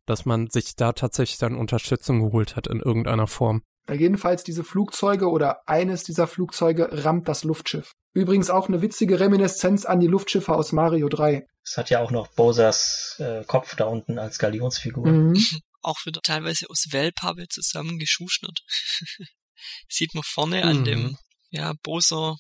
dass 0.10 0.26
man 0.26 0.50
sich 0.50 0.76
da 0.76 0.92
tatsächlich 0.94 1.38
dann 1.38 1.56
Unterstützung 1.56 2.20
geholt 2.20 2.56
hat 2.56 2.68
in 2.68 2.80
irgendeiner 2.80 3.28
Form. 3.28 3.62
Jedenfalls 3.92 4.44
diese 4.44 4.64
Flugzeuge 4.64 5.30
oder 5.30 5.68
eines 5.68 6.04
dieser 6.04 6.28
Flugzeuge 6.28 6.90
rammt 7.06 7.28
das 7.28 7.44
Luftschiff. 7.44 7.94
Übrigens 8.14 8.50
auch 8.50 8.68
eine 8.68 8.82
witzige 8.82 9.20
Reminiszenz 9.20 9.86
an 9.86 10.00
die 10.00 10.08
Luftschiffe 10.08 10.54
aus 10.56 10.72
Mario 10.72 11.10
3. 11.10 11.46
Es 11.64 11.78
hat 11.78 11.90
ja 11.90 12.00
auch 12.02 12.12
noch 12.12 12.28
Bowsers 12.30 13.16
äh, 13.20 13.44
Kopf 13.46 13.76
da 13.76 13.86
unten 13.86 14.20
als 14.20 14.38
Galionsfigur. 14.40 15.08
Mhm. 15.08 15.34
Auch 15.82 16.06
wieder 16.06 16.20
teilweise 16.22 16.66
aus 16.70 16.88
Wellpappe 16.92 17.48
zusammengeschuschnert. 17.48 18.60
Sieht 19.88 20.14
man 20.14 20.24
vorne 20.26 20.66
an 20.66 20.82
Mhm. 20.82 20.84
dem, 20.86 21.18
ja, 21.52 21.74
Boser 21.84 22.36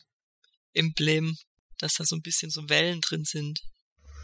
Emblem, 0.74 1.36
dass 1.78 1.93
da 1.93 2.03
so 2.03 2.15
ein 2.17 2.22
bisschen 2.22 2.51
so 2.51 2.67
Wellen 2.67 2.99
drin 3.01 3.24
sind. 3.24 3.59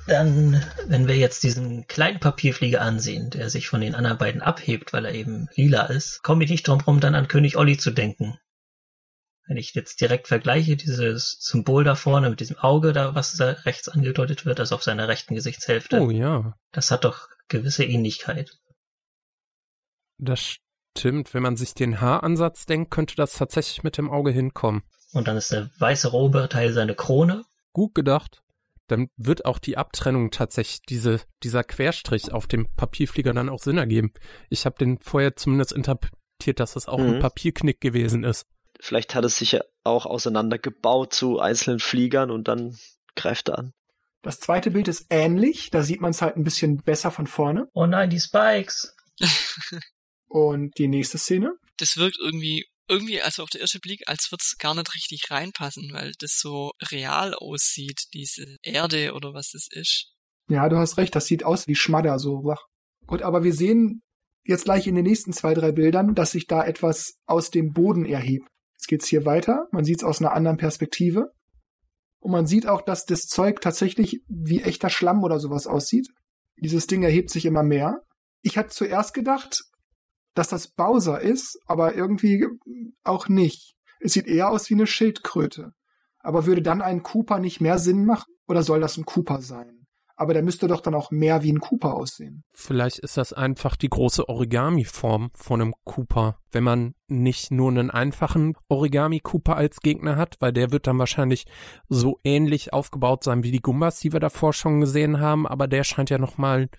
Dann, 0.08 0.64
wenn 0.88 1.08
wir 1.08 1.16
jetzt 1.18 1.42
diesen 1.44 1.88
kleinen 1.88 2.20
Papierflieger 2.20 2.82
ansehen, 2.82 3.32
der 3.32 3.50
sich 3.50 3.68
von 3.68 3.82
den 3.82 3.96
anderen 3.96 4.20
beiden 4.20 4.42
abhebt, 4.42 4.94
weil 4.94 5.06
er 5.06 5.14
eben 5.14 5.48
lila 5.56 5.86
ist, 5.88 6.22
komme 6.22 6.44
ich 6.44 6.52
nicht 6.52 6.68
drum 6.68 6.82
rum, 6.82 7.00
dann 7.00 7.16
an 7.16 7.28
König 7.28 7.58
Olli 7.58 7.78
zu 7.78 7.92
denken. 7.92 8.40
Wenn 9.48 9.58
ich 9.58 9.74
jetzt 9.74 10.02
direkt 10.02 10.28
vergleiche, 10.28 10.76
dieses 10.76 11.38
Symbol 11.40 11.84
da 11.84 11.96
vorne 11.96 12.30
mit 12.30 12.40
diesem 12.40 12.58
Auge 12.58 12.94
da, 12.94 13.16
was 13.16 13.34
da 13.34 13.52
rechts 13.52 13.90
angedeutet 13.90 14.46
wird, 14.46 14.60
also 14.60 14.76
auf 14.76 14.84
seiner 14.84 15.08
rechten 15.08 15.36
Gesichtshälfte, 15.36 16.00
Oh 16.00 16.10
ja, 16.10 16.56
das 16.72 16.92
hat 16.92 17.04
doch 17.04 17.28
gewisse 17.48 17.84
Ähnlichkeit. 17.84 18.58
das 20.18 20.58
stimmt. 20.98 21.34
Wenn 21.34 21.44
man 21.44 21.58
sich 21.58 21.74
den 21.74 22.00
Haaransatz 22.00 22.66
denkt, 22.66 22.90
könnte 22.92 23.16
das 23.16 23.34
tatsächlich 23.34 23.84
mit 23.84 23.98
dem 23.98 24.10
Auge 24.10 24.32
hinkommen. 24.32 24.84
Und 25.12 25.28
dann 25.28 25.38
ist 25.38 25.52
der 25.52 25.70
weiße 25.78 26.08
robe 26.10 26.48
Teil 26.50 26.74
seine 26.74 26.96
Krone. 26.96 27.44
Gut 27.74 27.94
gedacht. 27.94 28.42
Dann 28.88 29.10
wird 29.18 29.46
auch 29.46 29.60
die 29.60 29.78
Abtrennung 29.78 30.32
tatsächlich, 30.32 30.82
diese, 30.88 31.22
dieser 31.44 31.64
Querstrich 31.64 32.32
auf 32.32 32.48
dem 32.48 32.68
Papierflieger 32.76 33.34
dann 33.34 33.50
auch 33.50 33.62
Sinn 33.62 33.78
ergeben. 33.78 34.12
Ich 34.50 34.66
habe 34.66 34.78
den 34.78 35.00
vorher 35.00 35.36
zumindest 35.36 35.72
interpretiert, 35.72 36.60
dass 36.60 36.74
das 36.74 36.88
auch 36.88 37.00
ein 37.00 37.16
Mhm. 37.16 37.20
Papierknick 37.20 37.82
gewesen 37.82 38.24
ist. 38.24 38.46
Vielleicht 38.80 39.16
hat 39.16 39.26
es 39.26 39.38
sich 39.38 39.54
ja 39.54 39.62
auch 39.84 40.06
auseinandergebaut 40.06 41.14
zu 41.14 41.40
einzelnen 41.40 41.80
Fliegern 41.80 42.30
und 42.30 42.48
dann 42.48 42.78
greift 43.16 43.50
er 43.50 43.60
an. 43.60 43.74
Das 44.22 44.40
zweite 44.40 44.72
Bild 44.72 44.88
ist 44.88 45.06
ähnlich, 45.10 45.70
da 45.72 45.84
sieht 45.84 46.02
man 46.02 46.12
es 46.12 46.22
halt 46.22 46.36
ein 46.36 46.44
bisschen 46.44 46.78
besser 46.78 47.12
von 47.12 47.28
vorne. 47.28 47.70
Oh 47.74 47.86
nein, 47.86 48.10
die 48.10 48.20
Spikes! 48.20 48.96
Und 50.28 50.78
die 50.78 50.88
nächste 50.88 51.18
Szene. 51.18 51.54
Das 51.78 51.98
wirkt 51.98 52.18
irgendwie, 52.20 52.66
irgendwie, 52.88 53.22
also 53.22 53.44
auf 53.44 53.50
den 53.50 53.62
ersten 53.62 53.80
Blick, 53.80 54.04
als 54.08 54.32
würde 54.32 54.42
es 54.42 54.58
gar 54.58 54.76
nicht 54.76 54.94
richtig 54.94 55.30
reinpassen, 55.30 55.92
weil 55.94 56.14
das 56.20 56.38
so 56.40 56.72
real 56.92 57.34
aussieht, 57.34 58.06
diese 58.14 58.58
Erde 58.62 59.14
oder 59.14 59.34
was 59.34 59.54
es 59.54 59.68
ist. 59.72 60.12
Ja, 60.48 60.70
du 60.70 60.78
hast 60.78 60.98
recht, 60.98 61.16
das 61.16 61.26
sieht 61.26 61.44
aus 61.44 61.68
wie 61.68 61.76
Schmadder, 61.76 62.20
so 62.20 62.44
wach. 62.44 62.66
Gut, 63.08 63.22
aber 63.22 63.44
wir 63.44 63.54
sehen 63.54 64.02
jetzt 64.44 64.66
gleich 64.66 64.88
in 64.88 64.96
den 64.96 65.06
nächsten 65.06 65.34
zwei, 65.34 65.54
drei 65.54 65.72
Bildern, 65.72 66.14
dass 66.14 66.32
sich 66.32 66.48
da 66.48 66.64
etwas 66.64 67.16
aus 67.26 67.50
dem 67.50 67.74
Boden 67.74 68.06
erhebt. 68.06 68.48
Jetzt 68.74 68.88
geht's 68.88 69.08
hier 69.08 69.26
weiter, 69.26 69.68
man 69.72 69.84
sieht 69.86 69.98
es 69.98 70.04
aus 70.04 70.22
einer 70.22 70.34
anderen 70.34 70.58
Perspektive. 70.58 71.32
Und 72.20 72.32
man 72.32 72.48
sieht 72.48 72.68
auch, 72.68 72.82
dass 72.82 73.06
das 73.06 73.28
Zeug 73.28 73.62
tatsächlich 73.62 74.22
wie 74.28 74.62
echter 74.62 74.90
Schlamm 74.90 75.24
oder 75.24 75.40
sowas 75.40 75.68
aussieht. 75.68 76.08
Dieses 76.58 76.88
Ding 76.88 77.04
erhebt 77.04 77.30
sich 77.30 77.46
immer 77.46 77.64
mehr. 77.64 78.02
Ich 78.42 78.58
hatte 78.58 78.70
zuerst 78.70 79.14
gedacht, 79.14 79.64
dass 80.36 80.50
das 80.50 80.68
Bowser 80.68 81.20
ist, 81.22 81.58
aber 81.66 81.96
irgendwie 81.96 82.46
auch 83.04 83.28
nicht. 83.28 83.76
Es 84.00 84.14
sieht 84.14 84.28
eher 84.28 84.52
aus 84.52 84.70
wie 84.70 84.76
eine 84.76 84.86
Schildkröte. 84.86 85.72
Aber 86.20 86.46
würde 86.46 86.62
dann 86.62 86.82
ein 86.82 87.02
Cooper 87.02 87.40
nicht 87.40 87.62
mehr 87.62 87.80
Sinn 87.80 88.06
machen? 88.06 88.34
Oder 88.48 88.62
soll 88.62 88.80
das 88.80 88.98
ein 88.98 89.06
Cooper 89.06 89.42
sein? 89.42 89.88
Aber 90.18 90.34
der 90.34 90.44
müsste 90.44 90.68
doch 90.68 90.80
dann 90.80 90.96
auch 90.96 91.12
mehr 91.12 91.44
wie 91.44 91.52
ein 91.52 91.60
Cooper 91.60 91.94
aussehen. 91.94 92.44
Vielleicht 92.54 93.00
ist 93.00 93.18
das 93.18 93.34
einfach 93.34 93.76
die 93.76 93.90
große 93.90 94.30
Origami-Form 94.30 95.32
von 95.34 95.62
einem 95.62 95.74
Cooper. 95.84 96.40
Wenn 96.52 96.64
man 96.64 96.96
nicht 97.08 97.52
nur 97.52 97.70
einen 97.70 97.92
einfachen 97.92 98.56
Origami-Cooper 98.70 99.58
als 99.58 99.82
Gegner 99.82 100.16
hat, 100.16 100.38
weil 100.40 100.54
der 100.54 100.72
wird 100.72 100.88
dann 100.88 101.00
wahrscheinlich 101.00 101.46
so 101.90 102.18
ähnlich 102.24 102.72
aufgebaut 102.72 103.26
sein 103.26 103.44
wie 103.44 103.52
die 103.52 103.62
Gumbas, 103.62 104.00
die 104.00 104.14
wir 104.14 104.22
davor 104.22 104.54
schon 104.54 104.80
gesehen 104.80 105.20
haben, 105.20 105.46
aber 105.46 105.68
der 105.68 105.84
scheint 105.84 106.10
ja 106.10 106.18
nochmal 106.18 106.70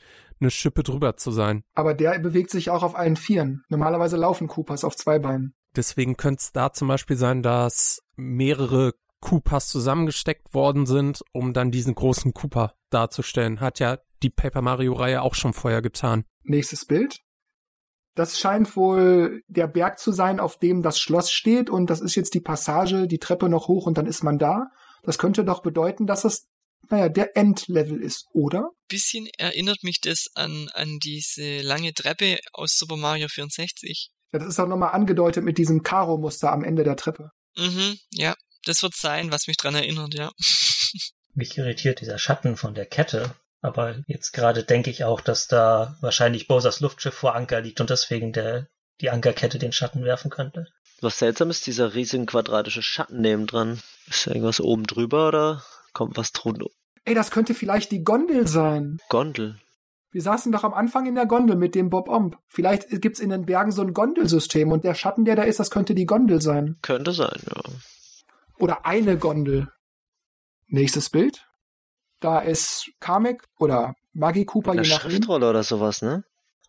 eine 0.40 0.50
Schippe 0.50 0.82
drüber 0.82 1.16
zu 1.16 1.30
sein. 1.30 1.62
Aber 1.74 1.94
der 1.94 2.18
bewegt 2.18 2.50
sich 2.50 2.70
auch 2.70 2.82
auf 2.82 2.96
allen 2.96 3.16
Vieren. 3.16 3.64
Normalerweise 3.68 4.16
laufen 4.16 4.48
Coopers 4.48 4.84
auf 4.84 4.96
zwei 4.96 5.18
Beinen. 5.18 5.54
Deswegen 5.74 6.16
könnte 6.16 6.40
es 6.40 6.52
da 6.52 6.72
zum 6.72 6.88
Beispiel 6.88 7.16
sein, 7.16 7.42
dass 7.42 8.02
mehrere 8.16 8.94
Koopas 9.20 9.68
zusammengesteckt 9.68 10.54
worden 10.54 10.86
sind, 10.86 11.22
um 11.32 11.52
dann 11.52 11.70
diesen 11.70 11.94
großen 11.94 12.32
Cooper 12.32 12.74
darzustellen. 12.90 13.60
Hat 13.60 13.78
ja 13.78 13.98
die 14.22 14.30
Paper 14.30 14.62
Mario-Reihe 14.62 15.22
auch 15.22 15.34
schon 15.34 15.52
vorher 15.52 15.82
getan. 15.82 16.24
Nächstes 16.42 16.84
Bild. 16.84 17.20
Das 18.14 18.38
scheint 18.38 18.76
wohl 18.76 19.42
der 19.46 19.66
Berg 19.66 19.98
zu 19.98 20.10
sein, 20.10 20.40
auf 20.40 20.58
dem 20.58 20.82
das 20.82 20.98
Schloss 20.98 21.30
steht. 21.30 21.68
Und 21.68 21.90
das 21.90 22.00
ist 22.00 22.14
jetzt 22.14 22.32
die 22.34 22.40
Passage, 22.40 23.06
die 23.06 23.18
Treppe 23.18 23.48
noch 23.48 23.68
hoch 23.68 23.86
und 23.86 23.98
dann 23.98 24.06
ist 24.06 24.24
man 24.24 24.38
da. 24.38 24.68
Das 25.02 25.18
könnte 25.18 25.44
doch 25.44 25.60
bedeuten, 25.62 26.06
dass 26.06 26.24
es, 26.24 26.48
naja, 26.90 27.08
der 27.08 27.36
Endlevel 27.36 28.00
ist, 28.00 28.26
oder? 28.32 28.70
Bisschen 28.88 29.28
erinnert 29.38 29.82
mich 29.82 30.00
das 30.00 30.26
an, 30.34 30.68
an 30.74 30.98
diese 31.02 31.60
lange 31.60 31.92
Treppe 31.92 32.38
aus 32.52 32.76
Super 32.76 32.96
Mario 32.96 33.28
64. 33.28 34.10
Ja, 34.32 34.38
das 34.38 34.48
ist 34.48 34.60
auch 34.60 34.68
nochmal 34.68 34.92
angedeutet 34.92 35.44
mit 35.44 35.58
diesem 35.58 35.82
Karo-Muster 35.82 36.52
am 36.52 36.64
Ende 36.64 36.84
der 36.84 36.96
Treppe. 36.96 37.30
Mhm, 37.56 37.98
ja, 38.10 38.34
das 38.64 38.82
wird 38.82 38.94
sein, 38.94 39.32
was 39.32 39.46
mich 39.46 39.56
dran 39.56 39.74
erinnert, 39.74 40.14
ja. 40.14 40.30
Mich 41.34 41.58
irritiert 41.58 42.00
dieser 42.00 42.18
Schatten 42.18 42.56
von 42.56 42.74
der 42.74 42.86
Kette. 42.86 43.34
Aber 43.60 43.96
jetzt 44.06 44.32
gerade 44.32 44.64
denke 44.64 44.90
ich 44.90 45.04
auch, 45.04 45.20
dass 45.20 45.48
da 45.48 45.96
wahrscheinlich 46.00 46.46
Bowsers 46.46 46.80
Luftschiff 46.80 47.14
vor 47.14 47.34
Anker 47.34 47.60
liegt 47.60 47.80
und 47.80 47.90
deswegen 47.90 48.32
der, 48.32 48.68
die 49.00 49.10
Ankerkette 49.10 49.58
den 49.58 49.72
Schatten 49.72 50.04
werfen 50.04 50.30
könnte. 50.30 50.66
Was 51.00 51.18
seltsam 51.18 51.50
ist, 51.50 51.66
dieser 51.66 51.94
riesigen 51.94 52.26
quadratische 52.26 52.82
Schatten 52.82 53.20
nebendran. 53.20 53.82
Ist 54.06 54.26
da 54.26 54.30
irgendwas 54.30 54.60
oben 54.60 54.84
drüber 54.84 55.28
oder 55.28 55.64
kommt 55.96 56.18
was 56.18 56.32
drunter? 56.32 56.66
Ey, 57.04 57.14
das 57.14 57.30
könnte 57.30 57.54
vielleicht 57.54 57.90
die 57.90 58.04
Gondel 58.04 58.46
sein. 58.46 58.98
Gondel. 59.08 59.58
Wir 60.10 60.20
saßen 60.20 60.52
doch 60.52 60.62
am 60.62 60.74
Anfang 60.74 61.06
in 61.06 61.14
der 61.14 61.24
Gondel 61.24 61.56
mit 61.56 61.74
dem 61.74 61.88
Bob 61.88 62.08
Omb. 62.08 62.36
Vielleicht 62.48 63.00
gibt's 63.00 63.18
in 63.18 63.30
den 63.30 63.46
Bergen 63.46 63.72
so 63.72 63.80
ein 63.80 63.94
Gondelsystem 63.94 64.72
und 64.72 64.84
der 64.84 64.94
Schatten, 64.94 65.24
der 65.24 65.36
da 65.36 65.42
ist, 65.44 65.58
das 65.58 65.70
könnte 65.70 65.94
die 65.94 66.04
Gondel 66.04 66.42
sein. 66.42 66.76
Könnte 66.82 67.12
sein, 67.12 67.40
ja. 67.48 67.62
Oder 68.58 68.84
eine 68.84 69.16
Gondel. 69.16 69.68
Nächstes 70.66 71.08
Bild. 71.08 71.46
Da 72.20 72.40
ist 72.40 72.90
Kamek 73.00 73.44
oder 73.58 73.94
Maggie 74.12 74.44
Cooper, 74.44 74.72
Eine 74.72 74.82
je 74.82 74.90
nachdem. 74.90 75.10
Schriftrolle 75.12 75.48
oder 75.48 75.62
sowas, 75.62 76.02
ne? 76.02 76.24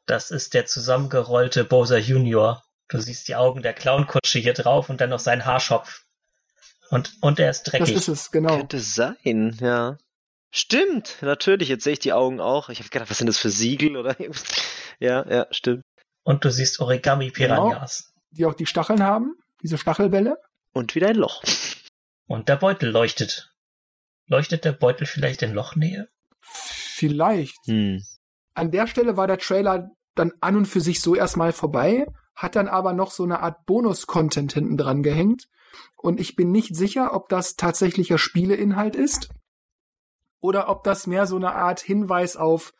Das 0.05 0.31
ist 0.31 0.53
der 0.53 0.65
zusammengerollte 0.65 1.65
Bowser 1.65 1.97
Junior. 1.97 2.63
Du 2.87 2.99
siehst 2.99 3.27
die 3.27 3.35
Augen 3.35 3.61
der 3.61 3.73
Clownkutsche 3.73 4.39
hier 4.39 4.53
drauf 4.53 4.89
und 4.89 5.01
dann 5.01 5.09
noch 5.09 5.19
seinen 5.19 5.45
Haarschopf. 5.45 6.03
Und, 6.89 7.17
und 7.21 7.39
er 7.39 7.49
ist 7.49 7.63
Das 7.63 7.71
dreckig. 7.73 7.95
ist 7.95 8.07
es, 8.07 8.31
genau. 8.31 8.57
Könnte 8.57 8.79
sein, 8.79 9.57
ja. 9.59 9.97
Stimmt, 10.51 11.17
natürlich, 11.21 11.67
jetzt 11.69 11.83
sehe 11.83 11.93
ich 11.93 11.99
die 11.99 12.13
Augen 12.13 12.39
auch. 12.39 12.69
Ich 12.69 12.79
habe 12.79 12.89
gedacht, 12.89 13.09
was 13.09 13.17
sind 13.17 13.27
das 13.27 13.37
für 13.37 13.49
Siegel 13.49 13.97
oder 13.97 14.19
irgendwas? 14.19 14.45
Ja, 14.99 15.27
ja, 15.29 15.47
stimmt. 15.51 15.83
Und 16.23 16.43
du 16.43 16.51
siehst 16.51 16.79
Origami 16.79 17.31
Piranhas. 17.31 18.13
Die 18.31 18.45
auch 18.45 18.53
die 18.53 18.65
Stacheln 18.65 19.03
haben, 19.03 19.35
diese 19.61 19.77
Stachelbälle. 19.77 20.37
Und 20.73 20.95
wieder 20.95 21.09
ein 21.09 21.15
Loch. 21.15 21.43
Und 22.27 22.49
der 22.49 22.55
Beutel 22.57 22.89
leuchtet. 22.89 23.53
Leuchtet 24.27 24.65
der 24.65 24.73
Beutel 24.73 25.05
vielleicht 25.07 25.41
in 25.41 25.53
Lochnähe? 25.53 26.09
Vielleicht. 26.41 27.57
Hm. 27.65 28.03
An 28.53 28.71
der 28.71 28.87
Stelle 28.87 29.17
war 29.17 29.27
der 29.27 29.37
Trailer 29.37 29.89
dann 30.15 30.33
an 30.41 30.57
und 30.57 30.65
für 30.65 30.81
sich 30.81 31.01
so 31.01 31.15
erstmal 31.15 31.53
vorbei, 31.53 32.07
hat 32.35 32.55
dann 32.55 32.67
aber 32.67 32.93
noch 32.93 33.11
so 33.11 33.23
eine 33.23 33.39
Art 33.39 33.65
Bonus-Content 33.65 34.53
hinten 34.53 34.77
dran 34.77 35.03
gehängt. 35.03 35.47
Und 35.95 36.19
ich 36.19 36.35
bin 36.35 36.51
nicht 36.51 36.75
sicher, 36.75 37.13
ob 37.13 37.29
das 37.29 37.55
tatsächlicher 37.55 38.17
Spieleinhalt 38.17 38.95
ist 38.95 39.29
oder 40.39 40.69
ob 40.69 40.83
das 40.83 41.07
mehr 41.07 41.27
so 41.27 41.35
eine 41.35 41.53
Art 41.53 41.79
Hinweis 41.79 42.35
auf 42.37 42.73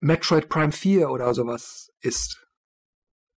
Metroid 0.00 0.48
Prime 0.48 0.72
4 0.72 1.10
oder 1.10 1.34
sowas 1.34 1.90
ist. 2.00 2.44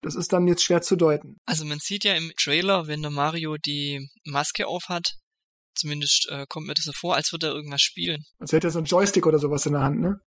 Das 0.01 0.15
ist 0.15 0.33
dann 0.33 0.47
jetzt 0.47 0.63
schwer 0.63 0.81
zu 0.81 0.95
deuten. 0.95 1.37
Also 1.45 1.65
man 1.65 1.79
sieht 1.79 2.03
ja 2.03 2.15
im 2.15 2.31
Trailer, 2.35 2.87
wenn 2.87 3.01
der 3.01 3.11
Mario 3.11 3.57
die 3.57 4.09
Maske 4.23 4.67
aufhat, 4.67 5.17
zumindest 5.75 6.27
äh, 6.29 6.45
kommt 6.49 6.67
mir 6.67 6.73
das 6.73 6.85
so 6.85 6.91
vor, 6.93 7.15
als 7.15 7.31
würde 7.31 7.47
er 7.47 7.53
irgendwas 7.53 7.81
spielen. 7.81 8.23
Als 8.39 8.51
hätte 8.51 8.67
er 8.67 8.71
so 8.71 8.79
ein 8.79 8.85
Joystick 8.85 9.27
oder 9.27 9.37
sowas 9.37 9.65
in 9.65 9.73
der 9.73 9.83
Hand, 9.83 9.99
ne? 9.99 10.19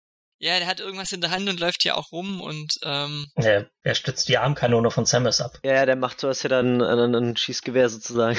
Ja, 0.43 0.59
der 0.59 0.67
hat 0.67 0.81
irgendwas 0.81 1.13
in 1.13 1.21
der 1.21 1.31
Hand 1.31 1.49
und 1.49 1.61
läuft 1.61 1.83
hier 1.83 1.97
auch 1.97 2.11
rum 2.11 2.41
und 2.41 2.81
ähm, 2.83 3.29
Er, 3.37 3.71
er 3.85 3.95
stützt 3.95 4.29
die 4.29 4.39
Armkanone 4.39 4.91
von 4.91 5.07
Samus 5.07 5.41
ab. 5.41 5.61
Ja, 5.63 5.75
ja, 5.75 5.87
der 5.87 5.95
macht 5.95 6.19
so, 6.19 6.27
als 6.27 6.43
hätte 6.43 6.57
er 6.57 6.63
ein, 6.65 6.83
ein, 6.83 7.15
ein 7.15 7.37
Schießgewehr 7.37 7.89
sozusagen. 7.89 8.37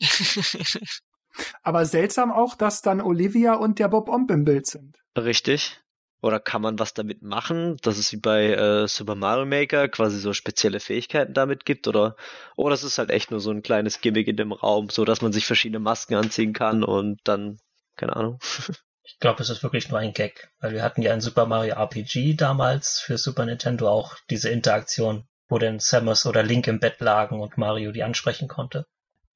Aber 1.62 1.84
seltsam 1.84 2.32
auch, 2.32 2.54
dass 2.54 2.80
dann 2.80 3.02
Olivia 3.02 3.52
und 3.52 3.78
der 3.78 3.88
Bob 3.88 4.08
Omb 4.08 4.30
im 4.30 4.44
Bild 4.44 4.66
sind. 4.66 4.96
Richtig. 5.14 5.78
Oder 6.22 6.40
kann 6.40 6.62
man 6.62 6.78
was 6.78 6.94
damit 6.94 7.20
machen, 7.20 7.76
dass 7.82 7.98
es 7.98 8.10
wie 8.12 8.16
bei 8.16 8.46
äh, 8.46 8.88
Super 8.88 9.14
Mario 9.14 9.44
Maker 9.44 9.88
quasi 9.88 10.18
so 10.18 10.32
spezielle 10.32 10.80
Fähigkeiten 10.80 11.34
damit 11.34 11.66
gibt? 11.66 11.86
Oder, 11.86 12.16
oder 12.56 12.70
das 12.70 12.82
ist 12.82 12.96
halt 12.96 13.10
echt 13.10 13.30
nur 13.30 13.40
so 13.40 13.50
ein 13.50 13.62
kleines 13.62 14.00
Gimmick 14.00 14.26
in 14.26 14.38
dem 14.38 14.52
Raum, 14.52 14.88
so 14.88 15.04
dass 15.04 15.20
man 15.20 15.34
sich 15.34 15.44
verschiedene 15.44 15.80
Masken 15.80 16.14
anziehen 16.14 16.54
kann 16.54 16.82
und 16.82 17.20
dann, 17.24 17.58
keine 17.96 18.16
Ahnung. 18.16 18.38
Ich 19.08 19.18
glaube, 19.20 19.42
es 19.42 19.48
ist 19.48 19.62
wirklich 19.62 19.88
nur 19.88 19.98
ein 19.98 20.12
Gag, 20.12 20.50
weil 20.60 20.72
wir 20.74 20.82
hatten 20.82 21.00
ja 21.00 21.14
in 21.14 21.22
Super 21.22 21.46
Mario 21.46 21.76
RPG 21.76 22.34
damals 22.34 23.00
für 23.00 23.16
Super 23.16 23.46
Nintendo 23.46 23.88
auch 23.88 24.16
diese 24.28 24.50
Interaktion, 24.50 25.26
wo 25.48 25.58
dann 25.58 25.80
Samus 25.80 26.26
oder 26.26 26.42
Link 26.42 26.66
im 26.66 26.78
Bett 26.78 27.00
lagen 27.00 27.40
und 27.40 27.56
Mario 27.56 27.90
die 27.90 28.02
ansprechen 28.02 28.48
konnte. 28.48 28.84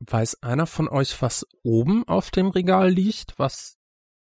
Weiß 0.01 0.43
einer 0.43 0.67
von 0.67 0.89
euch, 0.89 1.23
was 1.23 1.47
oben 1.63 2.07
auf 2.07 2.31
dem 2.31 2.49
Regal 2.49 2.91
liegt, 2.91 3.39
was 3.39 3.77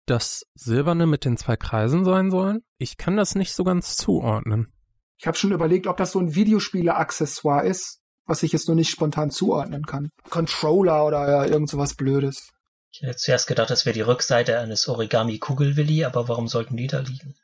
das 0.06 0.46
Silberne 0.54 1.06
mit 1.06 1.26
den 1.26 1.36
zwei 1.36 1.56
Kreisen 1.56 2.06
sein 2.06 2.30
sollen? 2.30 2.62
Ich 2.78 2.96
kann 2.96 3.16
das 3.16 3.34
nicht 3.34 3.52
so 3.52 3.64
ganz 3.64 3.96
zuordnen. 3.96 4.72
Ich 5.18 5.26
habe 5.26 5.36
schon 5.36 5.52
überlegt, 5.52 5.86
ob 5.86 5.98
das 5.98 6.12
so 6.12 6.20
ein 6.20 6.34
Videospiele-Accessoire 6.34 7.66
ist, 7.66 8.00
was 8.24 8.42
ich 8.42 8.52
jetzt 8.52 8.66
nur 8.66 8.76
nicht 8.76 8.90
spontan 8.90 9.30
zuordnen 9.30 9.84
kann. 9.84 10.08
Controller 10.30 11.04
oder 11.04 11.28
ja, 11.28 11.44
irgend 11.44 11.68
sowas 11.68 11.94
Blödes. 11.94 12.53
Ich 12.94 13.02
hätte 13.02 13.16
zuerst 13.16 13.48
gedacht, 13.48 13.70
das 13.70 13.86
wäre 13.86 13.94
die 13.94 14.02
Rückseite 14.02 14.60
eines 14.60 14.86
Origami 14.86 15.40
Kugelwilli, 15.40 16.04
aber 16.04 16.28
warum 16.28 16.46
sollten 16.46 16.76
die 16.76 16.86
da 16.86 17.00
liegen? 17.00 17.34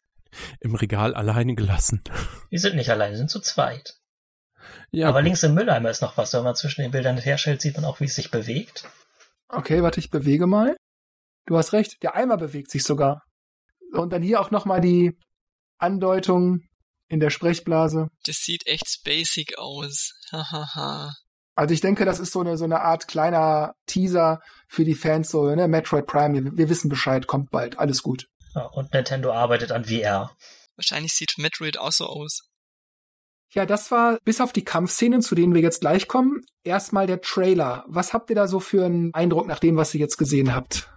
Im 0.60 0.76
Regal 0.76 1.12
alleine 1.12 1.56
gelassen. 1.56 2.04
Die 2.52 2.58
sind 2.58 2.76
nicht 2.76 2.88
allein, 2.88 3.10
die 3.10 3.16
sind 3.16 3.30
zu 3.30 3.40
zweit. 3.40 3.96
Ja, 4.92 5.08
aber 5.08 5.18
gut. 5.18 5.24
links 5.24 5.42
im 5.42 5.54
Mülleimer 5.54 5.90
ist 5.90 6.02
noch 6.02 6.16
was. 6.16 6.32
Wenn 6.34 6.44
man 6.44 6.54
zwischen 6.54 6.82
den 6.82 6.92
Bildern 6.92 7.18
herstellt, 7.18 7.60
sieht 7.60 7.74
man 7.74 7.84
auch, 7.84 7.98
wie 7.98 8.04
es 8.04 8.14
sich 8.14 8.30
bewegt. 8.30 8.88
Okay, 9.48 9.82
warte, 9.82 9.98
ich 9.98 10.10
bewege 10.10 10.46
mal. 10.46 10.76
Du 11.46 11.58
hast 11.58 11.72
recht, 11.72 12.00
der 12.04 12.14
Eimer 12.14 12.36
bewegt 12.36 12.70
sich 12.70 12.84
sogar. 12.84 13.24
Und 13.92 14.12
dann 14.12 14.22
hier 14.22 14.40
auch 14.40 14.52
nochmal 14.52 14.80
die 14.80 15.18
Andeutung 15.78 16.60
in 17.08 17.18
der 17.18 17.30
Sprechblase. 17.30 18.06
das 18.24 18.36
sieht 18.36 18.68
echt 18.68 18.88
spacig 18.88 19.58
aus. 19.58 20.14
Hahaha. 20.30 21.12
Also 21.60 21.74
ich 21.74 21.82
denke, 21.82 22.06
das 22.06 22.20
ist 22.20 22.32
so 22.32 22.40
eine, 22.40 22.56
so 22.56 22.64
eine 22.64 22.80
Art 22.80 23.06
kleiner 23.06 23.74
Teaser 23.84 24.40
für 24.66 24.86
die 24.86 24.94
Fans, 24.94 25.28
so, 25.28 25.54
ne, 25.54 25.68
Metroid 25.68 26.06
Prime, 26.06 26.32
wir, 26.32 26.56
wir 26.56 26.70
wissen 26.70 26.88
Bescheid, 26.88 27.26
kommt 27.26 27.50
bald, 27.50 27.78
alles 27.78 28.02
gut. 28.02 28.28
Ja, 28.54 28.62
und 28.64 28.94
Nintendo 28.94 29.30
arbeitet 29.30 29.70
an 29.70 29.84
VR. 29.84 30.34
Wahrscheinlich 30.76 31.12
sieht 31.12 31.34
Metroid 31.36 31.76
auch 31.76 31.92
so 31.92 32.06
aus. 32.06 32.48
Ja, 33.52 33.66
das 33.66 33.90
war 33.90 34.16
bis 34.24 34.40
auf 34.40 34.54
die 34.54 34.64
Kampfszenen, 34.64 35.20
zu 35.20 35.34
denen 35.34 35.54
wir 35.54 35.60
jetzt 35.60 35.82
gleich 35.82 36.08
kommen, 36.08 36.40
erstmal 36.64 37.06
der 37.06 37.20
Trailer. 37.20 37.84
Was 37.88 38.14
habt 38.14 38.30
ihr 38.30 38.36
da 38.36 38.48
so 38.48 38.58
für 38.58 38.86
einen 38.86 39.12
Eindruck 39.12 39.46
nach 39.46 39.58
dem, 39.58 39.76
was 39.76 39.92
ihr 39.92 40.00
jetzt 40.00 40.16
gesehen 40.16 40.54
habt? 40.54 40.88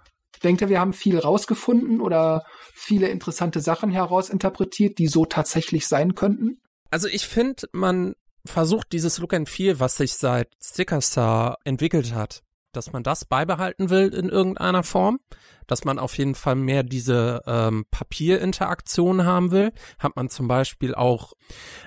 Denkt 0.42 0.62
ihr, 0.62 0.70
wir 0.70 0.80
haben 0.80 0.94
viel 0.94 1.18
rausgefunden 1.18 2.00
oder 2.00 2.42
viele 2.72 3.08
interessante 3.08 3.60
Sachen 3.60 3.90
herausinterpretiert, 3.90 4.96
die 4.96 5.08
so 5.08 5.26
tatsächlich 5.26 5.86
sein 5.86 6.14
könnten? 6.14 6.62
Also 6.90 7.06
ich 7.08 7.26
finde, 7.26 7.66
man 7.72 8.14
versucht 8.46 8.92
dieses 8.92 9.18
Look 9.18 9.34
and 9.34 9.48
Feel, 9.48 9.80
was 9.80 9.96
sich 9.96 10.14
seit 10.14 10.48
Sticker 10.62 11.00
Star 11.00 11.58
entwickelt 11.64 12.14
hat, 12.14 12.42
dass 12.72 12.92
man 12.92 13.02
das 13.02 13.24
beibehalten 13.24 13.90
will 13.90 14.12
in 14.12 14.28
irgendeiner 14.28 14.82
Form, 14.82 15.20
dass 15.66 15.84
man 15.84 15.98
auf 15.98 16.16
jeden 16.18 16.34
Fall 16.34 16.56
mehr 16.56 16.82
diese 16.82 17.42
ähm, 17.46 17.86
Papierinteraktion 17.90 19.24
haben 19.24 19.50
will, 19.50 19.72
hat 19.98 20.16
man 20.16 20.28
zum 20.28 20.48
Beispiel 20.48 20.94
auch 20.94 21.32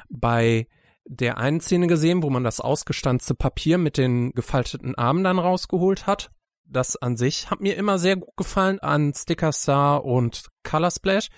bei 0.10 0.68
der 1.06 1.38
einen 1.38 1.62
Szene 1.62 1.88
gesehen, 1.88 2.24
wo 2.24 2.30
man 2.30 2.44
das 2.44 2.60
ausgestanzte 2.60 3.34
Papier 3.34 3.78
mit 3.78 3.98
den 3.98 4.32
gefalteten 4.32 4.96
Armen 4.96 5.24
dann 5.24 5.40
rausgeholt 5.40 6.06
hat. 6.06 6.32
Das 6.66 6.98
an 6.98 7.16
sich 7.16 7.50
hat 7.50 7.62
mir 7.62 7.78
immer 7.78 7.98
sehr 7.98 8.18
gut 8.18 8.36
gefallen 8.36 8.80
an 8.80 9.14
Sticker 9.14 9.54
Star 9.54 10.04
und 10.04 10.48
Color 10.64 10.92
Splash 10.92 11.30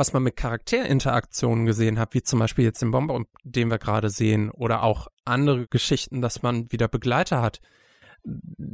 was 0.00 0.14
man 0.14 0.22
mit 0.22 0.34
Charakterinteraktionen 0.34 1.66
gesehen 1.66 1.98
hat, 1.98 2.14
wie 2.14 2.22
zum 2.22 2.38
Beispiel 2.38 2.64
jetzt 2.64 2.80
den 2.80 2.90
Bomber, 2.90 3.22
den 3.44 3.70
wir 3.70 3.76
gerade 3.76 4.08
sehen, 4.08 4.50
oder 4.50 4.82
auch 4.82 5.08
andere 5.26 5.66
Geschichten, 5.66 6.22
dass 6.22 6.42
man 6.42 6.72
wieder 6.72 6.88
Begleiter 6.88 7.42
hat, 7.42 7.60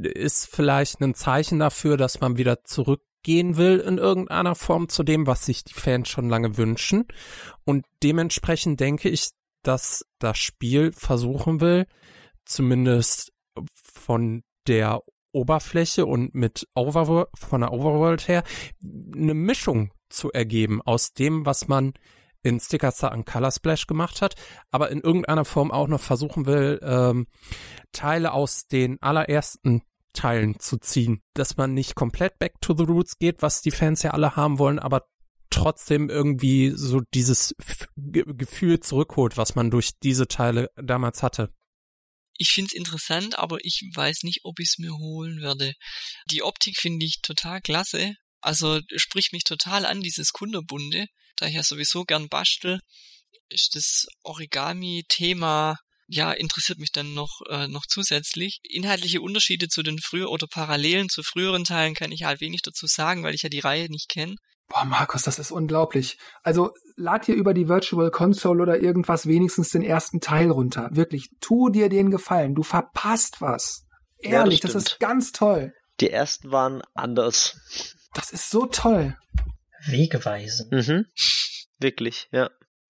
ist 0.01 0.47
vielleicht 0.47 1.01
ein 1.01 1.15
Zeichen 1.15 1.59
dafür, 1.59 1.97
dass 1.97 2.21
man 2.21 2.37
wieder 2.37 2.63
zurückgehen 2.63 3.57
will 3.57 3.79
in 3.79 3.97
irgendeiner 3.97 4.55
Form 4.55 4.87
zu 4.87 5.03
dem, 5.03 5.27
was 5.27 5.45
sich 5.45 5.65
die 5.65 5.73
Fans 5.73 6.07
schon 6.07 6.29
lange 6.29 6.55
wünschen. 6.55 7.05
Und 7.65 7.85
dementsprechend 8.03 8.79
denke 8.79 9.09
ich, 9.09 9.31
dass 9.63 10.05
das 10.19 10.37
Spiel 10.37 10.93
versuchen 10.93 11.59
will, 11.59 11.87
zumindest 12.45 13.33
von 13.73 14.43
der 14.65 15.01
Oberfläche 15.33 16.05
und 16.05 16.33
mit 16.33 16.69
Overworld, 16.73 17.27
von 17.35 17.59
der 17.59 17.73
Overworld 17.73 18.29
her, 18.29 18.43
eine 18.81 19.33
Mischung 19.33 19.91
zu 20.09 20.31
ergeben 20.31 20.81
aus 20.81 21.13
dem, 21.13 21.45
was 21.45 21.67
man 21.67 21.93
in 22.43 22.59
Sticker 22.59 22.91
Star 22.91 23.11
und 23.11 23.25
Color 23.25 23.51
Splash 23.51 23.87
gemacht 23.87 24.21
hat, 24.21 24.35
aber 24.71 24.89
in 24.89 25.01
irgendeiner 25.01 25.45
Form 25.45 25.71
auch 25.71 25.87
noch 25.87 26.01
versuchen 26.01 26.45
will, 26.45 26.79
ähm, 26.81 27.27
Teile 27.91 28.31
aus 28.31 28.67
den 28.67 29.01
allerersten 29.01 29.81
Teilen 30.13 30.59
zu 30.59 30.77
ziehen, 30.77 31.21
dass 31.33 31.57
man 31.57 31.73
nicht 31.73 31.95
komplett 31.95 32.39
back 32.39 32.53
to 32.61 32.75
the 32.75 32.83
roots 32.83 33.17
geht, 33.17 33.41
was 33.41 33.61
die 33.61 33.71
Fans 33.71 34.03
ja 34.03 34.11
alle 34.11 34.35
haben 34.35 34.59
wollen, 34.59 34.79
aber 34.79 35.03
trotzdem 35.49 36.09
irgendwie 36.09 36.71
so 36.75 37.01
dieses 37.13 37.55
Ge 37.95 38.23
Gefühl 38.25 38.79
zurückholt, 38.79 39.37
was 39.37 39.55
man 39.55 39.71
durch 39.71 39.91
diese 40.01 40.27
Teile 40.27 40.69
damals 40.75 41.23
hatte. 41.23 41.53
Ich 42.37 42.49
find's 42.49 42.73
interessant, 42.73 43.39
aber 43.39 43.57
ich 43.61 43.89
weiß 43.95 44.23
nicht, 44.23 44.41
ob 44.43 44.59
ich's 44.59 44.77
mir 44.77 44.93
holen 44.95 45.41
werde. 45.41 45.73
Die 46.29 46.43
Optik 46.43 46.77
finde 46.77 47.05
ich 47.05 47.21
total 47.21 47.61
klasse. 47.61 48.13
Also 48.41 48.79
spricht 48.95 49.33
mich 49.33 49.43
total 49.43 49.85
an, 49.85 50.01
dieses 50.01 50.31
Kunderbunde. 50.31 51.07
Da 51.37 51.47
ich 51.47 51.55
ja 51.55 51.63
sowieso 51.63 52.03
gern 52.03 52.29
bastel, 52.29 52.79
ist 53.49 53.75
das 53.75 54.07
Origami-Thema, 54.23 55.77
ja, 56.07 56.31
interessiert 56.31 56.79
mich 56.79 56.91
dann 56.91 57.13
noch, 57.13 57.41
äh, 57.49 57.67
noch 57.67 57.85
zusätzlich. 57.85 58.59
Inhaltliche 58.63 59.21
Unterschiede 59.21 59.67
zu 59.67 59.83
den 59.83 59.99
früheren 59.99 60.29
oder 60.29 60.47
Parallelen 60.47 61.09
zu 61.09 61.21
früheren 61.21 61.65
Teilen 61.65 61.95
kann 61.95 62.11
ich 62.11 62.23
halt 62.23 62.39
wenig 62.39 62.61
dazu 62.61 62.87
sagen, 62.87 63.23
weil 63.23 63.35
ich 63.35 63.43
ja 63.43 63.49
die 63.49 63.59
Reihe 63.59 63.89
nicht 63.89 64.09
kenne. 64.09 64.35
Boah, 64.69 64.85
Markus, 64.85 65.23
das 65.23 65.39
ist 65.39 65.51
unglaublich. 65.51 66.17
Also 66.43 66.71
lad 66.95 67.27
dir 67.27 67.35
über 67.35 67.53
die 67.53 67.69
Virtual 67.69 68.11
Console 68.11 68.61
oder 68.61 68.81
irgendwas 68.81 69.25
wenigstens 69.25 69.69
den 69.69 69.81
ersten 69.81 70.19
Teil 70.19 70.51
runter. 70.51 70.89
Wirklich, 70.91 71.29
tu 71.39 71.69
dir 71.69 71.89
den 71.89 72.11
Gefallen. 72.11 72.55
Du 72.55 72.63
verpasst 72.63 73.39
was. 73.39 73.85
Ja, 74.21 74.31
Ehrlich, 74.31 74.59
das 74.61 74.73
das, 74.73 74.83
ist 74.83 74.99
ganz 74.99 75.31
toll. 75.31 75.73
Die 75.99 76.09
ersten 76.09 76.51
waren 76.51 76.81
anders. 76.93 77.57
Das 78.17 78.31
ist 78.31 78.49
so 78.49 78.65
toll. 78.65 79.15
Wegeweisen. 79.85 80.69
Mhm. 80.71 81.05
Wirklich, 81.79 82.27
ja. 82.31 82.49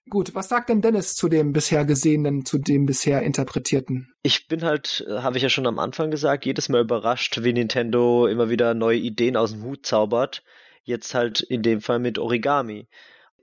Gut, 0.10 0.34
was 0.36 0.48
sagt 0.48 0.70
denn 0.70 0.82
Dennis 0.82 1.16
zu 1.16 1.28
dem 1.28 1.52
bisher 1.52 1.84
Gesehenen, 1.84 2.46
zu 2.46 2.58
dem 2.58 2.86
bisher 2.86 3.24
Interpretierten? 3.24 4.14
Ich 4.24 4.48
bin 4.48 4.64
halt, 4.64 5.06
äh, 5.06 5.20
habe 5.20 5.36
ich 5.36 5.44
ja 5.44 5.50
schon 5.50 5.68
am 5.68 5.80
Anfang 5.80 6.12
gesagt, 6.12 6.46
jedes 6.46 6.70
Mal 6.70 6.80
überrascht, 6.80 7.44
wie 7.44 7.52
Nintendo 7.52 8.26
immer 8.26 8.50
wieder 8.50 8.74
neue 8.74 9.00
Ideen 9.00 9.36
aus 9.36 9.52
dem 9.52 9.64
Hut 9.64 9.86
zaubert. 9.86 10.44
Jetzt 10.84 11.14
halt 11.14 11.42
in 11.42 11.62
dem 11.62 11.82
Fall 11.82 12.00
mit 12.00 12.20
Origami. 12.20 12.88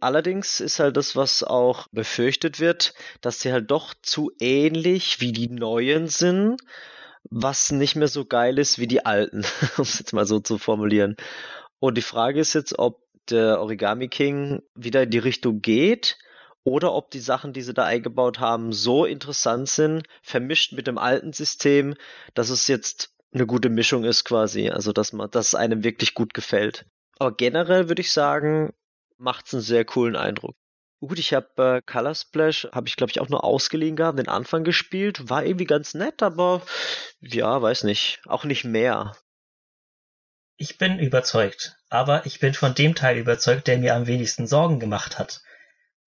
Allerdings 0.01 0.61
ist 0.61 0.81
halt 0.81 0.97
das, 0.97 1.17
was 1.17 1.43
auch 1.43 1.87
befürchtet 1.93 2.61
wird, 2.61 2.95
dass 3.21 3.41
sie 3.41 3.53
halt 3.53 3.71
doch 3.71 3.93
zu 4.01 4.33
ähnlich 4.39 5.21
wie 5.21 5.33
die 5.33 5.51
neuen 5.51 6.09
sind, 6.09 6.63
was 7.25 7.73
nicht 7.73 7.95
mehr 7.95 8.09
so 8.09 8.25
geil 8.25 8.59
ist 8.59 8.79
wie 8.79 8.87
die 8.87 9.05
alten, 9.05 9.45
um 9.77 9.83
es 9.83 9.99
jetzt 9.99 10.15
mal 10.15 10.25
so 10.25 10.41
zu 10.41 10.57
formulieren. 10.57 11.17
Und 11.79 11.97
die 11.97 12.03
Frage 12.03 12.41
ist 12.41 12.55
jetzt, 12.55 12.79
ob 12.79 13.03
der 13.29 13.61
Origami 13.61 14.09
King 14.09 14.63
wieder 14.75 15.03
in 15.03 15.11
die 15.11 15.19
Richtung 15.19 15.61
geht 15.61 16.19
oder 16.63 16.93
ob 16.95 17.11
die 17.11 17.21
Sachen, 17.21 17.53
die 17.53 17.63
sie 17.63 17.75
da 17.75 17.85
eingebaut 17.85 18.39
haben, 18.41 18.73
so 18.73 19.05
interessant 19.05 19.69
sind, 19.69 20.07
vermischt 20.23 20.73
mit 20.73 20.87
dem 20.87 20.99
alten 20.99 21.33
System, 21.33 21.95
dass 22.35 22.51
es 22.51 22.69
jetzt 22.69 23.15
eine 23.33 23.47
gute 23.47 23.69
Mischung 23.69 24.05
ist 24.05 24.25
quasi, 24.25 24.71
also 24.71 24.93
dass 24.93 25.13
man, 25.13 25.31
dass 25.31 25.49
es 25.49 25.55
einem 25.55 25.85
wirklich 25.85 26.15
gut 26.15 26.35
gefällt. 26.35 26.87
Aber 27.19 27.35
generell 27.35 27.89
würde 27.89 28.01
ich 28.03 28.13
sagen, 28.13 28.73
macht 29.19 29.47
es 29.47 29.55
einen 29.55 29.63
sehr 29.63 29.85
coolen 29.85 30.17
Eindruck. 30.17 30.57
Gut, 31.01 31.19
ich 31.19 31.35
habe 31.35 31.49
äh, 31.59 31.83
Color 31.85 32.15
Splash, 32.15 32.69
habe 32.73 32.89
ich 32.89 32.97
glaube 32.97 33.11
ich 33.11 33.21
auch 33.21 33.29
nur 33.29 33.45
ausgeliehen 33.45 33.97
gehabt, 33.97 34.19
den 34.19 34.29
Anfang 34.29 34.65
gespielt, 34.65 35.29
war 35.29 35.45
irgendwie 35.45 35.67
ganz 35.67 35.93
nett, 35.95 36.23
aber 36.23 36.63
ja, 37.21 37.61
weiß 37.61 37.85
nicht, 37.85 38.23
auch 38.27 38.45
nicht 38.45 38.65
mehr. 38.65 39.15
Ich 40.57 40.79
bin 40.79 40.99
überzeugt, 40.99 41.77
aber 41.89 42.27
ich 42.27 42.39
bin 42.39 42.55
von 42.55 42.75
dem 42.75 42.95
Teil 42.95 43.19
überzeugt, 43.19 43.67
der 43.67 43.79
mir 43.79 43.95
am 43.95 44.07
wenigsten 44.07 44.47
Sorgen 44.47 44.79
gemacht 44.81 45.19
hat 45.19 45.43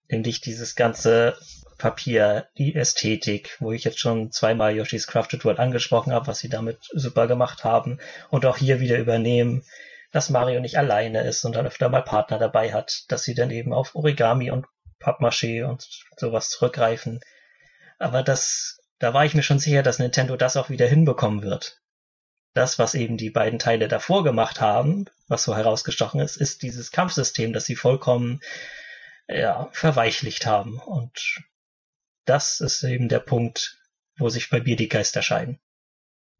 nämlich 0.09 0.41
dieses 0.41 0.75
ganze 0.75 1.37
Papier, 1.77 2.47
die 2.57 2.75
Ästhetik, 2.75 3.57
wo 3.59 3.71
ich 3.71 3.83
jetzt 3.83 3.99
schon 3.99 4.31
zweimal 4.31 4.75
Yoshi's 4.75 5.07
Crafted 5.07 5.43
World 5.43 5.59
angesprochen 5.59 6.13
habe, 6.13 6.27
was 6.27 6.39
sie 6.39 6.49
damit 6.49 6.77
super 6.93 7.27
gemacht 7.27 7.63
haben 7.63 7.99
und 8.29 8.45
auch 8.45 8.57
hier 8.57 8.79
wieder 8.79 8.97
übernehmen, 8.97 9.63
dass 10.11 10.29
Mario 10.29 10.59
nicht 10.59 10.77
alleine 10.77 11.23
ist, 11.23 11.41
sondern 11.41 11.65
öfter 11.65 11.89
mal 11.89 12.03
Partner 12.03 12.37
dabei 12.37 12.71
hat, 12.71 13.03
dass 13.09 13.23
sie 13.23 13.33
dann 13.33 13.49
eben 13.49 13.73
auf 13.73 13.95
Origami 13.95 14.51
und 14.51 14.67
Pappmaché 14.99 15.65
und 15.65 15.87
sowas 16.15 16.49
zurückgreifen. 16.49 17.19
Aber 17.97 18.21
das, 18.21 18.79
da 18.99 19.13
war 19.13 19.25
ich 19.25 19.33
mir 19.33 19.43
schon 19.43 19.59
sicher, 19.59 19.81
dass 19.83 19.99
Nintendo 19.99 20.37
das 20.37 20.55
auch 20.55 20.69
wieder 20.69 20.87
hinbekommen 20.87 21.41
wird. 21.41 21.81
Das, 22.53 22.77
was 22.77 22.93
eben 22.93 23.17
die 23.17 23.31
beiden 23.31 23.59
Teile 23.59 23.87
davor 23.87 24.23
gemacht 24.23 24.61
haben, 24.61 25.05
was 25.27 25.43
so 25.43 25.55
herausgestochen 25.55 26.19
ist, 26.19 26.37
ist 26.37 26.61
dieses 26.61 26.91
Kampfsystem, 26.91 27.51
das 27.53 27.65
sie 27.65 27.75
vollkommen 27.75 28.41
ja, 29.27 29.69
verweichlicht 29.71 30.45
haben. 30.45 30.79
Und 30.79 31.41
das 32.25 32.61
ist 32.61 32.83
eben 32.83 33.09
der 33.09 33.19
Punkt, 33.19 33.79
wo 34.17 34.29
sich 34.29 34.49
bei 34.49 34.61
mir 34.61 34.75
die 34.75 34.89
Geister 34.89 35.21
scheiden. 35.21 35.59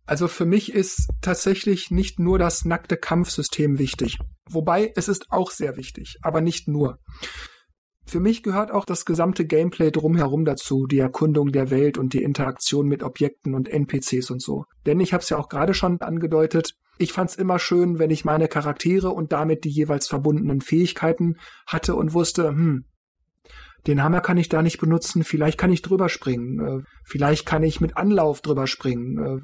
Also 0.06 0.28
für 0.28 0.46
mich 0.46 0.74
ist 0.74 1.10
tatsächlich 1.22 1.90
nicht 1.90 2.20
nur 2.20 2.38
das 2.38 2.66
nackte 2.66 2.98
Kampfsystem 2.98 3.80
wichtig. 3.80 4.20
Wobei 4.50 4.92
es 4.96 5.08
ist 5.08 5.32
auch 5.32 5.50
sehr 5.50 5.78
wichtig, 5.78 6.18
aber 6.22 6.42
nicht 6.42 6.68
nur. 6.68 7.00
Für 8.06 8.20
mich 8.20 8.44
gehört 8.44 8.72
auch 8.72 8.86
das 8.86 9.06
gesamte 9.06 9.46
Gameplay 9.46 9.92
drumherum 9.92 10.46
dazu, 10.46 10.88
die 10.88 11.00
Erkundung 11.00 11.52
der 11.52 11.72
Welt 11.72 11.98
und 11.98 12.14
die 12.14 12.22
Interaktion 12.22 12.88
mit 12.88 13.02
Objekten 13.02 13.56
und 13.56 13.70
NPCs 13.70 14.30
und 14.30 14.42
so. 14.42 14.66
Denn 14.86 15.00
ich 15.00 15.14
habe 15.14 15.24
es 15.24 15.30
ja 15.30 15.38
auch 15.38 15.50
gerade 15.50 15.74
schon 15.74 16.02
angedeutet, 16.02 16.76
ich 16.98 17.12
fand's 17.12 17.36
immer 17.36 17.58
schön, 17.58 17.98
wenn 17.98 18.12
ich 18.12 18.24
meine 18.24 18.48
Charaktere 18.48 19.10
und 19.10 19.32
damit 19.32 19.64
die 19.64 19.70
jeweils 19.70 20.08
verbundenen 20.08 20.62
Fähigkeiten 20.62 21.38
hatte 21.66 21.96
und 21.96 22.14
wusste, 22.14 22.50
hm, 22.50 22.86
den 23.88 24.02
Hammer 24.02 24.22
kann 24.22 24.38
ich 24.38 24.48
da 24.48 24.62
nicht 24.62 24.80
benutzen, 24.80 25.24
vielleicht 25.24 25.58
kann 25.58 25.72
ich 25.72 25.82
drüber 25.82 26.08
springen, 26.08 26.60
äh, 26.60 26.84
vielleicht 27.04 27.46
kann 27.46 27.64
ich 27.64 27.82
mit 27.82 27.98
Anlauf 27.98 28.42
drüber 28.42 28.68
springen. 28.68 29.18
Äh, 29.18 29.42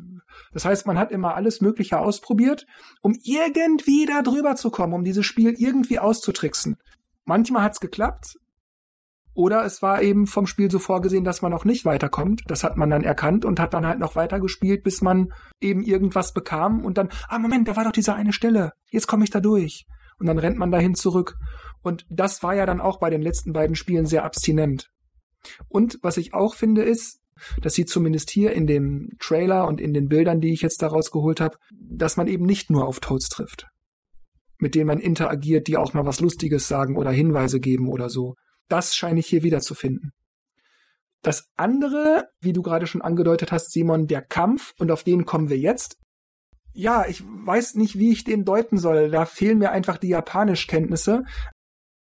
das 0.53 0.63
heißt, 0.63 0.87
man 0.87 0.97
hat 0.97 1.11
immer 1.11 1.35
alles 1.35 1.59
Mögliche 1.59 1.99
ausprobiert, 1.99 2.65
um 3.01 3.17
irgendwie 3.23 4.05
da 4.05 4.21
drüber 4.21 4.55
zu 4.55 4.69
kommen, 4.69 4.93
um 4.93 5.03
dieses 5.03 5.25
Spiel 5.25 5.55
irgendwie 5.57 5.99
auszutricksen. 5.99 6.77
Manchmal 7.25 7.63
hat's 7.63 7.79
geklappt, 7.79 8.37
oder 9.39 9.63
es 9.63 9.81
war 9.81 10.01
eben 10.01 10.27
vom 10.27 10.47
Spiel 10.47 10.69
so 10.69 10.79
vorgesehen, 10.79 11.23
dass 11.23 11.41
man 11.41 11.53
noch 11.53 11.63
nicht 11.63 11.85
weiterkommt. 11.85 12.41
Das 12.47 12.65
hat 12.65 12.75
man 12.75 12.89
dann 12.89 13.05
erkannt 13.05 13.45
und 13.45 13.57
hat 13.61 13.73
dann 13.73 13.87
halt 13.87 13.97
noch 13.97 14.17
weitergespielt, 14.17 14.83
bis 14.83 14.99
man 14.99 15.31
eben 15.61 15.81
irgendwas 15.81 16.33
bekam 16.33 16.83
und 16.83 16.97
dann, 16.97 17.07
ah 17.29 17.39
Moment, 17.39 17.65
da 17.69 17.77
war 17.77 17.85
doch 17.85 17.93
diese 17.93 18.13
eine 18.13 18.33
Stelle. 18.33 18.73
Jetzt 18.91 19.07
komme 19.07 19.23
ich 19.23 19.29
da 19.29 19.39
durch. 19.39 19.85
Und 20.19 20.25
dann 20.25 20.39
rennt 20.39 20.57
man 20.57 20.71
dahin 20.71 20.93
zurück. 20.93 21.37
Und 21.81 22.05
das 22.09 22.43
war 22.43 22.53
ja 22.53 22.65
dann 22.65 22.81
auch 22.81 22.99
bei 22.99 23.09
den 23.09 23.21
letzten 23.21 23.53
beiden 23.53 23.77
Spielen 23.77 24.05
sehr 24.05 24.25
abstinent. 24.25 24.89
Und 25.69 25.99
was 26.01 26.17
ich 26.17 26.33
auch 26.33 26.53
finde 26.53 26.81
ist, 26.81 27.21
dass 27.61 27.75
sie 27.75 27.85
zumindest 27.85 28.31
hier 28.31 28.51
in 28.51 28.67
dem 28.67 29.11
Trailer 29.19 29.69
und 29.69 29.79
in 29.79 29.93
den 29.93 30.09
Bildern, 30.09 30.41
die 30.41 30.51
ich 30.51 30.61
jetzt 30.61 30.81
daraus 30.81 31.11
geholt 31.11 31.39
habe, 31.39 31.55
dass 31.71 32.17
man 32.17 32.27
eben 32.27 32.45
nicht 32.45 32.69
nur 32.69 32.85
auf 32.85 32.99
Toads 32.99 33.29
trifft, 33.29 33.67
mit 34.57 34.75
denen 34.75 34.87
man 34.87 34.99
interagiert, 34.99 35.67
die 35.67 35.77
auch 35.77 35.93
mal 35.93 36.05
was 36.05 36.19
Lustiges 36.19 36.67
sagen 36.67 36.97
oder 36.97 37.11
Hinweise 37.11 37.61
geben 37.61 37.87
oder 37.87 38.09
so, 38.09 38.35
das 38.69 38.95
scheine 38.95 39.19
ich 39.19 39.27
hier 39.27 39.43
wiederzufinden. 39.43 40.13
Das 41.21 41.49
andere, 41.57 42.29
wie 42.39 42.53
du 42.53 42.61
gerade 42.61 42.87
schon 42.87 43.01
angedeutet 43.01 43.51
hast, 43.51 43.71
Simon, 43.71 44.07
der 44.07 44.21
Kampf, 44.21 44.73
und 44.79 44.89
auf 44.91 45.03
den 45.03 45.25
kommen 45.25 45.49
wir 45.49 45.57
jetzt. 45.57 45.97
Ja, 46.71 47.05
ich 47.07 47.21
weiß 47.25 47.75
nicht, 47.75 47.97
wie 47.97 48.11
ich 48.11 48.23
den 48.23 48.45
deuten 48.45 48.77
soll. 48.77 49.11
Da 49.11 49.25
fehlen 49.25 49.57
mir 49.57 49.71
einfach 49.71 49.97
die 49.97 50.09
Japanischkenntnisse. 50.09 51.23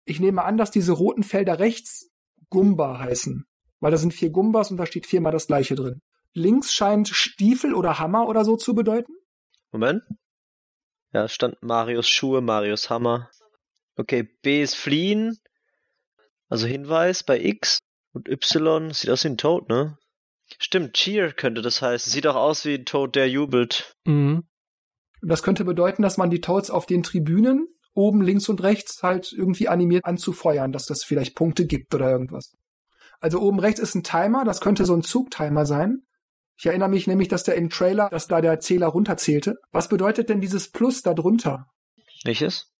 Ich 0.03 0.19
nehme 0.19 0.43
an, 0.43 0.57
dass 0.57 0.71
diese 0.71 0.91
roten 0.91 1.23
Felder 1.23 1.59
rechts 1.59 2.09
Gumba 2.49 2.99
heißen. 2.99 3.45
Weil 3.79 3.91
da 3.91 3.97
sind 3.97 4.13
vier 4.13 4.31
Gumbas 4.31 4.71
und 4.71 4.77
da 4.77 4.85
steht 4.85 5.05
viermal 5.05 5.31
das 5.31 5.47
gleiche 5.47 5.75
drin. 5.75 6.01
Links 6.33 6.73
scheint 6.73 7.07
Stiefel 7.07 7.73
oder 7.73 7.99
Hammer 7.99 8.27
oder 8.27 8.43
so 8.43 8.57
zu 8.57 8.75
bedeuten. 8.75 9.13
Moment. 9.71 10.03
Ja, 11.13 11.29
stand 11.29 11.61
Marius 11.61 12.09
Schuhe, 12.09 12.41
Marius 12.41 12.89
Hammer. 12.89 13.29
Okay, 13.95 14.23
B 14.41 14.61
ist 14.61 14.75
fliehen, 14.75 15.37
also 16.55 16.67
Hinweis 16.67 17.23
bei 17.23 17.37
X 17.37 17.79
und 18.13 18.29
Y 18.29 18.93
sieht 18.93 19.09
aus 19.09 19.25
wie 19.25 19.27
ein 19.27 19.37
Toad, 19.37 19.67
ne? 19.67 19.97
Stimmt, 20.57 20.93
Cheer 20.93 21.33
könnte 21.33 21.61
das 21.61 21.81
heißen. 21.81 22.09
Sieht 22.09 22.27
auch 22.27 22.35
aus 22.35 22.63
wie 22.63 22.75
ein 22.75 22.85
Toad, 22.85 23.13
der 23.15 23.29
jubelt. 23.29 23.93
Mhm. 24.05 24.43
Das 25.21 25.43
könnte 25.43 25.65
bedeuten, 25.65 26.01
dass 26.01 26.15
man 26.15 26.29
die 26.29 26.39
Toads 26.39 26.69
auf 26.69 26.85
den 26.85 27.03
Tribünen 27.03 27.67
oben 27.93 28.21
links 28.21 28.47
und 28.47 28.63
rechts 28.63 29.03
halt 29.03 29.33
irgendwie 29.33 29.67
animiert 29.67 30.05
anzufeuern, 30.05 30.71
dass 30.71 30.85
das 30.85 31.03
vielleicht 31.03 31.35
Punkte 31.35 31.65
gibt 31.65 31.93
oder 31.93 32.09
irgendwas. 32.09 32.53
Also 33.19 33.41
oben 33.41 33.59
rechts 33.59 33.81
ist 33.81 33.95
ein 33.95 34.03
Timer, 34.03 34.45
das 34.45 34.61
könnte 34.61 34.85
so 34.85 34.93
ein 34.93 35.03
Zugtimer 35.03 35.65
sein. 35.65 36.03
Ich 36.57 36.67
erinnere 36.67 36.87
mich 36.87 37.05
nämlich, 37.05 37.27
dass 37.27 37.43
der 37.43 37.55
im 37.55 37.69
Trailer, 37.69 38.07
dass 38.09 38.27
da 38.27 38.39
der 38.39 38.61
Zähler 38.61 38.87
runterzählte. 38.87 39.57
Was 39.73 39.89
bedeutet 39.89 40.29
denn 40.29 40.39
dieses 40.39 40.71
Plus 40.71 41.01
da 41.01 41.13
drunter? 41.13 41.65
Welches? 42.23 42.71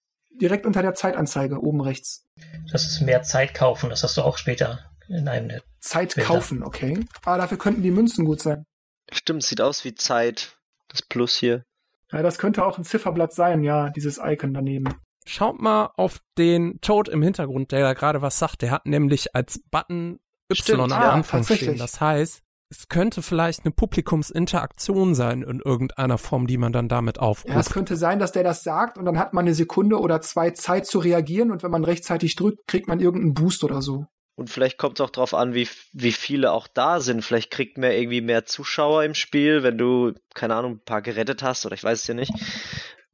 Direkt 0.41 0.66
unter 0.66 0.82
der 0.82 0.94
Zeitanzeige 0.94 1.62
oben 1.62 1.82
rechts. 1.82 2.26
Das 2.72 2.86
ist 2.86 3.02
mehr 3.02 3.24
Zeit 3.24 3.53
kaufen, 3.53 3.90
das 3.90 4.03
hast 4.03 4.18
du 4.18 4.22
auch 4.22 4.38
später 4.38 4.80
in 5.07 5.28
einem 5.28 5.49
der 5.49 5.62
Zeit 5.80 6.16
Bilder. 6.16 6.28
kaufen, 6.28 6.64
okay. 6.64 6.99
Aber 7.24 7.38
dafür 7.38 7.57
könnten 7.57 7.84
die 7.84 7.91
Münzen 7.91 8.26
gut 8.26 8.41
sein. 8.41 8.66
Stimmt, 9.12 9.44
sieht 9.44 9.62
aus 9.62 9.84
wie 9.86 9.95
Zeit. 9.95 10.57
Das 10.88 11.02
Plus 11.02 11.36
hier. 11.36 11.64
Ja, 12.12 12.22
das 12.22 12.38
könnte 12.38 12.66
auch 12.66 12.78
ein 12.78 12.84
Zifferblatt 12.84 13.34
sein, 13.34 13.64
ja, 13.64 13.90
dieses 13.90 14.20
Icon 14.24 14.53
daneben. 14.53 14.86
Schaut 15.28 15.60
mal 15.60 15.91
auf 15.95 16.22
den 16.38 16.80
Toad 16.82 17.10
im 17.10 17.22
Hintergrund, 17.22 17.72
der 17.72 17.82
da 17.82 17.94
gerade 17.94 18.22
was 18.22 18.38
sagt. 18.38 18.62
Der 18.62 18.72
hat 18.72 18.86
nämlich 18.86 19.36
als 19.36 19.60
Button 19.72 20.20
Y 20.52 20.56
Stimmt, 20.56 20.82
am 20.82 20.90
ja, 20.90 21.12
Anfang 21.12 21.44
stehen. 21.44 21.78
Das 21.78 21.99
heißt, 21.99 22.41
es 22.70 22.88
könnte 22.88 23.22
vielleicht 23.22 23.64
eine 23.64 23.72
Publikumsinteraktion 23.72 25.14
sein 25.14 25.44
in 25.44 25.60
irgendeiner 25.60 26.18
Form, 26.18 26.48
die 26.48 26.58
man 26.58 26.74
dann 26.74 26.90
damit 26.90 27.20
aufruft. 27.20 27.54
Ja, 27.54 27.60
es 27.60 27.70
könnte 27.70 27.96
sein, 27.96 28.20
dass 28.20 28.32
der 28.32 28.44
das 28.44 28.64
sagt 28.64 28.98
und 28.98 29.06
dann 29.06 29.20
hat 29.20 29.34
man 29.34 29.46
eine 29.46 29.54
Sekunde 29.54 30.00
oder 30.00 30.22
zwei 30.22 30.52
Zeit 30.52 30.88
zu 30.88 31.00
reagieren 31.00 31.52
und 31.52 31.64
wenn 31.64 31.72
man 31.72 31.84
rechtzeitig 31.84 32.36
drückt, 32.36 32.68
kriegt 32.68 32.88
man 32.88 33.00
irgendeinen 33.00 33.34
Boost 33.34 33.64
oder 33.64 33.82
so. 33.82 34.06
Und 34.38 34.50
vielleicht 34.50 34.78
kommt 34.78 35.00
es 35.00 35.06
auch 35.06 35.12
darauf 35.12 35.34
an, 35.34 35.54
wie, 35.54 35.68
wie 35.94 36.12
viele 36.12 36.52
auch 36.52 36.68
da 36.68 37.00
sind. 37.00 37.24
Vielleicht 37.24 37.52
kriegt 37.52 37.78
man 37.78 37.92
irgendwie 37.92 38.20
mehr 38.20 38.46
Zuschauer 38.46 39.04
im 39.04 39.14
Spiel, 39.14 39.64
wenn 39.64 39.78
du, 39.78 40.12
keine 40.34 40.56
Ahnung, 40.56 40.74
ein 40.74 40.84
paar 40.84 41.02
gerettet 41.02 41.42
hast 41.42 41.66
oder 41.66 41.76
ich 41.76 41.84
weiß 41.84 42.02
es 42.02 42.08
ja 42.08 42.16
nicht. 42.16 42.34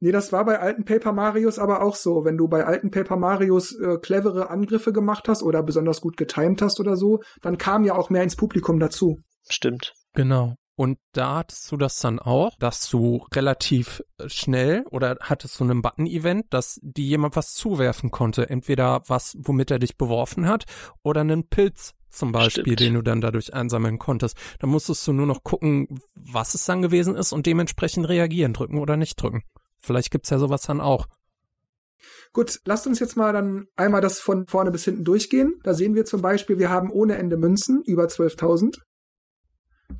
Nee, 0.00 0.10
das 0.10 0.32
war 0.32 0.44
bei 0.44 0.58
alten 0.58 0.84
Paper 0.84 1.12
Marios 1.12 1.60
aber 1.60 1.80
auch 1.80 1.94
so. 1.94 2.24
Wenn 2.24 2.36
du 2.36 2.48
bei 2.48 2.64
alten 2.64 2.90
Paper 2.90 3.16
Marios 3.16 3.72
äh, 3.78 3.98
clevere 3.98 4.50
Angriffe 4.50 4.92
gemacht 4.92 5.28
hast 5.28 5.44
oder 5.44 5.62
besonders 5.62 6.00
gut 6.00 6.16
getimed 6.16 6.60
hast 6.60 6.80
oder 6.80 6.96
so, 6.96 7.20
dann 7.40 7.56
kam 7.56 7.84
ja 7.84 7.94
auch 7.94 8.10
mehr 8.10 8.24
ins 8.24 8.34
Publikum 8.34 8.80
dazu. 8.80 9.22
Stimmt. 9.48 9.94
Genau. 10.14 10.56
Und 10.74 10.98
da 11.12 11.36
hattest 11.36 11.70
du 11.70 11.76
das 11.76 11.98
dann 11.98 12.18
auch, 12.18 12.56
dass 12.58 12.88
du 12.88 13.26
relativ 13.34 14.02
schnell 14.26 14.84
oder 14.90 15.18
hattest 15.20 15.60
du 15.60 15.64
einen 15.64 15.82
Button-Event, 15.82 16.46
dass 16.50 16.80
dir 16.82 17.04
jemand 17.04 17.36
was 17.36 17.54
zuwerfen 17.54 18.10
konnte. 18.10 18.48
Entweder 18.48 19.02
was, 19.06 19.36
womit 19.38 19.70
er 19.70 19.78
dich 19.78 19.98
beworfen 19.98 20.48
hat, 20.48 20.64
oder 21.02 21.20
einen 21.20 21.46
Pilz 21.46 21.92
zum 22.08 22.32
Beispiel, 22.32 22.62
Stimmt. 22.62 22.80
den 22.80 22.94
du 22.94 23.02
dann 23.02 23.20
dadurch 23.20 23.52
einsammeln 23.54 23.98
konntest. 23.98 24.36
Da 24.60 24.66
musstest 24.66 25.06
du 25.06 25.12
nur 25.12 25.26
noch 25.26 25.44
gucken, 25.44 26.00
was 26.14 26.54
es 26.54 26.64
dann 26.64 26.82
gewesen 26.82 27.16
ist 27.16 27.32
und 27.32 27.46
dementsprechend 27.46 28.08
reagieren, 28.08 28.52
drücken 28.52 28.78
oder 28.78 28.96
nicht 28.96 29.20
drücken. 29.20 29.42
Vielleicht 29.78 30.10
gibt's 30.10 30.30
ja 30.30 30.38
sowas 30.38 30.62
dann 30.62 30.80
auch. 30.80 31.06
Gut, 32.32 32.60
lasst 32.64 32.86
uns 32.86 32.98
jetzt 32.98 33.16
mal 33.16 33.32
dann 33.32 33.66
einmal 33.76 34.00
das 34.00 34.18
von 34.18 34.46
vorne 34.46 34.70
bis 34.70 34.84
hinten 34.84 35.04
durchgehen. 35.04 35.60
Da 35.64 35.74
sehen 35.74 35.94
wir 35.94 36.04
zum 36.04 36.22
Beispiel, 36.22 36.58
wir 36.58 36.70
haben 36.70 36.90
ohne 36.90 37.16
Ende 37.16 37.36
Münzen, 37.36 37.82
über 37.84 38.04
12.000. 38.06 38.78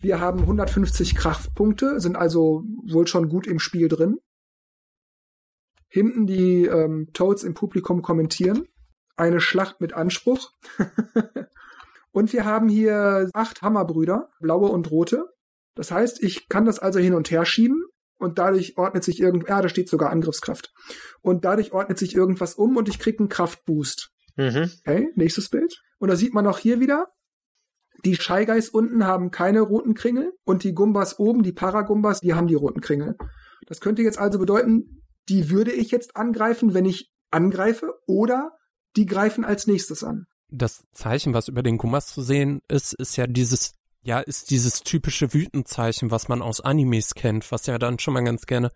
Wir 0.00 0.20
haben 0.20 0.40
150 0.40 1.14
Kraftpunkte, 1.14 2.00
sind 2.00 2.16
also 2.16 2.64
wohl 2.84 3.06
schon 3.06 3.28
gut 3.28 3.46
im 3.46 3.58
Spiel 3.58 3.88
drin. 3.88 4.18
Hinten 5.88 6.26
die 6.26 6.64
ähm, 6.64 7.10
Toads 7.12 7.44
im 7.44 7.54
Publikum 7.54 8.02
kommentieren. 8.02 8.66
Eine 9.16 9.40
Schlacht 9.40 9.80
mit 9.80 9.92
Anspruch. 9.92 10.52
und 12.12 12.32
wir 12.32 12.44
haben 12.44 12.68
hier 12.68 13.28
acht 13.34 13.62
Hammerbrüder, 13.62 14.30
blaue 14.40 14.70
und 14.70 14.90
rote. 14.90 15.26
Das 15.74 15.90
heißt, 15.90 16.22
ich 16.22 16.48
kann 16.48 16.64
das 16.64 16.78
also 16.78 16.98
hin 16.98 17.14
und 17.14 17.30
her 17.30 17.44
schieben 17.44 17.84
und 18.18 18.38
dadurch 18.38 18.78
ordnet 18.78 19.04
sich 19.04 19.20
irgend, 19.20 19.48
ja, 19.48 19.60
da 19.60 19.68
steht 19.68 19.88
sogar 19.88 20.10
Angriffskraft. 20.10 20.72
Und 21.20 21.44
dadurch 21.44 21.72
ordnet 21.72 21.98
sich 21.98 22.14
irgendwas 22.14 22.54
um 22.54 22.76
und 22.76 22.88
ich 22.88 22.98
krieg 22.98 23.18
einen 23.18 23.28
Kraftboost. 23.28 24.10
Mhm. 24.36 24.70
Okay, 24.80 25.10
nächstes 25.14 25.50
Bild. 25.50 25.82
Und 25.98 26.08
da 26.08 26.16
sieht 26.16 26.32
man 26.32 26.46
auch 26.46 26.58
hier 26.58 26.80
wieder, 26.80 27.08
die 28.04 28.16
Guys 28.16 28.68
unten 28.68 29.06
haben 29.06 29.30
keine 29.30 29.60
roten 29.60 29.94
Kringel 29.94 30.32
und 30.44 30.64
die 30.64 30.74
Gumbas 30.74 31.18
oben, 31.18 31.42
die 31.42 31.52
Paragumbas, 31.52 32.20
die 32.20 32.34
haben 32.34 32.48
die 32.48 32.54
roten 32.54 32.80
Kringel. 32.80 33.16
Das 33.66 33.80
könnte 33.80 34.02
jetzt 34.02 34.18
also 34.18 34.38
bedeuten, 34.38 35.02
die 35.28 35.50
würde 35.50 35.72
ich 35.72 35.90
jetzt 35.90 36.16
angreifen, 36.16 36.74
wenn 36.74 36.84
ich 36.84 37.10
angreife, 37.30 37.94
oder 38.06 38.52
die 38.96 39.06
greifen 39.06 39.44
als 39.44 39.66
nächstes 39.66 40.04
an. 40.04 40.26
Das 40.48 40.84
Zeichen, 40.92 41.32
was 41.32 41.48
über 41.48 41.62
den 41.62 41.78
Gumbas 41.78 42.08
zu 42.08 42.22
sehen 42.22 42.60
ist, 42.68 42.92
ist 42.92 43.16
ja 43.16 43.26
dieses 43.26 43.74
ja, 44.04 44.18
ist 44.18 44.50
dieses 44.50 44.80
typische 44.80 45.32
Wütenzeichen, 45.32 46.10
was 46.10 46.28
man 46.28 46.42
aus 46.42 46.60
Animes 46.60 47.14
kennt, 47.14 47.52
was 47.52 47.66
ja 47.66 47.78
dann 47.78 48.00
schon 48.00 48.14
mal 48.14 48.24
ganz 48.24 48.46
gerne 48.46 48.72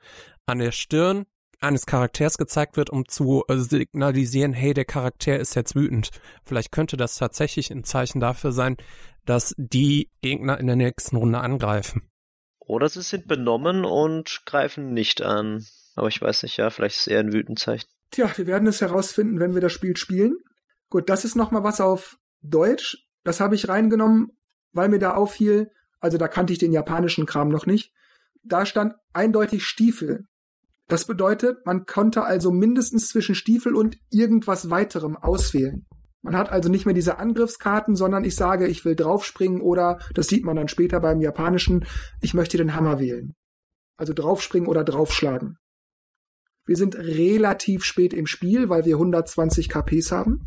an 0.46 0.60
der 0.60 0.70
Stirn 0.70 1.26
eines 1.60 1.86
Charakters 1.86 2.38
gezeigt 2.38 2.76
wird, 2.76 2.90
um 2.90 3.08
zu 3.08 3.44
äh, 3.48 3.56
signalisieren, 3.56 4.52
hey, 4.52 4.74
der 4.74 4.84
Charakter 4.84 5.38
ist 5.38 5.54
jetzt 5.54 5.74
wütend. 5.74 6.10
Vielleicht 6.44 6.72
könnte 6.72 6.96
das 6.96 7.16
tatsächlich 7.16 7.70
ein 7.70 7.84
Zeichen 7.84 8.20
dafür 8.20 8.52
sein, 8.52 8.76
dass 9.24 9.54
die 9.56 10.10
Gegner 10.22 10.58
in 10.58 10.66
der 10.66 10.76
nächsten 10.76 11.16
Runde 11.16 11.38
angreifen. 11.38 12.08
Oder 12.58 12.88
sie 12.88 13.02
sind 13.02 13.28
benommen 13.28 13.84
und 13.84 14.42
greifen 14.44 14.92
nicht 14.92 15.22
an. 15.22 15.64
Aber 15.94 16.08
ich 16.08 16.20
weiß 16.20 16.42
nicht, 16.42 16.56
ja, 16.56 16.70
vielleicht 16.70 16.96
ist 16.96 17.02
es 17.02 17.06
eher 17.06 17.20
ein 17.20 17.32
Wütenzeichen. 17.32 17.88
Tja, 18.10 18.30
wir 18.36 18.46
werden 18.46 18.68
es 18.68 18.80
herausfinden, 18.80 19.40
wenn 19.40 19.54
wir 19.54 19.60
das 19.60 19.72
Spiel 19.72 19.96
spielen. 19.96 20.36
Gut, 20.90 21.08
das 21.08 21.24
ist 21.24 21.36
nochmal 21.36 21.64
was 21.64 21.80
auf 21.80 22.18
Deutsch. 22.42 23.06
Das 23.24 23.40
habe 23.40 23.54
ich 23.54 23.68
reingenommen, 23.68 24.32
weil 24.72 24.88
mir 24.88 24.98
da 24.98 25.14
auffiel, 25.14 25.72
also 26.00 26.18
da 26.18 26.28
kannte 26.28 26.52
ich 26.52 26.58
den 26.58 26.72
japanischen 26.72 27.26
Kram 27.26 27.48
noch 27.48 27.66
nicht, 27.66 27.92
da 28.44 28.66
stand 28.66 28.94
eindeutig 29.12 29.64
Stiefel. 29.64 30.26
Das 30.88 31.04
bedeutet, 31.04 31.66
man 31.66 31.84
konnte 31.84 32.24
also 32.24 32.52
mindestens 32.52 33.08
zwischen 33.08 33.34
Stiefel 33.34 33.74
und 33.74 33.98
irgendwas 34.10 34.70
weiterem 34.70 35.16
auswählen. 35.16 35.86
Man 36.22 36.36
hat 36.36 36.50
also 36.50 36.68
nicht 36.68 36.86
mehr 36.86 36.94
diese 36.94 37.18
Angriffskarten, 37.18 37.96
sondern 37.96 38.24
ich 38.24 38.36
sage, 38.36 38.66
ich 38.66 38.84
will 38.84 38.96
draufspringen 38.96 39.60
oder, 39.60 39.98
das 40.14 40.28
sieht 40.28 40.44
man 40.44 40.56
dann 40.56 40.68
später 40.68 41.00
beim 41.00 41.20
japanischen, 41.20 41.84
ich 42.20 42.34
möchte 42.34 42.56
den 42.56 42.74
Hammer 42.74 42.98
wählen. 42.98 43.34
Also 43.96 44.12
draufspringen 44.12 44.68
oder 44.68 44.84
draufschlagen. 44.84 45.58
Wir 46.64 46.76
sind 46.76 46.96
relativ 46.96 47.84
spät 47.84 48.12
im 48.12 48.26
Spiel, 48.26 48.68
weil 48.68 48.84
wir 48.84 48.96
120 48.96 49.68
KPs 49.68 50.10
haben 50.10 50.46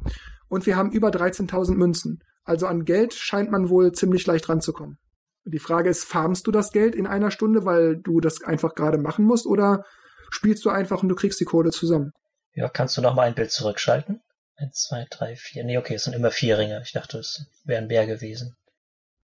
und 0.50 0.66
wir 0.66 0.76
haben 0.76 0.92
über 0.92 1.10
13.000 1.10 1.76
Münzen. 1.76 2.20
Also 2.44 2.68
an 2.68 2.84
Geld 2.84 3.14
scheint 3.14 3.52
man 3.52 3.70
wohl 3.70 3.94
ziemlich 3.94 4.26
leicht 4.28 4.50
ranzukommen. 4.50 4.98
Die 5.46 5.60
Frage 5.60 5.90
ist, 5.90 6.04
farmst 6.04 6.46
du 6.46 6.52
das 6.52 6.72
Geld 6.72 6.94
in 6.94 7.08
einer 7.08 7.32
Stunde, 7.32 7.64
weil 7.66 7.98
du 7.98 8.20
das 8.20 8.44
einfach 8.44 8.76
gerade 8.76 8.98
machen 8.98 9.26
musst, 9.26 9.46
oder 9.46 9.84
spielst 10.32 10.66
du 10.66 10.70
einfach 10.70 11.04
und 11.04 11.10
du 11.10 11.16
kriegst 11.16 11.40
die 11.40 11.46
Kohle 11.46 11.72
zusammen? 11.72 12.12
Ja, 12.54 12.70
kannst 12.70 12.98
du 12.98 13.02
noch 13.02 13.16
mal 13.16 13.24
ein 13.28 13.36
Bild 13.36 13.52
zurückschalten? 13.52 14.22
Eins, 14.56 14.84
zwei, 14.88 15.06
drei, 15.10 15.36
vier. 15.36 15.64
Nee, 15.64 15.78
okay, 15.78 15.96
es 15.96 16.04
sind 16.04 16.14
immer 16.14 16.32
vier 16.32 16.58
Ringe. 16.58 16.82
Ich 16.84 16.92
dachte, 16.92 17.20
es 17.20 17.46
wären 17.64 17.88
mehr 17.88 18.06
gewesen. 18.06 18.56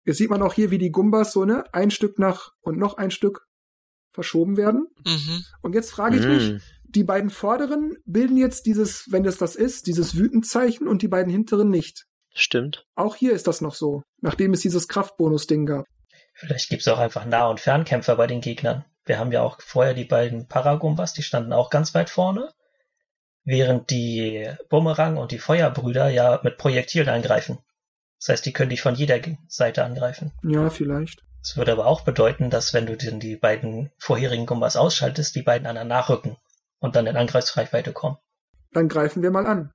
Jetzt 0.05 0.19
sieht 0.19 0.31
man 0.31 0.43
auch 0.43 0.55
hier, 0.55 0.71
wie 0.71 0.79
die 0.79 0.91
Gumbas 0.91 1.33
so, 1.33 1.45
ne, 1.45 1.65
ein 1.73 1.91
Stück 1.91 2.19
nach 2.19 2.53
und 2.63 2.79
noch 2.79 2.97
ein 2.97 3.11
Stück 3.11 3.47
verschoben 4.13 4.57
werden. 4.57 4.89
Mhm. 5.07 5.45
Und 5.63 5.75
jetzt 5.75 5.93
frage 5.93 6.17
ich 6.17 6.27
mich, 6.27 6.51
Mhm. 6.51 6.61
die 6.85 7.05
beiden 7.05 7.31
vorderen 7.31 7.97
bilden 8.07 8.37
jetzt 8.37 8.67
dieses, 8.67 9.13
wenn 9.13 9.25
es 9.25 9.39
das 9.39 9.55
ist, 9.55 9.87
dieses 9.87 10.17
Wütenzeichen 10.17 10.89
und 10.89 11.03
die 11.03 11.09
beiden 11.09 11.31
hinteren 11.31 11.71
nicht. 11.71 12.07
Stimmt. 12.33 12.87
Auch 12.97 13.15
hier 13.15 13.33
ist 13.33 13.47
das 13.47 13.61
noch 13.61 13.75
so, 13.75 14.03
nachdem 14.21 14.53
es 14.53 14.61
dieses 14.61 14.89
Kraftbonus-Ding 14.89 15.67
gab. 15.67 15.87
Vielleicht 16.35 16.71
gibt's 16.71 16.89
auch 16.89 16.99
einfach 16.99 17.27
Nah- 17.27 17.49
und 17.49 17.61
Fernkämpfer 17.61 18.17
bei 18.17 18.27
den 18.27 18.41
Gegnern. 18.41 18.85
Wir 19.11 19.19
haben 19.19 19.33
ja 19.33 19.43
auch 19.43 19.61
vorher 19.61 19.93
die 19.93 20.05
beiden 20.05 20.47
Paragumbas, 20.47 21.15
die 21.15 21.25
standen 21.25 21.53
auch 21.53 21.69
ganz 21.69 21.97
weit 21.97 22.11
vorne. 22.11 22.55
Während 23.43 23.91
die 23.91 24.49
Bumerang 24.69 25.17
und 25.17 25.33
die 25.33 25.41
Feuerbrüder 25.41 26.09
ja 26.11 26.39
mit 26.45 26.59
Projektilen 26.59 27.09
angreifen. 27.09 27.59
Das 28.21 28.29
heißt, 28.29 28.47
die 28.47 28.53
können 28.53 28.71
dich 28.71 28.83
von 28.83 28.95
jeder 28.95 29.19
Seite 29.49 29.83
angreifen. 29.83 30.31
Ja, 30.45 30.71
vielleicht. 30.71 31.25
Das 31.43 31.57
würde 31.57 31.73
aber 31.73 31.87
auch 31.87 32.03
bedeuten, 32.03 32.51
dass 32.51 32.73
wenn 32.73 32.87
du 32.87 32.97
den, 32.97 33.19
die 33.19 33.35
beiden 33.35 33.91
vorherigen 33.99 34.47
Gumbas 34.47 34.77
ausschaltest, 34.77 35.35
die 35.35 35.43
beiden 35.43 35.67
anderen 35.67 35.89
nachrücken 35.89 36.37
und 36.79 36.95
dann 36.95 37.09
in 37.09 37.17
Angriffsreichweite 37.17 37.93
kommen. 37.93 38.17
Dann 38.73 38.89
greifen 38.89 39.25
wir 39.25 39.33
mal 39.33 39.49
an. 39.49 39.73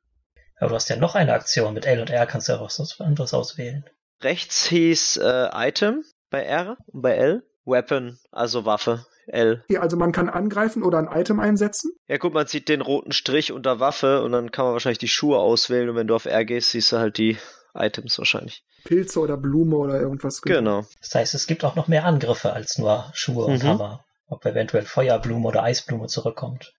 Aber 0.60 0.70
du 0.70 0.76
hast 0.76 0.88
ja 0.88 0.96
noch 0.96 1.16
eine 1.16 1.34
Aktion. 1.34 1.74
Mit 1.74 1.86
L 1.86 2.00
und 2.00 2.10
R 2.10 2.26
kannst 2.26 2.48
du 2.48 2.54
ja 2.54 2.60
auch 2.60 2.64
was 2.80 3.02
anderes 3.02 3.34
auswählen. 3.34 3.84
Rechts 4.22 4.66
hieß 4.68 5.18
äh, 5.18 5.50
Item 5.52 6.06
bei 6.30 6.46
R 6.46 6.78
und 6.88 7.02
bei 7.02 7.18
L 7.18 7.44
Weapon, 7.66 8.18
also 8.32 8.64
Waffe. 8.64 9.06
L. 9.28 9.64
Okay, 9.70 9.78
also 9.78 9.98
man 9.98 10.12
kann 10.12 10.30
angreifen 10.30 10.84
oder 10.84 10.98
ein 11.00 11.08
Item 11.08 11.40
einsetzen. 11.40 11.92
Ja, 12.08 12.18
gut, 12.18 12.34
man 12.34 12.48
sieht 12.48 12.70
den 12.70 12.82
roten 12.82 13.12
Strich 13.12 13.52
unter 13.52 13.80
Waffe 13.80 14.24
und 14.24 14.32
dann 14.32 14.52
kann 14.52 14.66
man 14.66 14.74
wahrscheinlich 14.74 15.00
die 15.00 15.08
Schuhe 15.08 15.38
auswählen 15.40 15.90
und 15.90 15.96
wenn 15.96 16.08
du 16.08 16.16
auf 16.16 16.26
R 16.26 16.46
gehst, 16.46 16.72
siehst 16.72 16.92
du 16.92 16.98
halt 16.98 17.18
die 17.18 17.38
Items 17.74 18.18
wahrscheinlich. 18.18 18.64
Pilze 18.86 19.20
oder 19.20 19.36
Blume 19.38 19.76
oder 19.78 20.00
irgendwas. 20.00 20.42
Genau. 20.42 20.86
Das 21.02 21.16
heißt, 21.16 21.34
es 21.36 21.48
gibt 21.48 21.64
auch 21.66 21.76
noch 21.76 21.88
mehr 21.88 22.06
Angriffe 22.06 22.54
als 22.54 22.78
nur 22.78 23.10
Schuhe 23.14 23.46
und 23.46 23.64
Mhm. 23.64 23.68
Hammer. 23.68 24.06
Ob 24.28 24.46
eventuell 24.46 24.84
Feuerblume 24.86 25.48
oder 25.48 25.64
Eisblume 25.64 26.08
zurückkommt. 26.08 26.74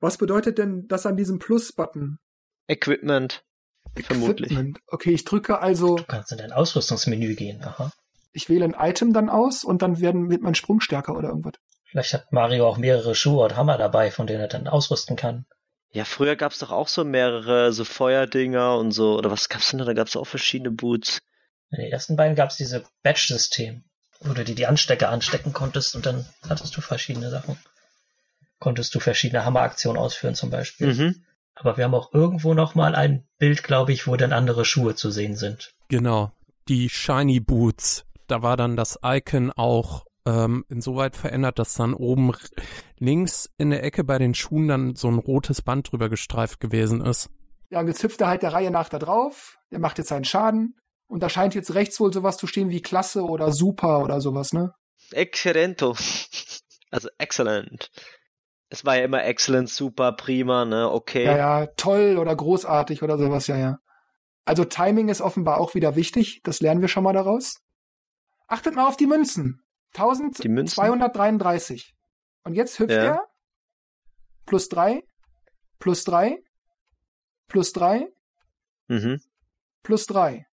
Was 0.00 0.16
bedeutet 0.18 0.58
denn 0.58 0.86
das 0.88 1.06
an 1.06 1.16
diesem 1.16 1.38
Plus-Button? 1.38 2.18
Equipment. 2.68 3.42
Vermutlich. 4.02 4.50
Equipment. 4.50 4.78
Okay, 4.86 5.12
ich 5.12 5.24
drücke 5.24 5.58
also, 5.60 5.96
Du 5.96 6.04
kannst 6.04 6.32
in 6.32 6.38
dein 6.38 6.52
Ausrüstungsmenü 6.52 7.34
gehen. 7.34 7.62
Aha. 7.62 7.90
Ich 8.32 8.48
wähle 8.48 8.64
ein 8.64 8.76
Item 8.78 9.12
dann 9.12 9.28
aus 9.28 9.64
und 9.64 9.82
dann 9.82 10.00
werden, 10.00 10.30
wird 10.30 10.42
mein 10.42 10.54
Sprung 10.54 10.80
stärker 10.80 11.16
oder 11.16 11.28
irgendwas. 11.28 11.54
Vielleicht 11.84 12.14
hat 12.14 12.32
Mario 12.32 12.68
auch 12.68 12.76
mehrere 12.78 13.14
Schuhe 13.14 13.44
und 13.44 13.56
Hammer 13.56 13.76
dabei, 13.76 14.10
von 14.10 14.26
denen 14.26 14.40
er 14.40 14.48
dann 14.48 14.68
ausrüsten 14.68 15.16
kann. 15.16 15.46
Ja, 15.92 16.04
früher 16.04 16.36
gab's 16.36 16.60
doch 16.60 16.70
auch 16.70 16.86
so 16.86 17.04
mehrere, 17.04 17.72
so 17.72 17.84
Feuerdinger 17.84 18.76
und 18.76 18.92
so. 18.92 19.18
Oder 19.18 19.30
was 19.32 19.48
gab's 19.48 19.70
denn 19.70 19.80
da? 19.80 19.84
Da 19.84 19.92
gab's 19.92 20.14
auch 20.14 20.26
verschiedene 20.26 20.70
Boots. 20.70 21.18
In 21.72 21.82
den 21.82 21.90
ersten 21.90 22.14
beiden 22.16 22.36
gab 22.36 22.50
es 22.50 22.56
diese 22.56 22.84
Batch-System, 23.02 23.82
wo 24.20 24.32
du 24.32 24.44
dir 24.44 24.54
die 24.54 24.66
Anstecker 24.66 25.08
anstecken 25.08 25.52
konntest 25.52 25.96
und 25.96 26.06
dann 26.06 26.26
hattest 26.48 26.76
du 26.76 26.80
verschiedene 26.80 27.30
Sachen. 27.30 27.58
Konntest 28.60 28.94
du 28.94 29.00
verschiedene 29.00 29.44
Hammeraktionen 29.44 30.00
ausführen 30.00 30.36
zum 30.36 30.50
Beispiel. 30.50 30.94
Mhm. 30.94 31.24
Aber 31.56 31.76
wir 31.76 31.84
haben 31.84 31.94
auch 31.94 32.14
irgendwo 32.14 32.54
noch 32.54 32.76
mal 32.76 32.94
ein 32.94 33.26
Bild, 33.38 33.64
glaube 33.64 33.92
ich, 33.92 34.06
wo 34.06 34.16
dann 34.16 34.32
andere 34.32 34.64
Schuhe 34.64 34.94
zu 34.94 35.10
sehen 35.10 35.36
sind. 35.36 35.72
Genau. 35.88 36.30
Die 36.68 36.88
Shiny 36.88 37.40
Boots. 37.40 38.04
Da 38.30 38.42
war 38.42 38.56
dann 38.56 38.76
das 38.76 38.98
Icon 39.04 39.50
auch 39.50 40.04
ähm, 40.24 40.64
insoweit 40.68 41.16
verändert, 41.16 41.58
dass 41.58 41.74
dann 41.74 41.94
oben 41.94 42.32
links 42.98 43.50
in 43.58 43.70
der 43.70 43.82
Ecke 43.82 44.04
bei 44.04 44.18
den 44.18 44.34
Schuhen 44.34 44.68
dann 44.68 44.94
so 44.94 45.08
ein 45.08 45.18
rotes 45.18 45.62
Band 45.62 45.90
drüber 45.90 46.08
gestreift 46.08 46.60
gewesen 46.60 47.00
ist. 47.00 47.30
Ja, 47.70 47.80
und 47.80 47.88
jetzt 47.88 48.02
hüpft 48.02 48.20
er 48.20 48.28
halt 48.28 48.42
der 48.42 48.52
Reihe 48.52 48.70
nach 48.70 48.88
da 48.88 48.98
drauf. 48.98 49.56
Der 49.70 49.78
macht 49.78 49.98
jetzt 49.98 50.08
seinen 50.08 50.24
Schaden. 50.24 50.76
Und 51.08 51.22
da 51.22 51.28
scheint 51.28 51.56
jetzt 51.56 51.74
rechts 51.74 51.98
wohl 51.98 52.12
sowas 52.12 52.36
zu 52.36 52.46
stehen 52.46 52.70
wie 52.70 52.82
Klasse 52.82 53.24
oder 53.24 53.50
Super 53.50 54.04
oder 54.04 54.20
sowas, 54.20 54.52
ne? 54.52 54.72
Excelento. 55.12 55.96
Also 56.92 57.08
excellent. 57.18 57.88
Es 58.68 58.84
war 58.84 58.96
ja 58.96 59.04
immer 59.04 59.24
excellent, 59.24 59.68
super, 59.68 60.10
prima, 60.10 60.64
ne, 60.64 60.90
okay. 60.90 61.24
Ja, 61.24 61.36
ja, 61.36 61.66
toll 61.76 62.18
oder 62.18 62.34
großartig 62.34 63.04
oder 63.04 63.16
sowas, 63.16 63.46
ja, 63.46 63.56
ja. 63.56 63.78
Also 64.44 64.64
Timing 64.64 65.08
ist 65.08 65.20
offenbar 65.20 65.60
auch 65.60 65.76
wieder 65.76 65.94
wichtig. 65.94 66.40
Das 66.42 66.60
lernen 66.60 66.80
wir 66.80 66.88
schon 66.88 67.04
mal 67.04 67.12
daraus. 67.12 67.60
Achtet 68.50 68.74
mal 68.74 68.86
auf 68.88 68.96
die 68.96 69.06
Münzen. 69.06 69.62
Die 69.96 70.48
Münzen? 70.48 70.80
1233. 70.80 71.94
Und 72.44 72.54
jetzt 72.54 72.78
hüpft 72.78 72.90
Ja. 72.90 73.02
er. 73.04 73.26
Plus 74.46 74.68
drei, 74.68 75.02
plus 75.78 76.04
drei, 76.04 76.38
plus 77.46 77.72
drei, 77.72 78.08
Mhm. 78.88 79.20
plus 79.84 80.06
drei. 80.06 80.46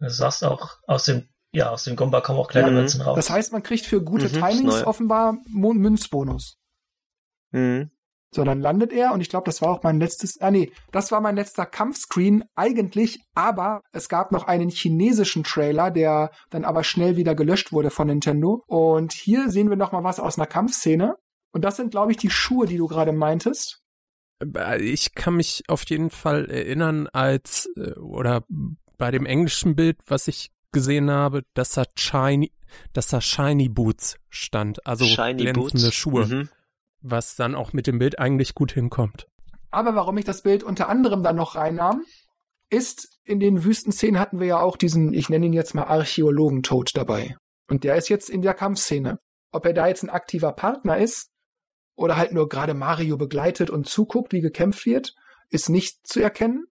Du 0.00 0.10
sagst 0.10 0.44
auch, 0.44 0.76
aus 0.86 1.04
dem, 1.04 1.28
ja, 1.52 1.70
aus 1.70 1.84
dem 1.84 1.96
Gumba 1.96 2.20
kommen 2.20 2.38
auch 2.38 2.48
kleine 2.48 2.70
Mhm. 2.70 2.76
Münzen 2.76 3.00
raus. 3.00 3.16
Das 3.16 3.30
heißt, 3.30 3.52
man 3.52 3.62
kriegt 3.62 3.86
für 3.86 4.02
gute 4.02 4.28
Mhm, 4.28 4.32
Timings 4.32 4.84
offenbar 4.84 5.38
Münzbonus. 5.46 6.58
Mhm. 7.52 7.90
So, 8.34 8.42
dann 8.42 8.60
landet 8.60 8.92
er 8.92 9.12
und 9.12 9.20
ich 9.20 9.28
glaube, 9.28 9.44
das 9.46 9.62
war 9.62 9.68
auch 9.68 9.84
mein 9.84 10.00
letztes, 10.00 10.40
ah 10.40 10.50
nee, 10.50 10.72
das 10.90 11.12
war 11.12 11.20
mein 11.20 11.36
letzter 11.36 11.66
Kampfscreen 11.66 12.42
eigentlich, 12.56 13.20
aber 13.34 13.82
es 13.92 14.08
gab 14.08 14.32
noch 14.32 14.48
einen 14.48 14.70
chinesischen 14.70 15.44
Trailer, 15.44 15.92
der 15.92 16.32
dann 16.50 16.64
aber 16.64 16.82
schnell 16.82 17.16
wieder 17.16 17.36
gelöscht 17.36 17.70
wurde 17.70 17.90
von 17.90 18.08
Nintendo. 18.08 18.64
Und 18.66 19.12
hier 19.12 19.50
sehen 19.50 19.70
wir 19.70 19.76
noch 19.76 19.92
mal 19.92 20.02
was 20.02 20.18
aus 20.18 20.36
einer 20.36 20.48
Kampfszene. 20.48 21.14
Und 21.52 21.64
das 21.64 21.76
sind, 21.76 21.92
glaube 21.92 22.10
ich, 22.10 22.16
die 22.16 22.30
Schuhe, 22.30 22.66
die 22.66 22.76
du 22.76 22.88
gerade 22.88 23.12
meintest. 23.12 23.84
Äh, 24.56 24.82
ich 24.82 25.14
kann 25.14 25.36
mich 25.36 25.62
auf 25.68 25.88
jeden 25.88 26.10
Fall 26.10 26.50
erinnern, 26.50 27.06
als 27.12 27.70
äh, 27.76 27.92
oder 28.00 28.44
bei 28.98 29.12
dem 29.12 29.26
englischen 29.26 29.76
Bild, 29.76 29.98
was 30.08 30.26
ich 30.26 30.50
gesehen 30.72 31.08
habe, 31.08 31.44
dass 31.54 31.70
da 31.70 31.84
Shiny, 31.94 32.50
dass 32.92 33.06
da 33.06 33.20
Shiny 33.20 33.68
Boots 33.68 34.16
stand, 34.28 34.84
also 34.84 35.04
Shiny 35.04 35.42
glänzende 35.42 35.84
Boots. 35.84 35.94
Schuhe, 35.94 36.26
Mhm. 36.26 36.48
Was 37.04 37.36
dann 37.36 37.54
auch 37.54 37.72
mit 37.72 37.86
dem 37.86 37.98
Bild 37.98 38.18
eigentlich 38.18 38.54
gut 38.54 38.72
hinkommt. 38.72 39.28
Aber 39.70 39.94
warum 39.94 40.16
ich 40.16 40.24
das 40.24 40.42
Bild 40.42 40.62
unter 40.62 40.88
anderem 40.88 41.22
dann 41.22 41.36
noch 41.36 41.54
reinnahm, 41.54 42.02
ist, 42.70 43.20
in 43.24 43.40
den 43.40 43.62
Wüstenszenen 43.62 44.18
hatten 44.18 44.40
wir 44.40 44.46
ja 44.46 44.60
auch 44.60 44.76
diesen, 44.76 45.12
ich 45.12 45.28
nenne 45.28 45.46
ihn 45.46 45.52
jetzt 45.52 45.74
mal 45.74 45.84
Archäologen-Tod 45.84 46.92
dabei. 46.94 47.36
Und 47.68 47.84
der 47.84 47.96
ist 47.96 48.08
jetzt 48.08 48.30
in 48.30 48.42
der 48.42 48.54
Kampfszene. 48.54 49.18
Ob 49.52 49.66
er 49.66 49.74
da 49.74 49.86
jetzt 49.86 50.02
ein 50.02 50.10
aktiver 50.10 50.52
Partner 50.52 50.98
ist 50.98 51.30
oder 51.94 52.16
halt 52.16 52.32
nur 52.32 52.48
gerade 52.48 52.74
Mario 52.74 53.16
begleitet 53.16 53.70
und 53.70 53.86
zuguckt, 53.86 54.32
wie 54.32 54.40
gekämpft 54.40 54.86
wird, 54.86 55.14
ist 55.50 55.68
nicht 55.68 56.06
zu 56.06 56.20
erkennen. 56.20 56.64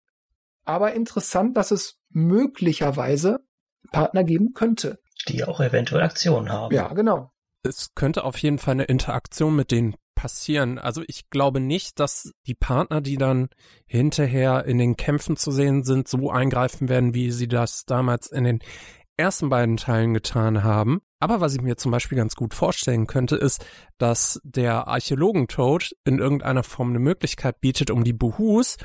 Aber 0.65 0.93
interessant, 0.93 1.55
dass 1.57 1.71
es 1.71 1.99
möglicherweise 2.09 3.39
Partner 3.91 4.23
geben 4.23 4.53
könnte. 4.53 4.99
Die 5.27 5.43
auch 5.43 5.59
eventuell 5.59 6.01
Aktionen 6.01 6.51
haben. 6.51 6.73
Ja, 6.73 6.91
genau. 6.93 7.31
Es 7.63 7.93
könnte 7.95 8.23
auf 8.23 8.37
jeden 8.39 8.57
Fall 8.57 8.73
eine 8.73 8.85
Interaktion 8.85 9.55
mit 9.55 9.71
denen 9.71 9.95
passieren. 10.23 10.79
Also 10.79 11.03
ich 11.07 11.29
glaube 11.29 11.59
nicht, 11.59 11.99
dass 11.99 12.31
die 12.47 12.53
Partner, 12.53 13.01
die 13.01 13.17
dann 13.17 13.49
hinterher 13.85 14.63
in 14.63 14.77
den 14.77 14.95
Kämpfen 14.95 15.35
zu 15.35 15.51
sehen 15.51 15.83
sind, 15.83 16.07
so 16.07 16.31
eingreifen 16.31 16.87
werden, 16.87 17.13
wie 17.13 17.29
sie 17.29 17.49
das 17.49 17.83
damals 17.83 18.27
in 18.27 18.45
den 18.45 18.59
ersten 19.17 19.49
beiden 19.49 19.75
Teilen 19.75 20.13
getan 20.13 20.63
haben. 20.63 21.01
Aber 21.19 21.41
was 21.41 21.53
ich 21.55 21.61
mir 21.61 21.75
zum 21.75 21.91
Beispiel 21.91 22.17
ganz 22.17 22.35
gut 22.35 22.53
vorstellen 22.53 23.05
könnte, 23.05 23.35
ist, 23.35 23.65
dass 23.97 24.39
der 24.45 24.87
Archäologen-Toad 24.87 25.93
in 26.05 26.19
irgendeiner 26.19 26.63
Form 26.63 26.91
eine 26.91 26.99
Möglichkeit 26.99 27.59
bietet, 27.59 27.91
um 27.91 28.05
die 28.05 28.13
Buhus, 28.13 28.77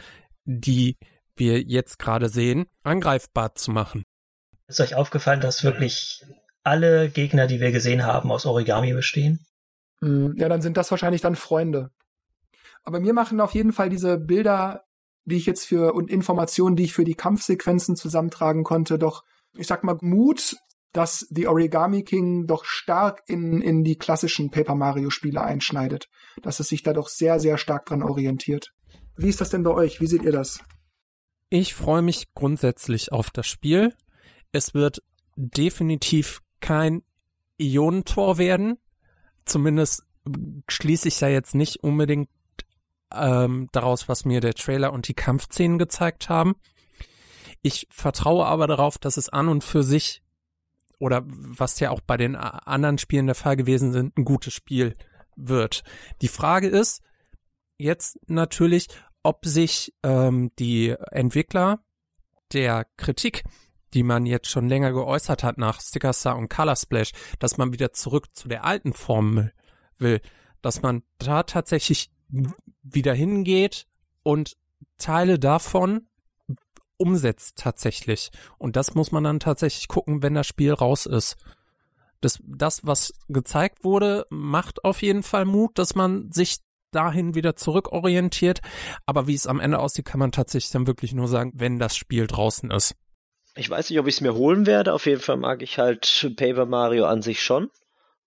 die 0.45 0.97
wir 1.37 1.63
jetzt 1.63 2.01
gerade 2.01 2.29
sehen, 2.29 2.67
angreifbar 2.83 3.55
zu 3.55 3.71
machen. 3.71 4.03
Ist 4.67 4.81
euch 4.81 4.97
aufgefallen, 4.97 5.41
dass 5.41 5.63
wirklich 5.63 6.25
alle 6.65 7.09
Gegner, 7.11 7.47
die 7.47 7.61
wir 7.61 7.71
gesehen 7.71 8.05
haben, 8.05 8.33
aus 8.33 8.45
Origami 8.45 8.93
bestehen? 8.93 9.47
Hm, 10.01 10.35
Ja, 10.37 10.49
dann 10.49 10.63
sind 10.63 10.77
das 10.77 10.91
wahrscheinlich 10.91 11.21
dann 11.21 11.37
Freunde. 11.37 11.91
Aber 12.85 13.01
mir 13.01 13.13
machen 13.13 13.41
auf 13.41 13.55
jeden 13.55 13.73
Fall 13.73 13.91
diese 13.91 14.19
Bilder, 14.19 14.85
die 15.25 15.37
ich 15.37 15.47
jetzt 15.47 15.67
für 15.67 15.93
und 15.95 16.11
Informationen, 16.11 16.77
die 16.77 16.85
ich 16.85 16.95
für 16.95 17.05
die 17.05 17.15
Kampfsequenzen 17.15 17.97
zusammentragen 17.97 18.65
konnte, 18.65 18.99
doch, 18.99 19.25
ich 19.55 19.67
sag 19.67 19.85
mal, 19.85 19.99
Mut, 20.01 20.57
dass 20.93 21.27
The 21.31 21.47
Origami 21.49 22.03
King 22.03 22.47
doch 22.47 22.65
stark 22.65 23.23
in, 23.27 23.61
in 23.61 23.85
die 23.85 23.97
klassischen 23.97 24.51
Paper 24.51 24.75
Mario 24.75 25.11
Spiele 25.11 25.43
einschneidet. 25.43 26.09
Dass 26.43 26.61
es 26.61 26.69
sich 26.69 26.83
da 26.83 26.93
doch 26.93 27.09
sehr, 27.09 27.41
sehr 27.41 27.59
stark 27.59 27.87
dran 27.87 28.03
orientiert. 28.03 28.73
Wie 29.17 29.29
ist 29.29 29.41
das 29.41 29.51
denn 29.51 29.65
bei 29.65 29.71
euch? 29.71 30.01
Wie 30.01 30.07
seht 30.07 30.23
ihr 30.23 30.33
das? 30.33 30.61
Ich 31.51 31.75
freue 31.75 32.03
mich 32.03 32.33
grundsätzlich 32.35 33.13
auf 33.13 33.31
das 33.31 33.47
Spiel. 33.47 33.95
Es 34.53 34.75
wird 34.75 35.03
definitiv 35.37 36.41
kein 36.61 37.03
Ionentor 37.59 38.39
werden. 38.39 38.79
Zumindest 39.49 40.05
schließe 40.69 41.09
ich 41.09 41.19
da 41.19 41.29
jetzt 41.29 41.55
nicht 41.55 41.83
unbedingt 41.83 42.29
ähm, 43.13 43.69
daraus, 43.73 44.09
was 44.09 44.25
mir 44.25 44.41
der 44.41 44.55
Trailer 44.55 44.93
und 44.93 45.09
die 45.09 45.15
Kampfszenen 45.15 45.79
gezeigt 45.79 46.29
haben. 46.29 46.57
Ich 47.63 47.87
vertraue 47.91 48.47
aber 48.47 48.67
darauf, 48.67 48.99
dass 48.99 49.17
es 49.17 49.29
an 49.29 49.49
und 49.49 49.65
für 49.65 49.83
sich 49.83 50.23
oder 50.99 51.23
was 51.27 51.81
ja 51.81 51.91
auch 51.91 52.01
bei 52.01 52.17
den 52.17 52.37
a- 52.37 52.59
anderen 52.67 52.99
Spielen 52.99 53.27
der 53.27 53.35
Fall 53.35 53.57
gewesen 53.57 53.93
sind, 53.93 54.17
ein 54.19 54.25
gutes 54.25 54.53
Spiel 54.53 54.95
wird. 55.37 55.83
Die 56.21 56.29
Frage 56.29 56.69
ist 56.69 57.03
jetzt 57.79 58.19
natürlich, 58.29 58.89
ob 59.23 59.47
sich 59.47 59.95
ähm, 60.03 60.51
die 60.59 60.95
Entwickler 61.11 61.81
der 62.53 62.87
Kritik, 62.97 63.45
die 63.95 64.03
man 64.03 64.27
jetzt 64.27 64.49
schon 64.49 64.69
länger 64.69 64.93
geäußert 64.93 65.45
hat 65.45 65.59
nach 65.59 65.81
Sticker 65.81 66.13
Star 66.13 66.37
und 66.37 66.49
Color 66.49 66.77
Splash, 66.77 67.13
dass 67.39 67.57
man 67.57 67.73
wieder 67.73 67.93
zurück 67.93 68.27
zu 68.35 68.49
der 68.49 68.65
alten 68.65 68.93
Formel 68.93 69.53
will, 69.99 70.21
dass 70.63 70.83
man 70.83 71.03
da 71.19 71.43
tatsächlich 71.43 72.11
wieder 72.83 73.15
hingeht 73.15 73.87
und 74.23 74.57
Teile 74.99 75.39
davon 75.39 76.09
umsetzt 76.97 77.57
tatsächlich. 77.57 78.31
Und 78.59 78.77
das 78.77 78.95
muss 78.95 79.13
man 79.13 79.25
dann 79.25 79.41
tatsächlich 79.41 79.89
gucken, 79.89 80.23
wenn 80.23 80.35
das 80.35 80.47
Spiel 80.47 80.73
raus 80.73 81.07
ist. 81.07 81.37
Das, 82.21 82.41
das, 82.45 82.85
was 82.85 83.15
gezeigt 83.29 83.85
wurde, 83.85 84.27
macht 84.29 84.85
auf 84.85 85.03
jeden 85.03 85.23
Fall 85.23 85.45
Mut, 85.45 85.79
dass 85.79 85.95
man 85.95 86.33
sich 86.33 86.59
dahin 86.91 87.35
wieder 87.35 87.55
zurückorientiert. 87.55 88.61
Aber 89.07 89.27
wie 89.27 89.35
es 89.35 89.47
am 89.47 89.61
Ende 89.61 89.79
aussieht, 89.79 90.05
kann 90.05 90.19
man 90.19 90.33
tatsächlich 90.33 90.73
dann 90.73 90.87
wirklich 90.87 91.15
nur 91.15 91.29
sagen, 91.29 91.53
wenn 91.55 91.79
das 91.79 91.97
Spiel 91.97 92.27
draußen 92.27 92.71
ist. 92.71 92.97
Ich 93.55 93.69
weiß 93.69 93.91
nicht, 93.91 93.99
ob 93.99 94.07
ich 94.07 94.17
es 94.17 94.21
mir 94.21 94.35
holen 94.35 94.67
werde. 94.67 94.93
Auf 94.93 95.07
jeden 95.07 95.21
Fall 95.21 95.37
mag 95.37 95.63
ich 95.63 95.79
halt 95.79 96.33
Paper 96.37 96.67
Mario 96.67 97.07
an 97.07 97.23
sich 97.23 97.43
schon. 97.43 97.71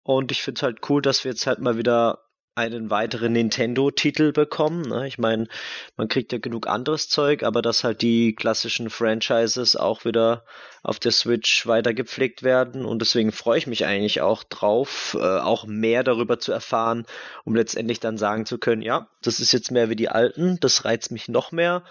Und 0.04 0.32
ich 0.32 0.42
finde 0.42 0.60
es 0.60 0.64
halt 0.64 0.90
cool, 0.90 1.02
dass 1.02 1.24
wir 1.24 1.32
jetzt 1.32 1.48
halt 1.48 1.60
mal 1.60 1.78
wieder 1.78 2.20
einen 2.54 2.90
weiteren 2.90 3.32
Nintendo-Titel 3.32 4.34
bekommen. 4.34 4.82
Ne? 4.82 5.08
Ich 5.08 5.18
meine, 5.18 5.48
man 5.96 6.10
kriegt 6.10 6.34
ja 6.34 6.38
genug 6.38 6.68
anderes 6.68 7.08
Zeug, 7.08 7.44
aber 7.44 7.62
dass 7.62 7.84
halt 7.84 8.02
die 8.02 8.36
klassischen 8.36 8.90
Franchises 8.90 9.78
auch 9.78 10.04
wieder 10.04 10.44
auf 10.84 11.00
der 11.00 11.12
Switch 11.12 11.66
weiter 11.66 11.94
gepflegt 11.94 12.44
werden. 12.44 12.84
Und 12.84 13.00
deswegen 13.00 13.32
freue 13.32 13.58
ich 13.58 13.68
mich 13.68 13.86
eigentlich 13.86 14.22
auch 14.22 14.44
drauf, 14.44 15.16
äh, 15.18 15.40
auch 15.40 15.66
mehr 15.66 16.04
darüber 16.04 16.40
zu 16.40 16.52
erfahren, 16.52 17.06
um 17.46 17.56
letztendlich 17.56 18.02
dann 18.02 18.18
sagen 18.18 18.46
zu 18.46 18.58
können, 18.58 18.82
ja, 18.82 19.08
das 19.22 19.40
ist 19.40 19.54
jetzt 19.54 19.72
mehr 19.72 19.90
wie 19.90 19.96
die 19.96 20.10
alten, 20.10 20.60
das 20.60 20.84
reizt 20.84 21.12
mich 21.12 21.30
noch 21.30 21.54
mehr. 21.54 21.84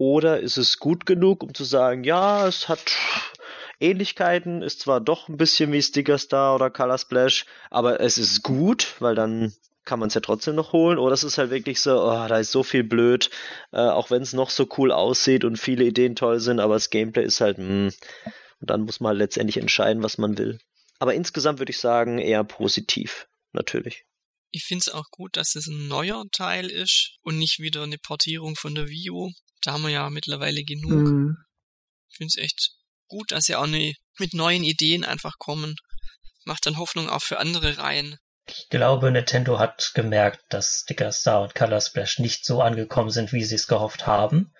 Oder 0.00 0.40
ist 0.40 0.56
es 0.56 0.78
gut 0.78 1.04
genug, 1.04 1.42
um 1.42 1.52
zu 1.52 1.62
sagen, 1.62 2.04
ja, 2.04 2.48
es 2.48 2.70
hat 2.70 2.96
Ähnlichkeiten, 3.80 4.62
ist 4.62 4.80
zwar 4.80 4.98
doch 4.98 5.28
ein 5.28 5.36
bisschen 5.36 5.72
wie 5.72 5.82
Sticker 5.82 6.16
Star 6.16 6.54
oder 6.54 6.70
Color 6.70 6.96
Splash, 6.96 7.44
aber 7.68 8.00
es 8.00 8.16
ist 8.16 8.42
gut, 8.42 8.94
weil 9.00 9.14
dann 9.14 9.52
kann 9.84 9.98
man 9.98 10.06
es 10.06 10.14
ja 10.14 10.22
trotzdem 10.22 10.54
noch 10.54 10.72
holen. 10.72 10.96
Oder 10.96 11.12
es 11.12 11.22
ist 11.22 11.36
halt 11.36 11.50
wirklich 11.50 11.82
so, 11.82 12.02
oh, 12.02 12.26
da 12.28 12.38
ist 12.38 12.50
so 12.50 12.62
viel 12.62 12.82
blöd, 12.82 13.28
äh, 13.72 13.76
auch 13.76 14.10
wenn 14.10 14.22
es 14.22 14.32
noch 14.32 14.48
so 14.48 14.66
cool 14.78 14.90
aussieht 14.90 15.44
und 15.44 15.58
viele 15.58 15.84
Ideen 15.84 16.16
toll 16.16 16.40
sind, 16.40 16.60
aber 16.60 16.72
das 16.72 16.88
Gameplay 16.88 17.24
ist 17.24 17.42
halt, 17.42 17.58
mh, 17.58 17.90
und 18.60 18.70
dann 18.70 18.80
muss 18.80 19.00
man 19.00 19.10
halt 19.10 19.18
letztendlich 19.18 19.58
entscheiden, 19.58 20.02
was 20.02 20.16
man 20.16 20.38
will. 20.38 20.60
Aber 20.98 21.12
insgesamt 21.12 21.58
würde 21.58 21.72
ich 21.72 21.78
sagen, 21.78 22.16
eher 22.16 22.42
positiv, 22.44 23.28
natürlich. 23.52 24.06
Ich 24.50 24.64
finde 24.64 24.84
es 24.86 24.88
auch 24.88 25.10
gut, 25.10 25.36
dass 25.36 25.56
es 25.56 25.66
ein 25.66 25.88
neuer 25.88 26.24
Teil 26.32 26.70
ist 26.70 27.18
und 27.20 27.36
nicht 27.36 27.58
wieder 27.58 27.82
eine 27.82 27.98
Portierung 27.98 28.56
von 28.56 28.74
der 28.74 28.88
Wii 28.88 29.10
U. 29.10 29.30
Da 29.62 29.72
haben 29.72 29.82
wir 29.82 29.90
ja 29.90 30.10
mittlerweile 30.10 30.64
genug. 30.64 31.08
Hm. 31.08 31.36
Ich 32.10 32.16
finde 32.16 32.32
es 32.34 32.42
echt 32.42 32.72
gut, 33.08 33.32
dass 33.32 33.44
sie 33.44 33.56
auch 33.56 33.66
ne, 33.66 33.94
mit 34.18 34.34
neuen 34.34 34.64
Ideen 34.64 35.04
einfach 35.04 35.38
kommen. 35.38 35.76
Macht 36.44 36.66
dann 36.66 36.78
Hoffnung 36.78 37.08
auch 37.08 37.22
für 37.22 37.38
andere 37.38 37.78
Reihen. 37.78 38.18
Ich 38.48 38.68
glaube, 38.68 39.10
Nintendo 39.10 39.58
hat 39.58 39.92
gemerkt, 39.94 40.40
dass 40.48 40.80
Sticker 40.82 41.12
Star 41.12 41.42
und 41.42 41.54
Color 41.54 41.80
Splash 41.80 42.18
nicht 42.18 42.44
so 42.44 42.62
angekommen 42.62 43.10
sind, 43.10 43.32
wie 43.32 43.44
sie 43.44 43.54
es 43.54 43.68
gehofft 43.68 44.06
haben. 44.06 44.52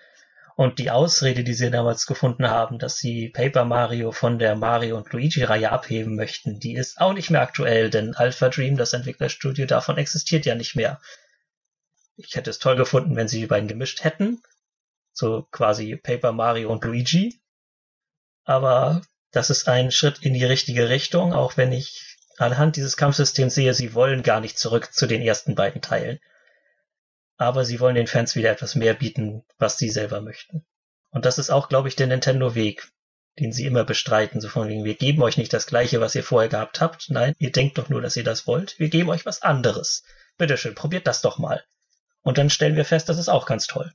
Und 0.55 0.79
die 0.79 0.91
Ausrede, 0.91 1.43
die 1.43 1.53
sie 1.53 1.71
damals 1.71 2.05
gefunden 2.05 2.47
haben, 2.49 2.77
dass 2.77 2.97
sie 2.97 3.29
Paper 3.29 3.65
Mario 3.65 4.11
von 4.11 4.37
der 4.37 4.55
Mario 4.55 4.97
und 4.97 5.11
Luigi-Reihe 5.11 5.71
abheben 5.71 6.15
möchten, 6.15 6.59
die 6.59 6.75
ist 6.75 7.01
auch 7.01 7.13
nicht 7.13 7.31
mehr 7.31 7.41
aktuell, 7.41 7.89
denn 7.89 8.13
Alpha 8.13 8.49
Dream, 8.49 8.77
das 8.77 8.93
Entwicklerstudio 8.93 9.65
davon, 9.65 9.97
existiert 9.97 10.45
ja 10.45 10.55
nicht 10.55 10.75
mehr. 10.75 11.01
Ich 12.15 12.35
hätte 12.35 12.49
es 12.49 12.59
toll 12.59 12.75
gefunden, 12.75 13.15
wenn 13.15 13.27
sie 13.27 13.39
die 13.39 13.47
beiden 13.47 13.67
gemischt 13.67 14.03
hätten. 14.03 14.41
So 15.13 15.47
quasi 15.51 15.95
Paper 15.95 16.31
Mario 16.31 16.71
und 16.71 16.83
Luigi. 16.83 17.41
Aber 18.43 19.01
das 19.31 19.49
ist 19.49 19.67
ein 19.67 19.91
Schritt 19.91 20.19
in 20.19 20.33
die 20.33 20.45
richtige 20.45 20.89
Richtung, 20.89 21.33
auch 21.33 21.57
wenn 21.57 21.71
ich 21.71 22.17
anhand 22.37 22.75
dieses 22.75 22.97
Kampfsystems 22.97 23.53
sehe, 23.53 23.73
sie 23.73 23.93
wollen 23.93 24.23
gar 24.23 24.41
nicht 24.41 24.57
zurück 24.57 24.93
zu 24.93 25.07
den 25.07 25.21
ersten 25.21 25.55
beiden 25.55 25.81
Teilen. 25.81 26.19
Aber 27.37 27.65
sie 27.65 27.79
wollen 27.79 27.95
den 27.95 28.07
Fans 28.07 28.35
wieder 28.35 28.51
etwas 28.51 28.75
mehr 28.75 28.93
bieten, 28.93 29.43
was 29.57 29.77
sie 29.77 29.89
selber 29.89 30.21
möchten. 30.21 30.65
Und 31.11 31.25
das 31.25 31.37
ist 31.37 31.49
auch, 31.49 31.69
glaube 31.69 31.87
ich, 31.87 31.95
der 31.95 32.07
Nintendo-Weg, 32.07 32.91
den 33.39 33.51
sie 33.51 33.65
immer 33.65 33.83
bestreiten. 33.83 34.41
So 34.41 34.49
von 34.49 34.67
wegen, 34.67 34.83
wir 34.83 34.95
geben 34.95 35.21
euch 35.21 35.37
nicht 35.37 35.53
das 35.53 35.67
Gleiche, 35.67 36.01
was 36.01 36.15
ihr 36.15 36.23
vorher 36.23 36.49
gehabt 36.49 36.81
habt. 36.81 37.09
Nein, 37.09 37.33
ihr 37.37 37.51
denkt 37.51 37.77
doch 37.77 37.89
nur, 37.89 38.01
dass 38.01 38.17
ihr 38.17 38.23
das 38.23 38.47
wollt. 38.47 38.77
Wir 38.79 38.89
geben 38.89 39.09
euch 39.09 39.25
was 39.25 39.41
anderes. 39.41 40.03
Bitteschön, 40.37 40.75
probiert 40.75 41.07
das 41.07 41.21
doch 41.21 41.37
mal. 41.37 41.63
Und 42.21 42.37
dann 42.37 42.49
stellen 42.49 42.75
wir 42.75 42.85
fest, 42.85 43.09
das 43.09 43.17
ist 43.17 43.29
auch 43.29 43.45
ganz 43.45 43.67
toll. 43.67 43.93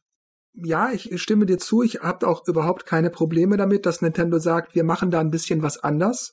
Ja, 0.57 0.91
ich 0.91 1.21
stimme 1.21 1.45
dir 1.45 1.59
zu. 1.59 1.83
Ich 1.83 2.01
habe 2.01 2.27
auch 2.27 2.47
überhaupt 2.47 2.87
keine 2.87 3.11
Probleme 3.11 3.57
damit, 3.57 3.85
dass 3.85 4.01
Nintendo 4.01 4.39
sagt, 4.39 4.75
wir 4.75 4.85
machen 4.85 5.11
da 5.11 5.21
ein 5.21 5.31
bisschen 5.31 5.63
was 5.63 5.79
anders. 5.79 6.33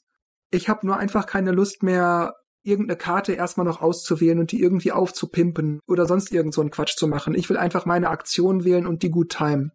Ich 0.49 0.69
habe 0.69 0.85
nur 0.85 0.97
einfach 0.97 1.25
keine 1.25 1.51
Lust 1.51 1.83
mehr, 1.83 2.33
irgendeine 2.63 2.97
Karte 2.97 3.33
erstmal 3.33 3.65
noch 3.65 3.81
auszuwählen 3.81 4.39
und 4.39 4.51
die 4.53 4.61
irgendwie 4.61 4.93
aufzupimpen 4.93 5.81
oder 5.85 6.05
sonst 6.05 6.31
irgend 6.31 6.53
so 6.53 6.61
einen 6.61 6.71
Quatsch 6.71 6.95
zu 6.95 7.07
machen. 7.07 7.35
Ich 7.35 7.49
will 7.49 7.57
einfach 7.57 7.85
meine 7.85 8.09
Aktion 8.09 8.63
wählen 8.63 8.87
und 8.87 9.03
die 9.03 9.09
gut 9.09 9.29
timen. 9.37 9.71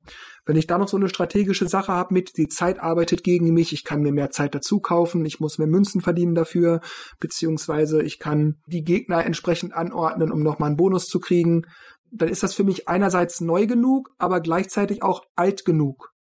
Wenn 0.46 0.56
ich 0.56 0.66
da 0.66 0.78
noch 0.78 0.88
so 0.88 0.96
eine 0.96 1.10
strategische 1.10 1.68
Sache 1.68 1.92
habe 1.92 2.14
mit, 2.14 2.38
die 2.38 2.48
Zeit 2.48 2.80
arbeitet 2.80 3.22
gegen 3.22 3.52
mich, 3.52 3.74
ich 3.74 3.84
kann 3.84 4.00
mir 4.00 4.12
mehr 4.12 4.30
Zeit 4.30 4.54
dazu 4.54 4.80
kaufen, 4.80 5.26
ich 5.26 5.40
muss 5.40 5.58
mehr 5.58 5.66
Münzen 5.66 6.00
verdienen 6.00 6.34
dafür, 6.34 6.80
beziehungsweise 7.20 8.02
ich 8.02 8.18
kann 8.18 8.56
die 8.66 8.82
Gegner 8.82 9.26
entsprechend 9.26 9.74
anordnen, 9.74 10.32
um 10.32 10.42
nochmal 10.42 10.68
einen 10.68 10.78
Bonus 10.78 11.06
zu 11.06 11.20
kriegen, 11.20 11.66
dann 12.10 12.28
ist 12.28 12.42
das 12.42 12.54
für 12.54 12.64
mich 12.64 12.88
einerseits 12.88 13.40
neu 13.40 13.66
genug, 13.66 14.10
aber 14.18 14.40
gleichzeitig 14.40 15.02
auch 15.02 15.22
alt 15.36 15.64
genug. 15.64 16.12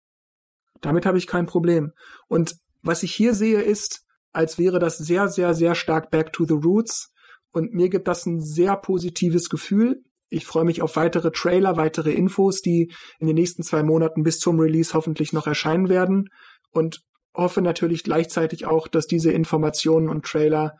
Damit 0.81 1.05
habe 1.05 1.17
ich 1.17 1.27
kein 1.27 1.45
Problem. 1.45 1.91
Und 2.27 2.55
was 2.81 3.03
ich 3.03 3.13
hier 3.13 3.33
sehe, 3.33 3.61
ist, 3.61 4.03
als 4.31 4.57
wäre 4.57 4.79
das 4.79 4.97
sehr, 4.97 5.27
sehr, 5.29 5.53
sehr 5.53 5.75
stark 5.75 6.11
Back 6.11 6.33
to 6.33 6.45
the 6.45 6.53
Roots. 6.53 7.11
Und 7.51 7.73
mir 7.73 7.89
gibt 7.89 8.07
das 8.07 8.25
ein 8.25 8.41
sehr 8.41 8.75
positives 8.75 9.49
Gefühl. 9.49 10.03
Ich 10.29 10.45
freue 10.45 10.65
mich 10.65 10.81
auf 10.81 10.95
weitere 10.95 11.31
Trailer, 11.31 11.77
weitere 11.77 12.11
Infos, 12.11 12.61
die 12.61 12.93
in 13.19 13.27
den 13.27 13.35
nächsten 13.35 13.63
zwei 13.63 13.81
Monaten 13.81 14.23
bis 14.23 14.39
zum 14.39 14.59
Release 14.59 14.93
hoffentlich 14.93 15.33
noch 15.33 15.47
erscheinen 15.47 15.89
werden. 15.89 16.29
Und 16.71 17.01
hoffe 17.33 17.61
natürlich 17.61 18.03
gleichzeitig 18.03 18.65
auch, 18.65 18.87
dass 18.87 19.07
diese 19.07 19.31
Informationen 19.31 20.09
und 20.09 20.25
Trailer 20.25 20.77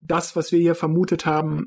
das, 0.00 0.36
was 0.36 0.52
wir 0.52 0.60
hier 0.60 0.74
vermutet 0.74 1.26
haben, 1.26 1.66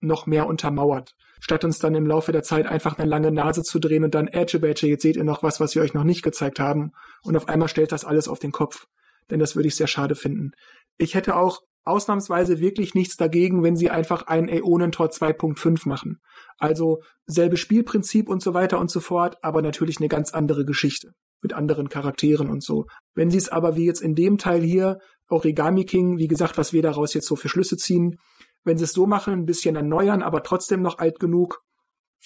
noch 0.00 0.26
mehr 0.26 0.46
untermauert. 0.46 1.14
Statt 1.40 1.64
uns 1.64 1.78
dann 1.78 1.94
im 1.94 2.06
Laufe 2.06 2.32
der 2.32 2.42
Zeit 2.42 2.66
einfach 2.66 2.98
eine 2.98 3.08
lange 3.08 3.30
Nase 3.30 3.62
zu 3.62 3.78
drehen 3.78 4.04
und 4.04 4.14
dann 4.14 4.28
Edge 4.28 4.58
Badge, 4.58 4.86
jetzt 4.86 5.02
seht 5.02 5.16
ihr 5.16 5.24
noch 5.24 5.42
was, 5.42 5.60
was 5.60 5.74
wir 5.74 5.82
euch 5.82 5.94
noch 5.94 6.04
nicht 6.04 6.22
gezeigt 6.22 6.60
haben. 6.60 6.92
Und 7.22 7.36
auf 7.36 7.48
einmal 7.48 7.68
stellt 7.68 7.92
das 7.92 8.04
alles 8.04 8.28
auf 8.28 8.38
den 8.38 8.52
Kopf. 8.52 8.86
Denn 9.30 9.38
das 9.38 9.56
würde 9.56 9.68
ich 9.68 9.76
sehr 9.76 9.86
schade 9.86 10.14
finden. 10.14 10.52
Ich 10.96 11.14
hätte 11.14 11.36
auch 11.36 11.60
ausnahmsweise 11.84 12.60
wirklich 12.60 12.94
nichts 12.94 13.16
dagegen, 13.16 13.62
wenn 13.62 13.76
sie 13.76 13.90
einfach 13.90 14.26
ein 14.26 14.48
Aeonentor 14.48 15.06
2.5 15.06 15.88
machen. 15.88 16.18
Also 16.58 17.02
selbe 17.26 17.56
Spielprinzip 17.56 18.28
und 18.28 18.42
so 18.42 18.54
weiter 18.54 18.78
und 18.78 18.90
so 18.90 19.00
fort, 19.00 19.36
aber 19.42 19.62
natürlich 19.62 19.98
eine 19.98 20.08
ganz 20.08 20.32
andere 20.32 20.64
Geschichte 20.64 21.12
mit 21.40 21.52
anderen 21.52 21.88
Charakteren 21.88 22.50
und 22.50 22.62
so. 22.62 22.86
Wenn 23.14 23.30
sie 23.30 23.38
es 23.38 23.48
aber 23.48 23.76
wie 23.76 23.86
jetzt 23.86 24.02
in 24.02 24.14
dem 24.14 24.38
Teil 24.38 24.62
hier, 24.62 24.98
Origami 25.28 25.84
King, 25.84 26.18
wie 26.18 26.28
gesagt, 26.28 26.58
was 26.58 26.72
wir 26.72 26.82
daraus 26.82 27.14
jetzt 27.14 27.26
so 27.26 27.36
für 27.36 27.48
Schlüsse 27.48 27.76
ziehen, 27.76 28.18
wenn 28.64 28.78
sie 28.78 28.84
es 28.84 28.92
so 28.92 29.06
machen, 29.06 29.32
ein 29.32 29.46
bisschen 29.46 29.76
erneuern, 29.76 30.22
aber 30.22 30.42
trotzdem 30.42 30.82
noch 30.82 30.98
alt 30.98 31.18
genug, 31.20 31.60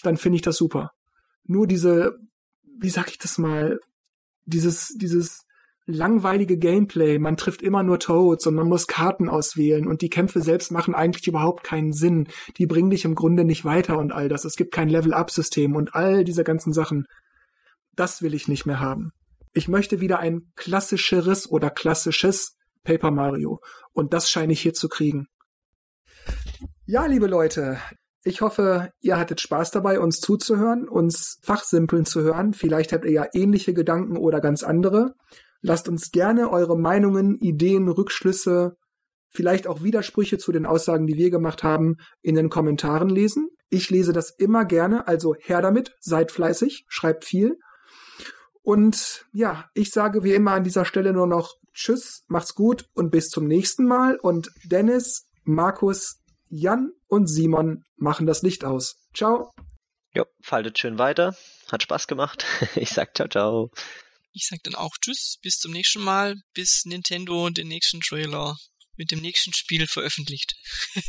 dann 0.03 0.17
finde 0.17 0.37
ich 0.37 0.43
das 0.43 0.57
super. 0.57 0.91
Nur 1.45 1.67
diese, 1.67 2.19
wie 2.81 2.91
sag 2.91 3.11
ich 3.11 3.19
das 3.19 3.39
mal, 3.39 3.79
dieses, 4.45 4.95
dieses 4.97 5.45
langweilige 5.87 6.59
Gameplay, 6.59 7.19
man 7.19 7.37
trifft 7.37 7.63
immer 7.63 7.83
nur 7.83 7.99
Toads 7.99 8.47
und 8.47 8.55
man 8.55 8.69
muss 8.69 8.87
Karten 8.87 9.29
auswählen 9.29 9.87
und 9.87 10.01
die 10.01 10.11
Kämpfe 10.11 10.41
selbst 10.41 10.71
machen 10.71 10.95
eigentlich 10.95 11.27
überhaupt 11.27 11.65
keinen 11.65 11.93
Sinn. 11.93 12.29
Die 12.57 12.67
bringen 12.67 12.91
dich 12.91 13.05
im 13.05 13.15
Grunde 13.15 13.45
nicht 13.45 13.65
weiter 13.65 13.99
und 13.99 14.13
all 14.13 14.29
das. 14.29 14.45
Es 14.45 14.57
gibt 14.57 14.73
kein 14.73 14.89
Level-Up-System 14.89 15.75
und 15.75 15.95
all 15.95 16.25
diese 16.25 16.45
ganzen 16.45 16.73
Sachen. 16.73 17.07
Das 17.95 18.23
will 18.23 18.35
ich 18.35 18.49
nicht 18.49 18.65
mehr 18.65 18.81
haben. 18.81 19.11
Ich 19.53 19.69
möchte 19.69 20.01
wieder 20.01 20.19
ein 20.19 20.53
klassischeres 20.57 21.51
oder 21.51 21.69
klassisches 21.69 22.57
Paper 22.85 23.11
Mario. 23.11 23.61
Und 23.93 24.15
das 24.15 24.31
scheine 24.31 24.53
ich 24.53 24.61
hier 24.61 24.73
zu 24.73 24.89
kriegen. 24.89 25.27
Ja, 26.85 27.07
liebe 27.07 27.29
Leute, 27.29 27.79
ich 28.25 28.41
hoffe, 28.41 28.91
ihr 29.01 29.17
hattet 29.17 29.41
Spaß 29.41 29.71
dabei, 29.71 30.01
uns 30.01 30.19
zuzuhören, 30.19 30.89
uns 30.89 31.39
fachsimpeln 31.43 32.05
zu 32.05 32.23
hören. 32.23 32.55
Vielleicht 32.55 32.93
habt 32.93 33.05
ihr 33.05 33.13
ja 33.13 33.27
ähnliche 33.35 33.73
Gedanken 33.73 34.17
oder 34.17 34.41
ganz 34.41 34.65
andere. 34.65 35.15
Lasst 35.61 35.89
uns 35.89 36.11
gerne 36.11 36.51
eure 36.51 36.77
Meinungen, 36.77 37.37
Ideen, 37.37 37.89
Rückschlüsse, 37.89 38.77
vielleicht 39.29 39.69
auch 39.69 39.85
Widersprüche 39.85 40.39
zu 40.39 40.51
den 40.51 40.67
Aussagen, 40.67 41.07
die 41.07 41.17
wir 41.17 41.31
gemacht 41.31 41.63
haben, 41.63 41.99
in 42.21 42.35
den 42.35 42.51
Kommentaren 42.51 43.11
lesen. 43.11 43.49
Ich 43.71 43.89
lese 43.89 44.13
das 44.13 44.31
immer 44.37 44.65
gerne, 44.65 45.07
also 45.07 45.37
her 45.39 45.63
damit, 45.63 45.95
seid 46.01 46.33
fleißig, 46.33 46.85
schreibt 46.89 47.25
viel. 47.25 47.61
Und 48.63 49.25
ja, 49.33 49.67
ich 49.75 49.93
sage 49.93 50.25
wie 50.25 50.35
immer 50.35 50.51
an 50.51 50.65
dieser 50.65 50.85
Stelle 50.85 51.13
nur 51.13 51.29
noch 51.29 51.55
Tschüss, 51.75 52.25
macht's 52.27 52.57
gut 52.57 52.89
und 52.95 53.13
bis 53.13 53.29
zum 53.29 53.47
nächsten 53.47 53.87
Mal. 53.87 54.17
Und 54.17 54.51
Dennis, 54.65 55.29
Markus, 55.45 56.22
Jan 56.55 56.93
und 57.09 57.29
Simon 57.29 57.83
machen 57.97 58.27
das 58.27 58.43
Licht 58.43 58.63
aus. 58.63 58.97
Ciao. 59.17 59.51
Jo, 60.15 60.27
faltet 60.43 60.79
schön 60.79 60.99
weiter. 60.99 61.35
Hat 61.71 61.83
Spaß 61.83 62.07
gemacht. 62.07 62.45
Ich 62.77 62.91
sag 62.91 63.17
ciao, 63.17 63.27
ciao. 63.27 63.71
Ich 64.33 64.49
sag 64.49 64.63
dann 64.63 64.75
auch 64.75 64.93
Tschüss, 65.01 65.39
bis 65.41 65.57
zum 65.57 65.73
nächsten 65.73 66.03
Mal, 66.03 66.37
bis 66.53 66.85
Nintendo 66.85 67.49
den 67.49 67.69
nächsten 67.69 68.01
Trailer 68.01 68.55
mit 68.99 69.11
dem 69.11 69.21
nächsten 69.21 69.55
Spiel 69.55 69.87
veröffentlicht. 69.87 70.55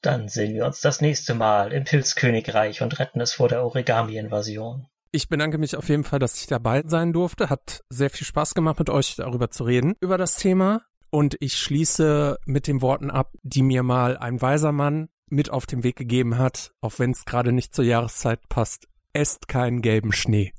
Dann 0.00 0.30
sehen 0.30 0.54
wir 0.54 0.64
uns 0.64 0.80
das 0.80 1.02
nächste 1.02 1.34
Mal 1.34 1.74
im 1.74 1.84
Pilzkönigreich 1.84 2.80
und 2.80 2.98
retten 2.98 3.20
es 3.20 3.34
vor 3.34 3.50
der 3.50 3.62
Origami-Invasion. 3.62 4.86
Ich 5.12 5.28
bedanke 5.28 5.58
mich 5.58 5.76
auf 5.76 5.90
jeden 5.90 6.04
Fall, 6.04 6.18
dass 6.18 6.40
ich 6.40 6.46
dabei 6.46 6.82
sein 6.86 7.12
durfte. 7.12 7.50
Hat 7.50 7.82
sehr 7.90 8.08
viel 8.08 8.26
Spaß 8.26 8.54
gemacht, 8.54 8.78
mit 8.78 8.88
euch 8.88 9.16
darüber 9.16 9.50
zu 9.50 9.64
reden, 9.64 9.96
über 10.00 10.16
das 10.16 10.36
Thema. 10.36 10.80
Und 11.10 11.36
ich 11.40 11.56
schließe 11.56 12.38
mit 12.46 12.66
den 12.66 12.82
Worten 12.82 13.10
ab, 13.10 13.34
die 13.42 13.62
mir 13.62 13.82
mal 13.82 14.16
ein 14.16 14.40
weiser 14.40 14.72
Mann 14.72 15.08
mit 15.28 15.50
auf 15.50 15.66
den 15.66 15.82
Weg 15.82 15.96
gegeben 15.96 16.38
hat, 16.38 16.72
auch 16.80 16.98
wenn 16.98 17.10
es 17.10 17.24
gerade 17.24 17.52
nicht 17.52 17.74
zur 17.74 17.84
Jahreszeit 17.84 18.48
passt. 18.48 18.86
Esst 19.12 19.48
keinen 19.48 19.82
gelben 19.82 20.12
Schnee. 20.12 20.52